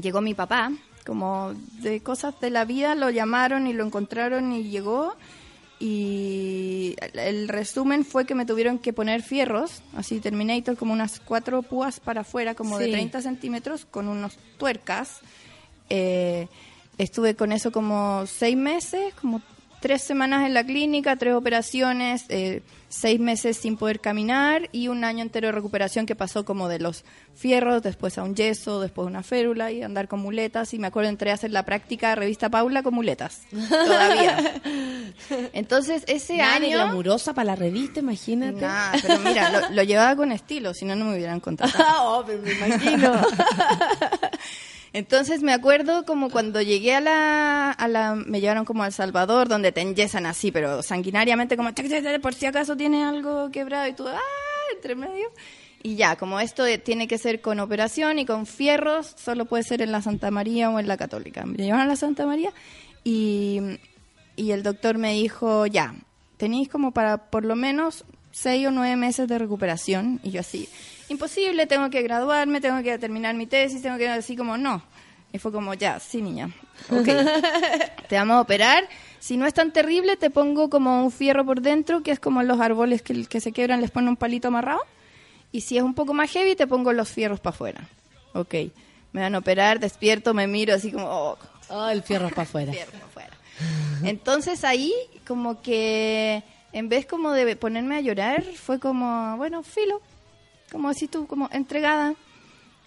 llegó 0.00 0.20
mi 0.20 0.34
papá, 0.34 0.72
como 1.08 1.54
de 1.80 2.00
cosas 2.02 2.38
de 2.40 2.50
la 2.50 2.64
vida, 2.64 2.94
lo 2.94 3.10
llamaron 3.10 3.66
y 3.66 3.72
lo 3.72 3.84
encontraron 3.84 4.52
y 4.52 4.64
llegó. 4.68 5.16
Y 5.80 6.96
el- 7.14 7.48
resumen 7.48 8.04
fue 8.04 8.26
que 8.26 8.34
me 8.34 8.44
tuvieron 8.44 8.78
que 8.78 8.92
poner 8.92 9.22
fierros, 9.22 9.82
así 9.96 10.20
Terminator, 10.20 10.76
como 10.76 10.92
unas 10.92 11.18
cuatro 11.20 11.62
púas 11.62 11.98
para 12.00 12.20
afuera, 12.22 12.54
como 12.54 12.78
de 12.78 12.86
Sí. 12.86 12.92
30 12.92 13.22
centímetros, 13.22 13.84
con 13.84 14.08
unos 14.08 14.36
tuercas. 14.58 15.20
Eh, 15.88 16.48
estuve 16.98 17.34
con 17.36 17.52
eso 17.52 17.72
como 17.72 18.26
seis 18.26 18.56
meses, 18.56 19.14
como 19.20 19.40
tres 19.80 20.02
semanas 20.02 20.46
en 20.46 20.54
la 20.54 20.64
clínica, 20.64 21.16
tres 21.16 21.34
operaciones, 21.34 22.24
eh, 22.28 22.62
seis 22.88 23.20
meses 23.20 23.56
sin 23.56 23.76
poder 23.76 24.00
caminar 24.00 24.68
y 24.72 24.88
un 24.88 25.04
año 25.04 25.22
entero 25.22 25.48
de 25.48 25.52
recuperación 25.52 26.06
que 26.06 26.14
pasó 26.14 26.44
como 26.44 26.68
de 26.68 26.78
los 26.78 27.04
fierros, 27.34 27.82
después 27.82 28.18
a 28.18 28.22
un 28.22 28.34
yeso, 28.34 28.80
después 28.80 29.06
a 29.06 29.08
una 29.10 29.22
férula 29.22 29.70
y 29.70 29.82
andar 29.82 30.08
con 30.08 30.20
muletas. 30.20 30.72
Y 30.74 30.78
me 30.78 30.86
acuerdo 30.86 31.10
entré 31.10 31.30
a 31.30 31.34
hacer 31.34 31.50
la 31.50 31.64
práctica 31.64 32.14
revista 32.14 32.48
Paula 32.48 32.82
con 32.82 32.94
muletas, 32.94 33.42
todavía. 33.50 34.60
Entonces 35.52 36.04
ese 36.06 36.38
Nada 36.38 36.60
de 36.60 36.66
año... 36.66 36.76
glamurosa 36.76 37.34
para 37.34 37.46
la 37.46 37.56
revista, 37.56 38.00
imagínate. 38.00 38.60
Nah, 38.60 38.92
pero 39.02 39.18
mira, 39.20 39.50
lo, 39.50 39.70
lo 39.70 39.82
llevaba 39.82 40.16
con 40.16 40.32
estilo, 40.32 40.74
si 40.74 40.84
no, 40.84 40.96
no 40.96 41.06
me 41.06 41.16
hubieran 41.16 41.40
contratado. 41.40 41.84
oh, 42.18 42.24
pero 42.26 42.42
me 42.42 42.52
imagino. 42.52 43.20
Entonces 44.98 45.44
me 45.44 45.52
acuerdo 45.52 46.04
como 46.04 46.28
cuando 46.28 46.60
llegué 46.60 46.92
a 46.92 47.00
la, 47.00 48.16
me 48.26 48.40
llevaron 48.40 48.64
como 48.64 48.82
a 48.82 48.88
El 48.88 48.92
Salvador, 48.92 49.46
donde 49.46 49.70
te 49.70 49.80
enyesan 49.80 50.26
así, 50.26 50.50
pero 50.50 50.82
sanguinariamente, 50.82 51.56
como 51.56 51.70
por 52.20 52.34
si 52.34 52.46
acaso 52.46 52.76
tiene 52.76 53.04
algo 53.04 53.48
quebrado 53.52 53.86
y 53.86 53.92
tú, 53.92 54.08
¡ah! 54.08 54.18
entre 54.74 54.96
medio. 54.96 55.28
Y 55.84 55.94
ya, 55.94 56.16
como 56.16 56.40
esto 56.40 56.64
tiene 56.82 57.06
que 57.06 57.16
ser 57.16 57.40
con 57.40 57.60
operación 57.60 58.18
y 58.18 58.26
con 58.26 58.44
fierros, 58.44 59.14
solo 59.16 59.44
puede 59.44 59.62
ser 59.62 59.82
en 59.82 59.92
la 59.92 60.02
Santa 60.02 60.32
María 60.32 60.68
o 60.68 60.80
en 60.80 60.88
la 60.88 60.96
Católica. 60.96 61.46
Me 61.46 61.58
llevaron 61.58 61.86
a 61.86 61.86
la 61.86 61.94
Santa 61.94 62.26
María 62.26 62.52
y, 63.04 63.60
y 64.34 64.50
el 64.50 64.64
doctor 64.64 64.98
me 64.98 65.12
dijo, 65.12 65.66
ya, 65.66 65.94
tenéis 66.38 66.68
como 66.68 66.90
para 66.90 67.30
por 67.30 67.44
lo 67.44 67.54
menos 67.54 68.04
seis 68.32 68.66
o 68.66 68.72
nueve 68.72 68.96
meses 68.96 69.28
de 69.28 69.38
recuperación. 69.38 70.18
Y 70.24 70.32
yo 70.32 70.40
así, 70.40 70.68
imposible, 71.10 71.66
tengo 71.66 71.90
que 71.90 72.02
graduarme, 72.02 72.60
tengo 72.60 72.82
que 72.82 72.98
terminar 72.98 73.34
mi 73.34 73.46
tesis, 73.46 73.82
tengo 73.82 73.98
que 73.98 74.08
así 74.08 74.36
como, 74.36 74.56
no. 74.58 74.82
Y 75.32 75.38
fue 75.38 75.52
como, 75.52 75.74
ya, 75.74 76.00
sí, 76.00 76.22
niña, 76.22 76.50
ok, 76.90 77.06
te 78.08 78.16
vamos 78.16 78.36
a 78.36 78.40
operar. 78.40 78.88
Si 79.18 79.36
no 79.36 79.46
es 79.46 79.52
tan 79.54 79.72
terrible, 79.72 80.16
te 80.16 80.30
pongo 80.30 80.70
como 80.70 81.02
un 81.04 81.10
fierro 81.10 81.44
por 81.44 81.60
dentro, 81.60 82.02
que 82.02 82.12
es 82.12 82.20
como 82.20 82.42
los 82.42 82.60
árboles 82.60 83.02
que, 83.02 83.26
que 83.26 83.40
se 83.40 83.52
quebran, 83.52 83.80
les 83.80 83.90
pone 83.90 84.08
un 84.08 84.16
palito 84.16 84.48
amarrado. 84.48 84.80
Y 85.52 85.62
si 85.62 85.76
es 85.76 85.82
un 85.82 85.94
poco 85.94 86.14
más 86.14 86.30
heavy, 86.30 86.56
te 86.56 86.66
pongo 86.66 86.92
los 86.92 87.08
fierros 87.10 87.40
para 87.40 87.54
afuera. 87.54 87.88
Ok, 88.32 88.54
me 89.12 89.20
van 89.22 89.34
a 89.34 89.38
operar, 89.38 89.80
despierto, 89.80 90.34
me 90.34 90.46
miro 90.46 90.74
así 90.74 90.92
como, 90.92 91.06
oh, 91.06 91.38
Oh, 91.70 91.88
el 91.88 92.02
fierro 92.02 92.28
para 92.30 92.42
afuera. 92.42 92.72
fierro 92.72 92.92
pa' 92.92 93.06
afuera. 93.06 93.30
Entonces 94.02 94.64
ahí 94.64 94.92
como 95.26 95.60
que 95.60 96.42
en 96.72 96.88
vez 96.88 97.06
como 97.06 97.32
de 97.32 97.56
ponerme 97.56 97.96
a 97.96 98.00
llorar, 98.00 98.42
fue 98.42 98.78
como, 98.78 99.36
bueno, 99.36 99.62
filo, 99.62 100.00
como 100.70 100.88
así 100.88 101.08
tú, 101.08 101.26
como 101.26 101.48
entregada. 101.52 102.14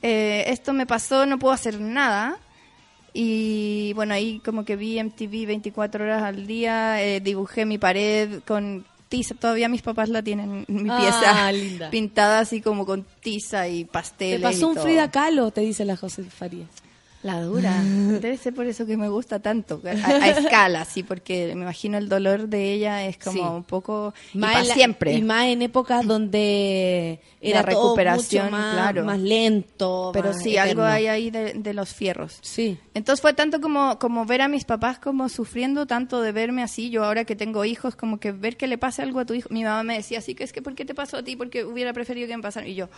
Eh, 0.02 0.46
esto 0.48 0.74
me 0.74 0.86
pasó, 0.86 1.26
no 1.26 1.38
puedo 1.40 1.54
hacer 1.54 1.80
nada. 1.80 2.38
Y 3.14 3.92
bueno, 3.94 4.14
ahí 4.14 4.40
como 4.44 4.64
que 4.64 4.76
vi 4.78 4.98
MTV 5.04 5.46
24 5.46 6.04
horas 6.06 6.24
al 6.24 6.48
día, 6.48 7.04
eh, 7.04 7.20
dibujé 7.20 7.66
mi 7.66 7.78
pared 7.78 8.42
con 8.48 8.86
tiza, 9.10 9.36
todavía 9.36 9.68
mis 9.68 9.82
papás 9.82 10.08
la 10.08 10.24
tienen, 10.24 10.64
mi 10.70 10.90
Ah, 10.90 10.98
pieza 10.98 11.52
linda. 11.52 11.90
pintada 11.90 12.40
así 12.40 12.62
como 12.62 12.86
con 12.86 13.06
tiza 13.22 13.68
y 13.68 13.84
Te 13.84 13.92
pasteles. 13.92 14.42
pasó 14.42 14.60
y 14.62 14.64
un 14.64 14.74
todo. 14.76 14.84
Frida 14.86 15.12
Kahlo, 15.12 15.52
te 15.52 15.60
dice 15.62 15.84
la 15.84 15.98
José 15.98 16.24
Farías. 16.24 16.70
La 17.24 17.40
dura. 17.42 17.82
Debe 17.84 18.36
ser 18.38 18.54
por 18.56 18.66
eso 18.66 18.86
que 18.86 18.98
me 18.98 19.08
gusta 19.10 19.40
tanto. 19.40 19.80
A, 19.86 19.90
a 20.08 20.28
escala, 20.30 20.86
sí, 20.86 21.04
porque 21.04 21.54
me 21.56 21.62
imagino 21.62 21.98
el 21.98 22.10
dolor 22.10 22.48
de 22.48 22.74
ella 22.74 23.06
es 23.06 23.18
como 23.18 23.34
Sí. 23.34 23.40
un 23.40 23.64
poco. 23.64 24.14
Y 24.34 24.40
Más 24.40 24.52
para 24.52 24.62
en 24.64 24.68
la- 24.70 24.74
siempre. 24.74 25.14
Y 25.14 25.22
más 25.22 25.46
en 25.46 25.62
épocas 25.62 26.06
donde 26.08 27.20
era 27.40 27.62
La 27.62 27.70
todo 27.72 27.84
recuperación, 27.90 28.46
mucho 28.46 28.58
más, 28.58 28.74
claro. 28.74 29.04
más 29.06 29.20
lento. 29.20 30.10
Pero 30.14 30.30
más 30.30 30.42
sí, 30.42 30.52
eterno. 30.58 30.72
algo 30.84 30.84
hay 30.84 31.08
ahí 31.08 31.30
de, 31.32 31.54
de 31.54 31.74
los 31.74 31.94
fierros. 31.94 32.38
Sí. 32.42 32.78
Entonces 32.94 33.22
fue 33.22 33.34
tanto 33.34 33.62
como, 33.62 33.98
como 34.00 34.26
ver 34.26 34.42
a 34.42 34.50
mis 34.50 34.66
papás 34.66 35.00
como 35.00 35.30
sufriendo 35.30 35.86
tanto 35.86 36.22
de 36.22 36.34
verme 36.34 36.62
así. 36.62 36.90
Yo 36.90 37.06
ahora 37.06 37.24
que 37.24 37.38
tengo 37.38 37.64
hijos, 37.64 37.96
como 37.96 38.20
que 38.20 38.34
ver 38.34 38.58
que 38.58 38.68
le 38.68 38.78
pase 38.78 39.02
algo 39.02 39.20
a 39.20 39.26
tu 39.26 39.34
hijo. 39.34 39.48
Mi 39.50 39.64
mamá 39.64 39.84
me 39.84 39.96
decía 39.96 40.20
así, 40.20 40.36
que 40.36 40.44
es 40.44 40.52
que 40.52 40.62
¿por 40.62 40.76
qué 40.76 40.84
te 40.84 40.94
pasó 40.94 41.18
a 41.18 41.24
ti? 41.24 41.38
Porque 41.38 41.64
hubiera 41.64 41.94
preferido 41.94 42.28
que 42.28 42.36
me 42.36 42.44
pasara. 42.44 42.68
Y 42.68 42.76
yo, 42.76 42.90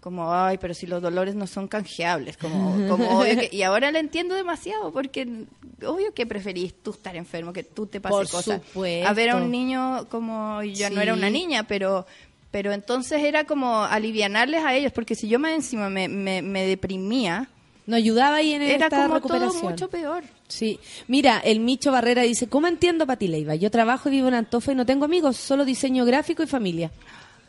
como, 0.00 0.34
ay, 0.34 0.58
pero 0.58 0.74
si 0.74 0.86
los 0.86 1.00
dolores 1.00 1.34
no 1.34 1.46
son 1.46 1.66
canjeables. 1.66 2.36
Como, 2.36 2.88
como 2.88 3.08
obvio 3.20 3.38
que... 3.38 3.48
Y 3.50 3.62
ahora 3.62 3.90
le 3.90 4.00
entiendo 4.00 4.34
demasiado, 4.34 4.92
porque 4.92 5.46
obvio 5.82 6.12
que 6.12 6.26
preferís 6.26 6.74
tú 6.82 6.90
estar 6.90 7.16
enfermo, 7.16 7.54
que 7.54 7.64
tú 7.64 7.86
te 7.86 8.02
pase 8.02 8.12
Por 8.12 8.28
cosas. 8.28 8.60
supuesto. 8.66 9.08
A 9.08 9.14
ver 9.14 9.30
a 9.30 9.36
un 9.36 9.50
niño 9.50 10.06
como, 10.10 10.62
yo 10.62 10.90
no 10.90 11.00
era 11.00 11.14
una 11.14 11.30
niña, 11.30 11.66
pero... 11.66 12.06
Pero 12.50 12.72
entonces 12.72 13.22
era 13.24 13.44
como 13.44 13.82
alivianarles 13.84 14.64
a 14.64 14.74
ellos, 14.74 14.90
porque 14.92 15.14
si 15.14 15.28
yo 15.28 15.38
más 15.38 15.52
encima 15.52 15.90
me, 15.90 16.08
me, 16.08 16.40
me 16.40 16.64
deprimía, 16.66 17.50
No 17.88 17.96
ayudaba 17.96 18.36
ahí 18.36 18.52
en 18.52 18.62
era 18.62 18.84
esta 18.86 19.02
como 19.02 19.14
recuperación. 19.14 19.60
todo 19.62 19.70
mucho 19.70 19.88
peor. 19.88 20.22
Sí. 20.46 20.78
Mira, 21.06 21.38
el 21.42 21.58
Micho 21.60 21.90
Barrera 21.90 22.22
dice, 22.22 22.46
¿cómo 22.46 22.66
entiendo 22.66 23.06
Pati 23.06 23.28
Leiva? 23.28 23.54
Yo 23.54 23.70
trabajo 23.70 24.08
y 24.08 24.12
vivo 24.12 24.28
en 24.28 24.34
Antofa 24.34 24.72
y 24.72 24.74
no 24.74 24.84
tengo 24.84 25.06
amigos, 25.06 25.36
solo 25.38 25.64
diseño 25.64 26.04
gráfico 26.04 26.42
y 26.42 26.46
familia. 26.46 26.90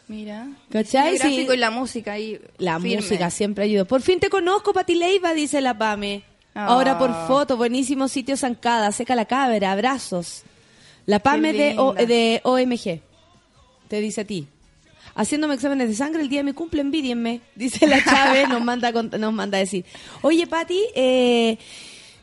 Mira. 0.08 0.48
¿Cachai? 0.72 1.10
El 1.14 1.20
gráfico 1.20 1.52
Sí. 1.52 1.58
y 1.58 1.60
la 1.60 1.70
música 1.72 2.14
ahí. 2.14 2.40
La 2.58 2.80
firme. 2.80 2.96
música 3.02 3.30
siempre 3.30 3.66
ayuda. 3.66 3.84
Por 3.86 4.02
fin 4.02 4.20
te 4.20 4.30
conozco, 4.30 4.72
Pati 4.74 4.96
Leiva, 4.96 5.34
dice 5.34 5.60
la 5.62 5.78
Pame. 5.78 6.24
Ah. 6.56 6.68
Ahora 6.68 6.98
por 6.98 7.14
foto, 7.28 7.58
buenísimo 7.58 8.08
sitio 8.08 8.36
Zancada, 8.38 8.92
seca 8.94 9.16
la 9.16 9.26
cabra, 9.26 9.72
abrazos. 9.74 10.44
La 11.06 11.20
Pame 11.20 11.54
de, 11.54 11.76
O- 11.78 11.94
de 11.94 12.40
OMG. 12.44 13.02
Te 13.90 14.00
dice 14.00 14.22
a 14.22 14.26
ti. 14.26 14.48
Haciéndome 15.20 15.54
exámenes 15.56 15.90
de 15.90 15.96
sangre 15.96 16.22
el 16.22 16.30
día 16.30 16.40
de 16.40 16.44
mi 16.46 16.54
cumple, 16.54 16.80
envidienme. 16.82 17.42
Dice 17.56 17.86
la 17.88 18.02
Chávez, 18.04 18.48
nos 18.48 18.64
manda, 18.64 18.92
nos 18.92 19.34
manda 19.34 19.58
a 19.58 19.60
decir. 19.60 19.84
Oye, 20.22 20.48
Pati, 20.48 20.80
eh, 20.96 21.58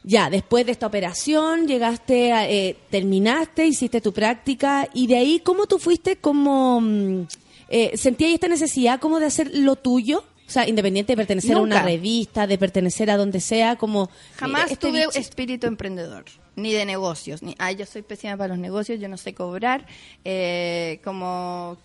ya, 0.02 0.31
después 0.31 0.64
de 0.64 0.73
esta 0.73 0.86
operación, 0.86 1.66
llegaste, 1.68 2.32
a- 2.32 2.48
eh, 2.48 2.74
terminaste, 2.90 3.66
hiciste 3.66 4.01
tu 4.01 4.12
práctica, 4.14 4.89
y 4.94 5.06
de 5.09 5.16
ahí, 5.16 5.40
¿cómo 5.40 5.66
tú 5.66 5.78
fuiste 5.78 6.16
como... 6.16 6.81
mm, 6.81 7.27
eh, 7.68 7.97
¿Sentías 7.97 8.31
esta 8.32 8.48
necesidad 8.48 8.98
como 9.01 9.18
de 9.20 9.27
hacer 9.27 9.51
lo 9.55 9.77
tuyo? 9.77 10.24
O 10.47 10.51
sea, 10.51 10.68
independiente 10.68 11.12
de 11.12 11.16
pertenecer 11.16 11.56
a 11.56 11.60
una 11.60 11.82
revista, 11.82 12.47
de 12.47 12.56
pertenecer 12.56 13.10
a 13.10 13.16
donde 13.16 13.40
sea, 13.40 13.74
como... 13.77 14.09
Jamás 14.36 14.70
eh, 14.70 14.74
este 14.74 14.86
tuve 14.89 15.06
bicho- 15.09 15.18
espíritu 15.18 15.66
emprendedor, 15.66 16.24
ni 16.55 16.73
de 16.73 16.85
negocios. 16.86 17.43
Ni, 17.43 17.56
ay, 17.59 17.74
yo 17.74 17.85
soy 17.85 18.02
pésima 18.02 18.36
para 18.36 18.51
los 18.55 18.59
negocios, 18.59 19.01
yo 19.01 19.09
no 19.09 19.16
sé 19.16 19.35
cobrar. 19.35 19.85
eh, 20.24 21.01
como 21.02 21.77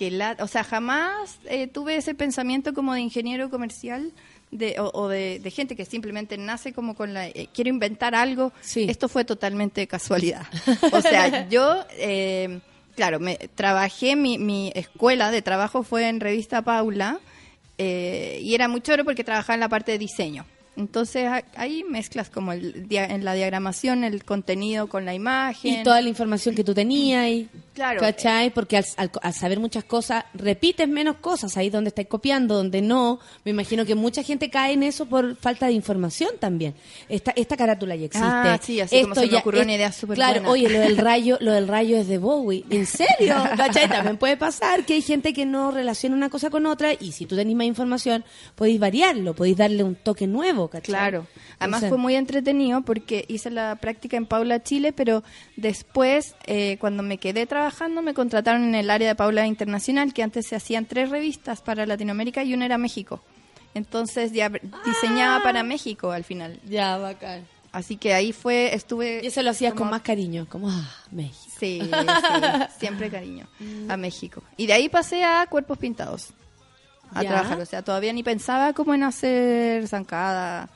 que 0.00 0.10
la, 0.10 0.34
o 0.40 0.46
sea, 0.46 0.64
jamás 0.64 1.40
eh, 1.44 1.66
tuve 1.66 1.94
ese 1.94 2.14
pensamiento 2.14 2.72
como 2.72 2.94
de 2.94 3.02
ingeniero 3.02 3.50
comercial 3.50 4.12
de, 4.50 4.80
o, 4.80 4.90
o 4.94 5.08
de, 5.08 5.40
de 5.40 5.50
gente 5.50 5.76
que 5.76 5.84
simplemente 5.84 6.38
nace 6.38 6.72
como 6.72 6.94
con 6.94 7.12
la 7.12 7.28
eh, 7.28 7.50
quiero 7.52 7.68
inventar 7.68 8.14
algo. 8.14 8.50
Sí. 8.62 8.86
Esto 8.88 9.10
fue 9.10 9.26
totalmente 9.26 9.86
casualidad. 9.86 10.46
O 10.92 11.02
sea, 11.02 11.46
yo 11.50 11.84
eh, 11.98 12.60
claro, 12.96 13.20
me 13.20 13.36
trabajé 13.54 14.16
mi, 14.16 14.38
mi 14.38 14.72
escuela 14.74 15.30
de 15.30 15.42
trabajo 15.42 15.82
fue 15.82 16.08
en 16.08 16.18
revista 16.20 16.62
Paula 16.62 17.20
eh, 17.76 18.38
y 18.42 18.54
era 18.54 18.68
muy 18.68 18.80
choro 18.80 19.04
porque 19.04 19.22
trabajaba 19.22 19.52
en 19.52 19.60
la 19.60 19.68
parte 19.68 19.92
de 19.92 19.98
diseño. 19.98 20.46
Entonces 20.80 21.28
ahí 21.56 21.84
mezclas 21.84 22.30
como 22.30 22.52
el, 22.52 22.88
dia- 22.88 23.06
en 23.06 23.24
la 23.24 23.34
diagramación 23.34 24.02
el 24.04 24.24
contenido 24.24 24.88
con 24.88 25.04
la 25.04 25.14
imagen. 25.14 25.80
Y 25.80 25.82
toda 25.82 26.00
la 26.00 26.08
información 26.08 26.54
que 26.54 26.64
tú 26.64 26.74
tenías 26.74 27.28
y... 27.28 27.48
Claro. 27.74 28.00
¿Cachai? 28.00 28.50
Porque 28.50 28.76
al, 28.76 28.84
al- 28.98 29.10
al 29.22 29.32
saber 29.32 29.58
muchas 29.58 29.84
cosas, 29.84 30.24
repites 30.34 30.86
menos 30.86 31.16
cosas 31.16 31.56
ahí 31.56 31.70
donde 31.70 31.88
estás 31.88 32.06
copiando, 32.06 32.54
donde 32.56 32.82
no. 32.82 33.20
Me 33.44 33.52
imagino 33.52 33.86
que 33.86 33.94
mucha 33.94 34.22
gente 34.22 34.50
cae 34.50 34.74
en 34.74 34.82
eso 34.82 35.06
por 35.06 35.36
falta 35.36 35.66
de 35.66 35.72
información 35.72 36.30
también. 36.38 36.74
Esta, 37.08 37.32
esta 37.36 37.56
carátula 37.56 37.96
ya 37.96 38.06
existe. 38.06 38.26
Ah, 38.28 38.58
sí, 38.60 38.80
así 38.80 39.00
como 39.02 39.14
se 39.14 39.26
me 39.28 39.36
ocurrió 39.38 39.62
una 39.62 39.74
idea 39.74 39.92
súper 39.92 40.16
Claro, 40.16 40.40
buena. 40.40 40.50
oye, 40.50 40.68
lo 40.68 40.78
del 40.80 40.98
rayo, 40.98 41.38
lo 41.40 41.52
del 41.52 41.68
rayo 41.68 41.96
es 41.96 42.08
de 42.08 42.18
Bowie. 42.18 42.64
¿En 42.68 42.84
serio? 42.86 43.34
¿Cachai? 43.56 43.88
También 43.88 44.18
puede 44.18 44.36
pasar 44.36 44.84
que 44.84 44.94
hay 44.94 45.02
gente 45.02 45.32
que 45.32 45.46
no 45.46 45.70
relaciona 45.70 46.14
una 46.16 46.28
cosa 46.28 46.50
con 46.50 46.66
otra 46.66 46.92
y 46.98 47.12
si 47.12 47.24
tú 47.24 47.34
tenés 47.36 47.54
más 47.56 47.66
información, 47.66 48.24
podéis 48.56 48.78
variarlo, 48.80 49.34
podéis 49.34 49.56
darle 49.56 49.84
un 49.84 49.94
toque 49.94 50.26
nuevo, 50.26 50.68
¿cachai? 50.70 50.92
Claro. 50.94 51.26
Además 51.58 51.84
fue 51.88 51.98
muy 51.98 52.14
entretenido 52.14 52.82
porque 52.82 53.24
hice 53.28 53.50
la 53.50 53.76
práctica 53.76 54.16
en 54.16 54.26
Paula 54.26 54.62
Chile, 54.62 54.92
pero 54.92 55.22
después, 55.56 56.34
eh, 56.46 56.76
cuando 56.80 57.02
me 57.02 57.18
quedé 57.18 57.46
trabajando, 57.46 58.00
me 58.02 58.14
contrataron 58.14 58.64
en 58.64 58.74
el 58.74 58.90
área 58.90 59.08
de 59.08 59.14
Paula 59.14 59.46
Internacional, 59.46 60.14
que 60.14 60.22
antes 60.22 60.46
se 60.46 60.56
hacían 60.56 60.86
tres 60.86 61.10
revistas 61.10 61.60
para 61.60 61.84
Latinoamérica 61.86 62.42
y 62.44 62.54
una 62.54 62.64
era 62.66 62.78
México. 62.78 63.20
Entonces 63.74 64.32
ya 64.32 64.50
diseñaba 64.84 65.42
para 65.42 65.62
México 65.62 66.10
al 66.10 66.24
final. 66.24 66.58
Ya, 66.68 66.96
bacán. 66.96 67.46
Así 67.72 67.96
que 67.96 68.12
ahí 68.14 68.32
fue, 68.32 68.74
estuve... 68.74 69.20
Y 69.22 69.28
eso 69.28 69.42
lo 69.42 69.50
hacías 69.50 69.74
como- 69.74 69.82
con 69.84 69.90
más 69.90 70.02
cariño, 70.02 70.46
como, 70.48 70.68
ah, 70.70 70.90
México. 71.12 71.52
Sí, 71.60 71.80
sí, 71.80 71.88
siempre 72.80 73.08
cariño 73.10 73.46
a 73.88 73.96
México. 73.96 74.42
Y 74.56 74.66
de 74.66 74.72
ahí 74.72 74.88
pasé 74.88 75.22
a 75.22 75.46
Cuerpos 75.48 75.78
Pintados 75.78 76.30
a 77.12 77.22
Ya. 77.22 77.28
trabajar. 77.30 77.60
O 77.60 77.66
sea, 77.66 77.82
todavía 77.82 78.12
ni 78.12 78.22
pensaba 78.22 78.72
como 78.72 78.94
en 78.94 79.02
hacer 79.02 79.86
zancada 79.88 80.68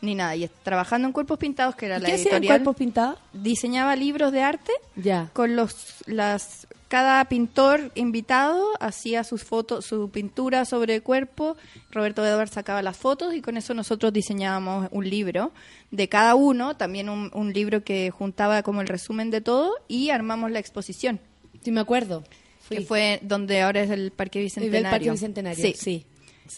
ni 0.00 0.14
nada. 0.14 0.34
Y 0.36 0.48
trabajando 0.62 1.06
en 1.08 1.12
Cuerpos 1.12 1.38
Pintados, 1.38 1.74
que 1.76 1.86
era 1.86 1.98
¿Y 1.98 2.00
la 2.00 2.08
¿Qué 2.08 2.14
editorial, 2.14 2.46
cuerpos 2.46 2.76
pintados? 2.76 3.18
diseñaba 3.32 3.96
libros 3.96 4.32
de 4.32 4.42
arte 4.42 4.72
Ya. 4.96 5.28
con 5.32 5.56
los 5.56 5.96
las 6.06 6.66
cada 6.88 7.24
pintor 7.26 7.92
invitado 7.94 8.64
hacía 8.80 9.22
sus 9.22 9.44
fotos, 9.44 9.86
su 9.86 10.10
pintura 10.10 10.64
sobre 10.64 11.02
cuerpo. 11.02 11.56
Roberto 11.92 12.26
Edwards 12.26 12.50
sacaba 12.52 12.82
las 12.82 12.96
fotos 12.96 13.32
y 13.32 13.40
con 13.42 13.56
eso 13.56 13.74
nosotros 13.74 14.12
diseñábamos 14.12 14.88
un 14.90 15.08
libro 15.08 15.52
de 15.92 16.08
cada 16.08 16.34
uno, 16.34 16.76
también 16.76 17.08
un, 17.08 17.30
un 17.32 17.52
libro 17.52 17.84
que 17.84 18.10
juntaba 18.10 18.64
como 18.64 18.80
el 18.80 18.88
resumen 18.88 19.30
de 19.30 19.40
todo 19.40 19.72
y 19.86 20.10
armamos 20.10 20.50
la 20.50 20.58
exposición, 20.58 21.20
Sí, 21.62 21.70
me 21.70 21.80
acuerdo. 21.80 22.24
Que 22.70 22.80
fue 22.82 23.18
donde 23.22 23.60
ahora 23.60 23.82
es 23.82 23.90
el 23.90 24.10
Parque 24.10 24.40
Bicentenario. 24.40 24.86
El 24.86 24.90
Parque 24.90 25.10
Bicentenario, 25.10 25.62
sí. 25.62 25.74
Sí. 25.76 26.06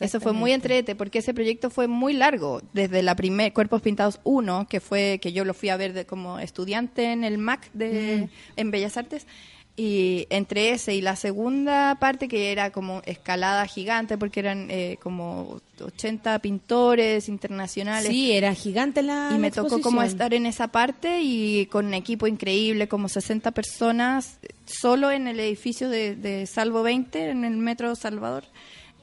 Eso 0.01 0.21
fue 0.21 0.33
muy 0.33 0.53
entrete 0.53 0.95
porque 0.95 1.19
ese 1.19 1.35
proyecto 1.35 1.69
fue 1.69 1.87
muy 1.87 2.15
largo, 2.15 2.63
desde 2.73 3.03
la 3.03 3.15
primer 3.15 3.53
Cuerpos 3.53 3.83
Pintados 3.83 4.21
1, 4.25 4.67
que 4.69 4.81
fue 4.81 5.19
que 5.21 5.33
yo 5.33 5.45
lo 5.45 5.53
fui 5.55 5.69
a 5.69 5.77
ver 5.77 5.93
de, 5.93 6.07
como 6.07 6.39
estudiante 6.39 7.13
en 7.13 7.25
el 7.25 7.37
MAC 7.39 7.71
de 7.73 8.29
en 8.57 8.71
Bellas 8.71 8.97
Artes 8.97 9.27
y 9.75 10.27
entre 10.29 10.71
ese 10.73 10.95
y 10.95 11.01
la 11.01 11.17
segunda 11.17 11.97
parte 11.99 12.29
que 12.29 12.53
era 12.53 12.71
como 12.71 13.01
escalada 13.07 13.67
gigante 13.67 14.19
porque 14.19 14.41
eran 14.41 14.71
eh, 14.71 14.99
como 15.03 15.61
80 15.81 16.39
pintores 16.41 17.29
internacionales. 17.29 18.11
Sí, 18.11 18.33
era 18.33 18.55
gigante 18.55 19.03
la 19.03 19.31
y 19.35 19.39
me 19.39 19.51
tocó 19.51 19.81
como 19.81 20.03
estar 20.03 20.35
en 20.35 20.45
esa 20.45 20.69
parte 20.69 21.21
y 21.23 21.67
con 21.67 21.87
un 21.87 21.95
equipo 21.95 22.27
increíble, 22.27 22.87
como 22.87 23.09
60 23.09 23.51
personas, 23.53 24.39
solo 24.67 25.11
en 25.11 25.27
el 25.27 25.41
edificio 25.41 25.89
de, 25.89 26.17
de 26.17 26.47
Salvo 26.47 26.83
20, 26.83 27.31
en 27.31 27.45
el 27.45 27.57
Metro 27.57 27.95
Salvador, 27.97 28.45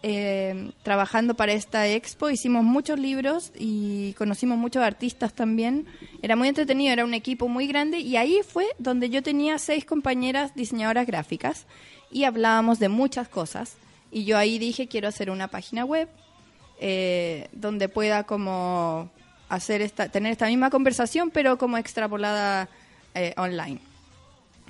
eh, 0.01 0.71
trabajando 0.83 1.35
para 1.35 1.51
esta 1.53 1.87
expo. 1.87 2.29
Hicimos 2.29 2.63
muchos 2.63 2.99
libros 2.99 3.51
y 3.57 4.13
conocimos 4.13 4.57
muchos 4.57 4.83
artistas 4.83 5.33
también. 5.33 5.87
Era 6.21 6.35
muy 6.35 6.47
entretenido, 6.47 6.93
era 6.93 7.05
un 7.05 7.13
equipo 7.13 7.47
muy 7.47 7.67
grande 7.67 7.99
y 7.99 8.15
ahí 8.15 8.39
fue 8.47 8.65
donde 8.77 9.09
yo 9.09 9.21
tenía 9.21 9.57
seis 9.57 9.85
compañeras 9.85 10.55
diseñadoras 10.55 11.05
gráficas 11.05 11.65
y 12.11 12.23
hablábamos 12.23 12.79
de 12.79 12.89
muchas 12.89 13.27
cosas. 13.27 13.75
Y 14.11 14.25
yo 14.25 14.37
ahí 14.37 14.57
dije, 14.57 14.87
quiero 14.87 15.07
hacer 15.07 15.29
una 15.29 15.49
página 15.49 15.85
web 15.85 16.07
eh, 16.79 17.49
donde 17.51 17.89
pueda 17.89 18.23
como 18.23 19.09
hacer 19.49 19.81
esta, 19.81 20.09
tener 20.09 20.31
esta 20.31 20.47
misma 20.47 20.69
conversación, 20.69 21.29
pero 21.29 21.57
como 21.57 21.77
extrapolada 21.77 22.69
eh, 23.15 23.33
online. 23.35 23.79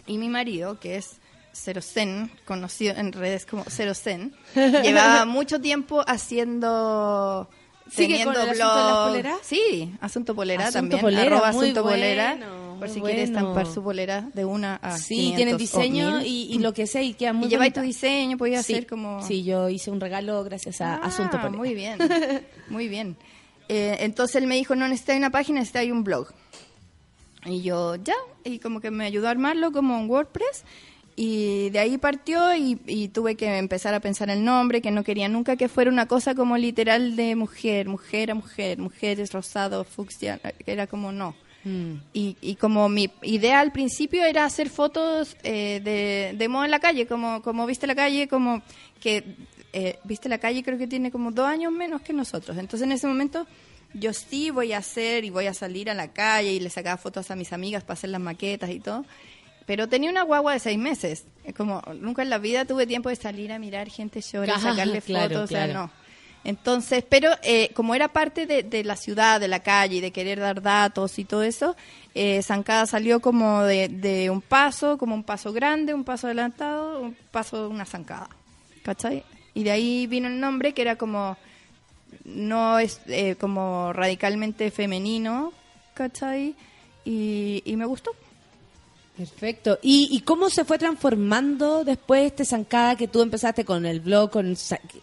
Y 0.07 0.17
mi 0.17 0.27
marido, 0.27 0.79
que 0.79 0.95
es 0.95 1.19
Cero 1.61 1.81
Zen, 1.81 2.31
conocido 2.45 2.95
en 2.95 3.11
redes 3.11 3.45
como 3.45 3.63
Cero 3.67 3.93
Zen, 3.93 4.33
llevaba 4.55 5.25
mucho 5.25 5.59
tiempo 5.61 6.03
haciendo... 6.07 7.49
¿Sigue 7.91 8.23
con 8.23 8.35
el 8.35 8.39
asunto 8.41 8.51
de 8.51 8.55
las 8.55 8.57
blog. 8.57 9.07
poleras? 9.07 9.37
Sí, 9.41 9.95
Asunto 9.99 10.35
Polera 10.35 10.67
Asunto 10.67 10.77
también. 10.79 11.01
Polera, 11.01 11.21
arroba 11.23 11.51
muy 11.53 11.61
Asunto 11.71 11.83
Polera. 11.83 12.37
por 12.79 12.87
si 12.87 13.01
quieres 13.01 13.31
bueno. 13.31 13.39
estampar 13.49 13.65
su 13.73 13.83
polera 13.83 14.29
de 14.33 14.45
una 14.45 14.75
a 14.75 14.95
Sí, 14.95 15.15
500 15.33 15.35
tienen 15.35 15.55
o 15.55 15.57
diseño 15.57 16.11
1000. 16.19 16.27
y, 16.27 16.53
y 16.53 16.59
lo 16.59 16.71
que 16.71 16.85
sea 16.85 17.01
y 17.01 17.15
queda 17.15 17.33
muy 17.33 17.47
y 17.47 17.49
lleváis 17.49 17.73
tu 17.73 17.81
diseño, 17.81 18.37
podías 18.37 18.63
Sí, 18.63 18.73
hacer 18.73 18.85
como... 18.85 19.25
Sí, 19.25 19.43
yo 19.43 19.69
hice 19.69 19.89
un 19.89 19.99
regalo 19.99 20.43
gracias 20.43 20.81
a 20.81 20.95
Ah, 20.97 20.99
Asunto 21.07 21.37
Polera. 21.37 21.57
Muy 21.57 21.73
bien, 21.73 21.97
muy 22.69 22.87
bien. 22.89 23.17
Eh, 23.69 23.97
entonces 24.01 24.35
él 24.35 24.45
me 24.45 24.53
dijo, 24.55 24.75
no 24.75 24.87
necesitas 24.87 25.17
una 25.17 25.31
página, 25.31 25.59
necesitas 25.61 25.85
un 25.91 26.03
blog. 26.03 26.27
Y 27.45 27.63
yo, 27.63 27.95
ya, 27.95 28.13
y 28.43 28.59
como 28.59 28.81
que 28.81 28.91
me 28.91 29.05
ayudó 29.05 29.27
a 29.29 29.31
armarlo 29.31 29.71
como 29.71 29.97
un 29.99 30.07
WordPress. 30.07 30.63
Y 31.21 31.69
de 31.71 31.79
ahí 31.79 31.97
partió 31.97 32.55
y, 32.55 32.79
y 32.87 33.09
tuve 33.09 33.35
que 33.35 33.57
empezar 33.57 33.93
a 33.93 33.99
pensar 33.99 34.29
el 34.29 34.45
nombre, 34.45 34.81
que 34.81 34.89
no 34.89 35.03
quería 35.03 35.27
nunca 35.27 35.57
que 35.57 35.67
fuera 35.67 35.91
una 35.91 36.05
cosa 36.05 36.33
como 36.33 36.55
literal 36.55 37.17
de 37.17 37.35
mujer, 37.35 37.89
mujer 37.89 38.31
a 38.31 38.35
mujer, 38.35 38.77
mujeres 38.77 39.33
rosado, 39.33 39.83
fucsia, 39.83 40.39
era 40.65 40.87
como 40.87 41.11
no. 41.11 41.35
Mm. 41.65 41.95
Y, 42.13 42.37
y 42.39 42.55
como 42.55 42.87
mi 42.87 43.11
idea 43.21 43.59
al 43.59 43.73
principio 43.73 44.23
era 44.23 44.45
hacer 44.45 44.69
fotos 44.69 45.35
eh, 45.43 45.81
de, 45.83 46.37
de 46.37 46.47
moda 46.47 46.63
en 46.63 46.71
la 46.71 46.79
calle, 46.79 47.05
como, 47.05 47.41
como 47.41 47.65
viste 47.65 47.85
la 47.85 47.95
calle, 47.95 48.29
como 48.29 48.61
que 49.01 49.25
eh, 49.73 49.99
viste 50.05 50.29
la 50.29 50.37
calle 50.37 50.63
creo 50.63 50.77
que 50.77 50.87
tiene 50.87 51.11
como 51.11 51.31
dos 51.31 51.47
años 51.47 51.73
menos 51.73 51.99
que 51.99 52.13
nosotros. 52.13 52.57
Entonces 52.57 52.85
en 52.85 52.93
ese 52.93 53.07
momento 53.07 53.45
yo 53.93 54.13
sí 54.13 54.51
voy 54.51 54.71
a 54.71 54.77
hacer 54.77 55.25
y 55.25 55.31
voy 55.31 55.47
a 55.47 55.53
salir 55.53 55.89
a 55.89 55.93
la 55.93 56.13
calle 56.13 56.53
y 56.53 56.61
le 56.61 56.69
sacaba 56.69 56.95
fotos 56.95 57.29
a 57.29 57.35
mis 57.35 57.51
amigas 57.51 57.83
para 57.83 57.95
hacer 57.95 58.09
las 58.09 58.21
maquetas 58.21 58.69
y 58.69 58.79
todo. 58.79 59.03
Pero 59.69 59.87
tenía 59.87 60.09
una 60.09 60.23
guagua 60.23 60.53
de 60.53 60.59
seis 60.59 60.79
meses. 60.79 61.25
Es 61.43 61.53
Como 61.53 61.83
nunca 62.01 62.23
en 62.23 62.31
la 62.31 62.39
vida 62.39 62.65
tuve 62.65 62.87
tiempo 62.87 63.09
de 63.09 63.15
salir 63.15 63.51
a 63.51 63.59
mirar 63.59 63.87
gente 63.87 64.19
llorar, 64.19 64.55
Ajá, 64.55 64.71
sacarle 64.71 64.99
claro, 64.99 65.29
fotos, 65.29 65.43
o 65.43 65.47
sea, 65.47 65.67
no. 65.67 65.91
Entonces, 66.43 67.05
pero 67.07 67.29
eh, 67.43 67.69
como 67.75 67.93
era 67.93 68.07
parte 68.07 68.47
de, 68.47 68.63
de 68.63 68.83
la 68.83 68.95
ciudad, 68.95 69.39
de 69.39 69.47
la 69.47 69.59
calle, 69.59 69.97
y 69.97 70.01
de 70.01 70.09
querer 70.09 70.39
dar 70.39 70.63
datos 70.63 71.19
y 71.19 71.23
todo 71.23 71.43
eso, 71.43 71.75
eh, 72.15 72.41
Zancada 72.41 72.87
salió 72.87 73.19
como 73.19 73.61
de, 73.61 73.89
de 73.89 74.31
un 74.31 74.41
paso, 74.41 74.97
como 74.97 75.13
un 75.13 75.23
paso 75.23 75.53
grande, 75.53 75.93
un 75.93 76.03
paso 76.03 76.25
adelantado, 76.25 77.01
un 77.01 77.15
paso, 77.29 77.69
una 77.69 77.85
zancada. 77.85 78.27
¿Cachai? 78.81 79.23
Y 79.53 79.65
de 79.65 79.69
ahí 79.69 80.07
vino 80.07 80.29
el 80.29 80.39
nombre 80.39 80.73
que 80.73 80.81
era 80.81 80.95
como, 80.95 81.37
no 82.25 82.79
es 82.79 83.01
eh, 83.05 83.35
como 83.35 83.93
radicalmente 83.93 84.71
femenino, 84.71 85.53
¿cachai? 85.93 86.55
Y, 87.05 87.61
y 87.65 87.75
me 87.75 87.85
gustó. 87.85 88.15
Perfecto. 89.19 89.77
¿Y, 89.81 90.07
¿Y 90.11 90.21
cómo 90.21 90.49
se 90.49 90.63
fue 90.63 90.77
transformando 90.77 91.83
después 91.83 92.25
este 92.27 92.45
zancada 92.45 92.95
que 92.95 93.09
tú 93.09 93.21
empezaste 93.21 93.65
con 93.65 93.85
el 93.85 93.99
blog, 93.99 94.29
con 94.31 94.55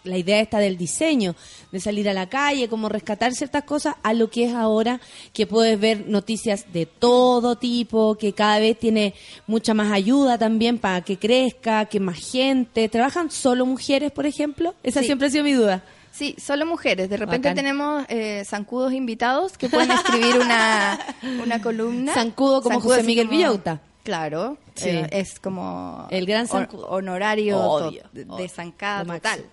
la 0.04 0.16
idea 0.16 0.40
esta 0.40 0.58
del 0.58 0.78
diseño, 0.78 1.34
de 1.70 1.80
salir 1.80 2.08
a 2.08 2.14
la 2.14 2.26
calle, 2.26 2.66
como 2.70 2.88
rescatar 2.88 3.34
ciertas 3.34 3.64
cosas, 3.64 3.96
a 4.02 4.14
lo 4.14 4.30
que 4.30 4.46
es 4.46 4.54
ahora 4.54 5.00
que 5.34 5.46
puedes 5.46 5.78
ver 5.78 6.08
noticias 6.08 6.64
de 6.72 6.86
todo 6.86 7.56
tipo, 7.56 8.14
que 8.16 8.32
cada 8.32 8.58
vez 8.58 8.78
tiene 8.78 9.12
mucha 9.46 9.74
más 9.74 9.92
ayuda 9.92 10.38
también 10.38 10.78
para 10.78 11.02
que 11.02 11.18
crezca, 11.18 11.84
que 11.84 12.00
más 12.00 12.16
gente. 12.18 12.88
¿Trabajan 12.88 13.30
solo 13.30 13.66
mujeres, 13.66 14.12
por 14.12 14.24
ejemplo? 14.24 14.74
Esa 14.82 15.00
Sí. 15.00 15.06
siempre 15.06 15.26
ha 15.26 15.30
sido 15.30 15.44
mi 15.44 15.52
duda. 15.52 15.82
Sí, 16.10 16.34
solo 16.42 16.64
mujeres. 16.64 17.10
De 17.10 17.18
repente 17.18 17.48
Bacán. 17.50 17.56
tenemos 17.56 18.06
eh, 18.08 18.42
zancudos 18.46 18.94
invitados 18.94 19.58
que 19.58 19.68
pueden 19.68 19.90
escribir 19.90 20.36
una, 20.40 20.98
una 21.44 21.60
columna. 21.60 22.14
Zancudo 22.14 22.62
como 22.62 22.80
José 22.80 23.02
Miguel 23.02 23.26
como- 23.26 23.36
Villauta. 23.36 23.80
Claro, 24.06 24.56
Sí. 24.76 24.90
eh, 24.90 25.08
es 25.10 25.40
como 25.40 26.06
El 26.10 26.26
gran 26.26 26.46
honorario 26.72 27.58
Obvio, 27.60 28.02
to- 28.02 28.08
de, 28.12 28.22
obvio, 28.22 28.36
de 28.36 28.48
zancada 28.48 29.04
total. 29.04 29.44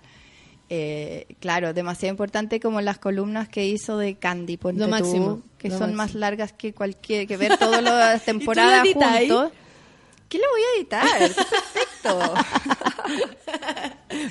Eh, 0.70 1.26
claro, 1.40 1.74
demasiado 1.74 2.12
importante 2.12 2.60
como 2.60 2.80
las 2.80 2.98
columnas 2.98 3.48
que 3.48 3.66
hizo 3.66 3.98
de 3.98 4.14
Candy, 4.14 4.56
ponte 4.56 4.78
Lo 4.78 4.84
tú, 4.86 4.90
máximo, 4.92 5.42
que 5.58 5.68
lo 5.70 5.78
son 5.78 5.94
máximo. 5.94 5.96
más 5.96 6.14
largas 6.14 6.52
que 6.52 6.72
cualquier, 6.72 7.26
que 7.26 7.36
ver 7.36 7.58
todas 7.58 7.82
las 7.82 8.22
temporadas 8.24 8.86
juntos. 8.92 9.50
¿Qué 10.28 10.38
lo 10.38 10.44
voy 10.50 10.60
a 10.62 10.78
editar? 10.78 11.18
Perfecto. 11.18 12.34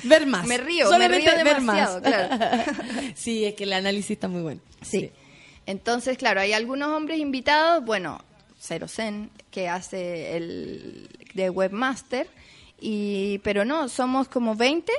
Ver 0.04 0.26
más. 0.26 0.46
Me 0.46 0.58
río, 0.58 0.86
me 0.86 0.90
Solamente 0.92 1.30
río 1.34 1.44
ver 1.44 1.60
más. 1.60 2.00
demasiado, 2.00 2.02
claro. 2.02 2.72
sí, 3.14 3.44
es 3.44 3.54
que 3.54 3.64
el 3.64 3.72
análisis 3.72 4.12
está 4.12 4.28
muy 4.28 4.42
bueno. 4.42 4.60
Sí. 4.82 5.10
Entonces, 5.66 6.18
claro, 6.18 6.40
hay 6.40 6.52
algunos 6.52 6.88
hombres 6.90 7.18
invitados, 7.20 7.84
bueno, 7.84 8.20
Cero 8.66 8.88
Zen, 8.88 9.30
que 9.50 9.68
hace 9.68 10.36
el 10.36 11.08
de 11.34 11.50
webmaster, 11.50 12.26
y, 12.80 13.38
pero 13.44 13.64
no, 13.64 13.88
somos 13.88 14.28
como 14.28 14.54
20 14.56 14.90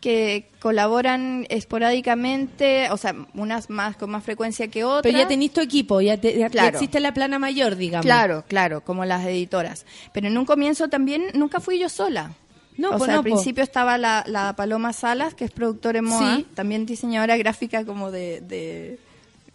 que 0.00 0.46
colaboran 0.60 1.46
esporádicamente, 1.48 2.88
o 2.90 2.96
sea, 2.96 3.14
unas 3.34 3.68
más 3.70 3.96
con 3.96 4.10
más 4.10 4.22
frecuencia 4.24 4.68
que 4.68 4.84
otras. 4.84 5.02
Pero 5.02 5.18
ya 5.18 5.26
tenés 5.28 5.52
tu 5.52 5.60
equipo, 5.60 6.00
ya, 6.00 6.16
te- 6.16 6.32
ya- 6.34 6.38
ya 6.46 6.50
Claro. 6.50 6.68
existe 6.76 7.00
la 7.00 7.12
plana 7.14 7.38
mayor, 7.38 7.76
digamos. 7.76 8.04
Claro, 8.06 8.44
claro, 8.46 8.82
como 8.82 9.04
las 9.04 9.26
editoras. 9.26 9.86
Pero 10.12 10.28
en 10.28 10.38
un 10.38 10.44
comienzo 10.44 10.88
también 10.88 11.24
nunca 11.34 11.60
fui 11.60 11.78
yo 11.78 11.88
sola. 11.88 12.32
No, 12.76 12.90
o 12.90 12.92
pues 12.92 13.04
sea, 13.06 13.14
no, 13.14 13.20
al 13.20 13.24
po. 13.24 13.34
principio 13.34 13.64
estaba 13.64 13.98
la, 13.98 14.22
la 14.28 14.54
Paloma 14.54 14.92
Salas, 14.92 15.34
que 15.34 15.44
es 15.44 15.50
productora 15.50 15.98
en 15.98 16.04
moda, 16.04 16.36
Sí. 16.36 16.46
también 16.54 16.86
diseñadora 16.86 17.36
gráfica 17.36 17.84
como 17.84 18.12
de, 18.12 18.40
de- 18.40 18.98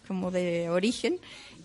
como 0.06 0.30
de 0.30 0.68
origen, 0.68 1.16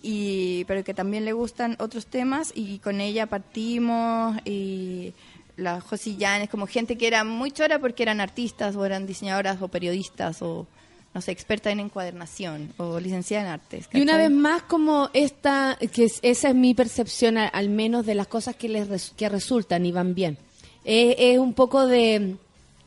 y 0.01 0.63
pero 0.65 0.83
que 0.83 0.93
también 0.93 1.25
le 1.25 1.33
gustan 1.33 1.75
otros 1.79 2.05
temas 2.05 2.51
y 2.55 2.79
con 2.79 3.01
ella 3.01 3.25
partimos 3.27 4.37
y 4.45 5.13
la 5.57 5.81
Josi 5.81 6.15
Llanes, 6.17 6.49
como 6.49 6.67
gente 6.67 6.97
que 6.97 7.07
era 7.07 7.23
muy 7.23 7.51
chora 7.51 7.79
porque 7.79 8.03
eran 8.03 8.21
artistas 8.21 8.75
o 8.75 8.85
eran 8.85 9.05
diseñadoras 9.05 9.61
o 9.61 9.67
periodistas 9.67 10.41
o 10.41 10.67
no 11.13 11.21
sé, 11.21 11.31
experta 11.31 11.71
en 11.71 11.79
encuadernación 11.79 12.71
o 12.77 12.99
licenciada 12.99 13.43
en 13.45 13.51
artes. 13.53 13.89
Y 13.91 14.01
una 14.01 14.15
vez 14.15 14.29
más, 14.31 14.61
como 14.61 15.09
esta, 15.13 15.75
que 15.91 16.03
es- 16.05 16.19
esa 16.21 16.49
es 16.49 16.55
mi 16.55 16.75
percepción, 16.75 17.37
al 17.39 17.69
menos 17.69 18.05
de 18.05 18.13
las 18.13 18.27
cosas 18.27 18.55
que 18.55 18.69
les 18.69 18.87
res- 18.87 19.11
que 19.17 19.27
resultan 19.27 19.85
y 19.87 19.91
van 19.91 20.13
bien. 20.13 20.37
Es, 20.85 21.15
es 21.17 21.39
un 21.39 21.53
poco 21.55 21.87
de, 21.87 22.35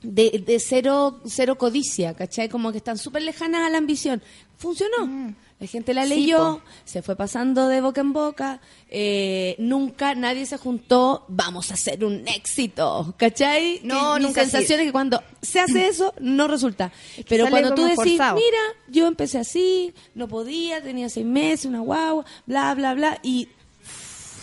de, 0.02 0.42
de 0.46 0.60
cero, 0.60 1.20
cero 1.26 1.58
codicia, 1.58 2.14
¿cachai? 2.14 2.48
Como 2.48 2.70
que 2.70 2.78
están 2.78 2.96
súper 2.96 3.22
lejanas 3.22 3.66
a 3.66 3.70
la 3.70 3.78
ambición. 3.78 4.22
Funcionó. 4.56 5.34
La 5.62 5.68
gente 5.68 5.94
la. 5.94 6.02
Sí, 6.04 6.08
leyó, 6.08 6.60
se 6.84 7.02
fue 7.02 7.14
pasando 7.14 7.68
de 7.68 7.80
boca 7.80 8.00
en 8.00 8.12
boca. 8.12 8.60
eh, 8.88 9.54
nunca 9.58 10.14
nadie 10.16 10.44
se 10.44 10.56
juntó, 10.58 11.24
vamos 11.28 11.70
a 11.70 11.74
hacer 11.74 12.04
un 12.04 12.26
éxito, 12.26 13.14
¿cachai? 13.16 13.80
No, 13.84 14.14
Que 14.14 14.18
mi 14.20 14.26
nunca 14.26 14.42
sensación 14.42 14.80
es 14.80 14.86
que 14.86 14.92
cuando 14.92 15.22
se 15.40 15.60
hace 15.60 15.86
eso, 15.88 16.12
no 16.20 16.48
resulta. 16.48 16.90
que 17.14 17.24
Pero 17.28 17.48
cuando 17.48 17.74
tú 17.74 17.82
decís, 17.84 17.94
forzado. 17.94 18.34
mira, 18.34 18.58
yo 18.88 19.06
empecé 19.06 19.38
así, 19.38 19.94
no 20.16 20.26
podía, 20.26 20.82
tenía 20.82 21.08
seis 21.08 21.26
meses, 21.26 21.66
una 21.66 21.78
guagua, 21.80 22.24
bla, 22.44 22.74
bla, 22.74 22.94
bla, 22.94 23.20
y 23.22 23.48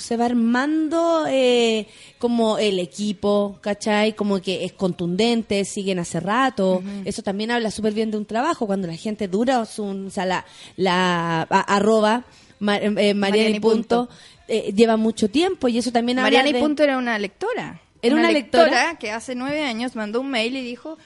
se 0.02 0.18
va 0.18 0.26
armando 0.26 1.26
eh, 1.30 1.88
como 2.18 2.58
el 2.58 2.80
equipo, 2.80 3.58
¿cachai? 3.62 4.14
Como 4.16 4.42
que 4.42 4.66
es 4.66 4.74
contundente, 4.74 5.66
siguen 5.66 6.00
hace 6.00 6.20
rato. 6.20 6.82
Eso 7.06 7.22
también 7.24 7.52
habla 7.52 7.72
súper 7.72 7.94
bien 7.94 8.12
de 8.12 8.18
un 8.18 8.26
trabajo, 8.26 8.66
cuando 8.68 8.88
la 8.88 8.96
gente 8.96 9.28
dura, 9.28 9.66
su- 9.66 9.84
o 10.08 10.10
sea, 10.10 10.26
la, 10.26 10.46
la 10.78 11.42
a- 11.42 11.76
arroba 11.76 12.24
eh, 12.60 12.64
Mariana 12.64 13.02
y 13.12 13.14
Mariana 13.14 13.50
y 13.58 13.60
punto, 13.60 14.08
punto. 14.08 14.10
eh, 14.48 14.74
lleva 14.76 14.98
mucho 14.98 15.30
tiempo 15.30 15.68
y 15.68 15.78
eso 15.78 15.92
también 15.92 16.20
habla 16.20 16.28
Mariana 16.28 16.50
y 16.50 16.54
de... 16.54 16.60
Punto 16.60 16.84
era 16.84 16.98
una 16.98 17.18
lectora. 17.20 17.82
¿Era 18.02 18.16
una 18.16 18.32
lectora? 18.32 18.98
que 18.98 19.12
hace 19.12 19.36
nueve 19.36 19.62
años 19.64 19.96
mandó 19.96 20.22
un 20.22 20.30
mail 20.30 20.56
y 20.56 20.62
dijo, 20.62 20.98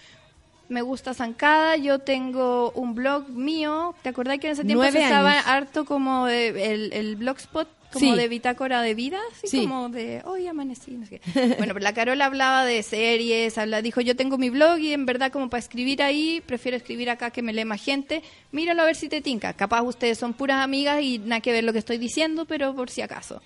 me 0.73 0.81
gusta 0.81 1.13
Zancada, 1.13 1.77
yo 1.77 1.99
tengo 1.99 2.71
un 2.71 2.95
blog 2.95 3.29
mío. 3.29 3.95
¿Te 4.01 4.09
acordás 4.09 4.39
que 4.39 4.47
en 4.47 4.53
ese 4.53 4.65
tiempo 4.65 4.83
se 4.91 5.03
años. 5.03 5.43
harto 5.45 5.85
como 5.85 6.25
de- 6.25 6.73
el, 6.73 6.91
el 6.93 7.15
blogspot? 7.15 7.67
Como 7.93 8.13
Sí. 8.13 8.17
de 8.17 8.27
bitácora 8.27 8.81
de 8.81 8.95
vida, 8.95 9.19
así 9.31 9.47
Sí. 9.47 9.61
como 9.61 9.87
de, 9.89 10.23
hoy 10.25 10.47
amanecí, 10.47 10.91
no 10.93 11.05
sé 11.05 11.19
qué. 11.19 11.21
Bueno, 11.59 11.75
pero 11.75 11.79
la 11.83 11.93
Carola 11.93 12.25
hablaba 12.25 12.65
de 12.65 12.81
series, 12.81 13.55
habla, 13.59 13.83
dijo, 13.83 14.01
yo 14.01 14.15
tengo 14.15 14.39
mi 14.39 14.49
blog 14.49 14.79
y 14.79 14.93
en 14.93 15.05
verdad 15.05 15.31
como 15.31 15.47
para 15.47 15.59
escribir 15.59 16.01
ahí, 16.01 16.41
prefiero 16.43 16.75
escribir 16.75 17.11
acá 17.11 17.29
que 17.29 17.43
me 17.43 17.53
lee 17.53 17.65
más 17.65 17.83
gente. 17.83 18.23
Míralo 18.51 18.81
a 18.81 18.85
ver 18.85 18.95
si 18.95 19.09
te 19.09 19.21
tinca. 19.21 19.53
Capaz 19.53 19.83
ustedes 19.83 20.17
son 20.17 20.33
puras 20.33 20.63
amigas 20.63 21.03
y 21.03 21.19
nada 21.19 21.39
que 21.41 21.51
ver 21.51 21.63
lo 21.63 21.71
que 21.71 21.77
estoy 21.77 21.99
diciendo, 21.99 22.45
pero 22.45 22.73
por 22.73 22.89
si 22.89 23.01
acaso. 23.03 23.43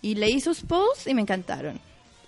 Y 0.00 0.14
leí 0.14 0.40
sus 0.40 0.62
posts 0.62 1.06
y 1.06 1.12
me 1.12 1.20
encantaron. 1.20 1.78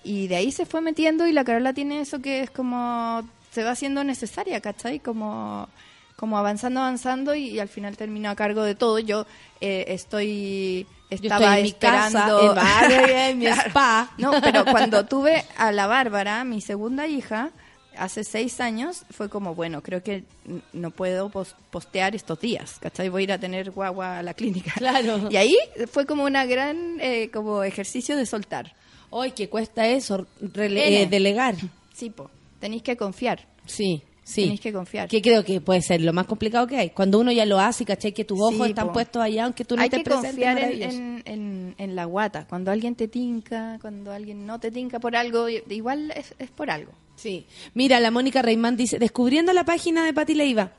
Y 0.05 0.27
de 0.27 0.37
ahí 0.37 0.53
se 0.53 0.67
fue 0.67 0.83
metiendo 0.83 1.27
y 1.27 1.33
la 1.33 1.43
Carola 1.43 1.73
tiene 1.73 2.01
eso 2.03 2.21
que 2.21 2.41
es 2.41 2.51
como, 2.51 3.23
se 3.53 3.63
va 3.65 3.71
haciendo 3.73 4.03
necesaria, 4.05 4.61
¿cachai? 4.61 4.99
Como, 5.01 5.69
como 6.17 6.39
avanzando, 6.39 6.81
avanzando 6.81 7.35
y, 7.35 7.49
y 7.51 7.59
al 7.61 7.69
final 7.69 7.97
terminó 7.97 8.31
a 8.31 8.35
cargo 8.37 8.63
de 8.65 8.75
todo. 8.75 8.99
Yo 8.99 9.27
eh, 9.61 9.85
estoy, 9.89 10.87
Yo 11.11 11.17
estaba 11.17 11.45
estoy 11.45 11.59
en 11.59 11.63
mi 11.65 11.73
casa, 11.73 12.07
esperando... 12.19 12.57
en 13.13 13.39
mi 13.39 13.45
Claro. 13.47 13.69
spa. 13.69 14.11
No, 14.19 14.33
pero 14.41 14.65
cuando 14.65 15.05
tuve 15.07 15.45
a 15.57 15.71
la 15.73 15.87
Bárbara, 15.87 16.45
mi 16.45 16.61
segunda 16.61 17.07
hija, 17.07 17.51
hace 17.97 18.25
seis 18.25 18.59
años, 18.61 19.05
fue 19.11 19.29
como, 19.29 19.55
bueno, 19.55 19.83
creo 19.83 20.03
que 20.03 20.25
no 20.73 20.91
puedo 20.91 21.29
pos- 21.29 21.55
postear 21.71 22.15
estos 22.15 22.41
días, 22.41 22.77
¿cachai? 22.81 23.11
Voy 23.11 23.23
a 23.23 23.25
ir 23.25 23.33
a 23.33 23.39
tener 23.39 23.71
guagua 23.71 24.19
a 24.19 24.23
la 24.23 24.33
clínica. 24.33 24.73
Claro. 24.77 25.29
Y 25.31 25.37
ahí 25.37 25.57
fue 25.91 26.07
como 26.07 26.25
una 26.25 26.47
gran, 26.47 26.99
eh, 27.01 27.31
como 27.33 27.63
ejercicio 27.65 28.17
de 28.17 28.25
soltar. 28.25 28.75
Hoy 29.11 29.33
que 29.33 29.51
cuesta 29.51 29.87
eso, 29.89 30.27
eh, 30.41 31.07
delegar. 31.11 31.55
Sí, 31.93 32.09
po, 32.09 32.31
tenéis 32.63 32.83
que 32.83 32.97
confiar. 32.97 33.47
Sí. 33.67 34.01
Sí. 34.25 34.43
Tenéis 34.43 34.61
que 34.61 34.73
confiar. 34.73 35.09
Que 35.09 35.21
creo 35.21 35.45
que 35.45 35.61
puede 35.61 35.83
ser 35.83 36.01
lo 36.01 36.13
más 36.13 36.27
complicado 36.27 36.67
que 36.69 36.77
hay. 36.79 36.91
Cuando 36.91 37.19
uno 37.19 37.33
ya 37.33 37.45
lo 37.45 37.59
hace 37.59 37.83
y 37.83 37.87
cachai 37.87 38.13
que 38.13 38.25
tus 38.25 38.39
ojos 38.41 38.55
Sí, 38.55 38.71
están 38.71 38.87
po. 38.87 38.93
puestos 38.93 39.21
allá, 39.21 39.45
aunque 39.47 39.65
tú 39.65 39.75
no 39.75 39.83
Hay 39.83 39.89
estés 39.89 40.05
que 40.05 40.11
confiar 40.11 40.59
en, 40.59 40.83
en, 40.83 41.23
en- 41.27 41.75
en 41.77 41.97
la 41.97 42.05
guata. 42.05 42.47
Cuando 42.49 42.71
alguien 42.71 42.95
te 42.95 43.09
tinca, 43.09 43.79
cuando 43.81 44.13
alguien 44.13 44.47
no 44.47 44.61
te 44.61 44.71
tinca 44.71 45.01
por 45.01 45.17
algo, 45.17 45.49
igual 45.49 46.13
es, 46.17 46.35
es 46.39 46.51
por 46.51 46.71
algo. 46.71 46.93
Sí. 47.17 47.47
Mira, 47.75 47.99
la 47.99 48.13
Mónica 48.13 48.43
Reimán 48.43 48.77
dice, 48.77 49.01
descubriendo 49.01 49.53
la 49.53 49.65
página 49.65 50.05
de 50.05 50.15
Pati 50.15 50.35
Leiva. 50.35 50.71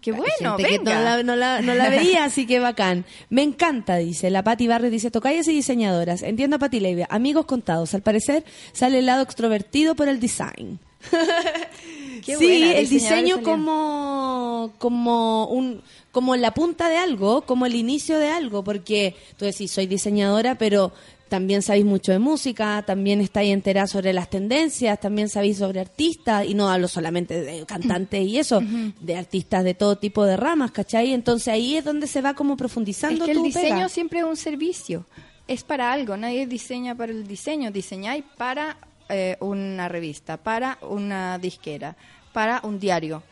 Qué 0.00 0.12
bueno, 0.12 0.56
que 0.58 0.62
venga. 0.64 0.94
no 0.98 1.02
la, 1.02 1.22
no, 1.22 1.34
la, 1.34 1.60
no 1.62 1.74
la 1.74 1.88
veía, 1.88 2.24
así 2.26 2.46
que 2.46 2.60
bacán. 2.60 3.04
Me 3.30 3.42
encanta, 3.42 3.96
dice. 3.96 4.30
La 4.30 4.44
Pati 4.44 4.68
Barrio 4.68 4.90
dice, 4.90 5.10
tocayas 5.10 5.48
y 5.48 5.52
diseñadoras. 5.54 6.22
Entiendo 6.22 6.56
a 6.56 6.58
Pati 6.60 6.78
Leiva. 6.78 7.06
Amigos 7.10 7.46
contados. 7.46 7.94
Al 7.94 8.02
parecer, 8.02 8.44
sale 8.72 8.98
el 9.00 9.06
lado 9.06 9.22
extrovertido 9.22 9.96
por 9.96 10.08
el 10.08 10.20
design. 10.20 10.78
Qué 12.24 12.36
sí, 12.36 12.46
buena, 12.46 12.72
el 12.72 12.88
diseño 12.88 13.42
como, 13.42 14.72
como 14.78 15.46
un 15.48 15.82
como 16.14 16.36
la 16.36 16.54
punta 16.54 16.88
de 16.88 16.96
algo, 16.96 17.42
como 17.42 17.66
el 17.66 17.74
inicio 17.74 18.20
de 18.20 18.28
algo, 18.28 18.62
porque 18.62 19.16
tú 19.36 19.44
decís, 19.46 19.72
soy 19.72 19.88
diseñadora, 19.88 20.56
pero 20.56 20.92
también 21.28 21.60
sabéis 21.60 21.84
mucho 21.84 22.12
de 22.12 22.20
música, 22.20 22.84
también 22.86 23.20
estáis 23.20 23.52
enterada 23.52 23.88
sobre 23.88 24.12
las 24.12 24.30
tendencias, 24.30 25.00
también 25.00 25.28
sabéis 25.28 25.58
sobre 25.58 25.80
artistas, 25.80 26.46
y 26.46 26.54
no 26.54 26.70
hablo 26.70 26.86
solamente 26.86 27.42
de 27.42 27.66
cantantes 27.66 28.24
y 28.24 28.38
eso, 28.38 28.62
de 29.00 29.16
artistas 29.16 29.64
de 29.64 29.74
todo 29.74 29.96
tipo 29.96 30.24
de 30.24 30.36
ramas, 30.36 30.70
¿cachai? 30.70 31.12
Entonces 31.12 31.48
ahí 31.48 31.74
es 31.74 31.84
donde 31.84 32.06
se 32.06 32.20
va 32.20 32.34
como 32.34 32.52
Es 32.54 32.58
profundizando 32.58 33.24
que 33.24 33.32
el 33.32 33.42
diseño 33.42 33.74
pega. 33.74 33.88
siempre 33.88 34.20
es 34.20 34.24
un 34.24 34.36
servicio. 34.36 35.06
Es 35.48 35.64
para 35.64 35.92
algo. 35.92 36.16
Nadie 36.16 36.46
diseña 36.46 36.94
para 36.94 37.10
el 37.10 37.26
diseño. 37.26 37.72
Diseñáis 37.72 38.24
para 38.36 38.76
eh, 39.08 39.36
una 39.40 39.88
revista, 39.88 40.36
para 40.36 40.78
una 40.82 41.38
disquera, 41.38 41.96
para 42.32 42.60
un 42.64 42.78
diario. 42.78 43.22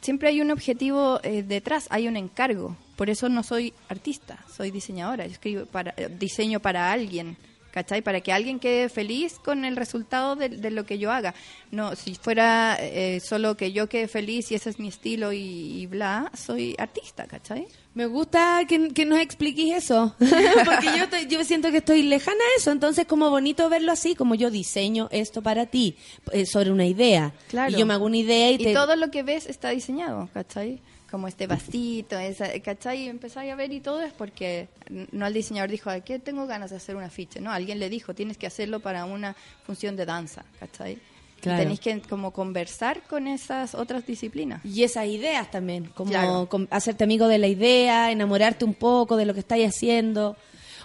Siempre 0.00 0.28
hay 0.28 0.42
un 0.42 0.50
objetivo 0.50 1.18
eh, 1.22 1.42
detrás, 1.42 1.86
hay 1.88 2.08
un 2.08 2.16
encargo. 2.16 2.76
Por 2.96 3.08
eso 3.08 3.28
no 3.30 3.42
soy 3.42 3.72
artista, 3.88 4.38
soy 4.54 4.70
diseñadora. 4.70 5.26
Yo 5.26 5.32
escribo 5.32 5.66
para, 5.66 5.94
eh, 5.96 6.08
diseño 6.18 6.60
para 6.60 6.92
alguien. 6.92 7.36
¿Cachai? 7.72 8.02
Para 8.02 8.20
que 8.20 8.30
alguien 8.30 8.60
quede 8.60 8.88
feliz 8.88 9.40
con 9.40 9.64
el 9.64 9.74
resultado 9.74 10.36
de, 10.36 10.48
de 10.48 10.70
lo 10.70 10.84
que 10.86 10.98
yo 10.98 11.10
haga. 11.10 11.34
No, 11.72 11.96
si 11.96 12.14
fuera 12.14 12.76
eh, 12.78 13.18
solo 13.18 13.56
que 13.56 13.72
yo 13.72 13.88
quede 13.88 14.06
feliz 14.06 14.52
y 14.52 14.54
ese 14.54 14.70
es 14.70 14.78
mi 14.78 14.88
estilo 14.88 15.32
y, 15.32 15.80
y 15.82 15.86
bla, 15.86 16.30
soy 16.34 16.76
artista, 16.78 17.26
¿cachai? 17.26 17.66
Me 17.94 18.06
gusta 18.06 18.62
que, 18.68 18.88
que 18.88 19.04
nos 19.06 19.20
expliques 19.20 19.72
eso, 19.84 20.14
porque 20.18 20.86
yo, 20.98 21.04
estoy- 21.04 21.26
yo 21.28 21.44
siento 21.44 21.70
que 21.70 21.76
estoy 21.76 22.02
lejana 22.02 22.38
a 22.38 22.58
eso, 22.58 22.72
entonces 22.72 23.06
como 23.06 23.30
bonito 23.30 23.68
verlo 23.68 23.92
así, 23.92 24.16
como 24.16 24.34
yo 24.34 24.50
diseño 24.50 25.08
esto 25.12 25.42
para 25.42 25.66
ti, 25.66 25.96
eh, 26.32 26.44
sobre 26.44 26.72
una 26.72 26.86
idea, 26.86 27.32
Claro. 27.48 27.70
y 27.72 27.78
yo 27.78 27.86
me 27.86 27.94
hago 27.94 28.06
una 28.06 28.16
idea 28.16 28.50
y, 28.50 28.54
Y 28.54 28.58
te... 28.64 28.72
todo 28.74 28.96
lo 28.96 29.12
que 29.12 29.22
ves 29.22 29.46
está 29.46 29.68
diseñado, 29.70 30.28
¿cachai? 30.34 30.80
Como 31.08 31.28
este 31.28 31.46
vasito, 31.46 32.18
esa, 32.18 32.48
¿cachai? 32.60 33.04
Y 33.04 33.08
empezáis 33.08 33.52
a 33.52 33.54
ver 33.54 33.70
y 33.72 33.78
todo 33.78 34.02
es 34.02 34.12
porque 34.12 34.66
no 35.12 35.28
el 35.28 35.32
diseñador 35.32 35.70
dijo, 35.70 35.88
¿de 35.92 36.00
qué 36.00 36.18
tengo 36.18 36.48
ganas 36.48 36.70
de 36.70 36.76
hacer 36.78 36.96
un 36.96 37.04
afiche? 37.04 37.40
No, 37.40 37.52
alguien 37.52 37.78
le 37.78 37.88
dijo, 37.88 38.12
tienes 38.14 38.36
que 38.36 38.48
hacerlo 38.48 38.80
para 38.80 39.04
una 39.04 39.36
función 39.64 39.94
de 39.94 40.04
danza, 40.06 40.44
¿cachai? 40.58 40.98
Claro. 41.44 41.62
Tenéis 41.62 41.80
que 41.80 42.00
como 42.02 42.32
conversar 42.32 43.02
con 43.02 43.26
esas 43.28 43.74
otras 43.74 44.04
disciplinas. 44.06 44.64
Y 44.64 44.82
esas 44.82 45.06
ideas 45.06 45.50
también, 45.50 45.84
como 45.94 46.10
Claro. 46.10 46.48
hacerte 46.70 47.04
amigo 47.04 47.28
de 47.28 47.38
la 47.38 47.46
idea, 47.46 48.10
enamorarte 48.10 48.64
un 48.64 48.74
poco 48.74 49.16
de 49.16 49.26
lo 49.26 49.34
que 49.34 49.40
estáis 49.40 49.68
haciendo. 49.68 50.36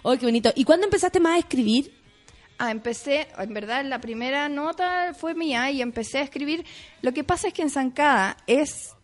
¡Ay, 0.03 0.17
qué 0.17 0.25
bonito! 0.25 0.51
¿Y 0.55 0.63
cuándo 0.65 0.85
empezaste 0.85 1.19
más 1.19 1.35
a 1.35 1.39
escribir? 1.39 1.93
Ah, 2.57 2.71
empecé, 2.71 3.27
en 3.37 3.53
verdad, 3.53 3.83
la 3.85 3.99
primera 4.01 4.49
nota 4.49 5.13
fue 5.17 5.33
mía 5.33 5.71
y 5.71 5.81
empecé 5.81 6.19
a 6.19 6.21
escribir. 6.23 6.65
Lo 7.01 7.13
que 7.13 7.23
pasa 7.23 7.47
es 7.47 7.53
que 7.53 7.61
en 7.61 7.69
Zancada 7.69 8.35
es, 8.47 8.95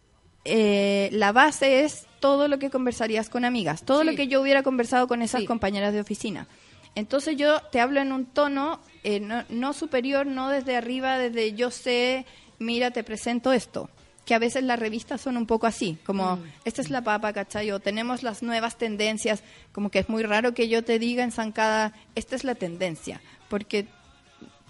eh, 0.44 1.10
la 1.14 1.32
base 1.32 1.86
es 1.86 2.06
todo 2.19 2.48
lo 2.48 2.60
que 2.60 2.69
conversarías 2.69 3.30
con 3.30 3.45
amigas, 3.45 3.84
todo 3.84 4.02
Sí. 4.02 4.07
lo 4.07 4.15
que 4.15 4.27
yo 4.27 4.41
hubiera 4.41 4.61
conversado 4.61 5.07
con 5.07 5.22
esas 5.22 5.41
Sí. 5.41 5.48
compañeras 5.48 5.94
de 5.94 6.02
oficina. 6.02 6.48
Entonces 6.95 7.38
yo 7.38 7.61
te 7.72 7.80
hablo 7.80 7.99
en 8.02 8.11
un 8.11 8.26
tono 8.26 8.80
eh, 9.06 9.19
no, 9.19 9.44
no 9.49 9.73
superior, 9.73 10.26
no 10.26 10.49
desde 10.49 10.76
arriba, 10.76 11.19
desde 11.19 11.53
yo 11.53 11.69
sé, 11.69 12.26
mira, 12.57 12.90
te 12.90 13.03
presento 13.03 13.53
esto. 13.53 13.88
Que 14.26 14.34
a 14.34 14.40
veces 14.40 14.64
las 14.64 14.80
revistas 14.80 15.22
son 15.22 15.38
un 15.38 15.45
poco 15.45 15.68
así, 15.68 15.99
como 16.03 16.40
esta 16.64 16.82
es 16.82 16.90
la 16.90 17.03
papa, 17.03 17.32
¿cachai? 17.32 17.69
O 17.69 17.80
tenemos 17.80 18.23
las 18.23 18.41
nuevas 18.41 18.80
tendencias, 18.80 19.44
como 19.72 19.91
que 19.91 19.99
es 19.99 20.10
muy 20.10 20.23
raro 20.23 20.56
que 20.56 20.68
yo 20.68 20.84
te 20.84 20.98
diga 20.98 21.23
en 21.23 21.32
Zancada, 21.32 21.94
esta 22.15 22.36
es 22.36 22.44
la 22.44 22.56
tendencia, 22.56 23.22
porque 23.48 23.86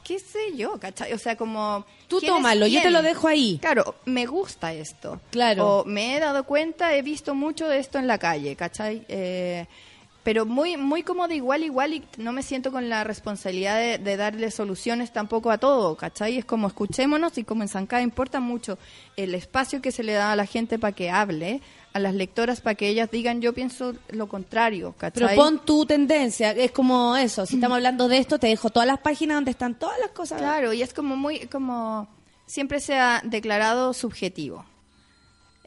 qué 0.03 0.20
sé 0.20 0.57
yo, 0.57 0.78
¿cachai? 0.78 1.14
O 1.14 1.18
sea, 1.18 1.38
como... 1.38 1.86
Tú 2.10 2.20
¿quién 2.20 2.34
es 2.34 2.36
tómalo, 2.36 2.68
yo 2.68 2.82
te 2.82 2.91
lo 2.91 3.02
dejo 3.02 3.30
ahí. 3.30 3.57
Claro, 3.62 3.95
me 4.03 4.26
gusta 4.26 4.74
esto. 4.74 5.22
Claro. 5.32 5.78
O 5.78 5.86
me 5.86 6.18
he 6.18 6.20
dado 6.20 6.44
cuenta, 6.44 6.94
he 6.94 7.02
visto 7.02 7.34
mucho 7.34 7.70
de 7.70 7.80
esto 7.80 7.98
en 7.99 8.07
la 8.07 8.18
calle, 8.18 8.57
¿cachai? 8.57 9.06
Eh, 9.07 9.66
pero 10.26 10.47
muy 10.47 10.76
muy 10.76 11.03
como 11.03 11.27
de 11.27 11.35
igual 11.35 11.64
igual 11.64 11.93
y 11.93 12.03
no 12.18 12.31
me 12.31 12.41
siento 12.41 12.72
con 12.72 12.89
la 12.89 13.03
responsabilidad 13.03 13.77
de, 13.80 13.99
de 13.99 14.18
darle 14.18 14.49
soluciones 14.49 15.14
tampoco 15.14 15.52
a 15.52 15.60
todo, 15.60 15.95
¿cachai? 15.95 16.39
Es 16.39 16.45
como 16.45 16.65
escuchémonos 16.65 17.38
y 17.38 17.43
como 17.43 17.61
en 17.61 17.69
Zancada 17.69 18.02
importa 18.02 18.39
mucho 18.39 18.80
el 19.18 19.35
espacio 19.35 19.84
que 19.84 19.91
se 19.91 20.02
le 20.02 20.14
da 20.14 20.31
a 20.31 20.35
la 20.35 20.47
gente 20.47 20.80
para 20.80 20.93
que 20.93 21.11
hable, 21.11 21.61
a 21.93 21.99
las 21.99 22.15
lectoras 22.15 22.60
para 22.60 22.73
que 22.73 22.89
ellas 22.89 23.11
digan 23.11 23.39
yo 23.39 23.53
pienso 23.53 23.93
lo 24.10 24.27
contrario, 24.27 24.95
¿cachai? 24.97 25.27
Pero 25.27 25.35
pon 25.35 25.64
tu 25.64 25.85
tendencia, 25.85 26.53
es 26.53 26.72
como 26.72 27.15
eso, 27.15 27.45
si 27.45 27.56
estamos 27.56 27.76
hablando 27.76 28.07
de 28.07 28.18
esto, 28.18 28.39
te 28.39 28.47
dejo 28.47 28.72
todas 28.72 28.88
las 28.88 28.99
páginas 28.99 29.38
donde 29.38 29.52
están 29.52 29.76
todas 29.76 29.99
las 29.99 30.10
cosas. 30.10 30.39
Claro, 30.39 30.73
y 30.73 30.81
es 30.81 30.91
como 30.91 31.15
muy, 31.15 31.41
como 31.41 32.07
siempre 32.47 32.80
se 32.80 32.95
ha 32.95 33.22
declarado 33.23 33.93
subjetivo. 33.93 34.65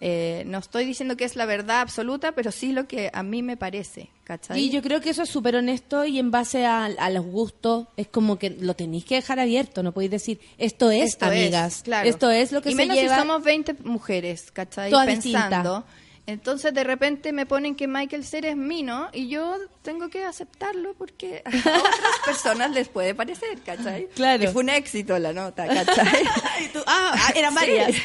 Eh, 0.01 0.45
no 0.47 0.59
estoy 0.59 0.85
diciendo 0.85 1.17
que 1.17 1.25
es 1.25 1.35
la 1.35 1.45
verdad 1.45 1.81
absoluta, 1.81 2.33
pero 2.33 2.53
sí 2.53 2.73
lo 2.73 2.87
que 2.87 3.11
a 3.13 3.23
mí 3.25 3.43
me 3.43 3.57
parece, 3.57 4.11
¿cachai? 4.23 4.61
Y 4.61 4.71
yo 4.71 4.81
creo 4.81 5.01
que 5.01 5.11
eso 5.11 5.23
es 5.23 5.29
súper 5.29 5.57
honesto 5.57 6.05
y 6.05 6.19
en 6.21 6.31
base 6.31 6.67
a, 6.67 6.85
a 6.85 7.11
los 7.11 7.25
gustos 7.25 7.89
es 7.97 8.07
como 8.07 8.39
que 8.39 8.51
lo 8.51 8.75
tenéis 8.75 9.05
que 9.05 9.17
dejar 9.17 9.41
abierto, 9.41 9.83
no 9.83 9.93
podéis 9.93 10.13
decir 10.13 10.41
esto 10.57 10.91
es, 10.93 11.11
Esto 11.11 11.27
amigas, 11.27 11.79
es, 11.79 11.83
claro. 11.83 12.09
esto 12.09 12.31
es 12.31 12.53
lo 12.53 12.63
que 12.63 12.69
y 12.69 12.73
se 12.73 12.77
menos 12.77 12.97
lleva. 12.97 13.15
si 13.17 13.21
somos 13.21 13.43
20 13.43 13.75
mujeres, 13.85 14.51
¿cachai? 14.53 14.91
Todas 14.91 15.07
Pensando. 15.07 15.85
Entonces 16.29 16.75
de 16.75 16.85
repente 16.85 17.33
me 17.33 17.47
ponen 17.47 17.75
que 17.75 17.89
Michael 17.89 18.23
Cera 18.23 18.51
es 18.51 18.57
Mino 18.57 19.09
y 19.15 19.29
yo 19.29 19.57
tengo 19.81 20.11
que 20.11 20.25
aceptarlo 20.25 20.93
porque 20.93 21.43
a 21.43 21.49
otras 21.49 22.19
personas 22.27 22.71
les 22.73 22.91
puede 22.91 23.15
parecer, 23.15 23.59
¿cachai? 23.65 24.09
Claro. 24.15 24.45
Y 24.45 24.47
fue 24.49 24.63
un 24.63 24.69
éxito 24.69 25.19
la 25.19 25.33
nota, 25.33 25.67
¿cachai? 25.67 26.25
Y 26.65 26.69
tú, 26.69 26.81
ah, 26.87 27.17
eran 27.35 27.55
varias. 27.55 27.97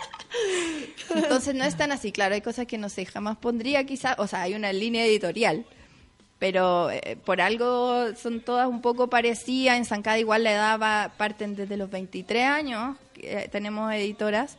Entonces 1.14 1.54
no 1.54 1.64
es 1.64 1.76
tan 1.76 1.92
así, 1.92 2.10
claro, 2.10 2.34
hay 2.36 2.40
cosas 2.40 2.66
que 2.66 2.78
no 2.78 2.88
sé, 2.88 3.04
jamás 3.04 3.36
pondría 3.36 3.84
quizás, 3.84 4.18
o 4.18 4.26
sea, 4.26 4.40
hay 4.40 4.54
una 4.54 4.72
línea 4.72 5.04
editorial, 5.04 5.66
pero 6.38 6.90
eh, 6.90 7.18
por 7.22 7.42
algo 7.42 8.14
son 8.14 8.40
todas 8.40 8.66
un 8.66 8.80
poco 8.80 9.10
parecidas, 9.10 9.76
en 9.76 9.84
Zancada 9.84 10.18
igual 10.18 10.42
la 10.42 10.52
edad 10.52 10.80
va, 10.80 11.12
parten 11.18 11.54
desde 11.54 11.76
los 11.76 11.90
23 11.90 12.44
años, 12.44 12.96
eh, 13.16 13.50
tenemos 13.52 13.92
editoras 13.92 14.56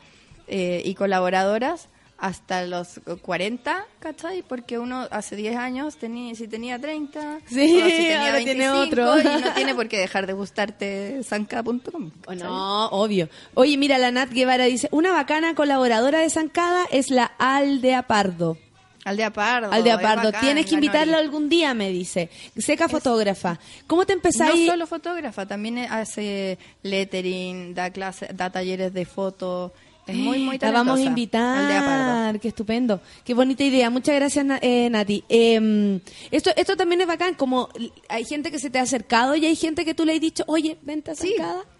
eh, 0.47 0.83
y 0.85 0.93
colaboradoras 0.93 1.89
hasta 2.17 2.65
los 2.65 2.99
40, 3.21 3.85
¿cachai? 3.99 4.41
Porque 4.41 4.79
uno 4.79 5.07
hace 5.11 5.35
10 5.35 5.55
años, 5.55 5.97
tenía, 5.97 6.33
si 6.35 6.47
tenía 6.47 6.79
30, 6.79 7.39
Sí, 7.47 7.81
o 7.81 7.85
si 7.85 7.91
tenía 7.91 8.25
ahora 8.25 8.37
tiene 8.39 8.69
25, 8.71 8.77
otro. 8.79 9.19
y 9.21 9.41
no 9.41 9.53
tiene 9.53 9.75
por 9.75 9.87
qué 9.87 9.99
dejar 9.99 10.25
de 10.27 10.33
gustarte 10.33 11.21
zancada.com. 11.23 12.11
Oh, 12.25 12.33
no, 12.35 12.87
obvio. 12.87 13.29
Oye, 13.53 13.77
mira, 13.77 13.97
la 13.97 14.11
Nat 14.11 14.31
Guevara 14.31 14.65
dice, 14.65 14.87
una 14.91 15.11
bacana 15.11 15.53
colaboradora 15.55 16.19
de 16.19 16.29
Zancada 16.29 16.85
es 16.91 17.09
la 17.11 17.25
Aldea 17.37 18.03
Pardo. 18.07 18.57
Aldea 19.05 19.31
Pardo. 19.31 19.71
Aldea 19.71 19.99
Pardo, 20.01 20.23
bacán, 20.25 20.41
tienes 20.41 20.65
que 20.65 20.71
la 20.71 20.77
invitarla 20.77 21.17
algún 21.19 21.47
día, 21.47 21.73
me 21.73 21.91
dice. 21.91 22.29
Seca 22.57 22.89
fotógrafa. 22.89 23.57
¿Cómo 23.85 24.05
te 24.05 24.11
empezáis? 24.11 24.65
No 24.65 24.71
solo 24.73 24.85
fotógrafa, 24.87 25.45
también 25.45 25.77
hace 25.77 26.57
lettering, 26.83 27.73
da 27.73 27.89
clase, 27.91 28.27
da 28.33 28.49
talleres 28.49 28.93
de 28.93 29.05
foto. 29.05 29.71
Es 30.07 30.15
muy, 30.15 30.39
muy 30.39 30.57
La 30.61 30.71
vamos 30.71 30.99
a 30.99 31.03
talentosa. 31.03 31.09
Invitar, 31.09 32.39
qué 32.39 32.47
estupendo, 32.47 33.01
qué 33.23 33.33
bonita 33.33 33.63
idea. 33.63 33.89
Muchas 33.89 34.15
gracias, 34.15 34.45
eh, 34.61 34.89
Nati. 34.89 35.23
Eh, 35.29 35.99
esto, 36.31 36.51
esto 36.55 36.75
también 36.75 37.01
es 37.01 37.07
bacán, 37.07 37.35
como 37.35 37.69
hay 38.09 38.25
gente 38.25 38.51
que 38.51 38.59
se 38.59 38.69
te 38.69 38.79
ha 38.79 38.83
acercado 38.83 39.35
y 39.35 39.45
hay 39.45 39.55
gente 39.55 39.85
que 39.85 39.93
tú 39.93 40.05
le 40.05 40.13
has 40.13 40.21
dicho, 40.21 40.43
oye, 40.47 40.77
vente 40.81 41.11
a 41.11 41.15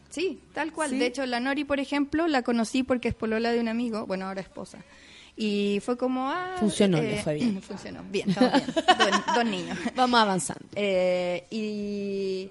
Sí, 0.09 0.39
tal 0.53 0.71
cual. 0.71 0.89
Sí. 0.91 0.97
De 0.97 1.05
hecho, 1.05 1.25
la 1.25 1.39
Nori, 1.39 1.63
por 1.63 1.79
ejemplo, 1.79 2.27
la 2.27 2.41
conocí 2.41 2.83
porque 2.83 3.09
es 3.09 3.13
polola 3.13 3.51
de 3.51 3.59
un 3.59 3.67
amigo, 3.67 4.05
bueno, 4.05 4.27
ahora 4.27 4.41
esposa. 4.41 4.79
Y 5.35 5.79
fue 5.83 5.97
como, 5.97 6.29
ah... 6.31 6.55
Funcionó, 6.59 6.99
le 6.99 7.21
fue 7.21 7.35
bien. 7.35 7.61
Funcionó, 7.61 8.03
bien, 8.09 8.29
estamos 8.29 8.51
bien. 8.53 8.87
Dos, 8.97 9.35
dos 9.35 9.45
niños. 9.45 9.77
Vamos 9.95 10.19
avanzando. 10.19 10.65
Eh, 10.73 11.45
y, 11.51 12.49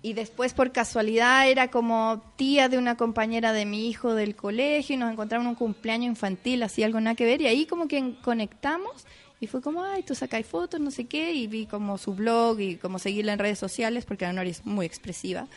y 0.00 0.12
después, 0.12 0.54
por 0.54 0.70
casualidad, 0.70 1.48
era 1.48 1.68
como 1.68 2.22
tía 2.36 2.68
de 2.68 2.78
una 2.78 2.96
compañera 2.96 3.52
de 3.52 3.64
mi 3.64 3.88
hijo 3.88 4.14
del 4.14 4.36
colegio 4.36 4.94
y 4.94 4.96
nos 4.96 5.10
encontramos 5.10 5.44
en 5.46 5.50
un 5.50 5.54
cumpleaños 5.56 6.06
infantil, 6.06 6.62
así 6.62 6.84
algo 6.84 7.00
nada 7.00 7.16
que 7.16 7.24
ver. 7.24 7.40
Y 7.40 7.48
ahí 7.48 7.66
como 7.66 7.88
que 7.88 8.14
conectamos 8.22 9.06
y 9.40 9.48
fue 9.48 9.60
como, 9.60 9.82
ay, 9.82 10.04
tú 10.04 10.14
sacáis 10.14 10.46
fotos, 10.46 10.80
no 10.80 10.92
sé 10.92 11.06
qué. 11.06 11.32
Y 11.32 11.48
vi 11.48 11.66
como 11.66 11.98
su 11.98 12.14
blog 12.14 12.60
y 12.60 12.76
como 12.76 13.00
seguirla 13.00 13.32
en 13.32 13.40
redes 13.40 13.58
sociales, 13.58 14.04
porque 14.04 14.24
la 14.24 14.32
Nori 14.32 14.50
es 14.50 14.64
muy 14.64 14.86
expresiva. 14.86 15.48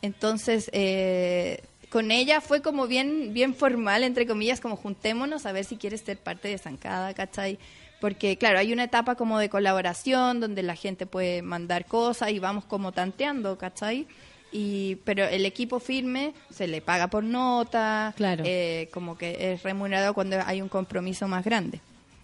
Entonces, 0.00 0.70
eh, 0.72 1.62
con 1.90 2.12
ella 2.12 2.40
fue 2.40 2.62
como 2.62 2.86
bien, 2.86 3.32
bien 3.32 3.52
formal, 3.52 4.04
entre 4.04 4.28
comillas, 4.28 4.60
como 4.60 4.76
juntémonos 4.76 5.44
a 5.44 5.50
ver 5.50 5.64
si 5.64 5.76
quieres 5.76 6.02
ser 6.02 6.18
parte 6.18 6.46
de 6.46 6.58
Zancada, 6.58 7.14
¿cachai? 7.14 7.58
Porque, 8.00 8.36
claro, 8.38 8.58
hay 8.58 8.72
una 8.72 8.84
etapa 8.84 9.16
como 9.16 9.38
de 9.38 9.48
colaboración 9.48 10.38
donde 10.40 10.62
la 10.62 10.76
gente 10.76 11.04
puede 11.06 11.42
mandar 11.42 11.84
cosas 11.86 12.30
y 12.30 12.38
vamos 12.38 12.64
como 12.64 12.92
tanteando, 12.92 13.58
¿cachai? 13.58 14.06
Y, 14.52 14.96
pero 15.04 15.24
el 15.24 15.44
equipo 15.44 15.78
firme 15.80 16.32
se 16.50 16.68
le 16.68 16.80
paga 16.80 17.08
por 17.08 17.24
nota, 17.24 18.14
Claro. 18.16 18.44
eh, 18.46 18.88
como 18.94 19.18
que 19.18 19.52
es 19.52 19.62
remunerado 19.62 20.14
cuando 20.14 20.36
hay 20.46 20.62
un 20.62 20.68
compromiso 20.68 21.26
más 21.28 21.44
grande. 21.44 21.80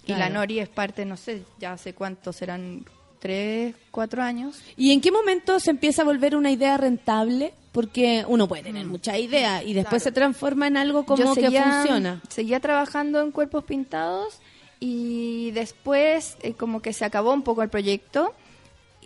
Y 0.07 0.13
la. 0.15 0.29
Nori 0.29 0.59
es 0.61 0.69
parte, 0.69 1.05
no 1.05 1.17
sé, 1.17 1.43
ya 1.59 1.73
hace 1.73 1.93
cuánto 1.95 2.33
serán, 2.33 2.85
tres, 3.19 3.75
cuatro 3.91 4.23
años. 4.23 4.61
¿Y 4.77 4.93
en 4.93 5.01
qué 5.01 5.11
momento 5.11 5.59
se 5.59 5.71
empieza 5.71 6.03
a 6.03 6.05
volver 6.05 6.37
una 6.37 6.51
idea 6.51 6.77
rentable? 6.77 7.53
Porque 7.73 8.25
uno 8.29 8.47
puede 8.47 8.63
tener 8.63 8.87
muchas 8.87 9.19
ideas 9.19 9.65
y 9.67 9.73
después 9.75 10.03
se 10.03 10.13
transforma 10.13 10.69
en 10.69 10.77
algo 10.77 11.05
como 11.05 11.35
que 11.35 11.51
funciona. 11.51 12.23
Seguía 12.29 12.61
trabajando 12.61 13.21
en 13.21 13.33
cuerpos 13.33 13.65
pintados 13.65 14.39
y 14.87 15.51
después 15.53 16.37
eh, 16.43 16.53
como 16.53 16.83
que 16.83 16.93
se 16.93 17.07
acabó 17.07 17.33
un 17.33 17.41
poco 17.41 17.63
el 17.63 17.71
proyecto 17.71 18.35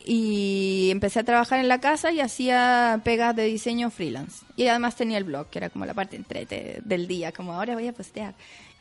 y 0.04 0.88
empecé 0.90 1.20
a 1.20 1.24
trabajar 1.24 1.60
en 1.60 1.68
la 1.68 1.78
casa 1.80 2.10
y 2.10 2.18
hacía 2.18 3.00
pegas 3.04 3.36
de 3.36 3.44
diseño 3.44 3.88
freelance. 3.88 4.44
Y 4.56 4.66
además 4.66 4.96
tenía 4.96 5.18
el 5.18 5.24
blog, 5.24 5.50
que 5.50 5.58
era 5.58 5.70
como 5.70 5.86
la 5.86 5.94
parte 5.94 6.16
entrete 6.16 6.80
del 6.84 7.06
día, 7.06 7.30
como 7.30 7.52
ahora 7.52 7.74
voy 7.74 7.86
a 7.86 7.92
postear. 7.92 8.34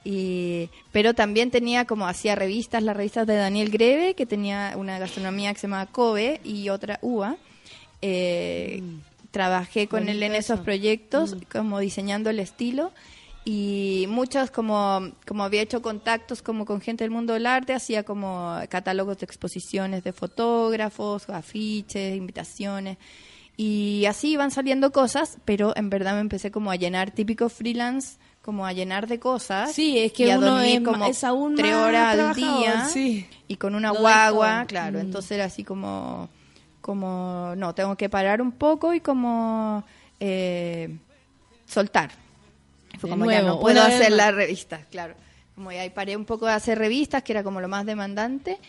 Y, 0.03 0.71
pero 0.91 1.13
también 1.13 1.51
tenía 1.51 1.85
como 1.85 2.07
hacía 2.07 2.33
revistas, 2.33 2.81
las 2.81 2.97
revistas 2.97 3.27
de 3.27 3.35
Daniel 3.35 3.69
Greve, 3.69 4.15
que 4.15 4.25
tenía 4.25 4.73
una 4.75 4.97
gastronomía 4.97 5.53
que 5.53 5.59
se 5.59 5.67
llamaba 5.67 5.85
Kobe 5.85 6.41
y 6.43 6.69
otra 6.69 6.97
UA. 7.03 7.37
Eh, 8.01 8.81
Trabajé 9.29 9.87
con 9.87 10.09
él 10.09 10.23
en 10.23 10.33
eso. 10.33 10.55
esos 10.55 10.65
proyectos, 10.65 11.37
como 11.51 11.77
diseñando 11.77 12.31
el 12.31 12.39
estilo 12.39 12.91
y 13.49 14.07
muchos 14.09 14.51
como 14.51 15.09
como 15.25 15.45
había 15.45 15.61
hecho 15.61 15.81
contactos 15.81 16.41
como 16.41 16.65
con 16.65 16.81
gente 16.81 17.05
del 17.05 17.11
mundo 17.11 17.31
del 17.31 17.45
arte 17.45 17.73
hacía 17.73 18.03
como 18.03 18.59
catálogos 18.67 19.19
de 19.19 19.25
exposiciones 19.25 20.03
de 20.03 20.11
fotógrafos 20.11 21.29
afiches 21.29 22.17
invitaciones. 22.17 22.97
Y 23.55 24.03
así 24.05 24.31
iban 24.31 24.51
saliendo 24.51 24.91
cosas 24.91 25.37
pero 25.45 25.71
en 25.77 25.89
verdad 25.89 26.15
me 26.15 26.19
empecé 26.19 26.51
como 26.51 26.71
a 26.71 26.75
llenar 26.75 27.11
típico 27.11 27.47
freelance 27.47 28.17
como 28.41 28.65
a 28.65 28.73
llenar 28.73 29.07
de 29.07 29.17
cosas. 29.17 29.71
Sí, 29.71 29.97
es 29.97 30.11
que 30.11 30.25
y 30.27 30.31
a 30.31 30.39
uno 30.39 30.47
dormir 30.55 30.79
es 30.79 30.83
como 30.83 31.05
es 31.05 31.23
aún 31.23 31.55
tres 31.55 31.73
horas 31.73 32.19
al 32.19 32.35
día 32.35 32.85
sí. 32.91 33.29
y 33.47 33.55
con 33.55 33.75
una 33.75 33.93
Lo 33.93 33.99
guagua 34.01 34.65
claro. 34.67 34.97
Mm. 34.97 35.03
entonces 35.03 35.31
era 35.31 35.45
así 35.45 35.63
como 35.63 36.27
como 36.81 37.53
no 37.55 37.73
tengo 37.73 37.95
que 37.95 38.09
parar 38.09 38.41
un 38.41 38.51
poco 38.51 38.93
y 38.93 38.99
como 38.99 39.85
eh, 40.19 40.97
soltar 41.65 42.26
fue 42.97 43.09
como 43.09 43.25
ya 43.29 43.41
nuevo, 43.41 43.55
no 43.55 43.59
puedo 43.61 43.81
hacer 43.81 44.11
las 44.11 44.33
revistas, 44.33 44.85
claro. 44.91 45.15
Como 45.55 45.71
ya 45.71 45.91
paré 45.93 46.15
un 46.15 46.25
poco 46.25 46.45
de 46.45 46.51
hacer 46.53 46.77
revistas, 46.77 47.23
que 47.23 47.31
era 47.33 47.43
como 47.43 47.59
lo 47.61 47.67
más 47.67 47.85
demandante, 47.85 48.59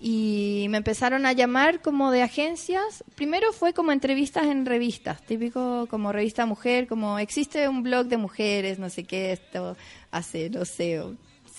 y 0.00 0.66
me 0.70 0.78
empezaron 0.78 1.26
a 1.26 1.32
llamar 1.32 1.82
como 1.82 2.10
de 2.10 2.22
agencias. 2.22 3.04
Primero 3.16 3.52
fue 3.52 3.74
como 3.74 3.92
entrevistas 3.92 4.46
en 4.46 4.64
revistas, 4.64 5.20
típico 5.22 5.86
como 5.90 6.10
revista 6.12 6.46
mujer, 6.46 6.86
como 6.86 7.18
existe 7.18 7.68
un 7.68 7.82
blog 7.82 8.06
de 8.06 8.16
mujeres, 8.16 8.78
no 8.78 8.88
sé 8.88 9.04
qué, 9.04 9.32
esto 9.32 9.76
hace, 10.10 10.48
no 10.50 10.64
sé, 10.64 11.02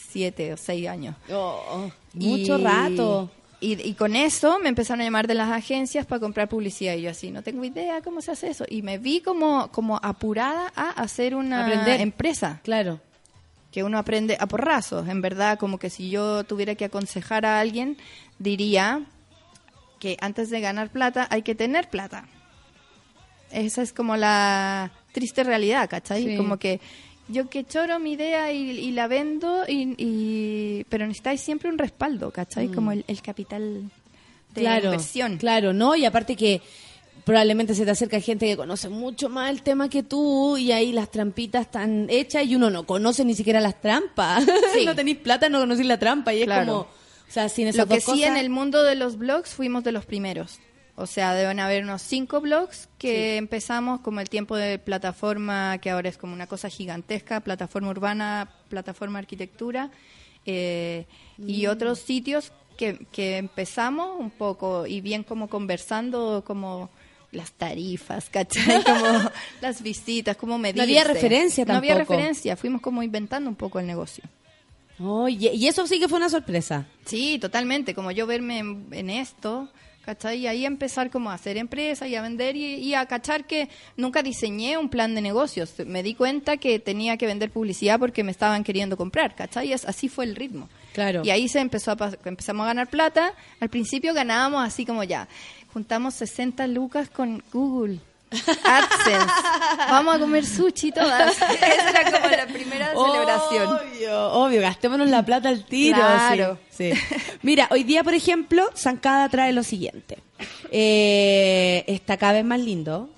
siete 0.09 0.53
o 0.53 0.57
seis 0.57 0.87
años. 0.87 1.15
Oh, 1.31 1.91
mucho 2.13 2.57
Y- 2.57 2.63
rato. 2.63 3.29
Y, 3.61 3.81
y 3.81 3.93
con 3.95 4.15
eso 4.15 4.57
me 4.59 4.69
empezaron 4.69 5.01
a 5.01 5.03
llamar 5.03 5.27
de 5.27 5.33
las 5.33 5.51
agencias 5.51 6.05
para 6.05 6.19
comprar 6.21 6.47
publicidad. 6.47 6.93
Y 6.95 7.01
yo 7.01 7.11
así, 7.11 7.29
no 7.31 7.43
tengo 7.43 7.63
idea 7.65 8.01
cómo 8.01 8.21
se 8.21 8.31
hace 8.31 8.49
eso. 8.49 8.65
Y 8.69 8.81
me 8.81 8.97
vi 8.97 9.19
como, 9.21 9.69
como 9.71 9.99
apurada 10.01 10.71
a 10.75 10.89
hacer 10.91 11.35
una 11.35 11.65
Aprender. 11.65 11.99
empresa 11.99 12.61
Claro. 12.63 13.01
que 13.71 13.83
uno 13.83 13.97
aprende 13.97 14.37
a 14.39 14.47
porrazos. 14.47 15.09
En 15.09 15.21
verdad, 15.21 15.59
como 15.59 15.77
que 15.77 15.89
si 15.89 16.09
yo 16.09 16.43
tuviera 16.45 16.75
que 16.75 16.85
aconsejar 16.85 17.45
a 17.45 17.59
alguien, 17.59 17.97
diría 18.39 19.01
que 19.99 20.15
antes 20.21 20.49
de 20.49 20.61
ganar 20.61 20.89
plata 20.89 21.27
hay 21.29 21.41
que 21.41 21.53
tener 21.53 21.89
plata. 21.89 22.25
Esa 23.51 23.81
es 23.81 23.91
como 23.93 24.15
la 24.15 24.91
triste 25.11 25.43
realidad, 25.43 25.89
¿cachai? 25.89 26.23
Sí. 26.23 26.37
Como 26.37 26.57
que 26.57 26.79
yo 27.29 27.49
que 27.49 27.63
choro 27.63 27.99
mi 27.99 28.13
idea 28.13 28.51
y, 28.51 28.71
y 28.71 28.91
la 28.91 29.07
vendo, 29.07 29.63
y, 29.67 29.93
y- 29.97 30.83
pero 30.89 31.05
necesitáis 31.07 31.41
siempre 31.41 31.69
un 31.69 31.77
respaldo, 31.77 32.31
¿cachai? 32.31 32.67
Como 32.69 32.91
el, 32.91 33.05
el 33.07 33.21
capital 33.21 33.83
de 34.55 34.61
Mm. 34.61 34.63
claro, 34.63 34.85
inversión. 34.85 35.37
Claro, 35.37 35.73
¿no? 35.73 35.95
Y 35.95 36.05
aparte 36.05 36.35
que 36.35 36.61
probablemente 37.25 37.75
se 37.75 37.85
te 37.85 37.91
acerca 37.91 38.19
gente 38.19 38.47
que 38.47 38.57
conoce 38.57 38.89
mucho 38.89 39.29
más 39.29 39.51
el 39.51 39.61
tema 39.61 39.89
que 39.89 40.01
tú 40.01 40.57
y 40.57 40.71
ahí 40.71 40.91
las 40.91 41.11
trampitas 41.11 41.61
están 41.67 42.07
hechas 42.09 42.45
y 42.47 42.55
uno 42.55 42.69
no 42.71 42.85
conoce 42.87 43.23
ni 43.25 43.35
siquiera 43.35 43.59
las 43.61 43.79
trampas. 43.79 44.43
Sí. 44.73 44.85
no 44.85 44.95
tenéis 44.95 45.17
plata, 45.17 45.49
no 45.49 45.59
conocéis 45.59 45.87
la 45.87 45.99
trampa 45.99 46.33
y 46.33 46.43
Claro. 46.45 46.61
es 46.61 46.67
como... 46.67 46.79
O 46.81 47.31
sea, 47.31 47.47
sin 47.47 47.67
esas 47.67 47.77
Lo 47.81 47.87
que 47.87 47.95
dos 47.95 48.03
sí 48.05 48.11
cosas- 48.11 48.27
en 48.29 48.37
el 48.37 48.49
mundo 48.49 48.81
de 48.83 48.95
los 48.95 49.17
blogs 49.19 49.51
fuimos 49.51 49.83
de 49.83 49.91
los 49.91 50.05
primeros. 50.07 50.57
O 51.01 51.05
sea, 51.07 51.33
deben 51.33 51.59
haber 51.59 51.83
unos 51.83 52.01
cinco 52.01 52.41
blogs 52.41 52.89
que 52.97 53.37
empezamos 53.37 54.01
como 54.01 54.19
el 54.19 54.29
tiempo 54.29 54.55
de 54.57 54.77
plataforma, 54.79 55.77
que 55.79 55.89
ahora 55.91 56.09
es 56.09 56.17
como 56.17 56.33
una 56.33 56.45
cosa 56.47 56.69
gigantesca, 56.69 57.39
plataforma 57.39 57.89
urbana, 57.89 58.49
plataforma 58.69 59.19
arquitectura, 59.19 59.91
eh, 60.45 61.05
y 61.37 61.65
Mm. 61.67 61.69
otros 61.69 61.99
sitios 61.99 62.51
que, 62.77 63.05
que 63.11 63.37
empezamos 63.37 64.19
un 64.19 64.29
poco 64.29 64.85
y 64.87 65.01
bien 65.01 65.23
como 65.23 65.47
conversando 65.49 66.43
como 66.45 66.89
las 67.31 67.51
tarifas, 67.51 68.29
¿cachai? 68.29 68.83
Como 68.83 69.31
las 69.61 69.81
visitas, 69.83 70.35
como 70.35 70.57
medirse. 70.57 70.81
había 70.83 71.03
referencia 71.03 71.63
No 71.65 71.75
había 71.75 71.93
tampoco. 71.95 72.13
referencia, 72.13 72.57
fuimos 72.57 72.81
como 72.81 73.03
inventando 73.03 73.49
un 73.49 73.55
poco 73.55 73.79
el 73.79 73.85
negocio. 73.85 74.23
Oh, 74.99 75.29
y, 75.29 75.47
y 75.47 75.67
eso 75.67 75.85
sí 75.87 75.99
que 75.99 76.07
fue 76.09 76.17
una 76.17 76.29
sorpresa. 76.29 76.87
Sí, 77.05 77.37
totalmente. 77.39 77.93
Como 77.93 78.09
yo 78.11 78.25
verme 78.25 78.57
en, 78.59 78.87
en 78.91 79.09
esto, 79.11 79.69
¿cachai? 80.09 80.39
Y 80.39 80.47
ahí 80.47 80.65
empezar 80.65 81.11
como 81.11 81.29
a 81.29 81.35
hacer 81.35 81.55
empresa 81.57 82.07
y 82.07 82.15
a 82.15 82.23
vender 82.23 82.55
y, 82.55 82.75
y 82.75 82.95
a 82.95 83.05
cachar 83.05 83.45
que 83.45 83.69
nunca 83.95 84.23
diseñé 84.23 84.75
un 84.75 84.89
plan 84.89 85.13
de 85.13 85.21
negocios. 85.21 85.75
Me 85.85 86.01
di 86.01 86.15
cuenta 86.15 86.57
que 86.57 86.79
tenía 86.79 87.15
que 87.15 87.27
vender 87.27 87.51
publicidad 87.51 87.99
porque 87.99 88.23
me 88.23 88.31
estaban 88.31 88.63
queriendo 88.63 88.97
comprar, 88.97 89.35
¿cachai? 89.35 89.69
Y 89.69 89.73
así 89.73 90.09
fue 90.09 90.25
el 90.25 90.35
ritmo. 90.35 90.67
Claro. 90.93 91.21
Y 91.23 91.29
ahí 91.29 91.47
se 91.47 91.59
empezó 91.59 91.91
a 91.91 92.11
empezamos 92.25 92.63
a 92.63 92.67
ganar 92.67 92.87
plata. 92.87 93.33
Al 93.59 93.69
principio 93.69 94.15
ganábamos 94.15 94.65
así 94.65 94.83
como 94.83 95.03
ya, 95.03 95.27
juntamos 95.73 96.15
60 96.15 96.65
lucas 96.65 97.11
con 97.11 97.43
Google. 97.53 97.99
AdSense. 98.31 99.33
Vamos 99.89 100.15
a 100.15 100.19
comer 100.19 100.45
sushi 100.45 100.91
todas. 100.91 101.35
Esa 101.41 101.89
era 101.89 102.11
como 102.11 102.29
la 102.29 102.47
primera 102.47 102.93
celebración. 102.93 103.67
Obvio, 103.67 104.31
obvio, 104.33 104.61
gastémonos 104.61 105.09
la 105.09 105.23
plata 105.25 105.49
al 105.49 105.65
tiro. 105.65 105.97
Claro. 105.97 106.57
sí, 106.69 106.91
sí. 106.93 106.99
Mira, 107.41 107.67
hoy 107.71 107.83
día, 107.83 108.03
por 108.03 108.13
ejemplo, 108.13 108.69
Zancada 108.75 109.29
trae 109.29 109.53
lo 109.53 109.63
siguiente. 109.63 110.19
Eh, 110.71 111.83
está 111.87 112.17
cada 112.17 112.33
vez 112.33 112.45
más 112.45 112.59
lindo. 112.59 113.09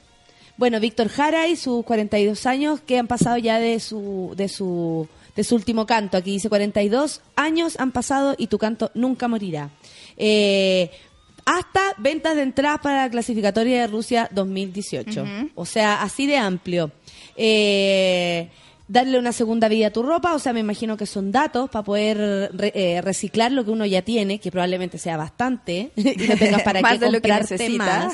Bueno, 0.57 0.79
Víctor 0.79 1.09
Jara 1.09 1.47
y 1.47 1.55
sus 1.55 1.83
42 1.85 2.45
años 2.45 2.81
que 2.81 2.99
han 2.99 3.07
pasado 3.07 3.37
ya 3.37 3.59
de 3.59 3.79
su, 3.79 4.33
de 4.35 4.47
su, 4.47 5.07
de 5.35 5.43
su 5.43 5.55
último 5.55 5.85
canto. 5.85 6.17
Aquí 6.17 6.31
dice 6.31 6.49
42 6.49 7.21
años 7.35 7.79
han 7.79 7.91
pasado 7.91 8.35
y 8.37 8.47
tu 8.47 8.57
canto 8.57 8.91
nunca 8.93 9.27
morirá. 9.27 9.71
Eh, 10.17 10.91
hasta 11.45 11.81
ventas 11.97 12.35
de 12.35 12.43
entradas 12.43 12.79
para 12.81 13.03
la 13.03 13.09
clasificatoria 13.09 13.81
de 13.81 13.87
Rusia 13.87 14.29
2018. 14.31 15.25
O 15.55 15.65
sea, 15.65 16.01
así 16.01 16.27
de 16.27 16.37
amplio. 16.37 16.91
Eh, 17.35 18.49
darle 18.87 19.17
una 19.17 19.31
segunda 19.31 19.67
vida 19.69 19.87
a 19.87 19.91
tu 19.91 20.03
ropa, 20.03 20.33
o 20.33 20.39
sea, 20.39 20.51
me 20.53 20.59
imagino 20.59 20.97
que 20.97 21.05
son 21.05 21.31
datos 21.31 21.69
para 21.69 21.83
poder 21.83 22.51
re- 22.53 22.73
eh, 22.75 23.01
reciclar 23.01 23.51
lo 23.51 23.63
que 23.63 23.71
uno 23.71 23.85
ya 23.85 24.01
tiene, 24.01 24.39
que 24.39 24.51
probablemente 24.51 24.97
sea 24.97 25.15
bastante, 25.17 25.91
y 25.95 26.03
no 26.27 26.35
tengas 26.37 26.63
para 26.63 26.81
Más 26.81 26.93
qué 26.93 26.99
de 26.99 27.11
lo 27.11 27.21
que 27.21 27.27
más. 27.77 28.13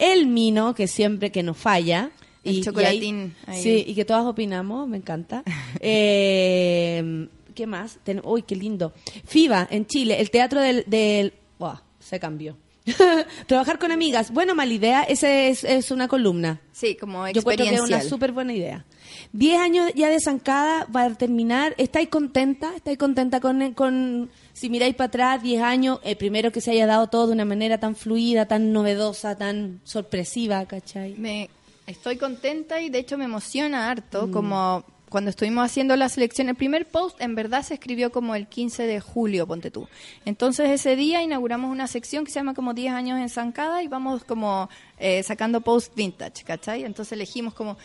El 0.00 0.26
mino, 0.26 0.74
que 0.74 0.88
siempre 0.88 1.30
que 1.30 1.42
nos 1.44 1.56
falla. 1.56 2.10
El 2.42 2.54
y, 2.56 2.58
y 2.58 2.62
chocolatín 2.62 3.34
ahí- 3.46 3.56
ahí. 3.56 3.62
sí, 3.62 3.84
y 3.86 3.94
que 3.94 4.04
todas 4.04 4.24
opinamos, 4.26 4.88
me 4.88 4.96
encanta. 4.96 5.42
Eh, 5.80 7.28
¿Qué 7.54 7.66
más? 7.66 7.98
Ten- 8.04 8.20
uy, 8.24 8.42
qué 8.42 8.54
lindo. 8.56 8.92
FIBA, 9.24 9.68
en 9.70 9.86
Chile, 9.86 10.20
el 10.20 10.30
teatro 10.30 10.60
del... 10.60 10.84
del 10.86 11.32
Buah, 11.58 11.80
se 12.00 12.20
cambió. 12.20 12.56
Trabajar 13.46 13.78
con 13.78 13.90
amigas, 13.92 14.30
bueno, 14.32 14.54
mala 14.54 14.72
idea, 14.72 15.02
esa 15.02 15.30
es, 15.30 15.64
es 15.64 15.90
una 15.90 16.08
columna. 16.08 16.60
Sí, 16.72 16.94
como 16.96 17.26
Yo 17.28 17.42
creo 17.42 17.56
que 17.56 17.62
es 17.64 17.68
una 17.68 17.74
experiencial. 17.78 18.08
súper 18.08 18.32
buena 18.32 18.52
idea. 18.52 18.84
Diez 19.32 19.58
años 19.58 19.90
ya 19.94 20.08
de 20.08 20.20
zancada 20.20 20.86
va 20.94 21.04
a 21.04 21.14
terminar. 21.14 21.74
¿Estáis 21.78 22.08
contenta? 22.08 22.72
¿Estáis 22.76 22.98
contenta 22.98 23.40
con, 23.40 23.72
con 23.74 24.30
si 24.52 24.68
miráis 24.70 24.94
para 24.94 25.08
atrás, 25.08 25.42
diez 25.42 25.62
años, 25.62 26.00
eh, 26.04 26.16
primero 26.16 26.52
que 26.52 26.60
se 26.60 26.70
haya 26.72 26.86
dado 26.86 27.08
todo 27.08 27.26
de 27.28 27.32
una 27.32 27.44
manera 27.44 27.78
tan 27.78 27.96
fluida, 27.96 28.46
tan 28.46 28.72
novedosa, 28.72 29.36
tan 29.36 29.80
sorpresiva, 29.84 30.64
¿cachai? 30.66 31.14
Me 31.18 31.48
estoy 31.86 32.16
contenta 32.16 32.80
y 32.80 32.88
de 32.90 32.98
hecho 32.98 33.16
me 33.18 33.24
emociona 33.24 33.86
Mm. 33.86 33.90
harto, 33.90 34.30
como 34.30 34.84
cuando 35.16 35.30
estuvimos 35.30 35.64
haciendo 35.64 35.96
la 35.96 36.10
selección, 36.10 36.50
el 36.50 36.56
primer 36.56 36.84
post 36.84 37.18
en 37.22 37.34
verdad 37.34 37.62
se 37.62 37.72
escribió 37.72 38.12
como 38.12 38.34
el 38.34 38.48
15 38.48 38.82
de 38.86 39.00
julio, 39.00 39.46
ponte 39.46 39.70
tú. 39.70 39.88
Entonces 40.26 40.68
ese 40.68 40.94
día 40.94 41.22
inauguramos 41.22 41.70
una 41.70 41.86
sección 41.86 42.26
que 42.26 42.30
se 42.30 42.38
llama 42.38 42.52
como 42.52 42.74
10 42.74 42.92
años 42.92 43.18
en 43.18 43.30
Zancada 43.30 43.82
y 43.82 43.88
vamos 43.88 44.24
como 44.24 44.68
eh, 44.98 45.22
sacando 45.22 45.62
post 45.62 45.94
vintage, 45.94 46.44
¿cachai? 46.44 46.84
Entonces 46.84 47.12
elegimos 47.12 47.54
como 47.54 47.78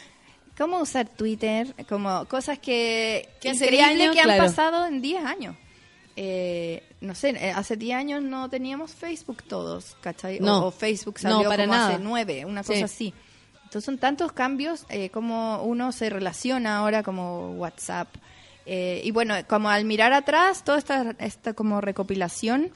cómo 0.58 0.82
usar 0.82 1.08
Twitter, 1.08 1.74
como 1.88 2.26
cosas 2.26 2.60
que, 2.60 3.30
Que 3.40 3.52
hace 3.52 3.64
increíble 3.64 3.96
10 3.96 4.02
años, 4.02 4.14
que 4.16 4.20
han 4.20 4.26
claro. 4.26 4.44
pasado 4.44 4.86
en 4.88 5.02
10 5.02 5.24
años. 5.24 5.56
Eh, 6.18 6.84
no 7.00 7.16
sé, 7.16 7.30
eh, 7.30 7.54
hace 7.56 7.78
10 7.78 7.96
años 7.98 8.22
no 8.22 8.50
teníamos 8.50 8.92
Facebook 8.94 9.42
todos, 9.48 9.96
¿cachai? 10.02 10.40
O- 10.40 10.44
No. 10.44 10.66
o, 10.66 10.72
Facebook 10.72 11.16
No, 11.24 11.32
salió 11.32 11.48
para 11.50 11.64
como 11.64 11.78
nada. 11.78 11.94
hace 11.96 12.04
9, 12.04 12.44
una 12.44 12.62
cosa 12.64 12.76
Sí. 12.80 12.84
así. 12.84 13.14
Entonces 13.72 13.86
son 13.86 14.00
tantos 14.00 14.34
cambios, 14.34 14.86
eh, 14.90 15.10
como 15.12 15.64
uno 15.64 15.94
se 15.94 16.10
relaciona 16.10 16.80
ahora 16.80 17.04
como 17.04 17.54
WhatsApp. 17.54 18.10
Eh, 18.66 19.00
y 19.06 19.12
bueno, 19.12 19.34
como 19.48 19.70
al 19.70 19.86
mirar 19.86 20.12
atrás, 20.12 20.66
toda 20.66 20.78
esta, 20.78 21.16
esta 21.20 21.54
como 21.54 21.80
recopilación, 21.80 22.70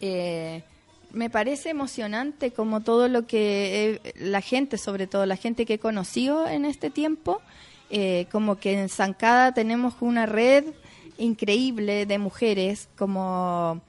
eh, 0.00 0.64
me 1.12 1.30
parece 1.30 1.70
emocionante 1.70 2.50
como 2.50 2.80
todo 2.80 3.06
lo 3.06 3.24
que 3.28 4.00
eh, 4.04 4.14
la 4.16 4.40
gente, 4.40 4.78
sobre 4.78 5.06
todo 5.06 5.26
la 5.26 5.36
gente 5.36 5.64
que 5.64 5.74
he 5.74 5.78
conocido 5.78 6.48
en 6.48 6.64
este 6.64 6.90
tiempo, 6.90 7.40
eh, 7.88 8.26
como 8.32 8.56
que 8.56 8.76
en 8.76 8.88
Zancada 8.88 9.54
tenemos 9.54 9.94
una 10.00 10.26
red 10.26 10.64
increíble 11.18 12.04
de 12.04 12.18
mujeres, 12.18 12.88
como 12.98 13.80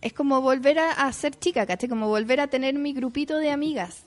es 0.00 0.14
como 0.14 0.40
volver 0.40 0.78
a, 0.78 0.92
a 0.92 1.12
ser 1.12 1.38
chica, 1.38 1.66
¿cachai? 1.66 1.90
Como 1.90 2.08
volver 2.08 2.40
a 2.40 2.46
tener 2.46 2.72
mi 2.72 2.94
grupito 2.94 3.36
de 3.36 3.50
amigas. 3.50 4.06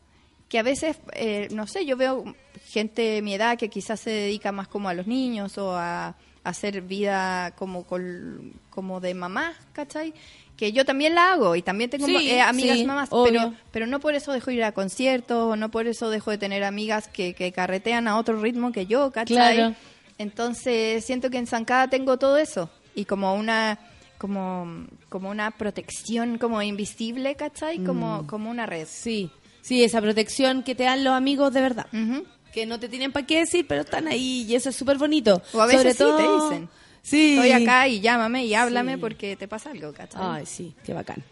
Que 0.50 0.60
a 0.60 0.64
veces, 0.64 0.98
eh, 1.14 1.48
no 1.52 1.68
sé, 1.68 1.86
yo 1.86 1.96
veo 1.96 2.26
gente 2.68 3.02
de 3.04 3.22
mi 3.22 3.34
edad 3.36 3.58
que 3.58 3.70
quizás 3.70 4.00
se 4.00 4.10
dedica 4.10 4.52
más 4.52 4.68
como 4.68 4.90
a 4.90 4.94
los 4.94 5.06
niños 5.08 5.58
o 5.60 5.76
a, 5.76 6.08
a 6.08 6.16
hacer 6.44 6.82
vida 6.82 7.54
como, 7.56 7.84
col- 7.86 8.52
como 8.72 9.00
de 9.00 9.14
mamá, 9.14 9.54
¿cachai? 9.74 10.14
Que 10.58 10.72
yo 10.74 10.84
también 10.86 11.16
la 11.16 11.32
hago 11.34 11.56
y 11.56 11.62
también 11.62 11.90
tengo 11.90 12.06
Sí, 12.08 12.30
eh, 12.30 12.42
amigas 12.42 12.80
sí, 12.80 12.86
mamás, 12.86 13.10
obvio. 13.12 13.32
pero, 13.32 13.54
pero 13.72 13.88
no 13.88 14.00
por 14.02 14.14
eso 14.16 14.34
dejo 14.34 14.52
ir 14.52 14.64
a 14.64 14.74
conciertos 14.74 15.54
o 15.54 15.56
no 15.56 15.70
por 15.70 15.88
eso 15.88 16.10
dejo 16.10 16.32
de 16.32 16.38
tener 16.38 16.64
amigas 16.66 17.08
que, 17.08 17.34
que 17.34 17.52
carretean 17.54 18.08
a 18.10 18.18
otro 18.18 18.42
ritmo 18.42 18.72
que 18.74 18.86
yo, 18.88 19.12
¿cachai? 19.12 19.56
Claro. 19.56 19.76
Entonces 20.18 21.06
siento 21.06 21.30
que 21.30 21.38
en 21.38 21.48
Zancada 21.48 21.88
tengo 21.90 22.18
todo 22.18 22.38
eso 22.38 22.70
y 22.94 23.06
como 23.06 23.34
una 23.36 23.80
como 24.18 24.86
como 25.08 25.30
una 25.30 25.52
protección 25.52 26.38
como 26.38 26.62
invisible, 26.62 27.36
¿cachai? 27.36 27.80
Como 27.86 28.28
como 28.28 28.50
una 28.52 28.66
red. 28.66 28.86
Sí, 28.90 29.32
sí, 29.70 29.84
esa 29.84 30.02
protección 30.02 30.64
que 30.64 30.74
te 30.76 30.84
dan 30.84 31.04
los 31.04 31.14
amigos 31.14 31.54
de 31.54 31.62
verdad. 31.62 31.86
Ujú. 31.94 32.26
Que 32.52 32.66
no 32.66 32.80
te 32.80 32.90
tienen 32.90 33.12
para 33.12 33.26
qué 33.28 33.38
decir, 33.40 33.66
pero 33.68 33.82
están 33.82 34.08
ahí 34.08 34.46
y 34.50 34.56
eso 34.56 34.70
es 34.70 34.76
súper 34.76 34.98
bonito. 34.98 35.42
O 35.54 35.62
a 35.62 35.68
veces 35.68 35.82
Sobre 35.82 35.94
sí 35.94 35.98
te 36.00 36.04
todo- 36.04 36.50
dicen. 36.50 36.70
Sí. 37.02 37.36
Estoy 37.36 37.52
acá 37.52 37.88
y 37.88 38.02
llámame 38.02 38.46
y 38.46 38.54
háblame 38.56 38.94
Sí. 38.96 39.00
porque 39.00 39.36
te 39.36 39.48
pasa 39.48 39.72
algo, 39.72 39.94
¿cachai? 39.94 40.22
Ay, 40.22 40.46
sí, 40.46 40.74
qué 40.84 40.94
bacán. 40.94 41.24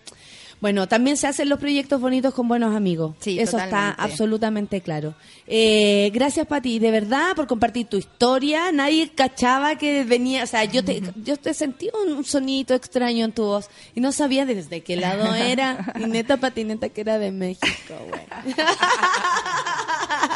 Bueno, 0.59 0.87
también 0.87 1.17
se 1.17 1.27
hacen 1.27 1.49
los 1.49 1.59
proyectos 1.59 2.01
bonitos 2.01 2.33
con 2.33 2.47
buenos 2.47 2.75
amigos. 2.75 3.15
Sí, 3.19 3.39
Eso 3.39 3.57
está 3.57 3.91
absolutamente 3.91 4.81
claro. 4.81 5.13
Eh, 5.45 6.09
gracias, 6.13 6.47
Pati, 6.47 6.79
de 6.79 6.91
verdad, 6.91 7.35
por 7.35 7.47
compartir 7.47 7.87
tu 7.87 7.97
historia. 7.97 8.71
Nadie 8.71 9.11
cachaba 9.13 9.75
que 9.75 10.03
venía, 10.03 10.43
o 10.43 10.47
sea, 10.47 10.63
yo 10.65 10.83
te, 10.83 11.01
yo 11.23 11.37
te 11.37 11.53
sentí 11.53 11.89
un 12.05 12.23
sonito 12.23 12.73
extraño 12.73 13.25
en 13.25 13.31
tu 13.31 13.43
voz 13.43 13.69
y 13.93 14.01
no 14.01 14.11
sabía 14.11 14.45
desde 14.45 14.81
qué 14.81 14.95
lado 14.95 15.33
era. 15.35 15.93
Y 15.97 16.05
neta 16.05 16.37
patineta 16.37 16.89
que 16.89 17.01
era 17.01 17.17
de 17.17 17.31
México, 17.31 17.93
güey. 18.09 18.55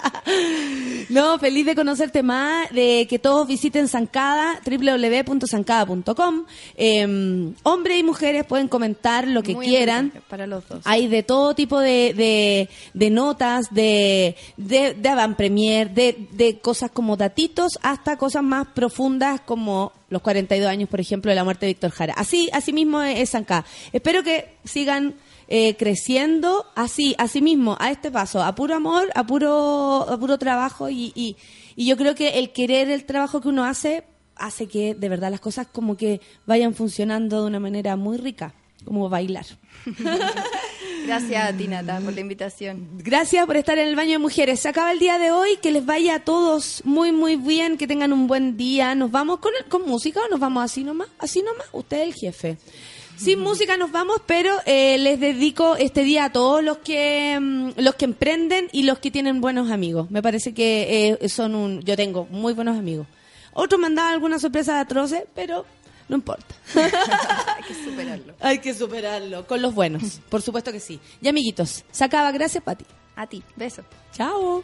No, 1.10 1.38
feliz 1.40 1.66
de 1.66 1.76
conocerte 1.76 2.24
más, 2.24 2.70
de 2.72 3.06
que 3.10 3.20
todos 3.20 3.46
visiten 3.46 3.90
Zancada, 3.90 4.62
www.zancada.com. 4.66 6.46
Eh, 6.78 7.54
hombres 7.64 8.00
y 8.00 8.04
mujeres 8.04 8.46
pueden 8.46 8.70
comentar 8.70 9.28
lo 9.28 9.44
que 9.44 9.54
Muy 9.54 9.66
quieran. 9.66 10.14
Para 10.30 10.48
los 10.48 10.66
dos. 10.70 10.82
Hay 10.86 11.08
de 11.08 11.24
todo 11.24 11.54
tipo 11.54 11.80
de, 11.82 12.14
de, 12.16 12.70
de 12.94 13.10
notas, 13.10 13.66
de, 13.72 14.38
de, 14.56 14.94
de 14.94 15.10
avant 15.10 15.36
premier, 15.36 15.92
de, 15.92 16.28
de 16.32 16.60
cosas 16.60 16.92
como 16.92 17.18
datitos, 17.18 17.78
hasta 17.82 18.16
cosas 18.18 18.44
más 18.44 18.68
profundas 18.68 19.42
como 19.42 19.92
los 20.10 20.22
42 20.22 20.70
años, 20.70 20.90
por 20.90 21.02
ejemplo, 21.02 21.30
de 21.30 21.36
la 21.36 21.44
muerte 21.44 21.66
de 21.66 21.74
Víctor 21.74 21.92
Jara. 21.92 22.14
Así, 22.16 22.50
así 22.54 22.72
mismo 22.72 23.02
es 23.02 23.32
Zancada. 23.32 23.66
Espero 23.92 24.24
que 24.24 24.56
sigan 24.64 25.16
eh, 25.54 25.76
creciendo 25.76 26.66
así, 26.76 27.14
así 27.18 27.42
mismo, 27.42 27.76
a 27.78 27.92
este 27.92 28.10
paso, 28.10 28.42
a 28.42 28.56
puro 28.56 28.74
amor, 28.74 29.10
a 29.16 29.26
puro, 29.26 30.10
a 30.10 30.18
puro 30.18 30.38
trabajo 30.38 30.90
y, 30.90 31.12
y, 31.14 31.36
y 31.76 31.88
yo 31.88 31.98
creo 31.98 32.16
que 32.16 32.40
el 32.40 32.54
querer 32.54 32.90
el 32.90 33.04
trabajo 33.04 33.42
que 33.42 33.50
uno 33.50 33.66
hace 33.66 34.06
hace 34.38 34.68
que 34.68 34.96
de 34.96 35.10
verdad 35.10 35.30
las 35.30 35.42
cosas 35.42 35.68
como 35.68 35.98
que 35.98 36.22
vayan 36.46 36.74
funcionando 36.74 37.42
de 37.42 37.48
una 37.48 37.60
manera 37.60 37.98
muy 37.98 38.16
rica, 38.18 38.54
como 38.86 39.10
bailar. 39.10 39.46
Gracias 41.06 41.50
a 41.50 41.58
ti, 41.58 41.68
Nata, 41.68 42.00
por 42.00 42.14
la 42.14 42.22
invitación. 42.22 42.88
Gracias 43.00 43.46
por 43.46 43.58
estar 43.58 43.78
en 43.78 43.90
el 43.90 43.96
baño 43.98 44.12
de 44.12 44.18
mujeres. 44.20 44.62
Se 44.62 44.70
acaba 44.70 44.94
el 44.94 45.00
día 45.00 45.18
de 45.18 45.32
hoy. 45.32 45.58
Que 45.62 45.72
les 45.72 45.86
vaya 45.86 46.16
a 46.16 46.20
todos 46.20 46.82
muy, 46.86 47.12
muy 47.12 47.36
bien. 47.36 47.78
Que 47.78 47.88
tengan 47.88 48.14
un 48.14 48.28
buen 48.28 48.56
día. 48.56 48.94
¿Nos 48.94 49.10
vamos 49.10 49.40
con, 49.40 49.52
con 49.68 49.82
música 49.88 50.22
o 50.24 50.30
nos 50.30 50.40
vamos 50.40 50.64
así 50.64 50.84
nomás? 50.84 51.10
Así 51.18 51.42
nomás. 51.42 51.66
Usted 51.72 52.02
es 52.02 52.08
el 52.08 52.14
jefe. 52.14 52.58
Sin 53.22 53.40
música 53.40 53.78
nos 53.78 53.92
vamos, 53.92 54.20
pero 54.26 54.52
eh, 54.66 54.98
les 54.98 55.20
dedico 55.20 55.76
este 55.76 56.04
día 56.04 56.26
a 56.26 56.32
todos 56.32 56.64
los 56.64 56.80
que 56.80 57.38
mm, 57.40 57.80
los 57.80 57.94
que 57.94 58.06
emprenden 58.06 58.68
y 58.72 58.82
los 58.82 58.98
que 58.98 59.12
tienen 59.12 59.42
buenos 59.42 59.70
amigos. 59.70 60.10
Me 60.10 60.24
parece 60.24 60.56
que 60.56 61.18
eh, 61.22 61.30
son 61.30 61.54
un... 61.54 61.82
Yo 61.82 61.96
tengo 61.96 62.26
muy 62.32 62.54
buenos 62.54 62.80
amigos. 62.80 63.06
Otros 63.54 63.80
me 63.80 63.86
han 63.86 63.96
dado 63.96 64.10
algunas 64.10 64.42
sorpresas 64.42 64.76
atroces, 64.76 65.26
pero 65.36 65.68
no 66.10 66.16
importa. 66.16 66.56
Hay 66.76 67.64
que 67.68 67.76
superarlo. 67.76 68.34
Hay 68.40 68.58
que 68.58 68.74
superarlo 68.74 69.46
con 69.46 69.62
los 69.62 69.76
buenos. 69.76 70.20
Por 70.28 70.42
supuesto 70.42 70.72
que 70.72 70.80
sí. 70.80 71.00
Y 71.22 71.28
amiguitos, 71.28 71.86
se 71.92 72.04
acaba. 72.04 72.32
Gracias, 72.32 72.64
Pati. 72.64 72.86
A 73.16 73.28
ti, 73.28 73.44
beso. 73.56 73.84
Chao. 74.14 74.64